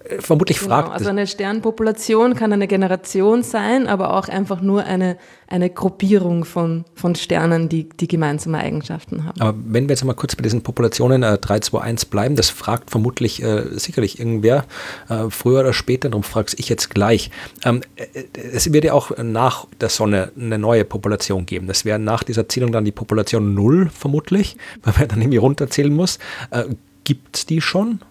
äh, 0.04 0.22
vermutlich 0.22 0.60
genau, 0.60 0.70
fragt. 0.70 0.92
Also 0.92 1.10
eine 1.10 1.26
Sternpopulation 1.26 2.36
kann 2.36 2.54
eine 2.54 2.68
Generation 2.68 3.42
sein, 3.42 3.88
aber 3.88 4.14
auch 4.14 4.28
einfach 4.28 4.62
nur 4.62 4.84
eine, 4.84 5.18
eine 5.48 5.72
Gruppierung 5.72 6.46
von, 6.46 6.86
von 6.94 7.16
Sternen, 7.16 7.68
die, 7.68 7.90
die 7.90 8.08
gemeinsame 8.08 8.60
Eigenschaften 8.60 9.26
haben. 9.26 9.42
Aber 9.42 9.58
wenn 9.66 9.86
wir 9.86 9.96
jetzt 9.96 10.06
mal 10.06 10.14
kurz 10.14 10.36
bei 10.36 10.44
diesen 10.44 10.62
Populationen 10.62 11.24
äh, 11.24 11.40
3, 11.40 11.62
2, 11.62 11.82
1 11.82 12.06
bleiben, 12.06 12.36
das 12.36 12.52
fragt 12.52 12.92
vermutlich 12.92 13.42
äh, 13.42 13.64
sicherlich 13.72 14.20
irgendwer, 14.20 14.66
äh, 15.10 15.32
früher 15.32 15.62
oder 15.62 15.74
später, 15.74 16.10
darum 16.10 16.22
frage 16.22 16.54
ich 16.58 16.70
jetzt 16.70 16.92
gleich. 16.92 17.32
Ähm, 17.66 17.82
äh, 17.96 18.06
es 18.54 18.72
wird 18.72 18.84
ja 18.84 18.94
auch 18.94 19.18
nach 19.18 19.66
der 19.82 19.90
Sonne 19.90 20.32
eine 20.40 20.59
neue 20.60 20.86
Population 20.86 21.46
geben. 21.46 21.68
Das 21.68 21.86
wäre 21.86 22.00
nach 22.00 22.24
dieser 22.24 22.48
Zählung 22.48 22.72
dann 22.72 22.86
die 22.86 22.92
Population 22.92 23.54
0 23.54 23.90
vermutlich, 23.90 24.58
weil 24.84 24.94
man 24.98 25.08
dann 25.08 25.22
irgendwie 25.22 25.38
runterzählen 25.38 25.94
muss. 25.94 26.20
Äh, 26.52 26.66
Gibt 27.04 27.38
es 27.38 27.46
die 27.46 27.62
schon? 27.62 28.02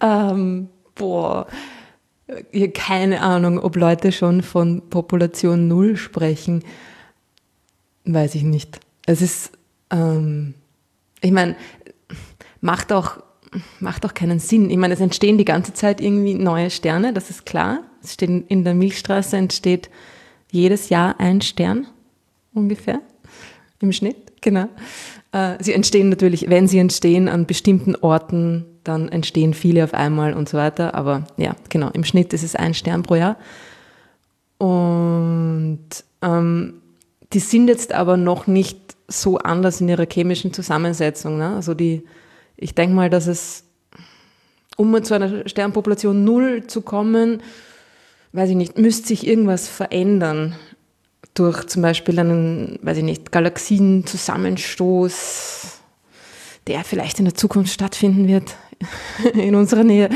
Ähm, 0.00 0.68
boah, 0.94 1.46
keine 2.74 3.20
Ahnung, 3.20 3.58
ob 3.58 3.76
Leute 3.76 4.12
schon 4.12 4.42
von 4.42 4.82
Population 4.90 5.68
0 5.68 5.96
sprechen. 5.96 6.62
Weiß 8.04 8.34
ich 8.34 8.42
nicht. 8.42 8.80
Es 9.06 9.22
ist, 9.22 9.52
ähm, 9.90 10.54
ich 11.20 11.32
meine, 11.32 11.56
macht 12.60 12.92
auch, 12.92 13.22
macht 13.80 14.04
auch 14.04 14.14
keinen 14.14 14.40
Sinn. 14.40 14.70
Ich 14.70 14.76
meine, 14.76 14.94
es 14.94 15.00
entstehen 15.00 15.38
die 15.38 15.44
ganze 15.44 15.72
Zeit 15.72 16.00
irgendwie 16.00 16.34
neue 16.34 16.70
Sterne, 16.70 17.12
das 17.12 17.30
ist 17.30 17.46
klar. 17.46 17.80
In 18.20 18.64
der 18.64 18.74
Milchstraße 18.74 19.36
entsteht 19.36 19.90
jedes 20.50 20.88
Jahr 20.88 21.18
ein 21.18 21.40
Stern 21.40 21.86
ungefähr 22.54 23.00
im 23.80 23.92
Schnitt, 23.92 24.40
genau. 24.40 24.68
Äh, 25.32 25.62
sie 25.62 25.72
entstehen 25.72 26.08
natürlich, 26.08 26.48
wenn 26.48 26.66
sie 26.66 26.78
entstehen, 26.78 27.28
an 27.28 27.46
bestimmten 27.46 27.94
Orten, 27.96 28.64
dann 28.84 29.08
entstehen 29.08 29.54
viele 29.54 29.84
auf 29.84 29.94
einmal 29.94 30.34
und 30.34 30.48
so 30.48 30.56
weiter. 30.56 30.94
Aber 30.94 31.26
ja, 31.36 31.54
genau, 31.68 31.90
im 31.92 32.04
Schnitt 32.04 32.32
ist 32.32 32.42
es 32.42 32.56
ein 32.56 32.74
Stern 32.74 33.02
pro 33.02 33.14
Jahr. 33.14 33.36
Und 34.58 35.80
ähm, 36.22 36.82
die 37.32 37.38
sind 37.38 37.68
jetzt 37.68 37.92
aber 37.92 38.16
noch 38.16 38.46
nicht 38.46 38.96
so 39.06 39.38
anders 39.38 39.80
in 39.80 39.88
ihrer 39.88 40.06
chemischen 40.10 40.52
Zusammensetzung. 40.52 41.38
Ne? 41.38 41.54
Also 41.54 41.74
die, 41.74 42.04
ich 42.56 42.74
denke 42.74 42.94
mal, 42.94 43.10
dass 43.10 43.26
es, 43.26 43.64
um 44.76 45.02
zu 45.02 45.14
einer 45.14 45.48
Sternpopulation 45.48 46.24
Null 46.24 46.66
zu 46.66 46.82
kommen, 46.82 47.42
weiß 48.32 48.50
ich 48.50 48.56
nicht, 48.56 48.76
müsste 48.78 49.08
sich 49.08 49.26
irgendwas 49.26 49.66
verändern 49.68 50.54
durch 51.34 51.66
zum 51.66 51.82
Beispiel 51.82 52.18
einen, 52.18 52.78
weiß 52.82 52.96
ich 52.98 53.04
nicht, 53.04 53.32
Galaxienzusammenstoß, 53.32 55.80
der 56.66 56.84
vielleicht 56.84 57.18
in 57.18 57.24
der 57.26 57.34
Zukunft 57.34 57.72
stattfinden 57.72 58.28
wird, 58.28 58.56
in 59.34 59.54
unserer 59.54 59.84
Nähe, 59.84 60.08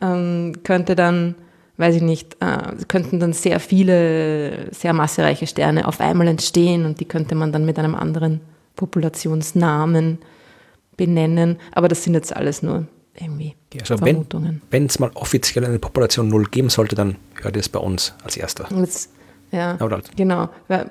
ähm, 0.00 0.54
könnte 0.64 0.96
dann, 0.96 1.34
weiß 1.76 1.96
ich 1.96 2.02
nicht, 2.02 2.36
äh, 2.40 2.76
könnten 2.88 3.20
dann 3.20 3.32
sehr 3.32 3.60
viele, 3.60 4.72
sehr 4.72 4.92
massereiche 4.92 5.46
Sterne 5.46 5.88
auf 5.88 6.00
einmal 6.00 6.28
entstehen 6.28 6.84
und 6.86 7.00
die 7.00 7.06
könnte 7.06 7.34
man 7.34 7.52
dann 7.52 7.66
mit 7.66 7.78
einem 7.78 7.94
anderen 7.94 8.40
Populationsnamen 8.76 10.18
benennen. 10.96 11.58
Aber 11.72 11.88
das 11.88 12.04
sind 12.04 12.14
jetzt 12.14 12.34
alles 12.34 12.62
nur 12.62 12.86
irgendwie 13.14 13.54
also 13.80 13.96
Vermutungen. 13.96 14.62
Wenn 14.70 14.86
es 14.86 14.98
mal 14.98 15.10
offiziell 15.14 15.64
eine 15.64 15.78
Population 15.78 16.28
Null 16.28 16.44
geben 16.44 16.70
sollte, 16.70 16.94
dann 16.94 17.16
hört 17.40 17.56
ihr 17.56 17.60
es 17.60 17.68
bei 17.68 17.80
uns 17.80 18.14
als 18.24 18.36
erster. 18.36 18.68
Jetzt 18.76 19.10
ja, 19.52 19.76
genau. 20.16 20.48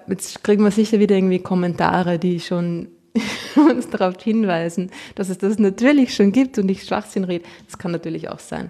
Jetzt 0.07 0.43
kriegen 0.43 0.63
wir 0.63 0.71
sicher 0.71 0.99
wieder 0.99 1.15
irgendwie 1.15 1.39
Kommentare, 1.39 2.19
die 2.19 2.41
schon 2.41 2.89
uns 3.55 3.89
darauf 3.89 4.21
hinweisen, 4.21 4.91
dass 5.15 5.29
es 5.29 5.37
das 5.37 5.59
natürlich 5.59 6.13
schon 6.13 6.31
gibt 6.31 6.57
und 6.57 6.69
ich 6.69 6.83
Schwachsinn 6.83 7.23
rede. 7.23 7.45
Das 7.65 7.77
kann 7.77 7.91
natürlich 7.91 8.29
auch 8.29 8.39
sein. 8.39 8.69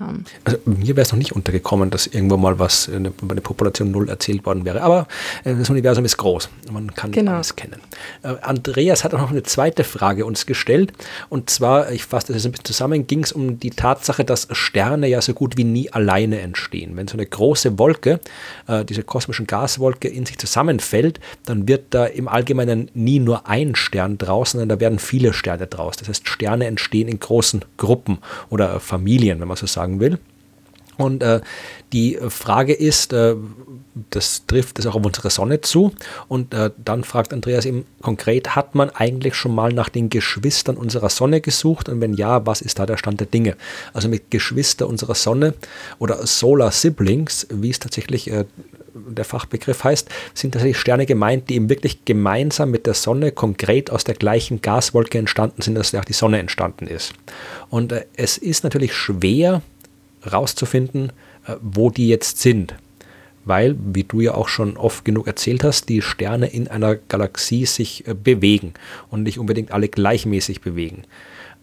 Ähm, 0.00 0.24
also 0.44 0.58
mir 0.64 0.96
wäre 0.96 1.02
es 1.02 1.12
noch 1.12 1.18
nicht 1.18 1.32
untergekommen, 1.32 1.90
dass 1.90 2.06
irgendwo 2.06 2.36
mal 2.36 2.58
was 2.58 2.88
eine, 2.88 3.12
eine 3.28 3.40
Population 3.40 3.90
Null 3.90 4.08
erzählt 4.08 4.44
worden 4.46 4.64
wäre. 4.64 4.82
Aber 4.82 5.06
äh, 5.44 5.54
das 5.54 5.70
Universum 5.70 6.04
ist 6.04 6.16
groß. 6.16 6.48
Man 6.70 6.94
kann 6.94 7.12
genau. 7.12 7.32
alles 7.32 7.56
kennen. 7.56 7.80
Äh, 8.22 8.34
Andreas 8.42 9.04
hat 9.04 9.14
auch 9.14 9.20
noch 9.20 9.30
eine 9.30 9.42
zweite 9.42 9.84
Frage 9.84 10.24
uns 10.24 10.46
gestellt. 10.46 10.92
Und 11.28 11.50
zwar, 11.50 11.92
ich 11.92 12.04
fasse 12.04 12.28
das 12.28 12.36
jetzt 12.36 12.46
ein 12.46 12.52
bisschen 12.52 12.64
zusammen, 12.64 13.06
ging 13.06 13.22
es 13.22 13.32
um 13.32 13.58
die 13.58 13.70
Tatsache, 13.70 14.24
dass 14.24 14.48
Sterne 14.52 15.08
ja 15.08 15.20
so 15.20 15.34
gut 15.34 15.56
wie 15.56 15.64
nie 15.64 15.90
alleine 15.92 16.40
entstehen. 16.40 16.96
Wenn 16.96 17.08
so 17.08 17.14
eine 17.14 17.26
große 17.26 17.78
Wolke, 17.78 18.20
äh, 18.66 18.84
diese 18.84 19.02
kosmischen 19.02 19.46
Gaswolke 19.46 20.08
in 20.08 20.26
sich 20.26 20.38
zusammenfällt, 20.38 21.20
dann 21.44 21.68
wird 21.68 21.86
da 21.90 22.06
im 22.06 22.28
Allgemeinen 22.28 22.90
nie 22.94 23.18
nur 23.18 23.48
ein 23.48 23.74
Stern 23.74 24.18
draußen, 24.18 24.58
sondern 24.58 24.78
da 24.78 24.80
werden 24.80 24.98
viele 24.98 25.32
Sterne 25.32 25.66
draus. 25.66 25.96
Das 25.96 26.08
heißt, 26.08 26.28
Sterne 26.28 26.66
entstehen 26.66 27.08
in 27.08 27.18
großen 27.18 27.64
Gruppen 27.76 28.18
oder 28.48 28.80
Familien, 28.80 29.40
wenn 29.40 29.48
man 29.48 29.56
so 29.56 29.66
sagen 29.66 29.89
sagen 29.90 30.00
will. 30.00 30.18
Und 30.96 31.22
äh, 31.22 31.40
die 31.94 32.18
Frage 32.28 32.74
ist, 32.74 33.14
äh, 33.14 33.34
das 34.10 34.44
trifft 34.46 34.78
es 34.78 34.86
auch 34.86 34.96
auf 34.96 35.06
unsere 35.06 35.30
Sonne 35.30 35.62
zu. 35.62 35.92
Und 36.28 36.52
äh, 36.52 36.70
dann 36.76 37.04
fragt 37.04 37.32
Andreas 37.32 37.64
eben 37.64 37.86
konkret, 38.02 38.54
hat 38.54 38.74
man 38.74 38.90
eigentlich 38.90 39.34
schon 39.34 39.54
mal 39.54 39.72
nach 39.72 39.88
den 39.88 40.10
Geschwistern 40.10 40.76
unserer 40.76 41.08
Sonne 41.08 41.40
gesucht? 41.40 41.88
Und 41.88 42.02
wenn 42.02 42.12
ja, 42.12 42.44
was 42.44 42.60
ist 42.60 42.78
da 42.78 42.84
der 42.84 42.98
Stand 42.98 43.20
der 43.20 43.28
Dinge? 43.28 43.56
Also 43.94 44.10
mit 44.10 44.30
Geschwister 44.30 44.86
unserer 44.86 45.14
Sonne 45.14 45.54
oder 45.98 46.26
Solar 46.26 46.70
Siblings, 46.70 47.46
wie 47.50 47.70
es 47.70 47.78
tatsächlich 47.78 48.30
äh, 48.30 48.44
der 48.94 49.24
Fachbegriff 49.24 49.84
heißt, 49.84 50.08
sind 50.34 50.52
tatsächlich 50.52 50.78
Sterne 50.78 51.06
gemeint, 51.06 51.48
die 51.48 51.54
eben 51.54 51.70
wirklich 51.70 52.04
gemeinsam 52.04 52.70
mit 52.70 52.86
der 52.86 52.94
Sonne 52.94 53.32
konkret 53.32 53.90
aus 53.90 54.04
der 54.04 54.16
gleichen 54.16 54.60
Gaswolke 54.60 55.18
entstanden 55.18 55.62
sind, 55.62 55.78
aus 55.78 55.92
der 55.92 56.00
auch 56.00 56.04
die 56.04 56.12
Sonne 56.12 56.38
entstanden 56.38 56.86
ist. 56.86 57.14
Und 57.70 57.92
äh, 57.92 58.04
es 58.16 58.36
ist 58.36 58.64
natürlich 58.64 58.94
schwer, 58.94 59.62
rauszufinden, 60.30 61.12
äh, 61.46 61.56
wo 61.60 61.90
die 61.90 62.08
jetzt 62.08 62.38
sind. 62.38 62.74
Weil, 63.44 63.76
wie 63.78 64.04
du 64.04 64.20
ja 64.20 64.34
auch 64.34 64.48
schon 64.48 64.76
oft 64.76 65.04
genug 65.04 65.26
erzählt 65.26 65.64
hast, 65.64 65.88
die 65.88 66.02
Sterne 66.02 66.46
in 66.46 66.68
einer 66.68 66.96
Galaxie 66.96 67.66
sich 67.66 68.06
äh, 68.06 68.14
bewegen 68.14 68.74
und 69.08 69.22
nicht 69.22 69.38
unbedingt 69.38 69.72
alle 69.72 69.88
gleichmäßig 69.88 70.60
bewegen. 70.60 71.04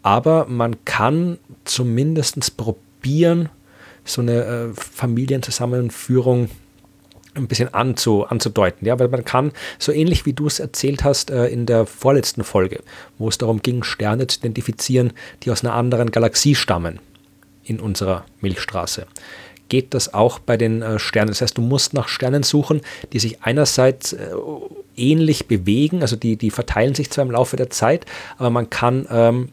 Aber 0.02 0.46
man 0.48 0.84
kann 0.84 1.38
zumindest 1.64 2.56
probieren, 2.56 3.48
so 4.04 4.22
eine 4.22 4.44
äh, 4.44 4.68
Familienzusammenführung 4.74 6.48
ein 7.34 7.46
bisschen 7.46 7.72
anzu, 7.74 8.24
anzudeuten. 8.24 8.86
Ja, 8.86 8.98
weil 8.98 9.08
man 9.08 9.24
kann, 9.24 9.52
so 9.78 9.92
ähnlich 9.92 10.26
wie 10.26 10.32
du 10.32 10.46
es 10.46 10.58
erzählt 10.58 11.04
hast 11.04 11.30
in 11.30 11.66
der 11.66 11.86
vorletzten 11.86 12.42
Folge, 12.42 12.80
wo 13.18 13.28
es 13.28 13.38
darum 13.38 13.62
ging, 13.62 13.84
Sterne 13.84 14.26
zu 14.26 14.40
identifizieren, 14.40 15.12
die 15.42 15.52
aus 15.52 15.62
einer 15.62 15.74
anderen 15.74 16.10
Galaxie 16.10 16.56
stammen 16.56 16.98
in 17.68 17.80
unserer 17.80 18.24
Milchstraße. 18.40 19.06
Geht 19.68 19.92
das 19.92 20.14
auch 20.14 20.38
bei 20.38 20.56
den 20.56 20.80
äh, 20.80 20.98
Sternen? 20.98 21.28
Das 21.28 21.42
heißt, 21.42 21.58
du 21.58 21.62
musst 21.62 21.92
nach 21.92 22.08
Sternen 22.08 22.42
suchen, 22.42 22.80
die 23.12 23.18
sich 23.18 23.42
einerseits 23.42 24.14
äh, 24.14 24.30
ähnlich 24.96 25.46
bewegen, 25.46 26.00
also 26.00 26.16
die, 26.16 26.36
die 26.36 26.50
verteilen 26.50 26.94
sich 26.94 27.10
zwar 27.10 27.24
im 27.24 27.30
Laufe 27.30 27.56
der 27.56 27.70
Zeit, 27.70 28.06
aber 28.38 28.50
man 28.50 28.70
kann 28.70 29.06
ähm, 29.10 29.50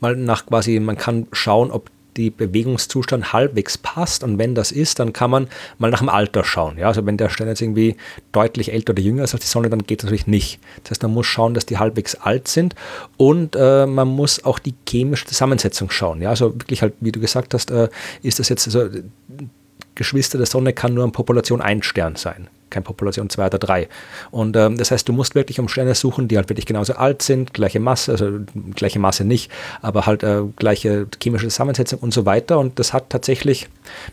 mal 0.00 0.16
nach 0.16 0.46
quasi, 0.46 0.80
man 0.80 0.96
kann 0.96 1.26
schauen, 1.32 1.70
ob 1.70 1.90
die 2.16 2.30
Bewegungszustand 2.30 3.32
halbwegs 3.32 3.78
passt. 3.78 4.22
Und 4.22 4.38
wenn 4.38 4.54
das 4.54 4.72
ist, 4.72 4.98
dann 4.98 5.12
kann 5.12 5.30
man 5.30 5.48
mal 5.78 5.90
nach 5.90 6.00
dem 6.00 6.08
Alter 6.08 6.44
schauen. 6.44 6.78
Ja, 6.78 6.88
also 6.88 7.04
wenn 7.06 7.16
der 7.16 7.28
Stern 7.28 7.48
jetzt 7.48 7.60
irgendwie 7.60 7.96
deutlich 8.32 8.72
älter 8.72 8.92
oder 8.92 9.02
jünger 9.02 9.24
ist 9.24 9.34
als 9.34 9.42
die 9.44 9.48
Sonne, 9.48 9.70
dann 9.70 9.82
geht 9.82 10.00
das 10.00 10.04
natürlich 10.04 10.26
nicht. 10.26 10.60
Das 10.82 10.92
heißt, 10.92 11.02
man 11.02 11.14
muss 11.14 11.26
schauen, 11.26 11.54
dass 11.54 11.66
die 11.66 11.78
halbwegs 11.78 12.14
alt 12.14 12.48
sind 12.48 12.74
und 13.16 13.56
äh, 13.56 13.86
man 13.86 14.08
muss 14.08 14.44
auch 14.44 14.58
die 14.58 14.74
chemische 14.88 15.26
Zusammensetzung 15.26 15.90
schauen. 15.90 16.22
Ja, 16.22 16.30
also 16.30 16.54
wirklich 16.54 16.82
halt, 16.82 16.94
wie 17.00 17.12
du 17.12 17.20
gesagt 17.20 17.54
hast, 17.54 17.70
äh, 17.70 17.88
ist 18.22 18.38
das 18.38 18.48
jetzt, 18.48 18.66
also 18.66 18.88
Geschwister 20.02 20.38
der 20.38 20.46
Sonne 20.46 20.72
kann 20.72 20.94
nur 20.94 21.04
eine 21.04 21.12
Population 21.12 21.60
ein 21.60 21.82
Stern 21.82 22.16
sein 22.16 22.48
keine 22.72 22.82
Population 22.82 23.30
2 23.30 23.46
oder 23.46 23.58
3. 23.58 23.88
Und 24.32 24.56
ähm, 24.56 24.76
das 24.76 24.90
heißt, 24.90 25.08
du 25.08 25.12
musst 25.12 25.36
wirklich 25.36 25.60
um 25.60 25.68
Sterne 25.68 25.94
suchen, 25.94 26.26
die 26.26 26.36
halt 26.36 26.48
wirklich 26.48 26.66
genauso 26.66 26.94
alt 26.94 27.22
sind, 27.22 27.54
gleiche 27.54 27.78
Masse, 27.78 28.10
also 28.10 28.40
gleiche 28.74 28.98
Masse 28.98 29.24
nicht, 29.24 29.52
aber 29.80 30.06
halt 30.06 30.24
äh, 30.24 30.42
gleiche 30.56 31.06
chemische 31.22 31.46
Zusammensetzung 31.48 32.00
und 32.00 32.12
so 32.12 32.26
weiter. 32.26 32.58
Und 32.58 32.80
das 32.80 32.92
hat 32.92 33.10
tatsächlich, 33.10 33.68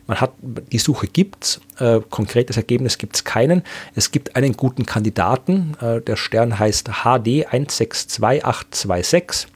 man 0.05 0.21
hat, 0.21 0.33
die 0.41 0.77
Suche 0.77 1.07
gibt 1.07 1.45
es, 1.45 1.61
äh, 1.79 2.01
konkretes 2.09 2.57
Ergebnis 2.57 2.99
gibt 2.99 3.15
es 3.15 3.23
keinen. 3.23 3.63
Es 3.95 4.11
gibt 4.11 4.35
einen 4.35 4.53
guten 4.53 4.85
Kandidaten, 4.85 5.75
äh, 5.81 6.01
der 6.01 6.17
Stern 6.17 6.59
heißt 6.59 6.89
HD 7.03 7.45
162826 7.49 9.47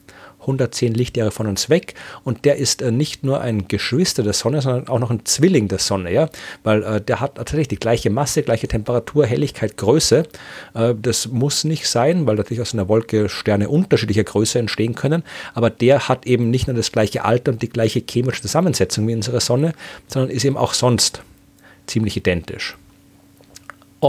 110 0.43 0.93
Lichtjahre 0.93 1.31
von 1.31 1.47
uns 1.47 1.69
weg 1.69 1.95
und 2.23 2.45
der 2.45 2.57
ist 2.57 2.81
äh, 2.81 2.91
nicht 2.91 3.23
nur 3.23 3.41
ein 3.41 3.67
Geschwister 3.67 4.23
der 4.23 4.33
Sonne, 4.33 4.61
sondern 4.61 4.87
auch 4.87 4.99
noch 4.99 5.09
ein 5.09 5.25
Zwilling 5.25 5.67
der 5.67 5.79
Sonne, 5.79 6.11
ja, 6.13 6.29
weil 6.63 6.83
äh, 6.83 7.01
der 7.01 7.19
hat 7.19 7.35
tatsächlich 7.35 7.67
die 7.67 7.77
gleiche 7.77 8.09
Masse, 8.09 8.43
gleiche 8.43 8.67
Temperatur, 8.67 9.25
Helligkeit, 9.25 9.77
Größe. 9.77 10.27
Äh, 10.73 10.93
das 11.01 11.27
muss 11.27 11.63
nicht 11.63 11.87
sein, 11.87 12.25
weil 12.25 12.35
natürlich 12.35 12.61
aus 12.61 12.73
einer 12.73 12.87
Wolke 12.87 13.29
Sterne 13.29 13.69
unterschiedlicher 13.69 14.23
Größe 14.23 14.59
entstehen 14.59 14.95
können, 14.95 15.23
aber 15.53 15.69
der 15.69 16.07
hat 16.07 16.25
eben 16.25 16.49
nicht 16.49 16.67
nur 16.67 16.75
das 16.75 16.91
gleiche 16.91 17.25
Alter 17.25 17.51
und 17.51 17.61
die 17.61 17.69
gleiche 17.69 18.03
chemische 18.07 18.41
Zusammensetzung 18.41 19.07
wie 19.07 19.15
unsere 19.15 19.41
Sonne, 19.41 19.73
sondern 20.07 20.31
ist 20.31 20.45
eben 20.45 20.57
auch 20.57 20.73
sonst 20.73 21.21
ziemlich 21.87 22.17
identisch. 22.17 22.77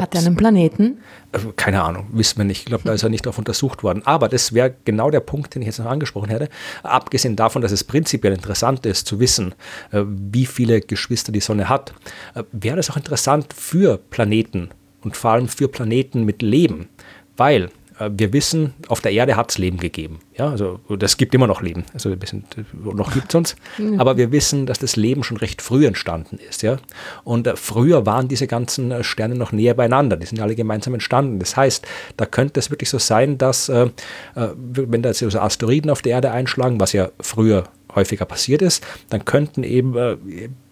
Hat 0.03 0.15
er 0.15 0.21
einen 0.21 0.37
Planeten? 0.37 0.99
Äh, 1.33 1.39
keine 1.57 1.83
Ahnung, 1.83 2.07
wissen 2.13 2.39
wir 2.39 2.45
nicht. 2.45 2.61
Ich 2.61 2.65
glaube, 2.67 2.85
da 2.85 2.93
ist 2.93 3.03
er 3.03 3.09
nicht 3.09 3.27
darauf 3.27 3.39
untersucht 3.39 3.83
worden. 3.83 4.03
Aber 4.05 4.29
das 4.29 4.53
wäre 4.53 4.75
genau 4.85 5.11
der 5.11 5.21
Punkt, 5.21 5.55
den 5.55 5.63
ich 5.63 5.67
jetzt 5.67 5.79
noch 5.79 5.87
angesprochen 5.87 6.31
hätte. 6.31 6.49
Abgesehen 6.83 7.37
davon, 7.37 7.63
dass 7.63 7.73
es 7.73 7.85
prinzipiell 7.85 8.33
interessant 8.33 8.87
ist 8.87 9.07
zu 9.07 9.21
wissen, 9.21 9.55
äh, 9.93 10.03
wie 10.07 10.47
viele 10.47 10.81
Geschwister 10.81 11.33
die 11.33 11.41
Sonne 11.41 11.69
hat, 11.69 11.95
äh, 12.35 12.45
wäre 12.53 12.79
es 12.79 12.91
auch 12.91 12.97
interessant 12.97 13.53
für 13.53 13.99
Planeten 13.99 14.71
und 15.03 15.17
vor 15.17 15.33
allem 15.33 15.49
für 15.49 15.69
Planeten 15.69 16.25
mit 16.25 16.43
Leben. 16.43 16.89
Weil 17.37 17.71
wir 17.99 18.33
wissen, 18.33 18.75
auf 18.89 19.01
der 19.01 19.13
Erde 19.13 19.37
hat 19.37 19.51
es 19.51 19.59
Leben 19.59 19.79
gegeben. 19.79 20.19
Ja, 20.37 20.51
also 20.51 20.81
das 20.99 21.17
gibt 21.17 21.35
immer 21.35 21.47
noch 21.47 21.63
Leben. 21.63 21.85
Also 21.95 22.11
wir 22.11 22.27
sind, 22.27 22.45
noch 22.83 23.13
gibt 23.13 23.29
es 23.29 23.35
uns. 23.35 23.57
Ja. 23.79 23.99
Aber 23.99 24.17
wir 24.17 24.33
wissen, 24.33 24.67
dass 24.67 24.81
das 24.81 24.97
Leben 24.97 25.23
schon 25.23 25.37
recht 25.37 25.63
früh 25.63 25.87
entstanden 25.87 26.39
ist. 26.39 26.63
Ja? 26.63 26.79
Und 27.23 27.47
äh, 27.47 27.57
früher 27.57 28.05
waren 28.05 28.27
diese 28.27 28.49
ganzen 28.49 28.91
äh, 28.91 29.05
Sterne 29.05 29.37
noch 29.37 29.53
näher 29.53 29.75
beieinander. 29.75 30.17
Die 30.17 30.27
sind 30.27 30.41
alle 30.41 30.57
gemeinsam 30.57 30.95
entstanden. 30.95 31.39
Das 31.39 31.57
heißt, 31.57 31.87
da 32.17 32.27
könnte 32.27 32.59
es 32.59 32.71
wirklich 32.71 32.91
so 32.91 32.99
sein, 32.99 33.39
dass, 33.39 33.69
äh, 33.69 33.91
äh 34.35 34.49
wenn 34.57 35.03
da 35.03 35.11
jetzt 35.11 35.23
also 35.23 35.39
Asteroiden 35.39 35.91
auf 35.91 36.03
der 36.03 36.13
Erde 36.13 36.33
einschlagen, 36.33 36.81
was 36.81 36.93
ja 36.93 37.11
früher 37.21 37.65
häufiger 37.95 38.25
passiert 38.25 38.61
ist, 38.61 38.85
dann 39.11 39.25
könnten 39.25 39.63
eben 39.63 39.97
äh, 39.97 40.17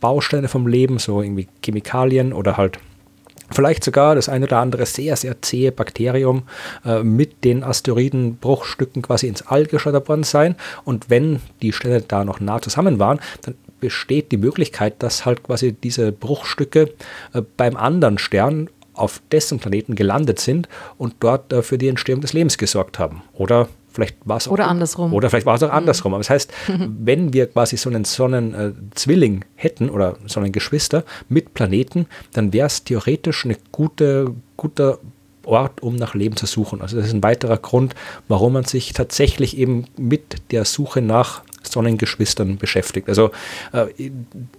Bausteine 0.00 0.48
vom 0.48 0.66
Leben, 0.66 0.98
so 0.98 1.22
irgendwie 1.22 1.46
Chemikalien 1.64 2.32
oder 2.32 2.56
halt 2.56 2.80
vielleicht 3.53 3.84
sogar 3.84 4.14
das 4.14 4.28
ein 4.28 4.42
oder 4.42 4.59
andere 4.59 4.86
sehr, 4.86 5.16
sehr 5.16 5.40
zähe 5.42 5.72
Bakterium 5.72 6.44
äh, 6.84 7.03
mit 7.03 7.44
den 7.44 7.64
Asteroidenbruchstücken 7.64 9.03
quasi 9.03 9.28
ins 9.28 9.46
All 9.46 9.66
geschleudert 9.66 10.09
worden 10.09 10.24
sein. 10.24 10.57
Und 10.84 11.11
wenn 11.11 11.40
die 11.60 11.72
Sterne 11.72 12.02
da 12.02 12.24
noch 12.24 12.40
nah 12.40 12.60
zusammen 12.60 12.98
waren, 12.98 13.20
dann 13.43 13.55
besteht 13.81 14.31
die 14.32 14.36
Möglichkeit, 14.36 15.02
dass 15.02 15.26
halt 15.26 15.43
quasi 15.43 15.72
diese 15.72 16.12
Bruchstücke 16.12 16.90
äh, 17.32 17.43
beim 17.56 17.76
anderen 17.76 18.18
Stern 18.18 18.68
auf 18.94 19.22
dessen 19.32 19.59
Planeten 19.59 19.94
gelandet 19.94 20.39
sind 20.39 20.68
und 20.98 21.14
dort 21.20 21.52
äh, 21.52 21.62
für 21.62 21.78
die 21.78 21.89
Entstehung 21.89 22.20
des 22.20 22.32
Lebens 22.32 22.59
gesorgt 22.59 22.98
haben. 22.98 23.22
Oder 23.32 23.68
Vielleicht 23.93 24.16
war 24.24 24.39
es 24.39 24.48
Oder 24.48 24.69
andersrum. 24.69 25.12
Oder 25.12 25.31
vielleicht 25.31 25.47
war 25.47 25.55
es 25.55 25.62
auch 25.62 25.70
andersrum. 25.70 26.14
Aber 26.14 26.20
das 26.20 26.31
heißt, 26.31 26.52
wenn 26.98 27.32
wir 27.32 27.47
quasi 27.47 27.77
so 27.77 27.90
einen 27.90 28.05
Sonnenzwilling 28.05 29.44
hätten 29.55 29.90
oder 29.90 30.16
Sonnengeschwister 30.27 31.05
mit 31.28 31.55
Planeten, 31.55 32.06
dann 32.32 32.52
wäre 32.52 32.66
es 32.66 32.85
theoretisch 32.85 33.44
eine 33.44 33.56
gute, 33.70 34.35
guter 34.56 34.98
Ort, 35.44 35.82
um 35.82 35.97
nach 35.97 36.14
Leben 36.14 36.36
zu 36.36 36.47
suchen. 36.47 36.81
Also 36.81 36.97
das 36.97 37.06
ist 37.06 37.14
ein 37.14 37.23
weiterer 37.23 37.56
Grund, 37.56 37.94
warum 38.28 38.52
man 38.52 38.64
sich 38.64 38.93
tatsächlich 38.93 39.59
eben 39.59 39.86
mit 39.97 40.52
der 40.52 40.64
Suche 40.64 41.02
nach 41.02 41.43
Sonnengeschwistern 41.64 42.59
beschäftigt. 42.59 43.09
Also 43.09 43.30
äh, 43.72 43.86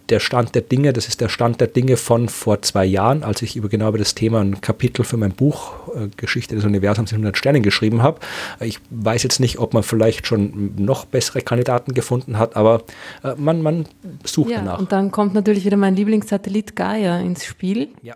der 0.10 0.20
Stand 0.20 0.56
der 0.56 0.62
Dinge, 0.62 0.94
das 0.94 1.08
ist 1.08 1.22
der 1.22 1.30
Stand 1.30 1.62
der 1.62 1.68
Dinge 1.68 1.98
von 1.98 2.30
vor 2.30 2.62
zwei 2.62 2.86
Jahren, 2.86 3.24
als 3.24 3.42
ich 3.42 3.56
über 3.56 3.70
genau 3.70 3.90
über 3.90 3.98
das 3.98 4.16
Thema 4.16 4.42
ein 4.42 4.62
Kapitel 4.62 5.04
für 5.04 5.18
mein 5.18 5.32
Buch 5.32 5.74
äh, 5.96 6.10
Geschichte 6.18 6.56
des 6.56 6.66
Universums 6.66 7.12
in 7.12 7.18
100 7.18 7.38
Sternen 7.38 7.64
geschrieben 7.64 8.02
habe. 8.02 8.20
Ich 8.60 8.80
weiß 8.90 9.24
jetzt 9.24 9.40
nicht, 9.40 9.60
ob 9.60 9.74
man 9.74 9.84
vielleicht 9.84 10.28
schon 10.28 10.74
noch 10.78 11.06
bessere 11.06 11.42
Kandidaten 11.42 11.94
gefunden 11.94 12.38
hat, 12.38 12.56
aber 12.56 12.84
äh, 13.24 13.34
man, 13.38 13.62
man 13.62 13.86
sucht 14.24 14.52
ja, 14.52 14.58
danach. 14.58 14.80
Und 14.80 14.92
dann 14.92 15.12
kommt 15.12 15.34
natürlich 15.34 15.66
wieder 15.66 15.78
mein 15.78 15.96
Lieblingssatellit 15.96 16.76
Gaia 16.76 17.20
ins 17.20 17.46
Spiel. 17.46 17.90
Ja. 18.02 18.16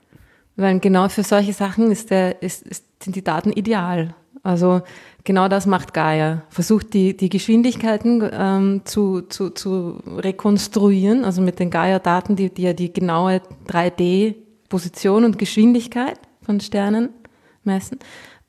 Weil 0.56 0.80
genau 0.80 1.08
für 1.08 1.24
solche 1.24 1.54
Sachen 1.54 1.92
ist 1.92 2.10
der, 2.10 2.42
ist, 2.42 2.64
ist, 2.64 2.84
sind 3.04 3.16
die 3.16 3.24
Daten 3.24 3.52
ideal. 3.52 4.16
Also 4.44 4.82
genau 5.28 5.50
das 5.50 5.68
macht 5.68 5.94
Gaia. 5.94 6.44
Versucht 6.50 6.94
die, 6.94 7.16
die 7.16 7.30
Geschwindigkeiten 7.30 8.28
ähm, 8.32 8.82
zu, 8.86 9.22
zu, 9.22 9.50
zu 9.52 10.00
rekonstruieren, 10.18 11.26
also 11.26 11.42
mit 11.42 11.60
den 11.60 11.70
Gaia-Daten, 11.70 12.38
die, 12.38 12.50
die 12.50 12.64
ja 12.64 12.74
die 12.74 12.92
genaue 12.92 13.42
3D-Position 13.68 15.26
und 15.26 15.38
Geschwindigkeit 15.38 16.18
von 16.42 16.60
Sternen 16.62 17.10
messen 17.66 18.00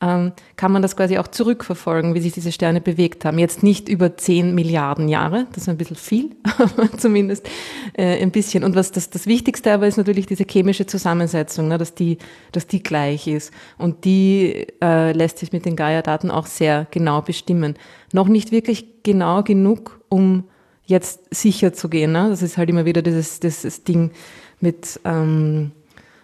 ähm, 0.00 0.32
kann 0.56 0.70
man 0.70 0.82
das 0.82 0.96
quasi 0.96 1.18
auch 1.18 1.26
zurückverfolgen, 1.26 2.14
wie 2.14 2.20
sich 2.20 2.32
diese 2.32 2.52
Sterne 2.52 2.80
bewegt 2.80 3.24
haben. 3.24 3.38
Jetzt 3.38 3.64
nicht 3.64 3.88
über 3.88 4.16
10 4.16 4.54
Milliarden 4.54 5.08
Jahre, 5.08 5.46
das 5.52 5.64
ist 5.64 5.68
ein 5.68 5.76
bisschen 5.76 5.96
viel, 5.96 6.36
aber 6.58 6.96
zumindest 6.96 7.48
äh, 7.94 8.22
ein 8.22 8.30
bisschen. 8.30 8.62
Und 8.62 8.76
was 8.76 8.92
das, 8.92 9.10
das 9.10 9.26
Wichtigste 9.26 9.72
aber 9.72 9.88
ist 9.88 9.96
natürlich 9.96 10.26
diese 10.26 10.44
chemische 10.44 10.86
Zusammensetzung, 10.86 11.66
ne, 11.66 11.78
dass, 11.78 11.94
die, 11.94 12.18
dass 12.52 12.68
die 12.68 12.82
gleich 12.82 13.26
ist. 13.26 13.52
Und 13.76 14.04
die 14.04 14.68
äh, 14.80 15.12
lässt 15.12 15.38
sich 15.38 15.52
mit 15.52 15.64
den 15.64 15.74
Gaia-Daten 15.74 16.30
auch 16.30 16.46
sehr 16.46 16.86
genau 16.92 17.20
bestimmen. 17.20 17.74
Noch 18.12 18.28
nicht 18.28 18.52
wirklich 18.52 19.02
genau 19.02 19.42
genug, 19.42 20.00
um 20.08 20.44
jetzt 20.86 21.34
sicher 21.34 21.72
zu 21.72 21.88
gehen. 21.88 22.12
Ne? 22.12 22.28
Das 22.30 22.42
ist 22.42 22.56
halt 22.56 22.70
immer 22.70 22.84
wieder 22.84 23.02
dieses, 23.02 23.40
dieses 23.40 23.82
Ding 23.82 24.12
mit... 24.60 25.00
Ähm, 25.04 25.72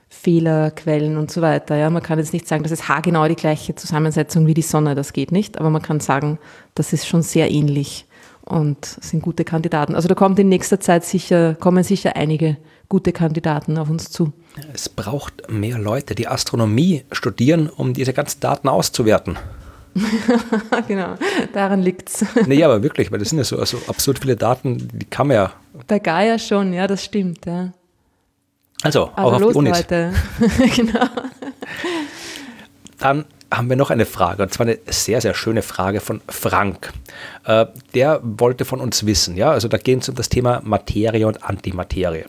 Fehlerquellen 0.08 1.16
und 1.16 1.30
so 1.30 1.42
weiter. 1.42 1.76
Ja, 1.76 1.90
man 1.90 2.02
kann 2.02 2.18
jetzt 2.18 2.32
nicht 2.32 2.46
sagen, 2.46 2.62
das 2.62 2.72
ist 2.72 2.88
haargenau 2.88 3.26
die 3.28 3.36
gleiche 3.36 3.74
Zusammensetzung 3.74 4.46
wie 4.46 4.54
die 4.54 4.62
Sonne, 4.62 4.94
das 4.94 5.12
geht 5.12 5.32
nicht, 5.32 5.58
aber 5.58 5.70
man 5.70 5.82
kann 5.82 6.00
sagen, 6.00 6.38
das 6.74 6.92
ist 6.92 7.06
schon 7.06 7.22
sehr 7.22 7.50
ähnlich 7.50 8.06
und 8.44 8.84
sind 8.84 9.22
gute 9.22 9.44
Kandidaten. 9.44 9.94
Also 9.94 10.08
da 10.08 10.14
kommt 10.14 10.38
in 10.38 10.48
nächster 10.48 10.80
Zeit 10.80 11.04
sicher, 11.04 11.54
kommen 11.54 11.82
sicher 11.82 12.16
einige 12.16 12.56
gute 12.88 13.12
Kandidaten 13.12 13.78
auf 13.78 13.90
uns 13.90 14.10
zu. 14.10 14.32
Es 14.72 14.88
braucht 14.88 15.50
mehr 15.50 15.78
Leute, 15.78 16.14
die 16.14 16.28
Astronomie 16.28 17.04
studieren, 17.10 17.68
um 17.68 17.94
diese 17.94 18.12
ganzen 18.12 18.40
Daten 18.40 18.68
auszuwerten. 18.68 19.38
genau, 20.88 21.14
daran 21.52 21.80
liegt 21.80 22.10
es. 22.10 22.24
nee, 22.46 22.62
aber 22.62 22.82
wirklich, 22.82 23.12
weil 23.12 23.20
das 23.20 23.30
sind 23.30 23.38
ja 23.38 23.44
so 23.44 23.58
also 23.58 23.78
absurd 23.86 24.18
viele 24.18 24.36
Daten, 24.36 24.88
die 24.92 25.06
kann 25.06 25.28
man 25.28 25.36
ja. 25.36 25.52
Bei 25.86 25.98
Gaia 25.98 26.38
schon, 26.38 26.72
ja, 26.72 26.86
das 26.86 27.04
stimmt, 27.04 27.46
ja. 27.46 27.72
Also, 28.84 29.10
also 29.16 29.16
auch 29.16 29.32
auf 29.32 29.40
los, 29.40 29.52
die 29.52 29.58
Unis. 29.58 29.78
Leute. 29.78 30.12
genau. 30.76 31.06
Dann 32.98 33.24
haben 33.56 33.68
wir 33.68 33.76
noch 33.76 33.90
eine 33.90 34.06
Frage, 34.06 34.42
und 34.42 34.52
zwar 34.52 34.66
eine 34.66 34.78
sehr, 34.86 35.20
sehr 35.20 35.34
schöne 35.34 35.62
Frage 35.62 36.00
von 36.00 36.20
Frank. 36.28 36.92
Äh, 37.44 37.66
der 37.94 38.20
wollte 38.22 38.64
von 38.64 38.80
uns 38.80 39.06
wissen, 39.06 39.36
ja, 39.36 39.50
also 39.50 39.68
da 39.68 39.76
geht 39.76 40.02
es 40.02 40.08
um 40.08 40.14
das 40.14 40.28
Thema 40.28 40.60
Materie 40.64 41.26
und 41.26 41.44
Antimaterie. 41.44 42.24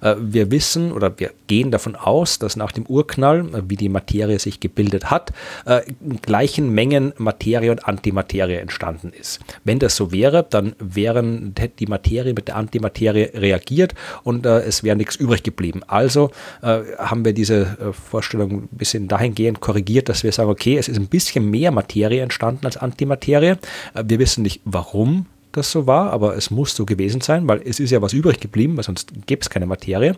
Äh, 0.00 0.14
wir 0.18 0.50
wissen 0.50 0.92
oder 0.92 1.18
wir 1.18 1.32
gehen 1.46 1.70
davon 1.70 1.96
aus, 1.96 2.38
dass 2.38 2.56
nach 2.56 2.72
dem 2.72 2.86
Urknall, 2.86 3.40
äh, 3.40 3.62
wie 3.66 3.76
die 3.76 3.88
Materie 3.88 4.38
sich 4.38 4.60
gebildet 4.60 5.10
hat, 5.10 5.32
äh, 5.66 5.82
in 6.00 6.20
gleichen 6.22 6.70
Mengen 6.70 7.12
Materie 7.18 7.70
und 7.70 7.86
Antimaterie 7.86 8.56
entstanden 8.56 9.12
ist. 9.12 9.40
Wenn 9.64 9.78
das 9.78 9.96
so 9.96 10.12
wäre, 10.12 10.46
dann 10.48 10.74
wären 10.78 11.54
hätte 11.58 11.76
die 11.78 11.86
Materie 11.86 12.32
mit 12.34 12.48
der 12.48 12.56
Antimaterie 12.56 13.30
reagiert 13.34 13.94
und 14.22 14.46
äh, 14.46 14.60
es 14.60 14.82
wäre 14.82 14.96
nichts 14.96 15.16
übrig 15.16 15.42
geblieben. 15.42 15.82
Also 15.86 16.30
äh, 16.62 16.80
haben 16.98 17.24
wir 17.24 17.32
diese 17.32 17.76
Vorstellung 18.08 18.62
ein 18.62 18.68
bisschen 18.70 19.08
dahingehend 19.08 19.60
korrigiert, 19.60 20.08
dass 20.08 20.22
wir 20.22 20.32
sagen, 20.32 20.50
okay, 20.50 20.69
es 20.76 20.88
ist 20.88 20.98
ein 20.98 21.08
bisschen 21.08 21.50
mehr 21.50 21.70
Materie 21.70 22.22
entstanden 22.22 22.66
als 22.66 22.76
Antimaterie. 22.76 23.56
wir 23.94 24.18
wissen 24.18 24.42
nicht, 24.42 24.60
warum 24.64 25.26
das 25.52 25.70
so 25.70 25.86
war, 25.86 26.12
aber 26.12 26.36
es 26.36 26.50
muss 26.50 26.74
so 26.74 26.86
gewesen 26.86 27.20
sein, 27.20 27.48
weil 27.48 27.60
es 27.64 27.80
ist 27.80 27.90
ja 27.90 28.00
was 28.02 28.12
übrig 28.12 28.40
geblieben, 28.40 28.76
weil 28.76 28.84
sonst 28.84 29.12
gäbe 29.26 29.40
es 29.40 29.50
keine 29.50 29.66
Materie. 29.66 30.16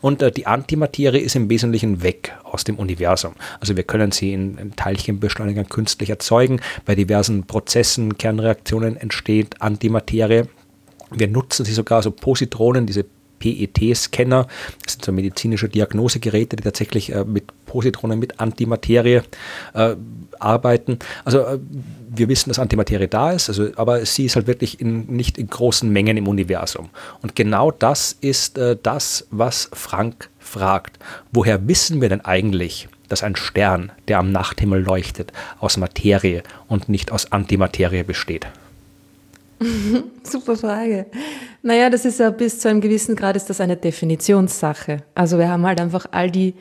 Und 0.00 0.22
äh, 0.22 0.30
die 0.30 0.46
Antimaterie 0.46 1.18
ist 1.18 1.36
im 1.36 1.50
Wesentlichen 1.50 2.02
weg 2.02 2.34
aus 2.44 2.64
dem 2.64 2.76
Universum. 2.76 3.34
Also 3.60 3.76
wir 3.76 3.82
können 3.82 4.12
sie 4.12 4.32
in, 4.32 4.58
in 4.58 4.76
Teilchenbeschleunigern 4.76 5.68
künstlich 5.68 6.10
erzeugen. 6.10 6.60
Bei 6.84 6.94
diversen 6.94 7.44
Prozessen, 7.44 8.16
Kernreaktionen 8.16 8.96
entsteht 8.96 9.60
Antimaterie. 9.60 10.44
Wir 11.10 11.28
nutzen 11.28 11.64
sie 11.64 11.72
sogar, 11.72 12.02
so 12.02 12.10
Positronen, 12.10 12.86
diese 12.86 13.04
PET-Scanner. 13.40 14.46
Das 14.84 14.92
sind 14.92 15.04
so 15.04 15.12
medizinische 15.12 15.68
Diagnosegeräte, 15.68 16.56
die 16.56 16.62
tatsächlich 16.62 17.12
äh, 17.12 17.24
mit 17.24 17.44
Positronen, 17.66 18.20
mit 18.20 18.38
Antimaterie 18.38 19.22
äh, 19.74 19.96
arbeiten. 20.38 20.98
Also 21.24 21.40
äh, 21.40 21.58
wir 22.08 22.28
wissen, 22.28 22.50
dass 22.50 22.58
Antimaterie 22.58 23.08
da 23.08 23.32
ist, 23.32 23.48
also, 23.48 23.68
aber 23.76 24.04
sie 24.04 24.24
ist 24.24 24.36
halt 24.36 24.46
wirklich 24.46 24.80
in, 24.80 25.06
nicht 25.06 25.38
in 25.38 25.48
großen 25.48 25.90
Mengen 25.90 26.16
im 26.16 26.28
Universum. 26.28 26.90
Und 27.22 27.36
genau 27.36 27.70
das 27.70 28.16
ist 28.20 28.58
äh, 28.58 28.76
das, 28.80 29.26
was 29.30 29.70
Frank 29.72 30.28
fragt. 30.38 30.98
Woher 31.32 31.66
wissen 31.68 32.00
wir 32.00 32.08
denn 32.08 32.20
eigentlich, 32.20 32.88
dass 33.08 33.22
ein 33.22 33.36
Stern, 33.36 33.92
der 34.08 34.18
am 34.18 34.32
Nachthimmel 34.32 34.82
leuchtet, 34.82 35.32
aus 35.58 35.76
Materie 35.76 36.42
und 36.68 36.88
nicht 36.88 37.12
aus 37.12 37.32
Antimaterie 37.32 38.02
besteht? 38.02 38.46
Super 40.22 40.56
Frage. 40.56 41.06
Naja, 41.62 41.90
das 41.90 42.04
ist 42.04 42.20
ja 42.20 42.30
bis 42.30 42.58
zu 42.58 42.68
einem 42.68 42.80
gewissen 42.80 43.16
Grad 43.16 43.36
ist 43.36 43.50
das 43.50 43.60
eine 43.60 43.76
Definitionssache. 43.76 44.98
Also 45.14 45.38
wir 45.38 45.48
haben 45.48 45.66
halt 45.66 45.80
einfach 45.80 46.06
all 46.10 46.30
die 46.30 46.54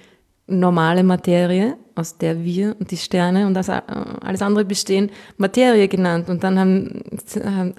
normale 0.48 1.04
Materie, 1.04 1.78
aus 1.96 2.18
der 2.18 2.44
wir 2.44 2.76
und 2.80 2.92
die 2.92 2.98
Sterne 2.98 3.48
und 3.48 3.54
das, 3.54 3.70
äh, 3.70 3.82
alles 4.22 4.42
andere 4.42 4.66
bestehen, 4.66 5.12
Materie 5.38 5.88
genannt. 5.88 6.30
Und 6.30 6.44
dann 6.44 6.60
haben, 6.60 7.04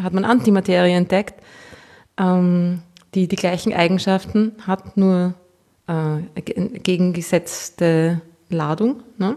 hat 0.02 0.12
man 0.12 0.24
Antimaterie 0.24 0.92
entdeckt, 0.92 1.34
ähm, 2.18 2.80
die 3.14 3.28
die 3.28 3.36
gleichen 3.36 3.74
Eigenschaften 3.74 4.52
hat, 4.66 4.96
nur 4.96 5.34
äh, 5.88 6.42
gegengesetzte 6.42 8.20
Ladung. 8.48 9.02
Ne? 9.18 9.36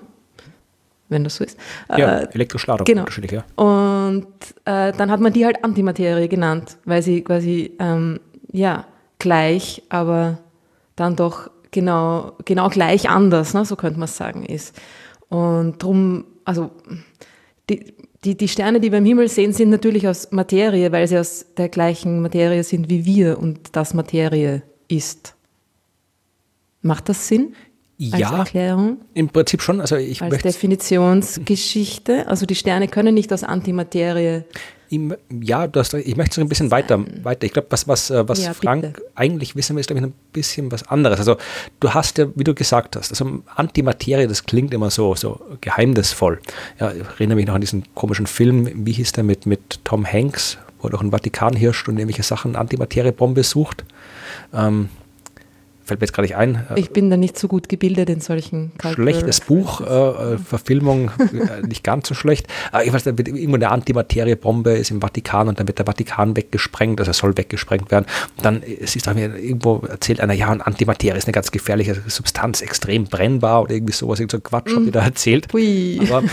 Wenn 1.13 1.23
das 1.23 1.37
so 1.37 1.43
ist. 1.43 1.57
Ja, 1.89 2.19
äh, 2.19 2.27
elektrisch 2.33 2.67
Ladung, 2.67 2.85
genau. 2.85 3.01
unterschiedlich, 3.03 3.31
ja. 3.31 3.43
Und 3.55 4.27
äh, 4.65 4.91
dann 4.91 5.09
hat 5.09 5.21
man 5.21 5.31
die 5.31 5.45
halt 5.45 5.63
Antimaterie 5.63 6.27
genannt, 6.27 6.77
weil 6.83 7.01
sie 7.01 7.21
quasi, 7.21 7.71
ähm, 7.79 8.19
ja, 8.51 8.85
gleich, 9.19 9.83
aber 9.89 10.39
dann 10.95 11.15
doch 11.15 11.49
genau, 11.71 12.33
genau 12.45 12.69
gleich 12.69 13.09
anders, 13.09 13.53
ne, 13.53 13.63
so 13.65 13.75
könnte 13.75 13.99
man 13.99 14.07
sagen, 14.07 14.45
ist. 14.45 14.79
Und 15.29 15.81
drum, 15.81 16.25
also 16.45 16.71
die, 17.69 17.93
die, 18.23 18.37
die 18.37 18.47
Sterne, 18.47 18.79
die 18.79 18.91
wir 18.91 18.99
im 18.99 19.05
Himmel 19.05 19.27
sehen, 19.27 19.51
sind 19.53 19.69
natürlich 19.69 20.07
aus 20.07 20.31
Materie, 20.31 20.91
weil 20.91 21.07
sie 21.07 21.17
aus 21.17 21.45
der 21.57 21.69
gleichen 21.69 22.21
Materie 22.21 22.63
sind 22.63 22.89
wie 22.89 23.05
wir 23.05 23.39
und 23.39 23.75
das 23.75 23.93
Materie 23.93 24.61
ist. 24.87 25.35
Macht 26.81 27.09
das 27.09 27.27
Sinn? 27.27 27.55
Ja, 27.97 28.37
Erklärung? 28.37 28.97
Im 29.13 29.29
Prinzip 29.29 29.61
schon. 29.61 29.79
Also 29.79 29.95
ich 29.95 30.21
als 30.21 30.41
Definitionsgeschichte. 30.41 32.27
Also 32.27 32.45
die 32.45 32.55
Sterne 32.55 32.87
können 32.87 33.13
nicht 33.13 33.31
aus 33.31 33.43
Antimaterie. 33.43 34.43
Ja, 35.41 35.67
du 35.67 35.79
hast, 35.79 35.93
ich 35.93 36.15
möchte 36.15 36.35
so 36.35 36.41
ein 36.41 36.49
bisschen 36.49 36.69
weiter. 36.69 37.03
weiter. 37.23 37.45
Ich 37.45 37.53
glaube, 37.53 37.67
was, 37.71 37.87
was, 37.87 38.11
äh, 38.11 38.27
was 38.27 38.43
ja, 38.43 38.53
Frank 38.53 38.81
bitte. 38.93 39.01
eigentlich 39.15 39.55
wissen 39.55 39.75
will, 39.75 39.81
ist, 39.81 39.87
glaube 39.87 40.01
ich, 40.01 40.05
ein 40.05 40.13
bisschen 40.31 40.71
was 40.71 40.87
anderes. 40.87 41.17
Also 41.19 41.37
du 41.79 41.93
hast 41.93 42.17
ja, 42.17 42.27
wie 42.35 42.43
du 42.43 42.53
gesagt 42.53 42.95
hast, 42.95 43.11
also 43.11 43.41
Antimaterie, 43.55 44.27
das 44.27 44.43
klingt 44.43 44.73
immer 44.73 44.91
so, 44.91 45.15
so 45.15 45.39
geheimnisvoll. 45.61 46.39
Ja, 46.79 46.91
ich 46.91 47.01
erinnere 47.01 47.37
mich 47.37 47.47
noch 47.47 47.55
an 47.55 47.61
diesen 47.61 47.85
komischen 47.95 48.27
Film, 48.27 48.85
wie 48.85 48.91
hieß 48.91 49.13
der 49.13 49.23
mit, 49.23 49.45
mit 49.45 49.83
Tom 49.83 50.05
Hanks, 50.05 50.57
wo 50.79 50.89
er 50.89 50.91
doch 50.91 51.01
ein 51.01 51.11
Vatikan 51.11 51.55
hirscht 51.55 51.87
und 51.87 51.97
irgendwelche 51.97 52.23
Sachen 52.23 52.55
Antimateriebombe 52.55 53.43
sucht. 53.43 53.83
Ähm, 54.53 54.89
fällt 55.83 55.99
mir 55.99 56.05
jetzt 56.05 56.13
gerade 56.13 56.27
nicht 56.27 56.35
ein. 56.35 56.65
Ich 56.75 56.91
bin 56.91 57.09
da 57.09 57.17
nicht 57.17 57.37
so 57.37 57.47
gut 57.47 57.69
gebildet 57.69 58.09
in 58.09 58.21
solchen 58.21 58.71
Kalkül 58.77 59.03
Schlechtes 59.03 59.41
Buch, 59.41 59.81
äh, 59.81 60.33
äh 60.33 60.37
Verfilmung, 60.37 61.11
äh, 61.19 61.65
nicht 61.65 61.83
ganz 61.83 62.07
so 62.07 62.13
schlecht. 62.13 62.47
Aber 62.71 62.83
ich 62.83 62.93
weiß, 62.93 63.03
da 63.03 63.17
wird 63.17 63.27
irgendwo 63.27 63.55
eine 63.55 63.69
Antimateriebombe 63.69 64.71
ist 64.73 64.91
im 64.91 65.01
Vatikan 65.01 65.47
und 65.47 65.59
dann 65.59 65.67
wird 65.67 65.79
der 65.79 65.85
Vatikan 65.85 66.35
weggesprengt, 66.35 66.99
also 66.99 67.11
er 67.11 67.13
soll 67.13 67.37
weggesprengt 67.37 67.91
werden. 67.91 68.05
Und 68.37 68.45
dann 68.45 68.63
es 68.63 68.95
ist 68.95 69.13
mir 69.13 69.35
irgendwo 69.35 69.79
erzählt 69.87 70.19
einer, 70.19 70.33
ja, 70.33 70.51
und 70.51 70.61
Antimaterie 70.61 71.17
ist 71.17 71.25
eine 71.27 71.33
ganz 71.33 71.51
gefährliche 71.51 72.01
Substanz, 72.07 72.61
extrem 72.61 73.05
brennbar 73.05 73.63
oder 73.63 73.73
irgendwie 73.73 73.93
sowas, 73.93 74.19
irgend 74.19 74.31
so 74.31 74.39
Quatsch, 74.39 74.71
mm. 74.71 74.75
hat 74.75 74.85
er 74.85 74.91
da 74.91 75.03
erzählt. 75.03 75.53
Ui. 75.53 75.99
Aber 76.01 76.23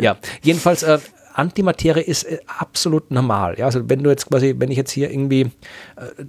ja, 0.00 0.16
jedenfalls, 0.42 0.82
äh, 0.82 0.98
Antimaterie 1.34 2.02
ist 2.02 2.24
äh, 2.24 2.38
absolut 2.46 3.10
normal. 3.10 3.58
Ja? 3.58 3.66
Also 3.66 3.88
wenn 3.88 4.02
du 4.02 4.10
jetzt 4.10 4.28
quasi, 4.28 4.54
wenn 4.58 4.70
ich 4.70 4.76
jetzt 4.76 4.90
hier 4.90 5.10
irgendwie 5.10 5.50
äh, 5.96 6.24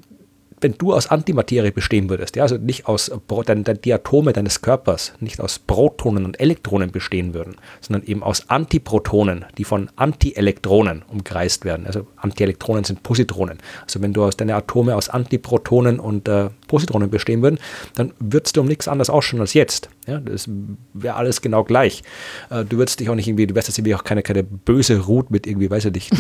wenn 0.62 0.76
du 0.78 0.94
aus 0.94 1.08
Antimaterie 1.08 1.72
bestehen 1.72 2.10
würdest, 2.10 2.36
ja, 2.36 2.44
also 2.44 2.58
nicht 2.58 2.88
aus 2.88 3.12
dein, 3.46 3.64
die 3.64 3.94
Atome 3.94 4.32
deines 4.32 4.62
Körpers, 4.62 5.14
nicht 5.20 5.40
aus 5.42 5.60
Protonen 5.60 6.26
und 6.26 6.40
Elektronen 6.40 6.92
bestehen 6.92 7.34
würden, 7.34 7.56
sondern 7.82 8.08
eben 8.08 8.24
aus 8.24 8.50
Antiprotonen, 8.50 9.46
die 9.58 9.64
von 9.64 9.90
Antielektronen 9.96 11.04
umkreist 11.08 11.66
werden. 11.66 11.88
Also 11.88 12.08
Antielektronen 12.18 12.84
sind 12.84 13.04
Positronen. 13.04 13.58
Also 13.84 14.02
wenn 14.02 14.14
du 14.14 14.24
aus 14.24 14.38
deine 14.38 14.56
Atome 14.56 14.96
aus 14.96 15.10
Antiprotonen 15.10 16.00
und 16.00 16.28
äh, 16.28 16.50
Positronen 16.68 17.10
bestehen 17.10 17.42
würden, 17.42 17.60
dann 17.96 18.14
würdest 18.20 18.56
du 18.56 18.62
um 18.62 18.68
nichts 18.68 18.88
anderes 18.88 19.10
ausschauen 19.10 19.42
als 19.42 19.54
jetzt. 19.54 19.90
Ja, 20.08 20.20
das 20.20 20.50
wäre 20.94 21.16
alles 21.16 21.42
genau 21.42 21.64
gleich. 21.64 22.04
Äh, 22.50 22.66
du 22.66 22.78
würdest 22.78 23.00
dich 23.00 23.10
auch 23.10 23.16
nicht 23.16 23.28
irgendwie, 23.28 23.48
du 23.48 23.56
wärst 23.56 23.68
jetzt 23.68 23.78
irgendwie 23.78 23.96
auch 23.96 24.04
keine, 24.04 24.24
keine 24.24 24.44
böse 24.44 25.00
Ruth 25.00 25.32
mit 25.32 25.48
irgendwie, 25.48 25.70
weiß 25.70 25.86
ich 25.86 25.94
nicht, 25.94 26.12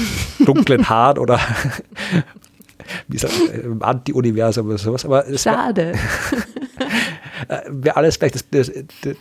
dunklen 0.46 0.90
Haaren 0.90 1.18
oder 1.18 1.40
wie 3.08 3.18
gesagt, 3.18 3.34
im 3.64 3.82
Anti-Universum 3.82 4.68
oder 4.68 4.78
sowas. 4.78 5.06
Aber 5.06 5.26
Schade. 5.38 5.94
Wäre 7.68 7.98
alles 7.98 8.20
gleich 8.20 8.32
das, 8.32 8.46
das, 8.50 8.72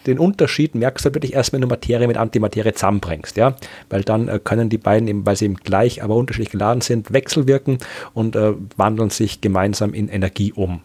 den 0.06 0.18
Unterschied 0.18 0.74
merkst 0.74 1.04
du 1.06 1.14
wirklich 1.14 1.32
erst, 1.32 1.52
wenn 1.52 1.62
du 1.62 1.66
Materie 1.66 2.06
mit 2.06 2.16
Antimaterie 2.16 2.72
zusammenbringst, 2.72 3.36
ja, 3.36 3.56
weil 3.88 4.02
dann 4.02 4.28
äh, 4.28 4.38
können 4.42 4.68
die 4.68 4.78
beiden 4.78 5.08
eben, 5.08 5.26
weil 5.26 5.36
sie 5.36 5.46
eben 5.46 5.56
gleich, 5.56 6.02
aber 6.02 6.16
unterschiedlich 6.16 6.50
geladen 6.50 6.80
sind, 6.80 7.12
wechselwirken 7.12 7.78
und 8.12 8.36
äh, 8.36 8.52
wandeln 8.76 9.10
sich 9.10 9.40
gemeinsam 9.40 9.94
in 9.94 10.08
Energie 10.08 10.52
um. 10.52 10.82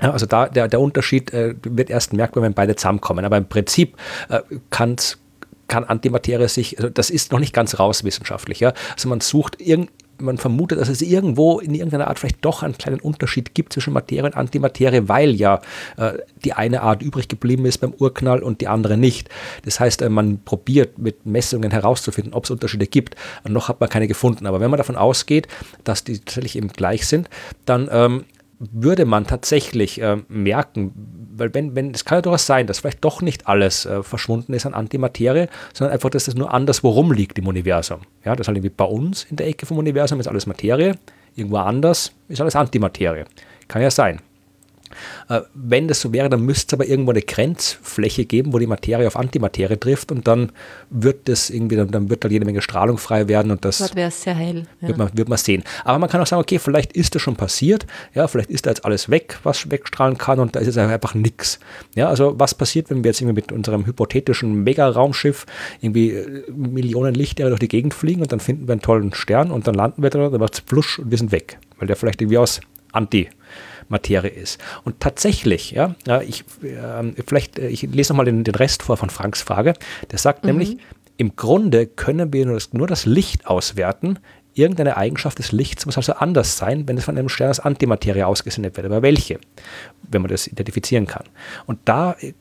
Ja, 0.00 0.12
also 0.12 0.26
da 0.26 0.48
der, 0.48 0.68
der 0.68 0.80
Unterschied 0.80 1.32
äh, 1.32 1.54
wird 1.62 1.90
erst 1.90 2.12
merkbar, 2.12 2.42
wenn 2.42 2.54
beide 2.54 2.76
zusammenkommen. 2.76 3.24
Aber 3.24 3.36
im 3.36 3.48
Prinzip 3.48 3.96
äh, 4.28 4.40
kann's, 4.70 5.18
kann 5.66 5.84
Antimaterie 5.84 6.48
sich, 6.48 6.78
also 6.78 6.88
das 6.88 7.10
ist 7.10 7.32
noch 7.32 7.40
nicht 7.40 7.52
ganz 7.52 7.78
raus 7.78 8.04
wissenschaftlich. 8.04 8.60
Ja? 8.60 8.72
Also 8.94 9.08
man 9.08 9.20
sucht 9.20 9.60
irgend, 9.60 9.90
man 10.20 10.38
vermutet, 10.38 10.80
dass 10.80 10.88
es 10.88 11.02
irgendwo 11.02 11.60
in 11.60 11.74
irgendeiner 11.74 12.08
Art 12.08 12.18
vielleicht 12.18 12.44
doch 12.44 12.62
einen 12.62 12.76
kleinen 12.76 13.00
Unterschied 13.00 13.54
gibt 13.54 13.72
zwischen 13.72 13.92
Materie 13.92 14.24
und 14.24 14.36
Antimaterie, 14.36 15.08
weil 15.08 15.34
ja 15.34 15.60
äh, 15.96 16.14
die 16.44 16.52
eine 16.52 16.82
Art 16.82 17.02
übrig 17.02 17.28
geblieben 17.28 17.66
ist 17.66 17.78
beim 17.78 17.92
Urknall 17.92 18.42
und 18.42 18.60
die 18.60 18.68
andere 18.68 18.96
nicht. 18.96 19.28
Das 19.64 19.80
heißt, 19.80 20.02
äh, 20.02 20.08
man 20.08 20.40
probiert 20.44 20.98
mit 20.98 21.26
Messungen 21.26 21.70
herauszufinden, 21.70 22.34
ob 22.34 22.44
es 22.44 22.50
Unterschiede 22.50 22.86
gibt. 22.86 23.16
Und 23.44 23.52
noch 23.52 23.68
hat 23.68 23.80
man 23.80 23.88
keine 23.88 24.08
gefunden. 24.08 24.46
Aber 24.46 24.60
wenn 24.60 24.70
man 24.70 24.78
davon 24.78 24.96
ausgeht, 24.96 25.48
dass 25.84 26.04
die 26.04 26.18
tatsächlich 26.18 26.56
eben 26.56 26.68
gleich 26.68 27.06
sind, 27.06 27.28
dann 27.64 27.88
ähm, 27.92 28.24
würde 28.58 29.04
man 29.04 29.26
tatsächlich 29.26 30.00
äh, 30.00 30.16
merken, 30.28 30.92
weil 31.36 31.54
wenn, 31.54 31.76
wenn, 31.76 31.92
es 31.92 32.04
kann 32.04 32.18
ja 32.18 32.22
durchaus 32.22 32.46
sein, 32.46 32.66
dass 32.66 32.80
vielleicht 32.80 33.04
doch 33.04 33.22
nicht 33.22 33.46
alles 33.46 33.86
äh, 33.86 34.02
verschwunden 34.02 34.52
ist 34.52 34.66
an 34.66 34.74
Antimaterie, 34.74 35.46
sondern 35.72 35.94
einfach, 35.94 36.10
dass 36.10 36.24
das 36.24 36.34
nur 36.34 36.52
anderswo 36.52 36.90
rumliegt 36.90 37.38
im 37.38 37.46
Universum. 37.46 38.00
Ja, 38.24 38.34
das 38.34 38.44
ist 38.44 38.48
halt 38.48 38.58
irgendwie 38.58 38.74
bei 38.74 38.84
uns 38.84 39.24
in 39.30 39.36
der 39.36 39.46
Ecke 39.46 39.66
vom 39.66 39.78
Universum 39.78 40.18
ist 40.18 40.26
alles 40.26 40.46
Materie, 40.46 40.96
irgendwo 41.36 41.58
anders 41.58 42.12
ist 42.28 42.40
alles 42.40 42.56
Antimaterie. 42.56 43.24
Kann 43.68 43.82
ja 43.82 43.90
sein. 43.90 44.20
Äh, 45.28 45.40
wenn 45.54 45.88
das 45.88 46.00
so 46.00 46.12
wäre, 46.12 46.28
dann 46.28 46.42
müsste 46.42 46.74
es 46.74 46.80
aber 46.80 46.88
irgendwo 46.88 47.10
eine 47.10 47.22
Grenzfläche 47.22 48.24
geben, 48.24 48.52
wo 48.52 48.58
die 48.58 48.66
Materie 48.66 49.06
auf 49.06 49.16
Antimaterie 49.16 49.76
trifft 49.76 50.12
und 50.12 50.26
dann 50.26 50.52
wird 50.90 51.28
das 51.28 51.50
irgendwie, 51.50 51.76
dann, 51.76 51.90
dann 51.90 52.10
wird 52.10 52.24
da 52.24 52.28
jede 52.28 52.44
Menge 52.44 52.62
Strahlung 52.62 52.98
frei 52.98 53.28
werden 53.28 53.50
und 53.50 53.64
das 53.64 53.94
wäre 53.94 54.10
sehr 54.10 54.34
hell. 54.34 54.66
Ja. 54.80 54.88
Wird, 54.88 54.98
man, 54.98 55.10
wird 55.14 55.28
man 55.28 55.38
sehen. 55.38 55.64
Aber 55.84 55.98
man 55.98 56.08
kann 56.08 56.20
auch 56.20 56.26
sagen, 56.26 56.40
okay, 56.40 56.58
vielleicht 56.58 56.92
ist 56.92 57.14
das 57.14 57.22
schon 57.22 57.36
passiert, 57.36 57.86
ja, 58.14 58.26
vielleicht 58.28 58.50
ist 58.50 58.66
da 58.66 58.70
jetzt 58.70 58.84
alles 58.84 59.10
weg, 59.10 59.38
was 59.42 59.70
wegstrahlen 59.70 60.18
kann 60.18 60.40
und 60.40 60.56
da 60.56 60.60
ist 60.60 60.66
jetzt 60.66 60.78
einfach 60.78 61.14
nichts. 61.14 61.58
Ja, 61.94 62.08
also 62.08 62.34
was 62.38 62.54
passiert, 62.54 62.90
wenn 62.90 63.04
wir 63.04 63.10
jetzt 63.10 63.20
irgendwie 63.20 63.36
mit 63.36 63.52
unserem 63.52 63.86
hypothetischen 63.86 64.62
Mega-Raumschiff 64.64 65.46
irgendwie 65.80 66.10
äh, 66.10 66.44
Millionen 66.50 67.14
Lichtjahre 67.14 67.50
durch 67.50 67.60
die 67.60 67.68
Gegend 67.68 67.94
fliegen 67.94 68.22
und 68.22 68.32
dann 68.32 68.40
finden 68.40 68.68
wir 68.68 68.72
einen 68.72 68.82
tollen 68.82 69.14
Stern 69.14 69.50
und 69.50 69.66
dann 69.66 69.74
landen 69.74 70.02
wir 70.02 70.10
da, 70.10 70.28
dann 70.28 70.40
macht 70.40 70.54
es 70.54 70.60
flusch 70.60 70.98
und 70.98 71.10
wir 71.10 71.18
sind 71.18 71.32
weg, 71.32 71.58
weil 71.78 71.88
der 71.88 71.96
vielleicht 71.96 72.20
irgendwie 72.20 72.38
aus 72.38 72.60
Anti 72.92 73.28
Materie 73.88 74.30
ist. 74.30 74.60
Und 74.84 75.00
tatsächlich, 75.00 75.72
ja, 75.72 75.94
ich, 76.26 76.44
äh, 76.62 77.22
vielleicht, 77.26 77.58
ich 77.58 77.82
lese 77.82 78.12
nochmal 78.12 78.26
den, 78.26 78.44
den 78.44 78.54
Rest 78.54 78.82
vor 78.82 78.96
von 78.96 79.10
Franks 79.10 79.42
Frage. 79.42 79.74
Der 80.10 80.18
sagt 80.18 80.44
mhm. 80.44 80.50
nämlich, 80.50 80.76
im 81.16 81.34
Grunde 81.36 81.86
können 81.86 82.32
wir 82.32 82.46
nur 82.46 82.54
das, 82.54 82.72
nur 82.72 82.86
das 82.86 83.04
Licht 83.04 83.46
auswerten. 83.46 84.18
Irgendeine 84.54 84.96
Eigenschaft 84.96 85.38
des 85.38 85.52
Lichts 85.52 85.86
muss 85.86 85.96
also 85.96 86.14
anders 86.14 86.56
sein, 86.56 86.88
wenn 86.88 86.96
es 86.96 87.04
von 87.04 87.18
einem 87.18 87.28
Stern 87.28 87.48
als 87.48 87.60
Antimaterie 87.60 88.24
ausgesendet 88.24 88.76
wird. 88.76 88.86
Aber 88.86 89.02
welche? 89.02 89.38
Wenn 90.02 90.22
man 90.22 90.30
das 90.30 90.46
identifizieren 90.46 91.06
kann. 91.06 91.24
Und 91.66 91.80
da 91.84 92.12
äh, 92.20 92.34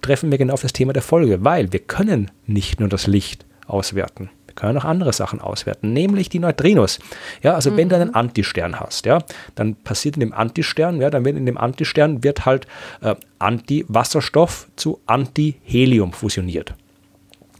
treffen 0.00 0.30
wir 0.30 0.38
genau 0.38 0.54
auf 0.54 0.62
das 0.62 0.72
Thema 0.72 0.92
der 0.92 1.02
Folge, 1.02 1.44
weil 1.44 1.72
wir 1.72 1.80
können 1.80 2.30
nicht 2.46 2.80
nur 2.80 2.88
das 2.88 3.06
Licht 3.06 3.46
auswerten. 3.66 4.30
Wir 4.52 4.56
können 4.56 4.78
auch 4.78 4.84
andere 4.84 5.12
Sachen 5.12 5.40
auswerten, 5.40 5.92
nämlich 5.92 6.28
die 6.28 6.38
Neutrinos. 6.38 6.98
Ja, 7.42 7.54
also 7.54 7.70
mhm. 7.70 7.76
wenn 7.78 7.88
du 7.88 7.96
einen 7.96 8.08
mhm. 8.10 8.14
Antistern 8.14 8.78
hast, 8.78 9.06
ja, 9.06 9.22
dann 9.54 9.76
passiert 9.76 10.16
in 10.16 10.20
dem 10.20 10.32
Antistern, 10.32 11.00
ja, 11.00 11.08
dann 11.08 11.24
wird 11.24 11.36
in 11.36 11.46
dem 11.46 11.56
Antistern 11.56 12.22
wird 12.22 12.44
halt 12.44 12.66
äh, 13.00 13.14
Antiwasserstoff 13.38 14.68
zu 14.76 15.00
Antihelium 15.06 16.12
fusioniert. 16.12 16.74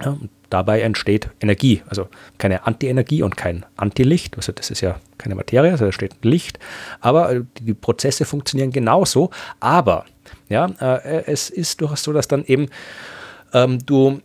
Ja, 0.04 0.10
und 0.10 0.30
dabei 0.50 0.82
entsteht 0.82 1.30
Energie, 1.40 1.82
also 1.86 2.08
keine 2.36 2.66
Antienergie 2.66 3.22
und 3.22 3.36
kein 3.36 3.64
Antilicht, 3.76 4.36
also 4.36 4.52
das 4.52 4.70
ist 4.70 4.82
ja 4.82 5.00
keine 5.16 5.34
Materie, 5.34 5.70
also 5.70 5.86
da 5.86 5.92
steht 5.92 6.24
Licht, 6.24 6.58
aber 7.00 7.32
äh, 7.32 7.42
die 7.60 7.72
Prozesse 7.72 8.26
funktionieren 8.26 8.70
genauso, 8.70 9.30
aber 9.60 10.04
ja, 10.50 10.66
äh, 10.80 11.24
es 11.26 11.48
ist 11.48 11.80
durchaus 11.80 12.02
so, 12.02 12.12
dass 12.12 12.28
dann 12.28 12.44
eben 12.44 12.68
ähm, 13.54 13.78
du 13.84 14.20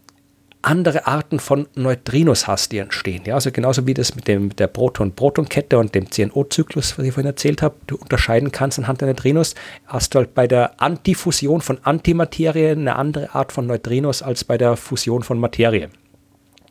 andere 0.62 1.08
Arten 1.08 1.40
von 1.40 1.68
Neutrinos 1.76 2.48
hast, 2.48 2.72
die 2.72 2.80
entstehen. 2.80 3.24
Ja, 3.26 3.36
also 3.36 3.52
genauso 3.52 3.86
wie 3.88 3.94
das 3.94 4.16
mit 4.16 4.28
dem, 4.28 4.56
der 4.56 4.68
Proton-Proton-Kette 4.68 5.78
und 5.78 5.94
dem 5.96 6.10
CNO-Zyklus, 6.10 6.98
was 6.98 7.06
ich 7.06 7.14
vorhin 7.14 7.30
erzählt 7.30 7.62
habe, 7.62 7.76
du 7.88 7.96
unterscheiden 7.96 8.52
kannst 8.52 8.80
anhand 8.80 9.02
der 9.02 9.10
Neutrinos, 9.10 9.56
hast 9.86 10.14
du 10.14 10.20
halt 10.20 10.34
bei 10.34 10.48
der 10.48 10.82
Antifusion 10.82 11.62
von 11.62 11.80
Antimaterie 11.84 12.70
eine 12.70 12.96
andere 12.96 13.34
Art 13.36 13.52
von 13.52 13.68
Neutrinos 13.68 14.22
als 14.22 14.44
bei 14.44 14.58
der 14.58 14.76
Fusion 14.76 15.24
von 15.24 15.40
Materie. 15.40 15.90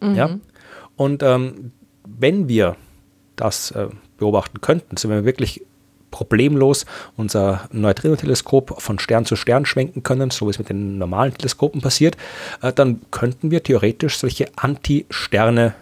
Mhm. 0.00 0.14
Ja? 0.14 0.30
Und 0.96 1.22
ähm, 1.22 1.72
wenn 2.06 2.48
wir 2.48 2.76
das 3.36 3.70
äh, 3.70 3.88
beobachten 4.18 4.60
könnten, 4.60 4.96
so 4.96 5.08
wenn 5.08 5.18
wir 5.18 5.24
wirklich 5.24 5.62
problemlos 6.16 6.86
unser 7.18 7.68
Neutrino-Teleskop 7.72 8.80
von 8.80 8.98
Stern 8.98 9.26
zu 9.26 9.36
Stern 9.36 9.66
schwenken 9.66 10.02
können, 10.02 10.30
so 10.30 10.46
wie 10.46 10.50
es 10.50 10.58
mit 10.58 10.70
den 10.70 10.96
normalen 10.96 11.34
Teleskopen 11.34 11.82
passiert, 11.82 12.16
äh, 12.62 12.72
dann 12.72 13.02
könnten 13.10 13.50
wir 13.50 13.62
theoretisch 13.62 14.16
solche 14.16 14.46
Anti-Sterne 14.56 15.74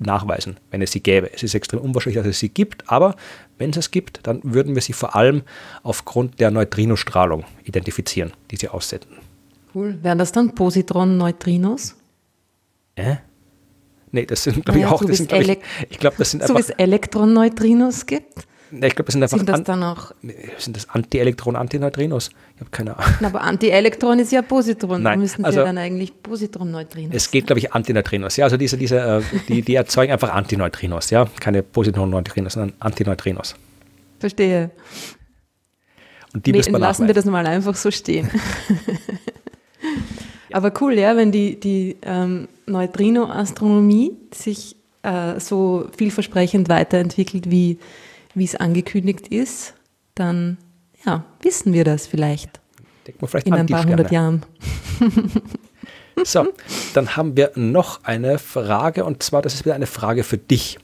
nachweisen, 0.00 0.56
wenn 0.72 0.82
es 0.82 0.90
sie 0.90 1.00
gäbe. 1.00 1.32
Es 1.32 1.44
ist 1.44 1.54
extrem 1.54 1.78
unwahrscheinlich, 1.78 2.20
dass 2.20 2.26
es 2.26 2.40
sie 2.40 2.48
gibt, 2.48 2.90
aber 2.90 3.14
wenn 3.56 3.70
es 3.70 3.76
es 3.76 3.92
gibt, 3.92 4.18
dann 4.24 4.40
würden 4.42 4.74
wir 4.74 4.82
sie 4.82 4.92
vor 4.92 5.14
allem 5.14 5.42
aufgrund 5.84 6.40
der 6.40 6.50
Neutrinostrahlung 6.50 7.44
identifizieren, 7.62 8.32
die 8.50 8.56
sie 8.56 8.68
aussenden. 8.68 9.10
Cool. 9.72 9.96
Wären 10.02 10.18
das 10.18 10.32
dann 10.32 10.56
Positron-Neutrinos? 10.56 11.94
Äh? 12.96 13.16
Nee, 14.10 14.26
das 14.26 14.42
sind, 14.42 14.64
glaube 14.64 14.80
ich, 14.80 14.86
auch. 14.86 15.00
So 15.00 15.08
das 15.08 15.18
sind, 15.18 15.28
glaub 15.28 15.42
ich, 15.42 15.58
ich 15.88 15.98
glaube, 15.98 16.16
das 16.18 16.32
sind 16.32 16.42
so 16.42 16.54
einfach. 16.54 16.62
So 16.62 16.68
wie 16.68 16.72
es 16.72 16.78
Elektron-Neutrinos 16.78 18.06
gibt? 18.06 18.46
Ich 18.82 18.94
glaube, 18.94 19.04
das 19.04 19.12
sind 19.12 19.22
einfach. 19.22 19.36
Sind 19.36 19.48
das 19.48 19.62
dann 19.62 19.82
auch? 19.82 20.12
Sind 20.58 20.76
das 20.76 20.88
Antielektron, 20.88 21.56
Antineutrinos? 21.56 22.30
Ich 22.54 22.60
habe 22.60 22.70
keine 22.70 22.98
Ahnung. 22.98 23.24
aber 23.24 23.42
Antielektron 23.42 24.18
ist 24.18 24.32
ja 24.32 24.42
Positron. 24.42 25.02
Nein, 25.02 25.20
müssen 25.20 25.44
also, 25.44 25.60
ja 25.60 25.66
dann 25.66 25.78
eigentlich 25.78 26.22
Positron-Neutrinos. 26.22 27.14
Es 27.14 27.30
geht, 27.30 27.46
glaube 27.46 27.60
ich, 27.60 27.72
Antineutrinos. 27.72 28.36
Ja, 28.36 28.44
also 28.44 28.56
diese, 28.56 28.76
diese, 28.76 28.98
äh, 28.98 29.22
die, 29.48 29.62
die 29.62 29.74
erzeugen 29.74 30.12
einfach 30.12 30.32
Antineutrinos, 30.32 31.10
ja. 31.10 31.26
Keine 31.40 31.62
Positron-Neutrinos, 31.62 32.54
sondern 32.54 32.76
Antineutrinos. 32.80 33.54
Verstehe. 34.18 34.70
Und 36.32 36.46
die 36.46 36.52
nee, 36.52 36.58
lassen 36.58 37.06
wir 37.06 37.14
das 37.14 37.24
mal 37.26 37.46
einfach 37.46 37.76
so 37.76 37.90
stehen. 37.90 38.30
Aber 40.52 40.72
cool, 40.80 40.94
ja, 40.94 41.16
wenn 41.16 41.32
die, 41.32 41.58
die 41.58 41.96
ähm, 42.02 42.48
Neutrino-Astronomie 42.66 44.12
sich 44.32 44.76
äh, 45.02 45.38
so 45.38 45.88
vielversprechend 45.96 46.68
weiterentwickelt 46.68 47.50
wie 47.50 47.78
wie 48.34 48.44
es 48.44 48.56
angekündigt 48.56 49.28
ist, 49.28 49.74
dann 50.14 50.58
ja, 51.04 51.24
wissen 51.42 51.72
wir 51.72 51.84
das 51.84 52.06
vielleicht. 52.06 52.60
vielleicht 53.26 53.46
in 53.46 53.54
ein 53.54 53.66
paar 53.66 53.84
hundert 53.84 54.10
Jahren. 54.10 54.42
so, 56.24 56.46
dann 56.94 57.16
haben 57.16 57.36
wir 57.36 57.52
noch 57.54 58.04
eine 58.04 58.38
Frage 58.38 59.04
und 59.04 59.22
zwar, 59.22 59.42
das 59.42 59.54
ist 59.54 59.64
wieder 59.64 59.74
eine 59.74 59.86
Frage 59.86 60.24
für 60.24 60.38
dich. 60.38 60.78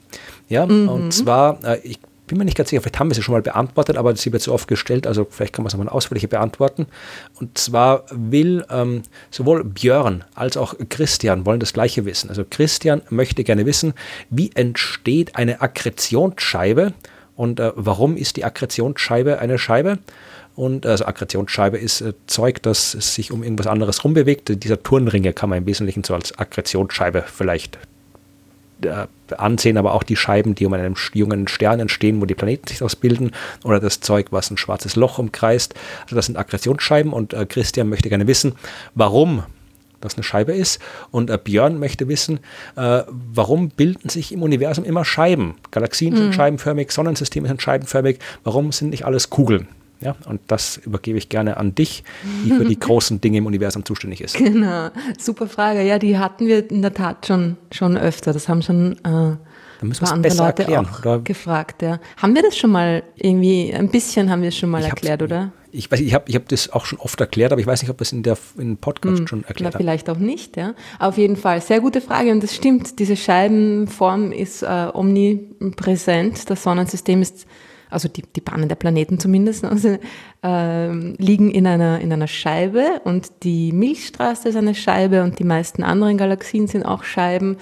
Ja, 0.49 0.65
mhm. 0.65 0.89
und 0.89 1.11
zwar, 1.13 1.63
äh, 1.63 1.79
ich 1.83 1.99
bin 2.27 2.37
mir 2.37 2.45
nicht 2.45 2.57
ganz 2.57 2.69
sicher, 2.69 2.81
vielleicht 2.81 2.99
haben 2.99 3.09
wir 3.09 3.15
sie 3.15 3.23
schon 3.23 3.33
mal 3.33 3.41
beantwortet, 3.41 3.97
aber 3.97 4.15
sie 4.15 4.31
wird 4.31 4.41
so 4.41 4.53
oft 4.53 4.67
gestellt, 4.67 5.05
also 5.05 5.27
vielleicht 5.29 5.53
kann 5.53 5.63
man 5.63 5.67
es 5.67 5.73
nochmal 5.73 5.89
ausführlicher 5.89 6.27
beantworten. 6.27 6.87
Und 7.39 7.57
zwar 7.57 8.05
will 8.11 8.65
ähm, 8.69 9.03
sowohl 9.31 9.65
Björn 9.65 10.23
als 10.33 10.55
auch 10.55 10.75
Christian 10.89 11.45
wollen 11.45 11.59
das 11.59 11.73
gleiche 11.73 12.05
wissen. 12.05 12.29
Also 12.29 12.45
Christian 12.49 13.01
möchte 13.09 13.43
gerne 13.43 13.65
wissen, 13.65 13.93
wie 14.29 14.51
entsteht 14.53 15.35
eine 15.35 15.61
Akkretionsscheibe 15.61 16.93
und 17.35 17.59
äh, 17.59 17.71
warum 17.75 18.17
ist 18.17 18.37
die 18.37 18.45
Akkretionsscheibe 18.45 19.39
eine 19.39 19.57
Scheibe? 19.57 19.99
Und 20.55 20.85
also 20.85 21.05
Akkretionsscheibe 21.05 21.77
ist 21.77 22.01
äh, 22.01 22.13
Zeug, 22.27 22.61
das 22.61 22.91
sich 22.91 23.31
um 23.31 23.43
irgendwas 23.43 23.67
anderes 23.67 24.03
rumbewegt. 24.03 24.63
Dieser 24.63 24.81
Turnringe 24.83 25.33
kann 25.33 25.49
man 25.49 25.59
im 25.59 25.65
Wesentlichen 25.65 26.03
so 26.03 26.13
als 26.13 26.37
Akkretionsscheibe 26.37 27.23
vielleicht 27.25 27.77
äh, 28.83 29.07
ansehen, 29.37 29.77
aber 29.77 29.93
auch 29.93 30.03
die 30.03 30.17
Scheiben, 30.17 30.55
die 30.55 30.65
um 30.65 30.73
einen 30.73 30.95
jungen 31.13 31.47
Stern 31.47 31.79
entstehen, 31.79 32.19
wo 32.19 32.25
die 32.25 32.35
Planeten 32.35 32.67
sich 32.67 32.83
ausbilden, 32.83 33.31
oder 33.63 33.79
das 33.79 34.01
Zeug, 34.01 34.27
was 34.31 34.51
ein 34.51 34.57
schwarzes 34.57 34.97
Loch 34.97 35.19
umkreist. 35.19 35.73
Also 36.03 36.15
das 36.17 36.25
sind 36.25 36.35
Akkretionsscheiben 36.35 37.13
und 37.13 37.33
äh, 37.33 37.45
Christian 37.45 37.87
möchte 37.87 38.09
gerne 38.09 38.27
wissen, 38.27 38.55
warum 38.93 39.43
das 40.01 40.15
eine 40.15 40.23
Scheibe 40.23 40.53
ist. 40.53 40.79
Und 41.11 41.29
äh, 41.29 41.37
Björn 41.41 41.79
möchte 41.79 42.07
wissen, 42.07 42.39
äh, 42.75 43.03
warum 43.07 43.69
bilden 43.69 44.09
sich 44.09 44.31
im 44.31 44.43
Universum 44.43 44.83
immer 44.83 45.05
Scheiben? 45.05 45.55
Galaxien 45.71 46.13
mhm. 46.13 46.17
sind 46.17 46.35
scheibenförmig, 46.35 46.91
Sonnensysteme 46.91 47.47
sind 47.47 47.61
scheibenförmig. 47.61 48.19
Warum 48.43 48.71
sind 48.71 48.89
nicht 48.89 49.05
alles 49.05 49.29
Kugeln? 49.29 49.67
Ja, 50.01 50.15
und 50.25 50.41
das 50.47 50.77
übergebe 50.77 51.19
ich 51.19 51.29
gerne 51.29 51.57
an 51.57 51.75
dich, 51.75 52.03
die 52.43 52.51
für 52.51 52.65
die 52.65 52.79
großen 52.79 53.21
Dinge 53.21 53.37
im 53.37 53.45
Universum 53.45 53.85
zuständig 53.85 54.21
ist. 54.21 54.35
Genau, 54.35 54.89
super 55.19 55.47
Frage. 55.47 55.83
Ja, 55.83 55.99
die 55.99 56.17
hatten 56.17 56.47
wir 56.47 56.69
in 56.71 56.81
der 56.81 56.93
Tat 56.93 57.27
schon, 57.27 57.57
schon 57.71 57.97
öfter. 57.97 58.33
Das 58.33 58.49
haben 58.49 58.63
schon 58.63 58.93
äh, 59.03 59.37
dann 59.81 59.89
müssen 59.89 60.07
wir 60.07 60.17
besser 60.17 60.45
Leute 60.45 60.61
erklären. 60.61 60.87
Auch 60.91 60.99
oder? 60.99 61.19
gefragt, 61.19 61.81
ja. 61.81 61.99
Haben 62.17 62.35
wir 62.35 62.43
das 62.43 62.55
schon 62.55 62.71
mal 62.71 63.01
irgendwie, 63.15 63.73
ein 63.73 63.89
bisschen 63.89 64.29
haben 64.29 64.43
wir 64.43 64.49
es 64.49 64.57
schon 64.57 64.69
mal 64.69 64.81
ich 64.81 64.87
erklärt, 64.87 65.23
oder? 65.23 65.51
Ich 65.71 65.91
weiß, 65.91 65.99
ich 65.99 66.13
habe 66.13 66.25
ich 66.27 66.35
hab 66.35 66.47
das 66.49 66.69
auch 66.71 66.85
schon 66.85 66.99
oft 66.99 67.19
erklärt, 67.19 67.51
aber 67.51 67.61
ich 67.61 67.67
weiß 67.67 67.81
nicht, 67.81 67.91
ob 67.91 67.97
das 67.97 68.11
in 68.11 68.23
der 68.23 68.37
in 68.57 68.77
Podcast 68.77 69.19
hm, 69.19 69.27
schon 69.27 69.43
erklärt 69.43 69.73
na, 69.73 69.79
Vielleicht 69.79 70.09
auch 70.09 70.17
nicht, 70.17 70.57
ja. 70.57 70.73
Auf 70.99 71.17
jeden 71.17 71.37
Fall, 71.37 71.61
sehr 71.61 71.79
gute 71.79 72.01
Frage 72.01 72.31
und 72.31 72.43
das 72.43 72.55
stimmt. 72.55 72.99
Diese 72.99 73.15
Scheibenform 73.15 74.31
ist 74.31 74.63
äh, 74.63 74.87
omnipräsent. 74.93 76.49
Das 76.49 76.63
Sonnensystem 76.63 77.21
ist 77.21 77.47
also 77.91 78.07
die, 78.07 78.23
die 78.23 78.41
Bahnen 78.41 78.69
der 78.69 78.75
Planeten 78.75 79.19
zumindest, 79.19 79.63
also, 79.65 79.97
äh, 80.43 80.91
liegen 80.91 81.51
in 81.51 81.67
einer, 81.67 81.99
in 81.99 82.11
einer 82.11 82.27
Scheibe 82.27 83.01
und 83.03 83.43
die 83.43 83.71
Milchstraße 83.71 84.49
ist 84.49 84.55
eine 84.55 84.73
Scheibe 84.73 85.23
und 85.23 85.37
die 85.39 85.43
meisten 85.43 85.83
anderen 85.83 86.17
Galaxien 86.17 86.67
sind 86.67 86.83
auch 86.83 87.03
Scheiben. 87.03 87.57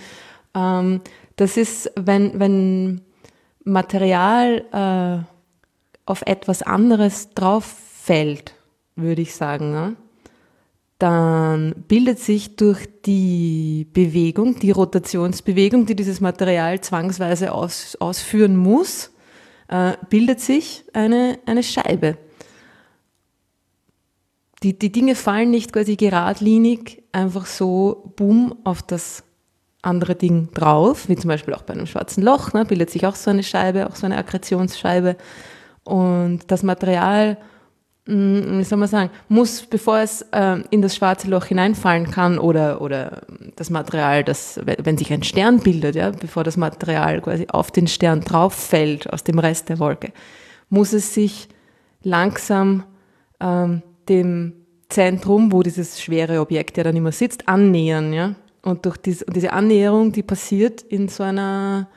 Ähm, 0.56 1.02
das 1.36 1.58
ist, 1.58 1.92
wenn, 1.96 2.40
wenn 2.40 3.02
Material 3.64 4.64
äh, 4.72 5.26
auf 6.06 6.22
etwas 6.26 6.62
anderes 6.62 7.30
drauf 7.34 7.76
fällt, 8.10 8.56
würde 8.96 9.22
ich 9.22 9.36
sagen, 9.36 9.72
ne? 9.72 9.96
dann 10.98 11.76
bildet 11.88 12.18
sich 12.18 12.56
durch 12.56 12.88
die 13.06 13.86
Bewegung, 13.94 14.58
die 14.58 14.72
Rotationsbewegung, 14.72 15.86
die 15.86 15.96
dieses 15.96 16.20
Material 16.20 16.82
zwangsweise 16.82 17.52
aus, 17.52 17.96
ausführen 18.00 18.58
muss, 18.58 19.12
äh, 19.68 19.94
bildet 20.10 20.42
sich 20.42 20.86
eine, 20.94 21.38
eine 21.46 21.62
Scheibe. 21.62 22.18
Die, 24.64 24.78
die 24.78 24.92
Dinge 24.92 25.14
fallen 25.14 25.52
nicht 25.52 25.72
quasi 25.72 25.96
geradlinig 25.96 27.04
einfach 27.12 27.46
so 27.46 28.12
boom 28.16 28.56
auf 28.64 28.82
das 28.82 29.24
andere 29.84 30.16
Ding 30.16 30.50
drauf, 30.56 31.10
wie 31.10 31.16
zum 31.16 31.28
Beispiel 31.28 31.54
auch 31.54 31.62
bei 31.62 31.76
einem 31.76 31.86
schwarzen 31.86 32.24
Loch, 32.24 32.54
ne, 32.54 32.66
bildet 32.66 32.90
sich 32.90 33.06
auch 33.06 33.16
so 33.16 33.30
eine 33.30 33.44
Scheibe, 33.44 33.88
auch 33.88 33.96
so 33.96 34.08
eine 34.08 34.18
Akkretionsscheibe. 34.18 35.16
Und 35.84 36.40
das 36.48 36.64
Material, 36.64 37.38
wie 38.10 38.64
soll 38.64 38.80
man 38.80 38.88
sagen, 38.88 39.12
muss, 39.28 39.62
bevor 39.62 40.00
es 40.00 40.24
äh, 40.32 40.58
in 40.72 40.82
das 40.82 40.96
schwarze 40.96 41.28
Loch 41.30 41.46
hineinfallen 41.46 42.10
kann 42.10 42.40
oder, 42.40 42.82
oder 42.82 43.22
das 43.56 43.70
Material, 43.70 44.24
das, 44.24 44.60
wenn 44.66 44.98
sich 44.98 45.14
ein 45.14 45.22
Stern 45.22 45.60
bildet, 45.60 45.96
ja, 45.96 46.10
bevor 46.10 46.44
das 46.44 46.58
Material 46.58 47.22
quasi 47.22 47.46
auf 47.50 47.70
den 47.70 47.88
Stern 47.88 48.22
drauf 48.22 48.54
fällt 48.54 49.12
aus 49.14 49.24
dem 49.24 49.38
Rest 49.38 49.70
der 49.70 49.78
Wolke, 49.78 50.12
muss 50.70 50.94
es 50.94 51.14
sich 51.14 51.50
langsam 52.02 52.84
ähm, 53.40 53.84
dem 54.08 54.54
Zentrum, 54.90 55.52
wo 55.52 55.62
dieses 55.62 56.02
schwere 56.02 56.40
Objekt 56.40 56.78
ja 56.78 56.84
dann 56.84 56.96
immer 56.96 57.12
sitzt, 57.12 57.48
annähern. 57.48 58.12
Ja? 58.12 58.34
Und 58.64 58.86
durch 58.86 58.98
dies, 58.98 59.24
diese 59.32 59.54
Annäherung, 59.54 60.12
die 60.12 60.24
passiert 60.24 60.82
in 60.82 61.10
so 61.10 61.22
einer 61.22 61.88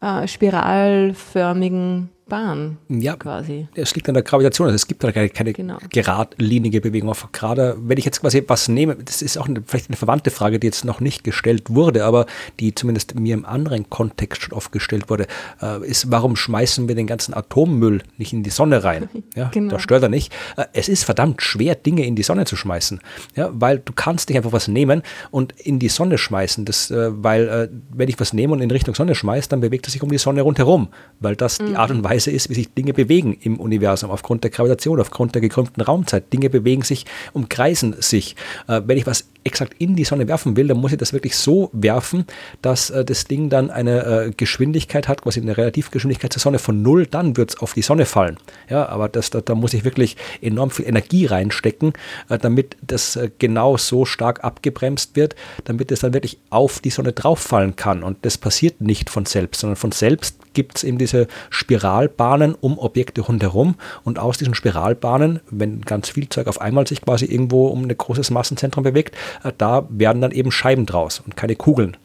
äh, 0.00 0.26
spiralförmigen 0.26 2.10
Bahn 2.28 2.78
ja, 2.88 3.14
quasi. 3.14 3.68
Es 3.76 3.94
liegt 3.94 4.08
an 4.08 4.14
der 4.14 4.24
Gravitation, 4.24 4.66
also 4.66 4.74
es 4.74 4.88
gibt 4.88 5.04
da 5.04 5.12
keine, 5.12 5.28
keine 5.28 5.52
genau. 5.52 5.78
geradlinige 5.90 6.80
Bewegung. 6.80 7.12
Gerade 7.30 7.76
wenn 7.80 7.98
ich 7.98 8.04
jetzt 8.04 8.20
quasi 8.20 8.42
was 8.48 8.66
nehme, 8.66 8.96
das 8.96 9.22
ist 9.22 9.38
auch 9.38 9.46
eine, 9.46 9.62
vielleicht 9.64 9.90
eine 9.90 9.96
verwandte 9.96 10.32
Frage, 10.32 10.58
die 10.58 10.66
jetzt 10.66 10.84
noch 10.84 10.98
nicht 10.98 11.22
gestellt 11.22 11.70
wurde, 11.70 12.04
aber 12.04 12.26
die 12.58 12.74
zumindest 12.74 13.14
mir 13.14 13.34
im 13.34 13.44
anderen 13.44 13.88
Kontext 13.90 14.42
schon 14.42 14.54
oft 14.54 14.72
gestellt 14.72 15.08
wurde, 15.08 15.28
äh, 15.62 15.86
ist, 15.86 16.10
warum 16.10 16.34
schmeißen 16.34 16.88
wir 16.88 16.96
den 16.96 17.06
ganzen 17.06 17.32
Atommüll 17.32 18.02
nicht 18.18 18.32
in 18.32 18.42
die 18.42 18.50
Sonne 18.50 18.82
rein? 18.82 19.08
Ja, 19.34 19.50
genau. 19.52 19.72
Das 19.74 19.82
stört 19.82 20.02
er 20.02 20.08
nicht. 20.08 20.32
Äh, 20.56 20.64
es 20.72 20.88
ist 20.88 21.04
verdammt 21.04 21.42
schwer, 21.42 21.74
Dinge 21.74 22.06
in 22.06 22.16
die 22.16 22.22
Sonne 22.22 22.46
zu 22.46 22.56
schmeißen, 22.56 23.00
ja, 23.34 23.50
weil 23.52 23.80
du 23.80 23.92
kannst 23.92 24.30
nicht 24.30 24.38
einfach 24.38 24.52
was 24.52 24.66
nehmen 24.66 25.02
und 25.30 25.52
in 25.60 25.78
die 25.78 25.88
Sonne 25.90 26.16
schmeißen, 26.16 26.64
das, 26.64 26.90
äh, 26.90 27.10
weil 27.10 27.48
äh, 27.48 27.68
wenn 27.90 28.08
ich 28.08 28.18
was 28.18 28.32
nehme 28.32 28.54
und 28.54 28.62
in 28.62 28.70
Richtung 28.70 28.94
Sonne 28.94 29.14
schmeiße, 29.14 29.50
dann 29.50 29.60
bewegt 29.60 29.86
es 29.86 29.92
sich 29.92 30.02
um 30.02 30.10
die 30.10 30.16
Sonne 30.16 30.40
rundherum, 30.40 30.88
weil 31.20 31.36
das 31.36 31.58
mhm. 31.58 31.66
die 31.66 31.76
Art 31.76 31.90
und 31.90 32.02
Weise 32.02 32.15
Weise 32.16 32.30
ist, 32.30 32.48
wie 32.48 32.54
sich 32.54 32.72
Dinge 32.72 32.94
bewegen 32.94 33.36
im 33.42 33.60
Universum, 33.60 34.10
aufgrund 34.10 34.42
der 34.42 34.50
Gravitation, 34.50 35.00
aufgrund 35.00 35.34
der 35.34 35.42
gekrümmten 35.42 35.82
Raumzeit. 35.82 36.32
Dinge 36.32 36.48
bewegen 36.48 36.82
sich, 36.82 37.04
umkreisen 37.34 37.94
sich. 37.98 38.36
Äh, 38.68 38.80
wenn 38.86 38.96
ich 38.96 39.06
was 39.06 39.26
exakt 39.46 39.74
in 39.78 39.96
die 39.96 40.04
Sonne 40.04 40.28
werfen 40.28 40.56
will, 40.56 40.68
dann 40.68 40.76
muss 40.76 40.92
ich 40.92 40.98
das 40.98 41.12
wirklich 41.12 41.36
so 41.36 41.70
werfen, 41.72 42.26
dass 42.62 42.90
äh, 42.90 43.04
das 43.04 43.24
Ding 43.24 43.48
dann 43.48 43.70
eine 43.70 44.04
äh, 44.04 44.30
Geschwindigkeit 44.36 45.08
hat, 45.08 45.22
quasi 45.22 45.40
eine 45.40 45.56
Relativgeschwindigkeit 45.56 46.32
zur 46.32 46.42
Sonne 46.42 46.58
von 46.58 46.82
null, 46.82 47.06
dann 47.06 47.36
wird 47.36 47.50
es 47.50 47.58
auf 47.60 47.72
die 47.72 47.82
Sonne 47.82 48.06
fallen. 48.06 48.36
Ja, 48.68 48.88
aber 48.88 49.08
das, 49.08 49.30
da, 49.30 49.40
da, 49.40 49.54
muss 49.54 49.72
ich 49.72 49.84
wirklich 49.84 50.16
enorm 50.42 50.70
viel 50.70 50.86
Energie 50.86 51.26
reinstecken, 51.26 51.92
äh, 52.28 52.38
damit 52.38 52.76
das 52.86 53.16
äh, 53.16 53.30
genau 53.38 53.76
so 53.76 54.04
stark 54.04 54.44
abgebremst 54.44 55.16
wird, 55.16 55.36
damit 55.64 55.92
es 55.92 56.00
dann 56.00 56.12
wirklich 56.12 56.38
auf 56.50 56.80
die 56.80 56.90
Sonne 56.90 57.12
drauffallen 57.12 57.76
kann. 57.76 58.02
Und 58.02 58.18
das 58.22 58.38
passiert 58.38 58.80
nicht 58.80 59.10
von 59.10 59.26
selbst, 59.26 59.60
sondern 59.60 59.76
von 59.76 59.92
selbst 59.92 60.36
gibt 60.56 60.78
es 60.78 60.84
eben 60.84 60.98
diese 60.98 61.28
Spiralbahnen 61.50 62.54
um 62.54 62.78
Objekte 62.78 63.20
rundherum 63.20 63.76
und 64.02 64.18
aus 64.18 64.38
diesen 64.38 64.54
Spiralbahnen, 64.54 65.40
wenn 65.50 65.82
ganz 65.82 66.08
viel 66.08 66.28
Zeug 66.28 66.48
auf 66.48 66.60
einmal 66.60 66.86
sich 66.86 67.02
quasi 67.02 67.26
irgendwo 67.26 67.66
um 67.68 67.84
ein 67.84 67.96
großes 67.96 68.30
Massenzentrum 68.30 68.82
bewegt, 68.82 69.14
da 69.58 69.86
werden 69.90 70.20
dann 70.20 70.32
eben 70.32 70.52
Scheiben 70.52 70.86
draus 70.86 71.20
und 71.20 71.36
keine 71.36 71.56
Kugeln. 71.56 71.96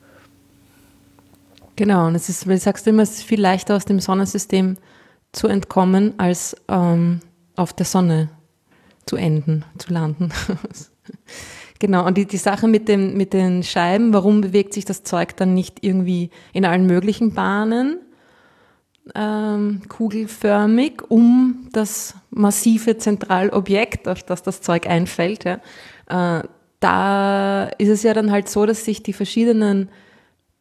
Genau, 1.76 2.08
und 2.08 2.16
es 2.16 2.30
ist, 2.30 2.48
wie 2.48 2.58
sagst 2.58 2.86
du 2.86 2.92
immer, 2.92 3.04
es 3.04 3.18
ist 3.18 3.24
viel 3.24 3.42
leichter 3.42 3.76
aus 3.76 3.86
dem 3.86 4.00
Sonnensystem 4.00 4.78
zu 5.32 5.48
entkommen, 5.48 6.14
als 6.20 6.56
ähm, 6.68 7.22
auf 7.56 7.74
der 7.74 7.86
Sonne 7.86 8.30
zu 9.06 9.16
enden, 9.16 9.66
zu 9.78 9.94
landen. 9.94 10.32
Genau, 11.82 12.06
und 12.06 12.16
die, 12.16 12.28
die 12.28 12.38
Sache 12.38 12.68
mit, 12.68 12.88
dem, 12.88 13.18
mit 13.18 13.34
den 13.34 13.64
Scheiben, 13.64 14.14
warum 14.14 14.42
bewegt 14.42 14.76
sich 14.76 14.86
das 14.86 15.02
Zeug 15.02 15.36
dann 15.38 15.56
nicht 15.56 15.84
irgendwie 15.84 16.30
in 16.54 16.64
allen 16.64 16.86
möglichen 16.86 17.34
Bahnen, 17.34 17.98
ähm, 19.16 19.82
kugelförmig 19.90 21.02
um 21.10 21.70
das 21.72 22.14
massive 22.30 23.00
Zentralobjekt, 23.00 24.08
auf 24.08 24.22
das 24.22 24.44
das 24.44 24.62
Zeug 24.62 24.86
einfällt. 24.86 25.44
Ja. 25.44 26.40
Äh, 26.40 26.44
da 26.82 27.70
ist 27.78 27.90
es 27.90 28.04
ja 28.04 28.14
dann 28.14 28.32
halt 28.32 28.50
so, 28.50 28.66
dass 28.66 28.84
sich 28.84 29.02
die 29.04 29.14
verschiedenen 29.14 29.88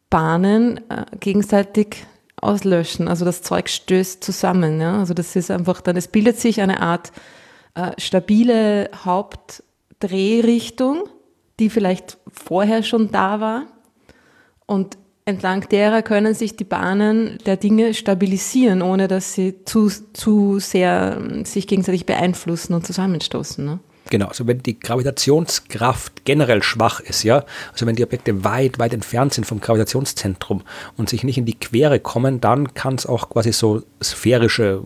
Bahnen 0.09 0.79
äh, 0.89 1.03
gegenseitig 1.19 2.05
auslöschen. 2.37 3.09
Also 3.09 3.25
das 3.25 3.41
Zeug 3.41 3.67
stößt 3.69 4.23
zusammen. 4.23 4.79
Ja. 4.79 4.99
Also 4.99 5.13
das 5.13 5.35
ist 5.35 5.51
einfach 5.51 5.81
dann, 5.81 5.97
es 5.97 6.07
bildet 6.07 6.39
sich 6.39 6.61
eine 6.61 6.81
Art 6.81 7.11
äh, 7.75 7.91
stabile 7.97 8.89
Hauptdrehrichtung, 9.03 11.03
die 11.59 11.69
vielleicht 11.69 12.17
vorher 12.31 12.83
schon 12.83 13.11
da 13.11 13.39
war. 13.39 13.63
Und 14.65 14.97
entlang 15.25 15.67
derer 15.69 16.01
können 16.01 16.33
sich 16.33 16.55
die 16.55 16.63
Bahnen 16.63 17.37
der 17.45 17.57
Dinge 17.57 17.93
stabilisieren, 17.93 18.81
ohne 18.81 19.07
dass 19.07 19.33
sie 19.33 19.63
zu, 19.65 19.89
zu 20.13 20.59
sehr 20.59 21.17
ähm, 21.19 21.45
sich 21.45 21.67
gegenseitig 21.67 22.05
beeinflussen 22.05 22.73
und 22.73 22.85
zusammenstoßen. 22.85 23.65
Ne? 23.65 23.79
Genau, 24.11 24.27
also 24.27 24.45
wenn 24.45 24.61
die 24.61 24.77
Gravitationskraft 24.77 26.25
generell 26.25 26.61
schwach 26.63 26.99
ist, 26.99 27.23
ja, 27.23 27.45
also 27.71 27.85
wenn 27.85 27.95
die 27.95 28.03
Objekte 28.03 28.43
weit, 28.43 28.77
weit 28.77 28.93
entfernt 28.93 29.33
sind 29.33 29.45
vom 29.45 29.61
Gravitationszentrum 29.61 30.63
und 30.97 31.07
sich 31.07 31.23
nicht 31.23 31.37
in 31.37 31.45
die 31.45 31.57
Quere 31.57 31.97
kommen, 32.01 32.41
dann 32.41 32.73
kann 32.73 32.95
es 32.95 33.05
auch 33.05 33.29
quasi 33.29 33.53
so 33.53 33.83
sphärische, 34.03 34.83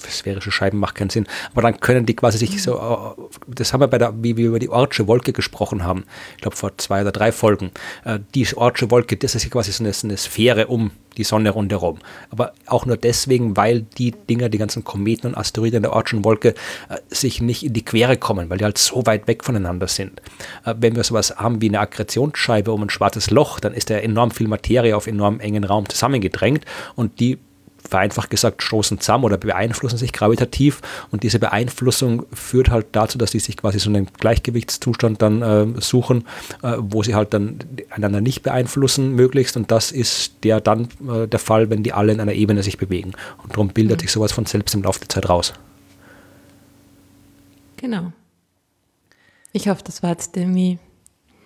sphärische 0.00 0.50
Scheiben 0.50 0.80
macht 0.80 0.96
keinen 0.96 1.10
Sinn, 1.10 1.28
aber 1.52 1.62
dann 1.62 1.78
können 1.78 2.06
die 2.06 2.16
quasi 2.16 2.38
sich 2.38 2.60
so, 2.60 2.76
äh, 2.76 3.22
das 3.46 3.72
haben 3.72 3.82
wir 3.82 3.88
bei 3.88 3.98
der, 3.98 4.14
wie 4.20 4.36
wir 4.36 4.48
über 4.48 4.58
die 4.58 4.68
Ortsche 4.68 5.06
Wolke 5.06 5.32
gesprochen 5.32 5.84
haben, 5.84 6.02
ich 6.34 6.42
glaube 6.42 6.56
vor 6.56 6.76
zwei 6.76 7.02
oder 7.02 7.12
drei 7.12 7.30
Folgen, 7.30 7.70
äh, 8.04 8.18
die 8.34 8.52
Ortsche 8.56 8.90
Wolke, 8.90 9.16
das 9.16 9.36
ist 9.36 9.48
quasi 9.48 9.70
so 9.70 9.84
eine, 9.84 9.92
so 9.92 10.08
eine 10.08 10.16
Sphäre 10.16 10.66
um 10.66 10.90
die 11.20 11.24
Sonne 11.24 11.50
rundherum. 11.50 11.98
Aber 12.30 12.52
auch 12.66 12.86
nur 12.86 12.96
deswegen, 12.96 13.56
weil 13.56 13.82
die 13.98 14.12
Dinger, 14.12 14.48
die 14.48 14.58
ganzen 14.58 14.84
Kometen 14.84 15.28
und 15.28 15.36
Asteroiden 15.36 15.78
in 15.78 15.82
der 15.82 15.92
Ortschen 15.92 16.24
Wolke, 16.24 16.54
äh, 16.88 16.96
sich 17.08 17.40
nicht 17.40 17.64
in 17.64 17.72
die 17.74 17.84
Quere 17.84 18.16
kommen, 18.16 18.50
weil 18.50 18.58
die 18.58 18.64
halt 18.64 18.78
so 18.78 19.06
weit 19.06 19.28
weg 19.28 19.44
voneinander 19.44 19.86
sind. 19.86 20.20
Äh, 20.64 20.74
wenn 20.78 20.96
wir 20.96 21.04
sowas 21.04 21.36
haben 21.36 21.60
wie 21.60 21.68
eine 21.68 21.80
Akkretionsscheibe 21.80 22.72
um 22.72 22.82
ein 22.82 22.90
schwarzes 22.90 23.30
Loch, 23.30 23.60
dann 23.60 23.74
ist 23.74 23.90
da 23.90 23.96
enorm 23.96 24.30
viel 24.30 24.48
Materie 24.48 24.96
auf 24.96 25.06
enorm 25.06 25.40
engen 25.40 25.64
Raum 25.64 25.88
zusammengedrängt 25.88 26.64
und 26.96 27.20
die 27.20 27.38
vereinfacht 27.88 28.30
gesagt, 28.30 28.62
stoßen 28.62 29.00
zusammen 29.00 29.24
oder 29.24 29.36
beeinflussen 29.36 29.98
sich 29.98 30.12
gravitativ 30.12 30.80
und 31.10 31.22
diese 31.22 31.38
Beeinflussung 31.38 32.26
führt 32.32 32.70
halt 32.70 32.86
dazu, 32.92 33.18
dass 33.18 33.30
die 33.30 33.40
sich 33.40 33.56
quasi 33.56 33.78
so 33.78 33.90
einen 33.90 34.06
Gleichgewichtszustand 34.06 35.20
dann 35.22 35.42
äh, 35.42 35.80
suchen, 35.80 36.26
äh, 36.62 36.74
wo 36.78 37.02
sie 37.02 37.14
halt 37.14 37.34
dann 37.34 37.58
einander 37.90 38.20
nicht 38.20 38.42
beeinflussen 38.42 39.14
möglichst 39.14 39.56
und 39.56 39.70
das 39.70 39.92
ist 39.92 40.44
der 40.44 40.60
dann 40.60 40.88
äh, 41.08 41.26
der 41.26 41.38
Fall, 41.38 41.70
wenn 41.70 41.82
die 41.82 41.92
alle 41.92 42.12
in 42.12 42.20
einer 42.20 42.32
Ebene 42.32 42.62
sich 42.62 42.78
bewegen 42.78 43.12
und 43.42 43.52
darum 43.52 43.68
bildet 43.68 43.98
mhm. 43.98 44.00
sich 44.02 44.12
sowas 44.12 44.32
von 44.32 44.46
selbst 44.46 44.74
im 44.74 44.82
Laufe 44.82 45.00
der 45.00 45.08
Zeit 45.08 45.28
raus. 45.28 45.52
Genau. 47.76 48.12
Ich 49.52 49.68
hoffe, 49.68 49.82
das 49.84 50.02
war 50.02 50.10
jetzt 50.10 50.36
irgendwie 50.36 50.78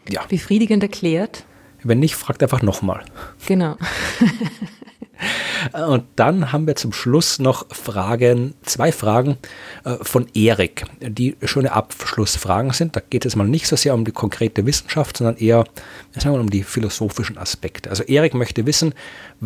ja. 0.09 0.25
befriedigend 0.27 0.83
erklärt. 0.83 1.45
Wenn 1.83 2.01
nicht, 2.01 2.17
fragt 2.17 2.43
einfach 2.43 2.63
nochmal. 2.63 3.05
Genau. 3.47 3.77
Und 5.73 6.05
dann 6.17 6.53
haben 6.53 6.67
wir 6.67 6.77
zum 6.77 6.93
Schluss 6.93 7.39
noch 7.39 7.67
Fragen, 7.75 8.55
zwei 8.63 8.93
Fragen 8.93 9.37
äh, 9.85 9.97
von 10.03 10.27
Erik, 10.35 10.85
die 11.01 11.37
schöne 11.43 11.73
Abschlussfragen 11.73 12.73
sind. 12.73 12.97
Da 12.97 13.01
geht 13.09 13.25
es 13.25 13.37
mal 13.37 13.47
nicht 13.47 13.67
so 13.67 13.77
sehr 13.77 13.95
um 13.95 14.05
die 14.05 14.13
konkrete 14.13 14.67
Wissenschaft, 14.67 15.17
sondern 15.17 15.37
eher 15.37 15.65
sagen 16.13 16.35
wir, 16.35 16.41
um 16.41 16.51
die 16.51 16.63
philosophischen 16.63 17.39
Aspekte. 17.39 17.91
Also 17.91 18.03
Erik 18.05 18.35
möchte 18.35 18.67
wissen, 18.67 18.95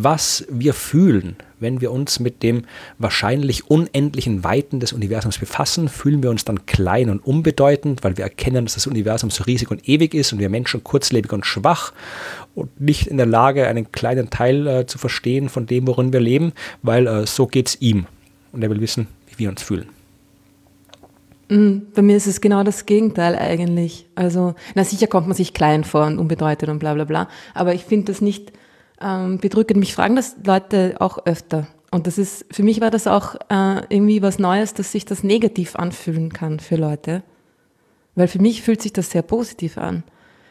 was 0.03 0.45
wir 0.49 0.73
fühlen, 0.73 1.35
wenn 1.59 1.81
wir 1.81 1.91
uns 1.91 2.21
mit 2.21 2.41
dem 2.41 2.63
wahrscheinlich 2.99 3.69
unendlichen 3.69 4.45
Weiten 4.45 4.79
des 4.79 4.93
Universums 4.93 5.37
befassen, 5.37 5.89
fühlen 5.89 6.23
wir 6.23 6.29
uns 6.29 6.45
dann 6.45 6.65
klein 6.65 7.09
und 7.09 7.19
unbedeutend, 7.19 8.03
weil 8.03 8.15
wir 8.15 8.23
erkennen, 8.23 8.65
dass 8.65 8.75
das 8.75 8.87
Universum 8.87 9.29
so 9.29 9.43
riesig 9.43 9.69
und 9.69 9.89
ewig 9.89 10.13
ist 10.13 10.31
und 10.31 10.39
wir 10.39 10.49
Menschen 10.49 10.83
kurzlebig 10.83 11.33
und 11.33 11.45
schwach 11.45 11.91
und 12.55 12.79
nicht 12.79 13.07
in 13.07 13.17
der 13.17 13.25
Lage, 13.25 13.67
einen 13.67 13.91
kleinen 13.91 14.29
Teil 14.29 14.67
äh, 14.67 14.85
zu 14.85 14.97
verstehen 14.97 15.49
von 15.49 15.65
dem, 15.65 15.85
worin 15.85 16.13
wir 16.13 16.21
leben, 16.21 16.53
weil 16.81 17.05
äh, 17.05 17.25
so 17.25 17.49
es 17.53 17.81
ihm. 17.81 18.05
Und 18.53 18.63
er 18.63 18.69
will 18.69 18.79
wissen, 18.79 19.07
wie 19.27 19.39
wir 19.39 19.49
uns 19.49 19.61
fühlen. 19.61 19.89
Mm, 21.49 21.79
bei 21.93 22.01
mir 22.01 22.15
ist 22.15 22.27
es 22.27 22.39
genau 22.39 22.63
das 22.63 22.85
Gegenteil 22.85 23.35
eigentlich. 23.35 24.05
Also, 24.15 24.55
na 24.75 24.85
sicher 24.85 25.07
kommt 25.07 25.27
man 25.27 25.35
sich 25.35 25.53
klein 25.53 25.83
vor 25.83 26.05
und 26.05 26.19
unbedeutet 26.19 26.69
und 26.69 26.79
bla 26.79 26.93
bla 26.93 27.03
bla. 27.03 27.27
Aber 27.53 27.73
ich 27.73 27.83
finde 27.83 28.13
das 28.13 28.21
nicht 28.21 28.53
ähm, 29.01 29.37
bedrückend. 29.39 29.79
Mich 29.79 29.93
fragen 29.93 30.15
das 30.15 30.35
Leute 30.43 30.95
auch 30.99 31.25
öfter. 31.25 31.67
Und 31.91 32.07
das 32.07 32.17
ist, 32.17 32.45
für 32.51 32.63
mich 32.63 32.81
war 32.81 32.91
das 32.91 33.07
auch 33.07 33.35
äh, 33.49 33.81
irgendwie 33.89 34.21
was 34.21 34.39
Neues, 34.39 34.73
dass 34.73 34.91
sich 34.91 35.05
das 35.05 35.23
negativ 35.23 35.75
anfühlen 35.75 36.31
kann 36.31 36.59
für 36.59 36.75
Leute. 36.75 37.23
Weil 38.15 38.27
für 38.27 38.39
mich 38.39 38.61
fühlt 38.61 38.81
sich 38.81 38.93
das 38.93 39.11
sehr 39.11 39.23
positiv 39.23 39.77
an. 39.77 40.03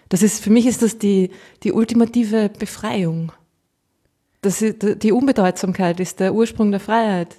Das 0.09 0.23
ist, 0.23 0.43
für 0.43 0.51
mich 0.51 0.67
ist 0.67 0.83
das 0.83 0.99
die, 0.99 1.31
die 1.63 1.73
ultimative 1.73 2.49
Befreiung. 2.59 3.33
Das 4.41 4.63
ist, 4.63 5.03
die 5.03 5.13
Unbedeutsamkeit 5.13 6.01
ist 6.01 6.21
der 6.21 6.35
Ursprung 6.35 6.71
der 6.71 6.81
Freiheit. 6.81 7.37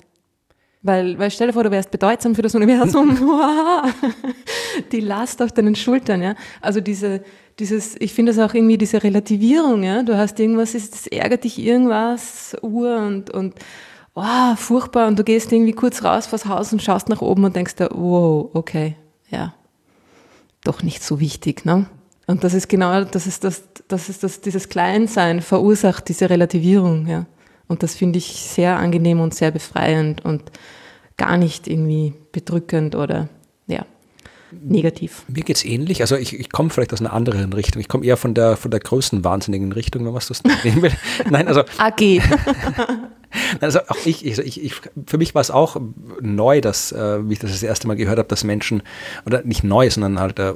Weil, 0.82 1.20
weil 1.20 1.30
stell 1.30 1.48
dir 1.48 1.54
vor, 1.54 1.64
du 1.64 1.72
wärst 1.72 1.92
bedeutsam 1.92 2.36
für 2.36 2.42
das 2.42 2.56
Universum. 2.56 3.18
die 4.92 5.02
Last 5.02 5.42
auf 5.42 5.52
deinen 5.52 5.76
Schultern, 5.76 6.22
ja. 6.22 6.36
Also 6.62 6.80
diese, 6.80 7.22
dieses, 7.60 7.96
ich 8.00 8.14
finde 8.14 8.32
es 8.32 8.40
auch 8.40 8.54
irgendwie 8.54 8.78
diese 8.78 9.04
Relativierung, 9.04 9.84
ja. 9.84 10.04
Du 10.04 10.18
hast 10.18 10.40
irgendwas, 10.40 10.76
es 10.76 11.08
ärgert 11.08 11.44
dich 11.44 11.60
irgendwas, 11.60 12.56
Uhr 12.62 12.98
und, 12.98 13.30
und, 13.30 13.56
oh, 14.16 14.56
furchtbar. 14.56 15.08
Und 15.08 15.20
du 15.20 15.24
gehst 15.24 15.52
irgendwie 15.52 15.74
kurz 15.74 16.04
raus 16.04 16.28
vors 16.28 16.46
Haus 16.46 16.72
und 16.72 16.82
schaust 16.82 17.10
nach 17.10 17.22
oben 17.22 17.44
und 17.44 17.56
denkst 17.56 17.76
dir, 17.76 17.90
wow, 17.92 18.50
okay, 18.54 18.96
ja. 19.30 19.54
Doch 20.64 20.84
nicht 20.84 21.04
so 21.04 21.20
wichtig, 21.20 21.66
ne? 21.66 21.88
Und 22.26 22.44
das 22.44 22.54
ist 22.54 22.70
genau, 22.70 23.04
das 23.04 23.26
ist 23.28 23.44
das, 23.44 23.64
das 23.88 24.08
ist 24.08 24.24
das, 24.24 24.40
dieses 24.42 24.70
Kleinsein 24.70 25.42
verursacht 25.42 26.08
diese 26.10 26.30
Relativierung, 26.30 27.08
ja. 27.08 27.26
Und 27.70 27.84
das 27.84 27.96
finde 27.96 28.18
ich 28.18 28.26
sehr 28.26 28.78
angenehm 28.78 29.22
und 29.22 29.34
sehr 29.34 29.52
befreiend 29.52 30.26
und 30.26 30.52
gar 31.18 31.38
nicht 31.38 31.68
irgendwie 31.68 32.14
bedrückend 32.32 32.96
oder 32.96 33.30
ja, 33.68 33.86
negativ. 34.52 35.24
Mir 35.28 35.44
geht 35.44 35.58
es 35.58 35.64
ähnlich. 35.64 36.02
Also 36.02 36.16
ich, 36.16 36.38
ich 36.38 36.52
komme 36.52 36.72
vielleicht 36.72 36.94
aus 36.94 37.00
einer 37.00 37.14
anderen 37.14 37.54
Richtung. 37.54 37.80
Ich 37.80 37.88
komme 37.88 38.06
eher 38.06 38.18
von 38.18 38.34
der, 38.34 38.58
von 38.58 38.72
der 38.72 38.80
größten 38.80 39.24
wahnsinnigen 39.24 39.72
Richtung, 39.72 40.04
wenn 40.04 40.14
man 40.14 40.24
das 40.28 40.44
nehmen 40.64 40.82
will. 40.82 40.92
Nein, 41.30 41.48
also. 41.48 41.62
AG. 41.78 42.02
Also 43.62 43.80
auch 43.88 44.06
ich, 44.06 44.26
ich, 44.26 44.40
ich, 44.40 44.74
für 45.06 45.18
mich 45.18 45.36
war 45.36 45.42
es 45.42 45.52
auch 45.52 45.80
neu, 46.22 46.62
dass, 46.62 46.92
äh, 46.92 47.28
wie 47.28 47.34
ich 47.34 47.40
das 47.40 47.52
das 47.52 47.64
erste 47.64 47.88
Mal 47.88 47.96
gehört 47.96 48.18
habe, 48.18 48.28
dass 48.28 48.44
Menschen, 48.44 48.82
oder 49.26 49.44
nicht 49.44 49.64
neu, 49.64 49.90
sondern 49.90 50.20
halt 50.20 50.40
äh, 50.40 50.54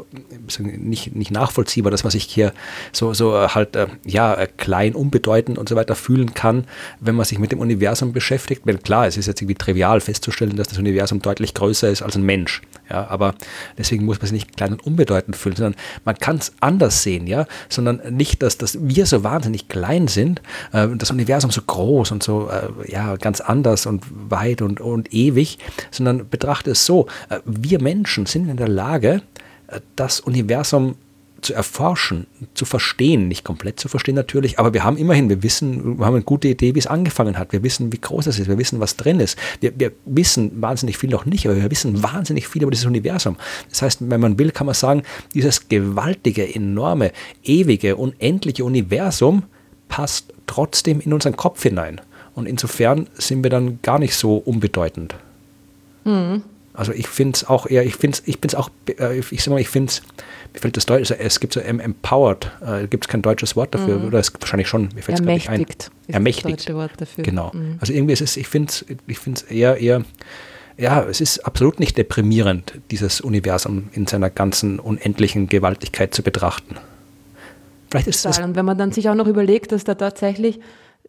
nicht, 0.59 1.15
nicht 1.15 1.31
nachvollziehbar, 1.31 1.91
dass 1.91 2.03
man 2.03 2.11
sich 2.11 2.23
hier 2.23 2.53
so, 2.91 3.13
so 3.13 3.35
äh, 3.35 3.49
halt, 3.49 3.75
äh, 3.75 3.87
ja, 4.05 4.33
äh, 4.33 4.47
klein, 4.57 4.95
unbedeutend 4.95 5.57
und 5.57 5.69
so 5.69 5.75
weiter 5.75 5.95
fühlen 5.95 6.33
kann, 6.33 6.65
wenn 6.99 7.15
man 7.15 7.25
sich 7.25 7.39
mit 7.39 7.51
dem 7.51 7.59
Universum 7.59 8.13
beschäftigt. 8.13 8.65
Weil 8.65 8.77
klar, 8.77 9.07
es 9.07 9.17
ist 9.17 9.27
jetzt 9.27 9.41
irgendwie 9.41 9.55
trivial 9.55 10.01
festzustellen, 10.01 10.55
dass 10.55 10.69
das 10.69 10.77
Universum 10.77 11.21
deutlich 11.21 11.53
größer 11.53 11.89
ist 11.89 12.01
als 12.01 12.15
ein 12.15 12.23
Mensch. 12.23 12.61
Ja, 12.89 13.07
aber 13.07 13.35
deswegen 13.77 14.05
muss 14.05 14.17
man 14.17 14.27
sich 14.27 14.33
nicht 14.33 14.57
klein 14.57 14.73
und 14.73 14.85
unbedeutend 14.85 15.35
fühlen, 15.35 15.55
sondern 15.55 15.75
man 16.05 16.17
kann 16.17 16.37
es 16.37 16.53
anders 16.59 17.03
sehen, 17.03 17.27
ja, 17.27 17.45
sondern 17.69 18.01
nicht, 18.09 18.43
dass, 18.43 18.57
dass 18.57 18.77
wir 18.81 19.05
so 19.05 19.23
wahnsinnig 19.23 19.67
klein 19.67 20.07
sind, 20.07 20.41
äh, 20.73 20.87
das 20.95 21.11
Universum 21.11 21.51
so 21.51 21.61
groß 21.61 22.11
und 22.11 22.23
so 22.23 22.49
ja, 22.87 23.15
ganz 23.17 23.41
anders 23.41 23.85
und 23.85 24.03
weit 24.29 24.61
und, 24.61 24.81
und 24.81 25.13
ewig, 25.13 25.59
sondern 25.91 26.29
betrachte 26.29 26.71
es 26.71 26.85
so, 26.85 27.07
äh, 27.29 27.39
wir 27.45 27.81
Menschen 27.81 28.25
sind 28.25 28.49
in 28.49 28.57
der 28.57 28.67
Lage, 28.67 29.21
äh, 29.67 29.79
das 29.95 30.19
Universum 30.19 30.95
zu 31.43 31.53
erforschen, 31.53 32.25
zu 32.53 32.65
verstehen, 32.65 33.27
nicht 33.27 33.43
komplett 33.43 33.79
zu 33.79 33.87
verstehen 33.87 34.15
natürlich, 34.15 34.59
aber 34.59 34.73
wir 34.73 34.83
haben 34.83 34.97
immerhin, 34.97 35.29
wir 35.29 35.43
wissen, 35.43 35.99
wir 35.99 36.05
haben 36.05 36.15
eine 36.15 36.23
gute 36.23 36.47
Idee, 36.47 36.73
wie 36.73 36.79
es 36.79 36.87
angefangen 36.87 37.37
hat. 37.37 37.51
Wir 37.51 37.63
wissen, 37.63 37.91
wie 37.91 37.99
groß 37.99 38.27
es 38.27 38.39
ist, 38.39 38.47
wir 38.47 38.57
wissen, 38.57 38.79
was 38.79 38.95
drin 38.95 39.19
ist. 39.19 39.37
Wir, 39.59 39.73
wir 39.77 39.91
wissen 40.05 40.61
wahnsinnig 40.61 40.97
viel 40.97 41.09
noch 41.09 41.25
nicht, 41.25 41.45
aber 41.45 41.55
wir 41.55 41.69
wissen 41.69 42.01
wahnsinnig 42.01 42.47
viel 42.47 42.63
über 42.63 42.71
dieses 42.71 42.85
Universum. 42.85 43.37
Das 43.69 43.81
heißt, 43.81 44.09
wenn 44.09 44.21
man 44.21 44.39
will, 44.39 44.51
kann 44.51 44.65
man 44.65 44.75
sagen, 44.75 45.03
dieses 45.33 45.67
gewaltige, 45.69 46.55
enorme, 46.55 47.11
ewige, 47.43 47.97
unendliche 47.97 48.63
Universum 48.63 49.43
passt 49.89 50.33
trotzdem 50.47 51.01
in 51.01 51.13
unseren 51.13 51.35
Kopf 51.35 51.61
hinein. 51.61 52.01
Und 52.35 52.47
insofern 52.47 53.07
sind 53.13 53.43
wir 53.43 53.49
dann 53.49 53.79
gar 53.81 53.99
nicht 53.99 54.15
so 54.15 54.37
unbedeutend. 54.37 55.15
Mhm. 56.03 56.43
Also 56.73 56.91
ich 56.91 57.07
finde 57.07 57.35
es 57.35 57.47
auch 57.47 57.67
eher, 57.67 57.85
ich 57.85 57.95
finde 57.95 58.17
es, 58.17 58.23
ich 58.27 58.41
bin 58.41 58.49
es 58.49 58.55
auch, 58.55 58.69
äh, 58.99 59.19
ich 59.19 59.43
sag 59.43 59.51
mal, 59.51 59.61
ich 59.61 59.69
finde 59.69 59.91
es, 59.91 60.01
mir 60.53 60.59
fällt 60.59 60.75
das 60.75 60.87
Deutsch, 60.87 61.11
es 61.11 61.39
gibt 61.39 61.53
so 61.53 61.59
empowered, 61.59 62.51
äh, 62.65 62.87
gibt 62.87 63.05
es 63.05 63.07
kein 63.07 63.21
deutsches 63.21 63.55
Wort 63.55 63.75
dafür, 63.75 63.99
mhm. 63.99 64.07
oder 64.07 64.19
es 64.19 64.31
gibt 64.31 64.43
wahrscheinlich 64.43 64.67
schon, 64.67 64.89
mir 64.95 65.03
fällt 65.03 65.19
es 65.19 65.25
gar 65.25 65.33
nicht 65.33 65.49
ein. 65.49 65.65
Ermächtigt. 66.07 66.45
Das 66.45 66.65
deutsche 66.65 66.75
Wort 66.75 66.91
dafür. 66.97 67.23
Genau. 67.23 67.51
Mhm. 67.53 67.77
Also 67.79 67.93
irgendwie 67.93 68.13
ist 68.13 68.21
es, 68.21 68.37
ich 68.37 68.47
finde 68.47 68.69
es, 68.69 68.85
ich 69.05 69.19
finde 69.19 69.41
es 69.41 69.51
eher, 69.51 69.77
eher, 69.77 70.03
ja, 70.75 71.03
es 71.03 71.21
ist 71.21 71.45
absolut 71.45 71.79
nicht 71.79 71.95
deprimierend, 71.95 72.79
dieses 72.89 73.21
Universum 73.21 73.89
in 73.93 74.07
seiner 74.07 74.31
ganzen 74.31 74.79
unendlichen 74.79 75.47
Gewaltigkeit 75.47 76.15
zu 76.15 76.23
betrachten. 76.23 76.75
Vielleicht 77.91 78.07
ist 78.07 78.25
es. 78.25 78.39
Und 78.39 78.55
wenn 78.55 78.65
man 78.65 78.79
dann 78.79 78.91
sich 78.91 79.07
auch 79.09 79.15
noch 79.15 79.27
überlegt, 79.27 79.71
dass 79.71 79.83
da 79.83 79.93
tatsächlich 79.93 80.59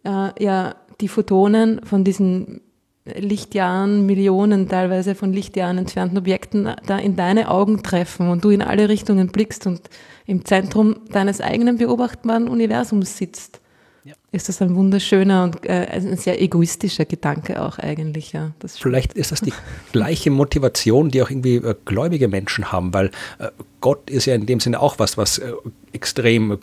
äh, 0.03 0.43
ja 0.43 0.75
die 1.01 1.07
Photonen 1.07 1.81
von 1.83 2.03
diesen 2.03 2.61
Lichtjahren, 3.05 4.05
Millionen 4.05 4.67
teilweise 4.67 5.13
von 5.13 5.31
Lichtjahren 5.31 5.77
entfernten 5.77 6.17
Objekten 6.17 6.69
da 6.87 6.97
in 6.97 7.15
deine 7.15 7.49
Augen 7.49 7.83
treffen 7.83 8.29
und 8.29 8.43
du 8.43 8.49
in 8.49 8.63
alle 8.63 8.89
Richtungen 8.89 9.27
blickst 9.27 9.67
und 9.67 9.81
im 10.25 10.43
Zentrum 10.43 10.95
deines 11.11 11.39
eigenen 11.39 11.77
beobachtbaren 11.77 12.47
Universums 12.47 13.17
sitzt. 13.17 13.61
Ja. 14.03 14.13
Ist 14.31 14.49
das 14.49 14.61
ein 14.61 14.75
wunderschöner 14.75 15.43
und 15.43 15.65
äh, 15.65 15.87
ein 15.91 16.17
sehr 16.17 16.39
egoistischer 16.41 17.05
Gedanke 17.05 17.61
auch 17.61 17.79
eigentlich, 17.79 18.33
ja. 18.33 18.51
Vielleicht 18.65 19.13
ist 19.13 19.31
das 19.31 19.41
die 19.41 19.53
gleiche 19.91 20.29
Motivation, 20.29 21.09
die 21.09 21.23
auch 21.23 21.29
irgendwie 21.29 21.55
äh, 21.55 21.75
gläubige 21.85 22.27
Menschen 22.27 22.71
haben, 22.71 22.93
weil 22.93 23.07
äh, 23.39 23.49
Gott 23.81 24.09
ist 24.09 24.25
ja 24.25 24.35
in 24.35 24.45
dem 24.45 24.59
Sinne 24.59 24.79
auch 24.79 24.99
was, 24.99 25.17
was 25.17 25.39
äh, 25.39 25.53
extrem 25.91 26.59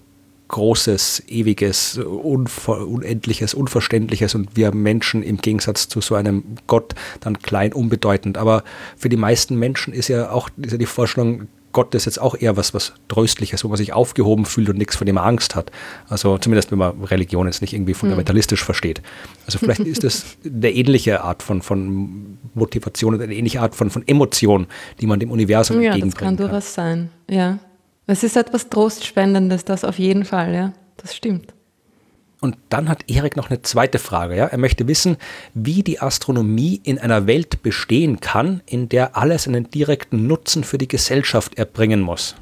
Großes, 0.49 1.23
Ewiges, 1.29 1.99
Unver 1.99 2.87
Unendliches, 2.87 3.55
Unverständliches 3.55 4.35
und 4.35 4.57
wir 4.57 4.75
Menschen 4.75 5.23
im 5.23 5.39
Gegensatz 5.39 5.89
zu 5.89 6.01
so 6.01 6.15
einem 6.15 6.45
Gott 6.67 6.95
dann 7.21 7.39
klein, 7.39 7.73
unbedeutend. 7.73 8.37
Aber 8.37 8.63
für 8.97 9.09
die 9.09 9.17
meisten 9.17 9.57
Menschen 9.57 9.95
ist 9.95 10.09
ja 10.09 10.31
auch 10.31 10.51
ist 10.59 10.73
ja 10.73 10.79
die 10.79 10.87
Vorstellung, 10.87 11.49
Gott 11.73 11.95
ist 11.95 12.05
jetzt 12.05 12.21
auch 12.21 12.37
eher 12.39 12.57
was, 12.57 12.75
was 12.75 12.93
Tröstliches, 13.09 13.65
wo 13.65 13.69
man 13.69 13.79
sich 13.79 13.93
aufgehoben 13.93 14.45
fühlt 14.45 14.69
und 14.69 14.79
nichts, 14.79 14.97
vor 14.97 15.07
dem 15.07 15.15
man 15.15 15.25
Angst 15.25 15.55
hat. 15.55 15.73
Also 16.09 16.39
zumindest, 16.39 16.71
wenn 16.71 16.79
man 16.79 17.03
Religion 17.05 17.47
jetzt 17.47 17.63
nicht 17.63 17.73
irgendwie 17.73 17.95
fundamentalistisch 17.95 18.63
mhm. 18.63 18.67
versteht. 18.67 19.03
Also 19.47 19.59
vielleicht 19.59 19.81
ist 19.81 20.05
das 20.05 20.37
eine 20.45 20.71
ähnliche 20.71 21.23
Art 21.23 21.43
von, 21.43 21.63
von 21.63 22.39
Motivation 22.55 23.15
und 23.15 23.23
eine 23.23 23.35
ähnliche 23.35 23.61
Art 23.61 23.75
von, 23.75 23.91
von 23.91 24.07
Emotion, 24.07 24.67
die 25.01 25.07
man 25.07 25.19
dem 25.19 25.31
Universum 25.31 25.81
ja, 25.81 25.93
entgegenbringt. 25.93 26.21
Ja, 26.21 26.29
das 26.29 26.37
kann 26.37 26.37
durchaus 26.37 26.75
sein, 26.75 27.11
ja. 27.29 27.59
Es 28.07 28.23
ist 28.23 28.37
etwas 28.37 28.69
Trostspendendes, 28.69 29.65
das 29.65 29.85
auf 29.85 29.99
jeden 29.99 30.25
Fall, 30.25 30.55
ja. 30.55 30.73
Das 30.97 31.15
stimmt. 31.15 31.55
Und 32.41 32.57
dann 32.71 32.89
hat 32.89 33.09
Erik 33.09 33.37
noch 33.37 33.51
eine 33.51 33.63
zweite 33.63 34.01
Frage. 34.01 34.37
Ja? 34.37 34.47
Er 34.47 34.59
möchte 34.59 34.89
wissen, 34.89 35.17
wie 35.55 35.85
die 35.85 36.01
Astronomie 36.01 36.81
in 36.83 36.99
einer 36.99 37.29
Welt 37.29 37.63
bestehen 37.63 38.19
kann, 38.19 38.63
in 38.67 38.89
der 38.89 39.17
alles 39.17 39.47
einen 39.47 39.71
direkten 39.71 40.27
Nutzen 40.27 40.65
für 40.65 40.77
die 40.77 40.89
Gesellschaft 40.89 41.57
erbringen 41.57 42.01
muss. 42.01 42.35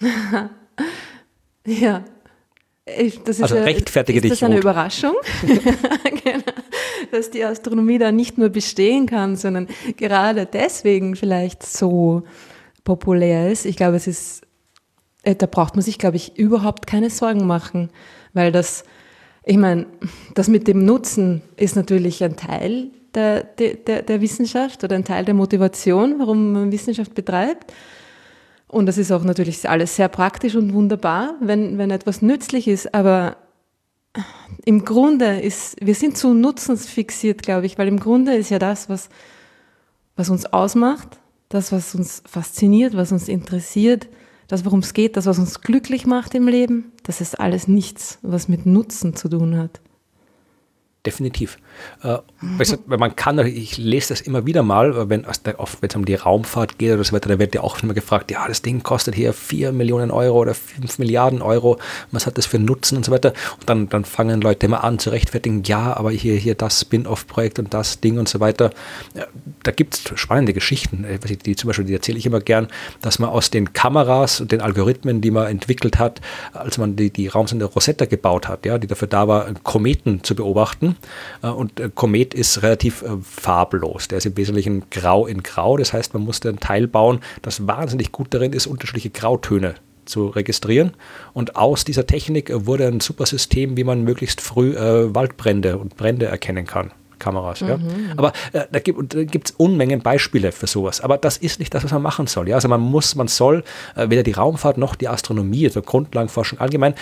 ja. 1.66 2.04
Ich, 2.84 3.20
also 3.26 3.54
rechtfertige 3.54 4.18
ist 4.18 4.24
dich. 4.24 4.32
Ist 4.32 4.42
das 4.42 4.50
eine 4.50 4.58
Überraschung? 4.58 5.14
genau. 5.42 6.42
Das 7.10 7.20
dass 7.20 7.30
die 7.30 7.44
Astronomie 7.44 7.98
da 7.98 8.12
nicht 8.12 8.38
nur 8.38 8.50
bestehen 8.50 9.06
kann, 9.06 9.36
sondern 9.36 9.68
gerade 9.96 10.46
deswegen 10.46 11.16
vielleicht 11.16 11.62
so 11.62 12.24
populär 12.84 13.50
ist. 13.50 13.64
Ich 13.64 13.76
glaube, 13.76 13.96
es 13.96 14.06
ist, 14.06 14.42
da 15.24 15.46
braucht 15.46 15.74
man 15.74 15.82
sich, 15.82 15.98
glaube 15.98 16.16
ich, 16.16 16.38
überhaupt 16.38 16.86
keine 16.86 17.10
Sorgen 17.10 17.46
machen, 17.46 17.90
weil 18.32 18.52
das, 18.52 18.84
ich 19.44 19.56
meine, 19.56 19.86
das 20.34 20.48
mit 20.48 20.66
dem 20.68 20.84
Nutzen 20.84 21.42
ist 21.56 21.76
natürlich 21.76 22.24
ein 22.24 22.36
Teil 22.36 22.90
der, 23.14 23.42
der, 23.44 24.02
der 24.02 24.20
Wissenschaft 24.20 24.84
oder 24.84 24.96
ein 24.96 25.04
Teil 25.04 25.24
der 25.24 25.34
Motivation, 25.34 26.18
warum 26.18 26.52
man 26.52 26.72
Wissenschaft 26.72 27.14
betreibt. 27.14 27.72
Und 28.68 28.86
das 28.86 28.98
ist 28.98 29.10
auch 29.10 29.24
natürlich 29.24 29.68
alles 29.68 29.96
sehr 29.96 30.08
praktisch 30.08 30.54
und 30.54 30.72
wunderbar, 30.72 31.34
wenn, 31.40 31.76
wenn 31.76 31.90
etwas 31.90 32.22
nützlich 32.22 32.68
ist. 32.68 32.94
Aber 32.94 33.36
im 34.64 34.84
Grunde 34.84 35.40
ist, 35.40 35.76
wir 35.84 35.94
sind 35.94 36.16
zu 36.16 36.34
nutzensfixiert, 36.34 37.42
glaube 37.42 37.66
ich, 37.66 37.78
weil 37.78 37.88
im 37.88 37.98
Grunde 37.98 38.34
ist 38.34 38.50
ja 38.50 38.60
das, 38.60 38.88
was, 38.88 39.08
was 40.14 40.30
uns 40.30 40.46
ausmacht, 40.46 41.18
das, 41.48 41.72
was 41.72 41.94
uns 41.96 42.22
fasziniert, 42.26 42.96
was 42.96 43.10
uns 43.10 43.28
interessiert, 43.28 44.08
das, 44.50 44.64
worum 44.64 44.80
es 44.80 44.94
geht, 44.94 45.16
das, 45.16 45.26
was 45.26 45.38
uns 45.38 45.60
glücklich 45.60 46.06
macht 46.06 46.34
im 46.34 46.48
Leben, 46.48 46.92
das 47.04 47.20
ist 47.20 47.38
alles 47.38 47.68
nichts, 47.68 48.18
was 48.22 48.48
mit 48.48 48.66
Nutzen 48.66 49.14
zu 49.14 49.28
tun 49.28 49.56
hat. 49.56 49.80
Definitiv. 51.06 51.56
Äh, 52.02 52.18
man 52.86 53.16
kann, 53.16 53.38
ich 53.38 53.78
lese 53.78 54.10
das 54.10 54.20
immer 54.20 54.44
wieder 54.44 54.62
mal, 54.62 55.08
wenn 55.08 55.24
es 55.24 55.96
um 55.96 56.04
die 56.04 56.14
Raumfahrt 56.14 56.76
geht 56.76 56.92
oder 56.92 57.04
so 57.04 57.14
weiter, 57.14 57.30
da 57.30 57.38
wird 57.38 57.54
ja 57.54 57.62
auch 57.62 57.82
immer 57.82 57.94
gefragt, 57.94 58.30
ja, 58.30 58.46
das 58.46 58.60
Ding 58.60 58.82
kostet 58.82 59.14
hier 59.14 59.32
4 59.32 59.72
Millionen 59.72 60.10
Euro 60.10 60.40
oder 60.40 60.52
5 60.52 60.98
Milliarden 60.98 61.40
Euro, 61.40 61.78
was 62.12 62.26
hat 62.26 62.36
das 62.36 62.44
für 62.44 62.58
Nutzen 62.58 62.98
und 62.98 63.06
so 63.06 63.12
weiter. 63.12 63.32
Und 63.58 63.70
dann, 63.70 63.88
dann 63.88 64.04
fangen 64.04 64.42
Leute 64.42 64.66
immer 64.66 64.84
an 64.84 64.98
zu 64.98 65.08
rechtfertigen, 65.08 65.62
ja, 65.64 65.96
aber 65.96 66.10
hier, 66.10 66.34
hier 66.34 66.54
das 66.54 66.82
Spin-off-Projekt 66.82 67.58
und 67.58 67.72
das 67.72 68.00
Ding 68.00 68.18
und 68.18 68.28
so 68.28 68.40
weiter. 68.40 68.70
Da 69.62 69.70
gibt 69.70 69.94
es 69.94 70.20
spannende 70.20 70.52
Geschichten, 70.52 71.04
äh, 71.04 71.18
die 71.18 71.56
zum 71.56 71.68
Beispiel, 71.68 71.86
die 71.86 71.94
erzähle 71.94 72.18
ich 72.18 72.26
immer 72.26 72.40
gern, 72.40 72.68
dass 73.00 73.18
man 73.18 73.30
aus 73.30 73.48
den 73.48 73.72
Kameras 73.72 74.42
und 74.42 74.52
den 74.52 74.60
Algorithmen, 74.60 75.22
die 75.22 75.30
man 75.30 75.46
entwickelt 75.46 75.98
hat, 75.98 76.20
als 76.52 76.76
man 76.76 76.96
die, 76.96 77.10
die 77.10 77.28
Raumsonde 77.28 77.64
Rosetta 77.64 78.04
gebaut 78.04 78.48
hat, 78.48 78.66
ja, 78.66 78.76
die 78.76 78.86
dafür 78.86 79.08
da 79.08 79.26
war, 79.28 79.50
Kometen 79.62 80.22
zu 80.22 80.34
beobachten, 80.34 80.89
äh, 81.42 81.48
und 81.48 81.80
äh, 81.80 81.90
Komet 81.94 82.34
ist 82.34 82.62
relativ 82.62 83.02
äh, 83.02 83.08
farblos. 83.22 84.08
Der 84.08 84.18
ist 84.18 84.26
im 84.26 84.36
Wesentlichen 84.36 84.84
grau 84.90 85.26
in 85.26 85.42
grau. 85.42 85.76
Das 85.76 85.92
heißt, 85.92 86.14
man 86.14 86.22
musste 86.22 86.48
ein 86.48 86.60
Teil 86.60 86.86
bauen, 86.86 87.20
das 87.42 87.66
wahnsinnig 87.66 88.12
gut 88.12 88.28
darin 88.30 88.52
ist, 88.52 88.66
unterschiedliche 88.66 89.10
Grautöne 89.10 89.74
zu 90.04 90.28
registrieren. 90.28 90.92
Und 91.32 91.56
aus 91.56 91.84
dieser 91.84 92.06
Technik 92.06 92.50
wurde 92.52 92.86
ein 92.86 93.00
super 93.00 93.26
System, 93.26 93.76
wie 93.76 93.84
man 93.84 94.02
möglichst 94.02 94.40
früh 94.40 94.74
Waldbrände 94.74 95.78
und 95.78 95.96
Brände 95.96 96.26
erkennen 96.26 96.66
kann. 96.66 96.90
Kameras. 97.20 97.60
Mhm. 97.60 97.68
Ja. 97.68 97.78
Aber 98.16 98.32
äh, 98.52 98.64
da 98.70 98.78
gibt 98.80 99.48
es 99.48 99.54
Unmengen 99.56 100.00
Beispiele 100.00 100.50
für 100.50 100.66
sowas. 100.66 101.00
Aber 101.00 101.18
das 101.18 101.36
ist 101.36 101.60
nicht 101.60 101.72
das, 101.72 101.84
was 101.84 101.92
man 101.92 102.02
machen 102.02 102.26
soll. 102.26 102.48
Ja. 102.48 102.56
Also 102.56 102.66
man 102.66 102.80
muss, 102.80 103.14
man 103.14 103.28
soll 103.28 103.62
äh, 103.94 104.10
weder 104.10 104.24
die 104.24 104.32
Raumfahrt 104.32 104.78
noch 104.78 104.96
die 104.96 105.08
Astronomie, 105.08 105.66
also 105.66 105.82
Grundlagenforschung 105.82 106.58
allgemein, 106.58 106.94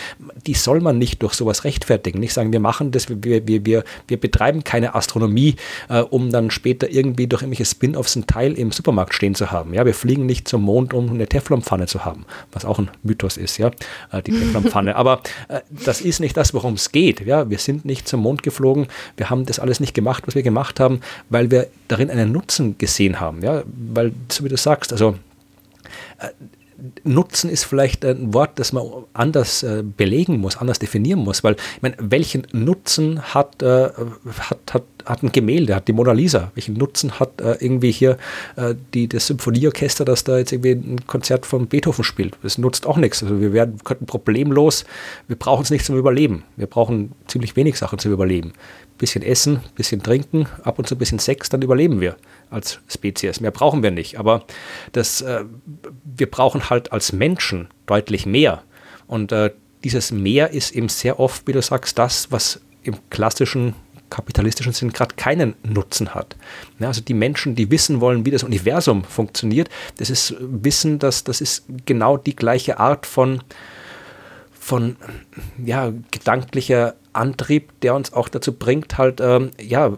die 0.46 0.54
soll 0.54 0.80
man 0.80 0.98
nicht 0.98 1.22
durch 1.22 1.34
sowas 1.34 1.64
rechtfertigen. 1.64 2.20
Nicht 2.20 2.34
sagen, 2.34 2.52
wir 2.52 2.60
machen 2.60 2.90
das, 2.90 3.08
wir, 3.08 3.46
wir, 3.46 3.64
wir, 3.64 3.84
wir 4.06 4.20
betreiben 4.20 4.64
keine 4.64 4.94
Astronomie, 4.94 5.56
äh, 5.88 6.00
um 6.00 6.30
dann 6.30 6.50
später 6.50 6.90
irgendwie 6.90 7.26
durch 7.26 7.42
irgendwelche 7.42 7.64
Spin-offs 7.64 8.16
ein 8.16 8.26
Teil 8.26 8.54
im 8.54 8.72
Supermarkt 8.72 9.14
stehen 9.14 9.34
zu 9.34 9.50
haben. 9.50 9.72
Ja. 9.72 9.86
Wir 9.86 9.94
fliegen 9.94 10.26
nicht 10.26 10.48
zum 10.48 10.62
Mond, 10.62 10.92
um 10.92 11.10
eine 11.10 11.26
Teflonpfanne 11.26 11.86
zu 11.86 12.04
haben, 12.04 12.26
was 12.52 12.64
auch 12.64 12.78
ein 12.78 12.90
Mythos 13.02 13.36
ist, 13.36 13.58
ja, 13.58 13.70
äh, 14.12 14.22
die 14.22 14.32
Teflonpfanne. 14.32 14.96
Aber 14.96 15.22
äh, 15.48 15.60
das 15.70 16.00
ist 16.00 16.20
nicht 16.20 16.36
das, 16.36 16.52
worum 16.52 16.74
es 16.74 16.92
geht. 16.92 17.24
Ja. 17.24 17.48
Wir 17.48 17.58
sind 17.58 17.84
nicht 17.84 18.08
zum 18.08 18.20
Mond 18.20 18.42
geflogen, 18.42 18.88
wir 19.16 19.30
haben 19.30 19.46
das 19.46 19.58
alles 19.58 19.80
nicht 19.80 19.94
gemacht 19.94 20.07
gemacht, 20.08 20.26
was 20.26 20.34
wir 20.34 20.42
gemacht 20.42 20.80
haben, 20.80 21.00
weil 21.28 21.50
wir 21.50 21.68
darin 21.88 22.10
einen 22.10 22.32
Nutzen 22.32 22.78
gesehen 22.78 23.20
haben. 23.20 23.42
Ja? 23.42 23.62
Weil, 23.66 24.12
so 24.30 24.44
wie 24.44 24.48
du 24.48 24.56
sagst, 24.56 24.92
also 24.92 25.16
äh, 26.18 26.28
Nutzen 27.02 27.50
ist 27.50 27.64
vielleicht 27.64 28.04
ein 28.04 28.32
Wort, 28.32 28.58
das 28.60 28.72
man 28.72 28.84
anders 29.12 29.64
äh, 29.64 29.82
belegen 29.82 30.38
muss, 30.38 30.56
anders 30.56 30.78
definieren 30.78 31.18
muss, 31.18 31.42
weil 31.42 31.54
ich 31.54 31.82
meine, 31.82 31.96
welchen 31.98 32.46
Nutzen 32.52 33.20
hat, 33.20 33.62
äh, 33.62 33.88
hat, 34.38 34.58
hat, 34.72 34.84
hat 35.04 35.22
ein 35.24 35.32
Gemälde, 35.32 35.74
hat 35.74 35.88
die 35.88 35.92
Mona 35.92 36.12
Lisa, 36.12 36.52
welchen 36.54 36.74
Nutzen 36.74 37.18
hat 37.18 37.40
äh, 37.40 37.56
irgendwie 37.58 37.90
hier 37.90 38.16
äh, 38.54 38.76
die, 38.94 39.08
das 39.08 39.26
Symphonieorchester, 39.26 40.04
das 40.04 40.22
da 40.22 40.38
jetzt 40.38 40.52
irgendwie 40.52 40.70
ein 40.70 41.04
Konzert 41.08 41.46
von 41.46 41.66
Beethoven 41.66 42.04
spielt? 42.04 42.38
Das 42.44 42.58
nutzt 42.58 42.86
auch 42.86 42.96
nichts. 42.96 43.24
Also 43.24 43.40
wir 43.40 43.52
werden, 43.52 43.78
könnten 43.82 44.06
problemlos, 44.06 44.84
wir 45.26 45.36
brauchen 45.36 45.62
es 45.62 45.70
nicht 45.70 45.84
zum 45.84 45.96
Überleben. 45.96 46.44
Wir 46.56 46.68
brauchen 46.68 47.10
ziemlich 47.26 47.56
wenig 47.56 47.76
Sachen 47.76 47.98
zum 47.98 48.12
Überleben 48.12 48.52
bisschen 48.98 49.22
Essen, 49.22 49.60
bisschen 49.74 50.02
Trinken, 50.02 50.46
ab 50.62 50.78
und 50.78 50.86
zu 50.86 50.94
ein 50.94 50.98
bisschen 50.98 51.18
Sex, 51.18 51.48
dann 51.48 51.62
überleben 51.62 52.00
wir 52.00 52.16
als 52.50 52.80
Spezies. 52.88 53.40
Mehr 53.40 53.50
brauchen 53.50 53.82
wir 53.82 53.90
nicht. 53.90 54.18
Aber 54.18 54.44
das, 54.92 55.20
äh, 55.22 55.44
wir 56.04 56.30
brauchen 56.30 56.68
halt 56.70 56.92
als 56.92 57.12
Menschen 57.12 57.68
deutlich 57.86 58.26
mehr. 58.26 58.62
Und 59.06 59.32
äh, 59.32 59.50
dieses 59.84 60.10
Mehr 60.10 60.50
ist 60.50 60.72
eben 60.72 60.88
sehr 60.88 61.20
oft, 61.20 61.46
wie 61.46 61.52
du 61.52 61.62
sagst, 61.62 61.98
das, 61.98 62.30
was 62.30 62.60
im 62.82 62.96
klassischen 63.10 63.74
kapitalistischen 64.10 64.72
Sinn 64.72 64.92
gerade 64.92 65.14
keinen 65.16 65.54
Nutzen 65.62 66.14
hat. 66.14 66.36
Ja, 66.78 66.88
also 66.88 67.00
die 67.02 67.14
Menschen, 67.14 67.54
die 67.54 67.70
wissen 67.70 68.00
wollen, 68.00 68.24
wie 68.24 68.30
das 68.30 68.42
Universum 68.42 69.04
funktioniert, 69.04 69.68
das 69.98 70.10
ist 70.10 70.34
Wissen, 70.40 70.98
dass 70.98 71.24
das 71.24 71.40
ist 71.40 71.64
genau 71.84 72.16
die 72.16 72.34
gleiche 72.34 72.78
Art 72.78 73.06
von 73.06 73.42
von 74.68 74.96
ja, 75.64 75.92
gedanklicher 76.10 76.94
Antrieb, 77.14 77.80
der 77.80 77.94
uns 77.94 78.12
auch 78.12 78.28
dazu 78.28 78.52
bringt, 78.52 78.98
halt 78.98 79.18
ähm, 79.20 79.50
ja, 79.58 79.96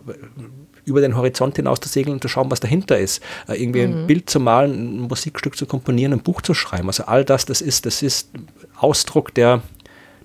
über 0.84 1.01
den 1.01 1.16
Horizont 1.16 1.56
hinaus 1.56 1.80
zu 1.80 1.88
segeln 1.88 2.14
und 2.14 2.22
zu 2.22 2.28
schauen, 2.28 2.52
was 2.52 2.60
dahinter 2.60 2.97
ist. 2.97 3.20
Äh, 3.48 3.60
irgendwie 3.60 3.84
mhm. 3.84 3.92
ein 3.94 4.06
Bild 4.06 4.30
zu 4.30 4.38
malen, 4.38 4.72
ein 4.72 5.01
Musikstück 5.09 5.56
zu 5.56 5.66
komponieren, 5.66 6.12
ein 6.12 6.20
Buch 6.20 6.40
zu 6.40 6.55
schreiben. 6.55 6.86
Also 6.86 7.05
all 7.05 7.24
das, 7.24 7.47
das 7.47 7.60
ist, 7.60 7.84
das 7.84 8.01
ist 8.02 8.30
Ausdruck 8.76 9.34
der, 9.34 9.62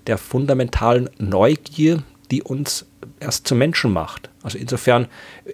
der 0.06 0.16
fundamentalen 0.16 1.10
Neugier, 1.18 2.04
die 2.30 2.42
uns 2.42 2.86
erst 3.18 3.48
zu 3.48 3.56
Menschen 3.56 3.92
macht. 3.92 4.30
Also 4.44 4.58
insofern 4.58 5.08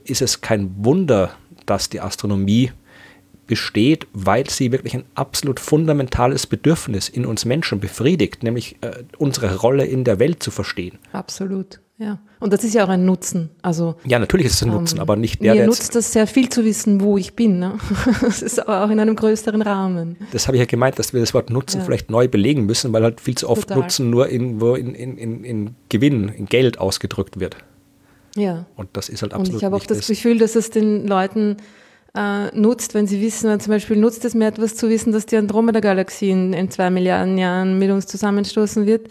ist 0.04 0.20
es 0.20 0.42
kein 0.42 0.84
Wunder, 0.84 1.34
dass 1.64 1.88
die 1.88 2.00
Astronomie 2.00 2.72
besteht, 3.52 4.06
weil 4.14 4.48
sie 4.48 4.72
wirklich 4.72 4.94
ein 4.94 5.04
absolut 5.14 5.60
fundamentales 5.60 6.46
Bedürfnis 6.46 7.10
in 7.10 7.26
uns 7.26 7.44
Menschen 7.44 7.80
befriedigt, 7.80 8.42
nämlich 8.42 8.76
äh, 8.80 9.04
unsere 9.18 9.56
Rolle 9.56 9.84
in 9.84 10.04
der 10.04 10.18
Welt 10.18 10.42
zu 10.42 10.50
verstehen. 10.50 10.98
Absolut. 11.12 11.80
Ja, 11.98 12.18
und 12.40 12.50
das 12.54 12.64
ist 12.64 12.72
ja 12.72 12.82
auch 12.82 12.88
ein 12.88 13.04
Nutzen. 13.04 13.50
Also, 13.60 13.96
ja, 14.06 14.18
natürlich 14.18 14.46
ist 14.46 14.54
es 14.54 14.62
ein 14.62 14.70
ähm, 14.70 14.76
Nutzen, 14.76 15.00
aber 15.00 15.16
nicht 15.16 15.42
der, 15.42 15.52
Mir 15.52 15.58
der 15.58 15.66
nutzt 15.66 15.94
das 15.94 16.14
sehr 16.14 16.26
viel 16.26 16.48
zu 16.48 16.64
wissen, 16.64 17.02
wo 17.02 17.18
ich 17.18 17.36
bin. 17.36 17.58
Ne? 17.58 17.74
Das 18.22 18.40
ist 18.40 18.58
aber 18.58 18.86
auch 18.86 18.88
in 18.88 18.98
einem 18.98 19.16
größeren 19.16 19.60
Rahmen. 19.60 20.16
Das 20.32 20.46
habe 20.46 20.56
ich 20.56 20.60
ja 20.60 20.64
gemeint, 20.64 20.98
dass 20.98 21.12
wir 21.12 21.20
das 21.20 21.34
Wort 21.34 21.50
Nutzen 21.50 21.80
ja. 21.80 21.84
vielleicht 21.84 22.10
neu 22.10 22.28
belegen 22.28 22.64
müssen, 22.64 22.90
weil 22.94 23.02
halt 23.02 23.20
viel 23.20 23.34
zu 23.34 23.50
oft 23.50 23.68
Total. 23.68 23.82
Nutzen 23.82 24.08
nur 24.08 24.30
in, 24.30 24.62
in, 24.62 24.94
in, 24.94 25.44
in 25.44 25.74
Gewinn, 25.90 26.30
in 26.30 26.46
Geld 26.46 26.78
ausgedrückt 26.78 27.38
wird. 27.38 27.58
Ja. 28.34 28.64
Und 28.76 28.88
das 28.94 29.10
ist 29.10 29.20
halt 29.20 29.34
absolut 29.34 29.50
Und 29.50 29.56
ich 29.58 29.64
habe 29.64 29.76
auch 29.76 29.84
das 29.84 30.06
Gefühl, 30.06 30.38
dass 30.38 30.56
es 30.56 30.70
den 30.70 31.06
Leuten 31.06 31.58
äh, 32.14 32.54
nutzt, 32.56 32.94
wenn 32.94 33.06
sie 33.06 33.20
wissen, 33.20 33.58
zum 33.60 33.70
Beispiel 33.70 33.96
nutzt 33.96 34.24
es 34.24 34.34
mir 34.34 34.46
etwas 34.46 34.76
zu 34.76 34.88
wissen, 34.88 35.12
dass 35.12 35.26
die 35.26 35.36
Andromeda-Galaxie 35.36 36.30
in, 36.30 36.52
in 36.52 36.70
zwei 36.70 36.90
Milliarden 36.90 37.38
Jahren 37.38 37.78
mit 37.78 37.90
uns 37.90 38.06
zusammenstoßen 38.06 38.86
wird. 38.86 39.08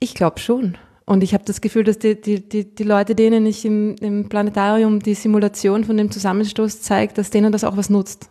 Ich 0.00 0.14
glaube 0.14 0.38
schon. 0.38 0.78
Und 1.04 1.22
ich 1.22 1.32
habe 1.32 1.44
das 1.44 1.60
Gefühl, 1.60 1.84
dass 1.84 1.98
die, 1.98 2.20
die, 2.20 2.46
die, 2.46 2.74
die 2.74 2.82
Leute, 2.82 3.14
denen 3.14 3.46
ich 3.46 3.64
im, 3.64 3.96
im 3.96 4.28
Planetarium 4.28 5.00
die 5.00 5.14
Simulation 5.14 5.84
von 5.84 5.96
dem 5.96 6.10
Zusammenstoß 6.10 6.82
zeige, 6.82 7.14
dass 7.14 7.30
denen 7.30 7.50
das 7.50 7.64
auch 7.64 7.76
was 7.76 7.88
nutzt. 7.88 8.28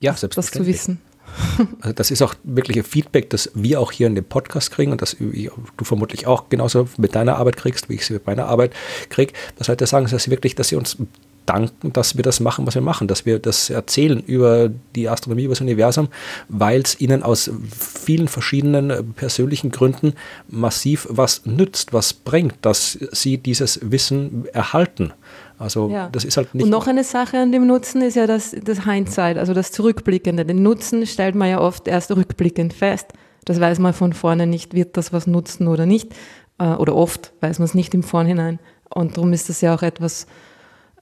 Ja, 0.00 0.14
selbstverständlich. 0.14 0.76
Das 0.76 0.84
zu 0.84 0.88
wissen. 0.88 1.00
Also 1.80 1.94
das 1.94 2.10
ist 2.10 2.20
auch 2.22 2.34
wirklich 2.44 2.76
ein 2.76 2.84
Feedback, 2.84 3.30
das 3.30 3.50
wir 3.54 3.80
auch 3.80 3.92
hier 3.92 4.06
in 4.06 4.14
dem 4.14 4.24
Podcast 4.24 4.70
kriegen 4.70 4.92
und 4.92 5.00
das 5.00 5.16
du 5.18 5.84
vermutlich 5.84 6.26
auch 6.26 6.48
genauso 6.48 6.88
mit 6.98 7.14
deiner 7.14 7.36
Arbeit 7.36 7.56
kriegst, 7.56 7.88
wie 7.88 7.94
ich 7.94 8.04
sie 8.04 8.14
mit 8.14 8.26
meiner 8.26 8.46
Arbeit 8.46 8.72
kriege. 9.08 9.32
Das 9.56 9.68
Leute 9.68 9.86
sagen, 9.86 10.06
dass 10.06 10.24
sie 10.24 10.30
wirklich, 10.30 10.54
dass 10.54 10.68
sie 10.68 10.76
uns 10.76 10.98
danken, 11.46 11.92
dass 11.92 12.16
wir 12.16 12.22
das 12.22 12.40
machen, 12.40 12.66
was 12.66 12.74
wir 12.74 12.82
machen, 12.82 13.08
dass 13.08 13.26
wir 13.26 13.38
das 13.38 13.70
erzählen 13.70 14.20
über 14.20 14.70
die 14.94 15.08
Astronomie, 15.08 15.44
über 15.44 15.52
das 15.52 15.60
Universum, 15.60 16.08
weil 16.48 16.80
es 16.82 17.00
ihnen 17.00 17.22
aus 17.22 17.50
vielen 17.78 18.28
verschiedenen 18.28 18.90
äh, 18.90 19.02
persönlichen 19.02 19.70
Gründen 19.70 20.14
massiv 20.48 21.06
was 21.10 21.44
nützt, 21.46 21.92
was 21.92 22.12
bringt, 22.12 22.54
dass 22.62 22.98
sie 23.12 23.38
dieses 23.38 23.80
Wissen 23.82 24.46
erhalten. 24.52 25.12
Also 25.58 25.88
ja. 25.90 26.08
das 26.10 26.24
ist 26.24 26.36
halt 26.36 26.54
nicht. 26.54 26.64
Und 26.64 26.70
noch 26.70 26.86
eine 26.86 27.04
Sache 27.04 27.38
an 27.38 27.52
dem 27.52 27.66
Nutzen 27.66 28.02
ist 28.02 28.16
ja 28.16 28.26
das, 28.26 28.54
das 28.64 28.84
Hindsight, 28.84 29.38
also 29.38 29.54
das 29.54 29.70
Zurückblickende. 29.70 30.44
Den 30.44 30.62
Nutzen 30.62 31.06
stellt 31.06 31.34
man 31.34 31.48
ja 31.48 31.60
oft 31.60 31.86
erst 31.86 32.10
rückblickend 32.10 32.72
fest. 32.72 33.12
Das 33.44 33.60
weiß 33.60 33.78
man 33.78 33.92
von 33.92 34.12
vorne 34.12 34.46
nicht, 34.46 34.74
wird 34.74 34.96
das 34.96 35.12
was 35.12 35.26
nutzen 35.26 35.68
oder 35.68 35.86
nicht. 35.86 36.14
Äh, 36.58 36.74
oder 36.74 36.96
oft 36.96 37.32
weiß 37.40 37.58
man 37.58 37.66
es 37.66 37.74
nicht 37.74 37.94
im 37.94 38.02
Vorhinein. 38.02 38.58
Und 38.88 39.16
darum 39.16 39.32
ist 39.32 39.48
das 39.48 39.60
ja 39.60 39.74
auch 39.74 39.82
etwas, 39.82 40.26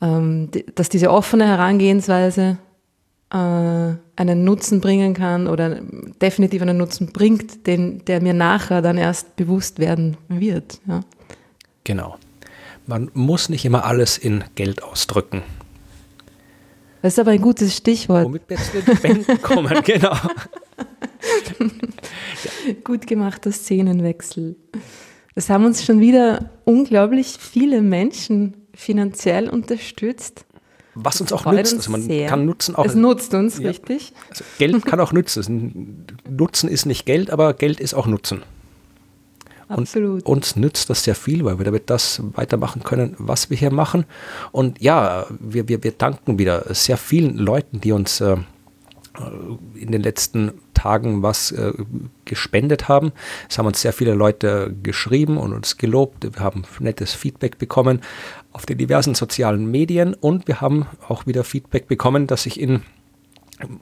ähm, 0.00 0.50
dass 0.74 0.88
diese 0.88 1.10
offene 1.10 1.46
Herangehensweise 1.46 2.58
äh, 3.30 3.36
einen 3.36 4.44
Nutzen 4.44 4.80
bringen 4.80 5.14
kann 5.14 5.46
oder 5.46 5.80
definitiv 6.20 6.62
einen 6.62 6.76
Nutzen 6.76 7.12
bringt, 7.12 7.66
den, 7.66 8.04
der 8.04 8.22
mir 8.22 8.34
nachher 8.34 8.82
dann 8.82 8.98
erst 8.98 9.36
bewusst 9.36 9.78
werden 9.78 10.16
wird. 10.28 10.80
Ja. 10.86 11.00
Genau. 11.84 12.16
Man 12.86 13.10
muss 13.14 13.48
nicht 13.48 13.64
immer 13.64 13.84
alles 13.84 14.18
in 14.18 14.44
Geld 14.56 14.82
ausdrücken. 14.82 15.42
Das 17.02 17.14
ist 17.14 17.18
aber 17.18 17.30
ein 17.30 17.40
gutes 17.40 17.76
Stichwort. 17.76 18.24
Womit 18.24 18.42
wir 18.48 18.56
zu 18.56 18.82
den 18.82 18.96
Spenden 18.96 19.42
kommen, 19.42 19.82
genau. 19.84 20.12
Gut 22.84 23.06
gemachter 23.06 23.52
Szenenwechsel. 23.52 24.56
Es 25.34 25.48
haben 25.48 25.64
uns 25.64 25.84
schon 25.84 26.00
wieder 26.00 26.50
unglaublich 26.64 27.36
viele 27.38 27.80
Menschen 27.80 28.59
finanziell 28.80 29.48
unterstützt. 29.48 30.44
Was 30.94 31.20
uns 31.20 31.32
auch 31.32 31.44
nützt. 31.50 31.74
Also 31.74 31.90
man 31.90 32.02
sehr. 32.02 32.28
kann 32.28 32.46
Nutzen 32.46 32.74
auch. 32.74 32.84
Es 32.84 32.94
nutzt 32.94 33.32
uns, 33.34 33.58
ja. 33.58 33.68
richtig. 33.68 34.12
Also 34.28 34.44
Geld 34.58 34.84
kann 34.84 35.00
auch 35.00 35.12
nützen. 35.12 36.06
Nutzen 36.28 36.68
ist 36.68 36.86
nicht 36.86 37.06
Geld, 37.06 37.30
aber 37.30 37.54
Geld 37.54 37.78
ist 37.78 37.94
auch 37.94 38.06
Nutzen. 38.06 38.42
Absolut. 39.68 40.26
Und 40.26 40.36
uns 40.36 40.56
nützt 40.56 40.90
das 40.90 41.04
sehr 41.04 41.14
viel, 41.14 41.44
weil 41.44 41.58
wir 41.58 41.64
damit 41.64 41.90
das 41.90 42.20
weitermachen 42.32 42.82
können, 42.82 43.14
was 43.18 43.50
wir 43.50 43.56
hier 43.56 43.70
machen. 43.70 44.04
Und 44.50 44.80
ja, 44.80 45.26
wir, 45.38 45.68
wir, 45.68 45.84
wir 45.84 45.92
danken 45.92 46.40
wieder 46.40 46.74
sehr 46.74 46.96
vielen 46.96 47.38
Leuten, 47.38 47.80
die 47.80 47.92
uns 47.92 48.20
äh, 48.20 48.36
in 49.74 49.92
den 49.92 50.02
letzten 50.02 50.52
Tagen 50.74 51.22
was 51.22 51.52
äh, 51.52 51.72
gespendet 52.24 52.88
haben. 52.88 53.12
Es 53.48 53.58
haben 53.58 53.66
uns 53.66 53.80
sehr 53.80 53.92
viele 53.92 54.14
Leute 54.14 54.74
geschrieben 54.82 55.36
und 55.36 55.52
uns 55.52 55.76
gelobt. 55.76 56.24
Wir 56.24 56.42
haben 56.42 56.64
nettes 56.80 57.12
Feedback 57.12 57.58
bekommen 57.58 58.00
auf 58.52 58.66
den 58.66 58.78
diversen 58.78 59.14
sozialen 59.14 59.70
Medien 59.70 60.14
und 60.14 60.48
wir 60.48 60.60
haben 60.60 60.86
auch 61.08 61.26
wieder 61.26 61.44
Feedback 61.44 61.86
bekommen, 61.88 62.26
das 62.26 62.44
sich 62.44 62.60
in 62.60 62.82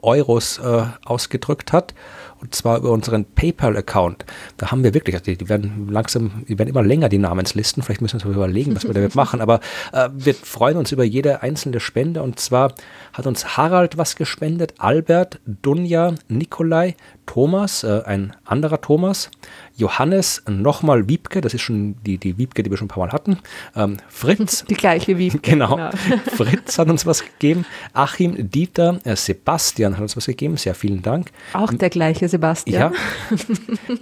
Euros 0.03 0.59
äh, 0.59 0.85
ausgedrückt 1.05 1.73
hat 1.73 1.95
und 2.40 2.55
zwar 2.55 2.78
über 2.78 2.90
unseren 2.90 3.24
PayPal-Account. 3.24 4.24
Da 4.57 4.70
haben 4.70 4.85
wir 4.85 4.95
wirklich, 4.95 5.16
also 5.16 5.32
die, 5.32 5.49
werden 5.49 5.89
langsam, 5.90 6.45
die 6.49 6.59
werden 6.59 6.69
immer 6.69 6.82
länger, 6.82 7.09
die 7.09 7.19
Namenslisten. 7.19 7.82
Vielleicht 7.82 8.01
müssen 8.01 8.20
wir 8.20 8.27
uns 8.27 8.36
überlegen, 8.36 8.77
was 8.77 8.85
wir 8.85 8.95
damit 8.95 9.15
machen. 9.16 9.40
Aber 9.40 9.61
äh, 9.93 10.09
wir 10.12 10.35
freuen 10.35 10.77
uns 10.77 10.93
über 10.93 11.05
jede 11.05 11.43
einzelne 11.43 11.81
Spende. 11.81 12.23
Und 12.23 12.39
zwar 12.39 12.74
hat 13.12 13.27
uns 13.27 13.57
Harald 13.57 13.99
was 13.99 14.16
gespendet, 14.16 14.74
Albert, 14.78 15.40
Dunja, 15.47 16.15
Nikolai, 16.28 16.95
Thomas, 17.29 17.85
äh, 17.85 18.03
ein 18.07 18.35
anderer 18.47 18.81
Thomas, 18.81 19.31
Johannes, 19.77 20.43
nochmal 20.49 21.09
Wiebke, 21.09 21.43
das 21.43 21.53
ist 21.53 21.61
schon 21.61 21.97
die, 22.07 22.17
die 22.17 22.39
Wiebke, 22.39 22.63
die 22.63 22.71
wir 22.71 22.79
schon 22.79 22.87
ein 22.87 22.89
paar 22.89 23.05
Mal 23.05 23.13
hatten, 23.13 23.39
ähm, 23.77 23.99
Fritz. 24.09 24.65
Die 24.69 24.75
gleiche 24.75 25.19
Wiebke. 25.19 25.39
Genau. 25.49 25.77
genau. 25.77 25.91
Fritz 26.37 26.79
hat 26.79 26.89
uns 26.89 27.05
was 27.05 27.23
gegeben, 27.23 27.67
Achim, 27.93 28.51
Dieter, 28.51 28.99
äh, 29.05 29.15
Sebastian 29.15 29.95
hat 29.95 30.03
uns 30.03 30.17
was 30.17 30.27
gegeben, 30.27 30.57
sehr 30.57 30.75
vielen 30.75 31.03
Dank. 31.03 31.31
Auch 31.53 31.73
der 31.73 31.91
gleiche 31.91 32.29
Sebastian. 32.29 32.93
Ja, 32.93 33.37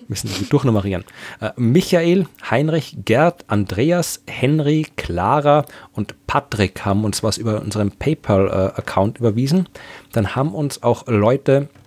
müssen 0.09 0.31
wir 0.31 0.47
durchnummerieren. 0.49 1.05
Äh, 1.41 1.51
Michael, 1.57 2.27
Heinrich, 2.49 2.97
Gerd, 3.05 3.45
Andreas, 3.49 4.23
Henry, 4.29 4.87
Clara 4.97 5.65
und 5.93 6.15
Patrick 6.29 6.85
haben 6.85 7.05
uns 7.05 7.25
was 7.25 7.39
über 7.39 7.61
unseren 7.61 7.91
PayPal-Account 7.91 9.19
überwiesen. 9.19 9.69
Dann 10.13 10.37
haben 10.37 10.55
uns 10.55 10.83
auch 10.83 11.07
Leute 11.07 11.69
äh, 11.69 11.86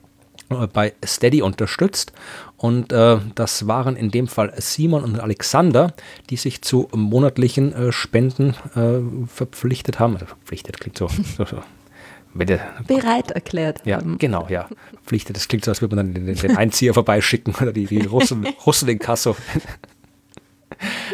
bei 0.50 0.94
Steady 1.06 1.42
unterstützt. 1.42 2.14
Und 2.58 2.92
äh, 2.92 3.20
das 3.36 3.68
waren 3.68 3.96
in 3.96 4.12
dem 4.12 4.28
Fall 4.28 4.54
Simon 4.58 5.04
und 5.04 5.20
Alexander, 5.20 5.94
die 6.30 6.36
sich 6.36 6.62
zu 6.62 6.90
monatlichen 6.94 7.74
äh, 7.74 7.92
Spenden 7.92 8.56
äh, 8.76 9.28
verpflichtet 9.28 10.00
haben. 10.00 10.14
Also 10.14 10.26
verpflichtet 10.26 10.80
klingt 10.80 10.98
so. 10.98 11.08
so, 11.38 11.46
so. 11.46 11.62
Bereit 12.34 13.32
erklärt 13.32 13.82
ja, 13.86 13.98
haben. 13.98 14.18
Genau, 14.18 14.48
ja. 14.50 14.68
Verpflichtet, 14.94 15.36
das 15.36 15.48
klingt 15.48 15.66
so, 15.66 15.72
als 15.72 15.82
würde 15.82 15.96
man 15.96 16.14
dann 16.14 16.26
den, 16.26 16.36
den 16.36 16.58
Einzieher 16.58 16.94
vorbeischicken 16.94 17.56
oder 17.60 17.74
die, 17.74 17.86
die 17.86 18.06
Russen, 18.06 18.46
Russen 18.66 18.88
in 18.90 19.00
Kasso. 19.00 19.36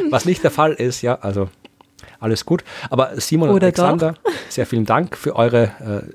Was 0.09 0.25
nicht 0.25 0.43
der 0.43 0.51
Fall 0.51 0.73
ist, 0.73 1.01
ja, 1.01 1.15
also 1.15 1.49
alles 2.19 2.45
gut. 2.45 2.63
Aber 2.89 3.19
Simon 3.19 3.49
Oder 3.49 3.55
und 3.55 3.63
Alexander, 3.63 4.15
doch. 4.23 4.31
sehr 4.49 4.65
vielen 4.65 4.85
Dank 4.85 5.17
für 5.17 5.35
eure 5.35 5.63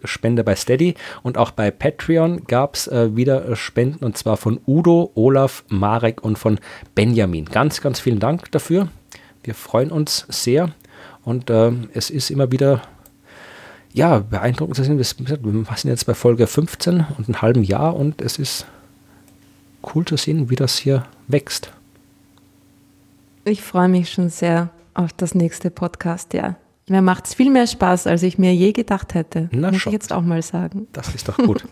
äh, 0.03 0.07
Spende 0.07 0.45
bei 0.45 0.57
Steady. 0.57 0.95
Und 1.23 1.39
auch 1.39 1.51
bei 1.51 1.71
Patreon 1.71 2.45
gab 2.47 2.75
es 2.75 2.87
äh, 2.89 3.15
wieder 3.17 3.55
Spenden 3.57 4.05
und 4.05 4.17
zwar 4.17 4.37
von 4.37 4.61
Udo, 4.67 5.11
Olaf, 5.15 5.65
Marek 5.69 6.23
und 6.23 6.39
von 6.39 6.59
Benjamin. 6.95 7.47
Ganz, 7.47 7.81
ganz 7.81 8.01
vielen 8.01 8.21
Dank 8.21 8.51
dafür. 8.53 8.89
Wir 9.43 9.55
freuen 9.55 9.91
uns 9.91 10.27
sehr 10.29 10.71
und 11.25 11.51
äh, 11.51 11.73
es 11.95 12.11
ist 12.11 12.31
immer 12.31 12.53
wieder 12.53 12.83
ja, 13.93 14.19
beeindruckend 14.19 14.77
zu 14.77 14.85
sehen. 14.85 14.99
Wir 14.99 15.05
sind 15.05 15.91
jetzt 15.91 16.07
bei 16.07 16.15
Folge 16.15 16.47
15 16.47 17.07
und 17.19 17.29
einem 17.29 17.43
halben 17.43 17.63
Jahr 17.65 17.97
und 17.97 18.21
es 18.23 18.39
ist 18.39 18.67
cool 19.95 20.05
zu 20.05 20.17
sehen, 20.17 20.51
wie 20.51 20.57
das 20.57 20.79
hier 20.79 21.07
wächst. 21.27 21.73
Ich 23.45 23.63
freue 23.63 23.89
mich 23.89 24.11
schon 24.11 24.29
sehr 24.29 24.71
auf 24.95 25.13
das 25.13 25.35
nächste 25.35 25.71
Podcast, 25.71 26.35
ja. 26.35 26.57
Mir 26.89 27.03
macht 27.03 27.27
es 27.27 27.35
viel 27.35 27.51
mehr 27.51 27.67
Spaß, 27.67 28.07
als 28.07 28.23
ich 28.23 28.39
mir 28.39 28.55
je 28.55 28.73
gedacht 28.73 29.15
hätte. 29.15 29.49
Na 29.53 29.71
muss 29.71 29.81
schon. 29.81 29.91
ich 29.91 29.95
jetzt 29.95 30.13
auch 30.13 30.23
mal 30.23 30.43
sagen. 30.43 30.89
Das 30.93 31.15
ist 31.15 31.29
doch 31.29 31.37
gut. 31.37 31.65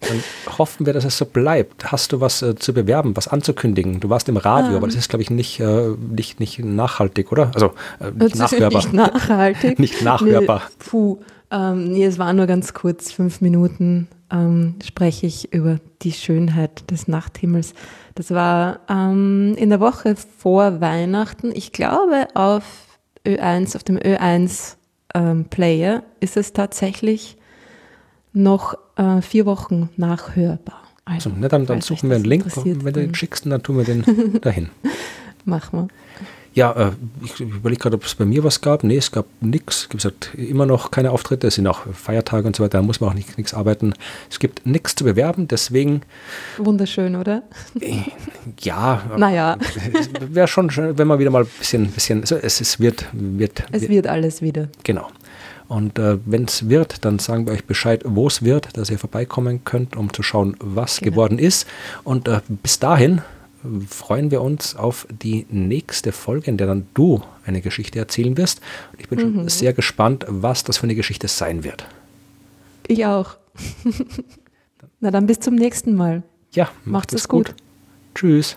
Dann 0.00 0.22
hoffen 0.58 0.86
wir, 0.86 0.92
dass 0.92 1.04
es 1.04 1.18
so 1.18 1.26
bleibt. 1.26 1.92
Hast 1.92 2.12
du 2.12 2.20
was 2.20 2.42
äh, 2.42 2.56
zu 2.56 2.72
bewerben, 2.72 3.16
was 3.16 3.28
anzukündigen? 3.28 4.00
Du 4.00 4.08
warst 4.08 4.28
im 4.28 4.36
Radio, 4.36 4.70
ähm. 4.70 4.76
aber 4.76 4.86
das 4.86 4.96
ist, 4.96 5.08
glaube 5.08 5.22
ich, 5.22 5.30
nicht, 5.30 5.60
äh, 5.60 5.90
nicht, 5.98 6.40
nicht 6.40 6.58
nachhaltig, 6.60 7.30
oder? 7.30 7.50
Also 7.54 7.74
äh, 8.00 8.10
nicht 8.10 8.36
nachhörbar. 8.36 8.82
Nicht 8.82 8.92
nachhaltig. 8.92 9.78
nicht 9.78 10.02
nachhörbar. 10.02 10.62
Nee, 10.66 10.74
puh. 10.78 11.18
Ähm, 11.50 11.92
nee, 11.92 12.04
es 12.04 12.18
war 12.18 12.32
nur 12.32 12.46
ganz 12.46 12.74
kurz, 12.74 13.12
fünf 13.12 13.40
Minuten 13.40 14.08
ähm, 14.30 14.74
spreche 14.84 15.26
ich 15.26 15.52
über 15.52 15.78
die 16.02 16.12
Schönheit 16.12 16.90
des 16.90 17.08
Nachthimmels. 17.08 17.74
Das 18.18 18.32
war 18.32 18.80
ähm, 18.88 19.54
in 19.56 19.70
der 19.70 19.78
Woche 19.78 20.16
vor 20.16 20.80
Weihnachten. 20.80 21.52
Ich 21.54 21.70
glaube, 21.70 22.26
auf 22.34 22.64
Ö1, 23.24 23.76
auf 23.76 23.84
dem 23.84 23.96
Ö1 23.96 24.74
ähm, 25.14 25.44
Player 25.44 26.02
ist 26.18 26.36
es 26.36 26.52
tatsächlich 26.52 27.36
noch 28.32 28.76
äh, 28.96 29.22
vier 29.22 29.46
Wochen 29.46 29.90
nachhörbar. 29.96 30.82
Also, 31.04 31.30
ne, 31.30 31.46
dann, 31.46 31.64
dann 31.66 31.80
suchen 31.80 32.10
wir 32.10 32.16
einen 32.16 32.24
Link. 32.24 32.44
Wenn 32.56 32.92
du 32.92 33.00
den 33.02 33.14
schickst, 33.14 33.46
dann 33.46 33.62
tun 33.62 33.76
wir 33.76 33.84
den 33.84 34.40
dahin. 34.40 34.70
Machen 35.44 35.78
wir. 35.78 35.88
Ja, 36.58 36.72
äh, 36.72 36.90
ich 37.24 37.38
überlege 37.38 37.80
gerade, 37.80 37.94
ob 37.94 38.04
es 38.04 38.16
bei 38.16 38.24
mir 38.24 38.42
was 38.42 38.60
gab. 38.60 38.82
Nee, 38.82 38.96
es 38.96 39.12
gab 39.12 39.26
nichts. 39.40 39.82
Es 39.82 39.88
gibt 39.90 40.02
halt 40.02 40.34
immer 40.34 40.66
noch 40.66 40.90
keine 40.90 41.12
Auftritte. 41.12 41.46
Es 41.46 41.54
sind 41.54 41.68
auch 41.68 41.86
Feiertage 41.92 42.48
und 42.48 42.56
so 42.56 42.64
weiter. 42.64 42.78
Da 42.78 42.82
muss 42.82 43.00
man 43.00 43.10
auch 43.10 43.14
nichts 43.14 43.54
arbeiten. 43.54 43.94
Es 44.28 44.40
gibt 44.40 44.66
nichts 44.66 44.96
zu 44.96 45.04
bewerben. 45.04 45.46
Deswegen. 45.46 46.02
Wunderschön, 46.56 47.14
oder? 47.14 47.44
Ja. 48.60 49.02
Naja. 49.16 49.56
Wäre 50.20 50.48
schon 50.48 50.68
schön, 50.70 50.98
wenn 50.98 51.06
man 51.06 51.20
wieder 51.20 51.30
mal 51.30 51.44
ein 51.44 51.50
bisschen. 51.60 51.92
bisschen 51.92 52.22
also 52.22 52.34
es, 52.34 52.60
es 52.60 52.80
wird, 52.80 53.06
wird. 53.12 53.62
Es 53.70 53.88
wird 53.88 54.08
alles 54.08 54.42
wieder. 54.42 54.68
Genau. 54.82 55.06
Und 55.68 55.96
äh, 56.00 56.18
wenn 56.26 56.44
es 56.44 56.68
wird, 56.68 57.04
dann 57.04 57.20
sagen 57.20 57.46
wir 57.46 57.52
euch 57.52 57.66
Bescheid, 57.66 58.02
wo 58.04 58.26
es 58.26 58.42
wird, 58.42 58.76
dass 58.76 58.90
ihr 58.90 58.98
vorbeikommen 58.98 59.62
könnt, 59.62 59.96
um 59.96 60.12
zu 60.12 60.24
schauen, 60.24 60.56
was 60.58 60.98
genau. 60.98 61.12
geworden 61.12 61.38
ist. 61.38 61.68
Und 62.02 62.26
äh, 62.26 62.40
bis 62.48 62.80
dahin 62.80 63.22
freuen 63.88 64.30
wir 64.30 64.42
uns 64.42 64.76
auf 64.76 65.06
die 65.10 65.46
nächste 65.50 66.12
Folge, 66.12 66.50
in 66.50 66.56
der 66.56 66.66
dann 66.66 66.86
du 66.94 67.22
eine 67.44 67.60
Geschichte 67.60 67.98
erzählen 67.98 68.36
wirst. 68.36 68.60
Ich 68.98 69.08
bin 69.08 69.18
mhm. 69.18 69.34
schon 69.34 69.48
sehr 69.48 69.72
gespannt, 69.72 70.24
was 70.28 70.64
das 70.64 70.78
für 70.78 70.84
eine 70.84 70.94
Geschichte 70.94 71.28
sein 71.28 71.64
wird. 71.64 71.86
Ich 72.86 73.04
auch. 73.04 73.36
Na 75.00 75.10
dann 75.10 75.26
bis 75.26 75.40
zum 75.40 75.54
nächsten 75.54 75.94
Mal. 75.94 76.22
Ja, 76.52 76.68
macht, 76.84 77.12
es 77.12 77.28
gut. 77.28 77.48
gut. 77.48 77.54
Tschüss. 78.14 78.56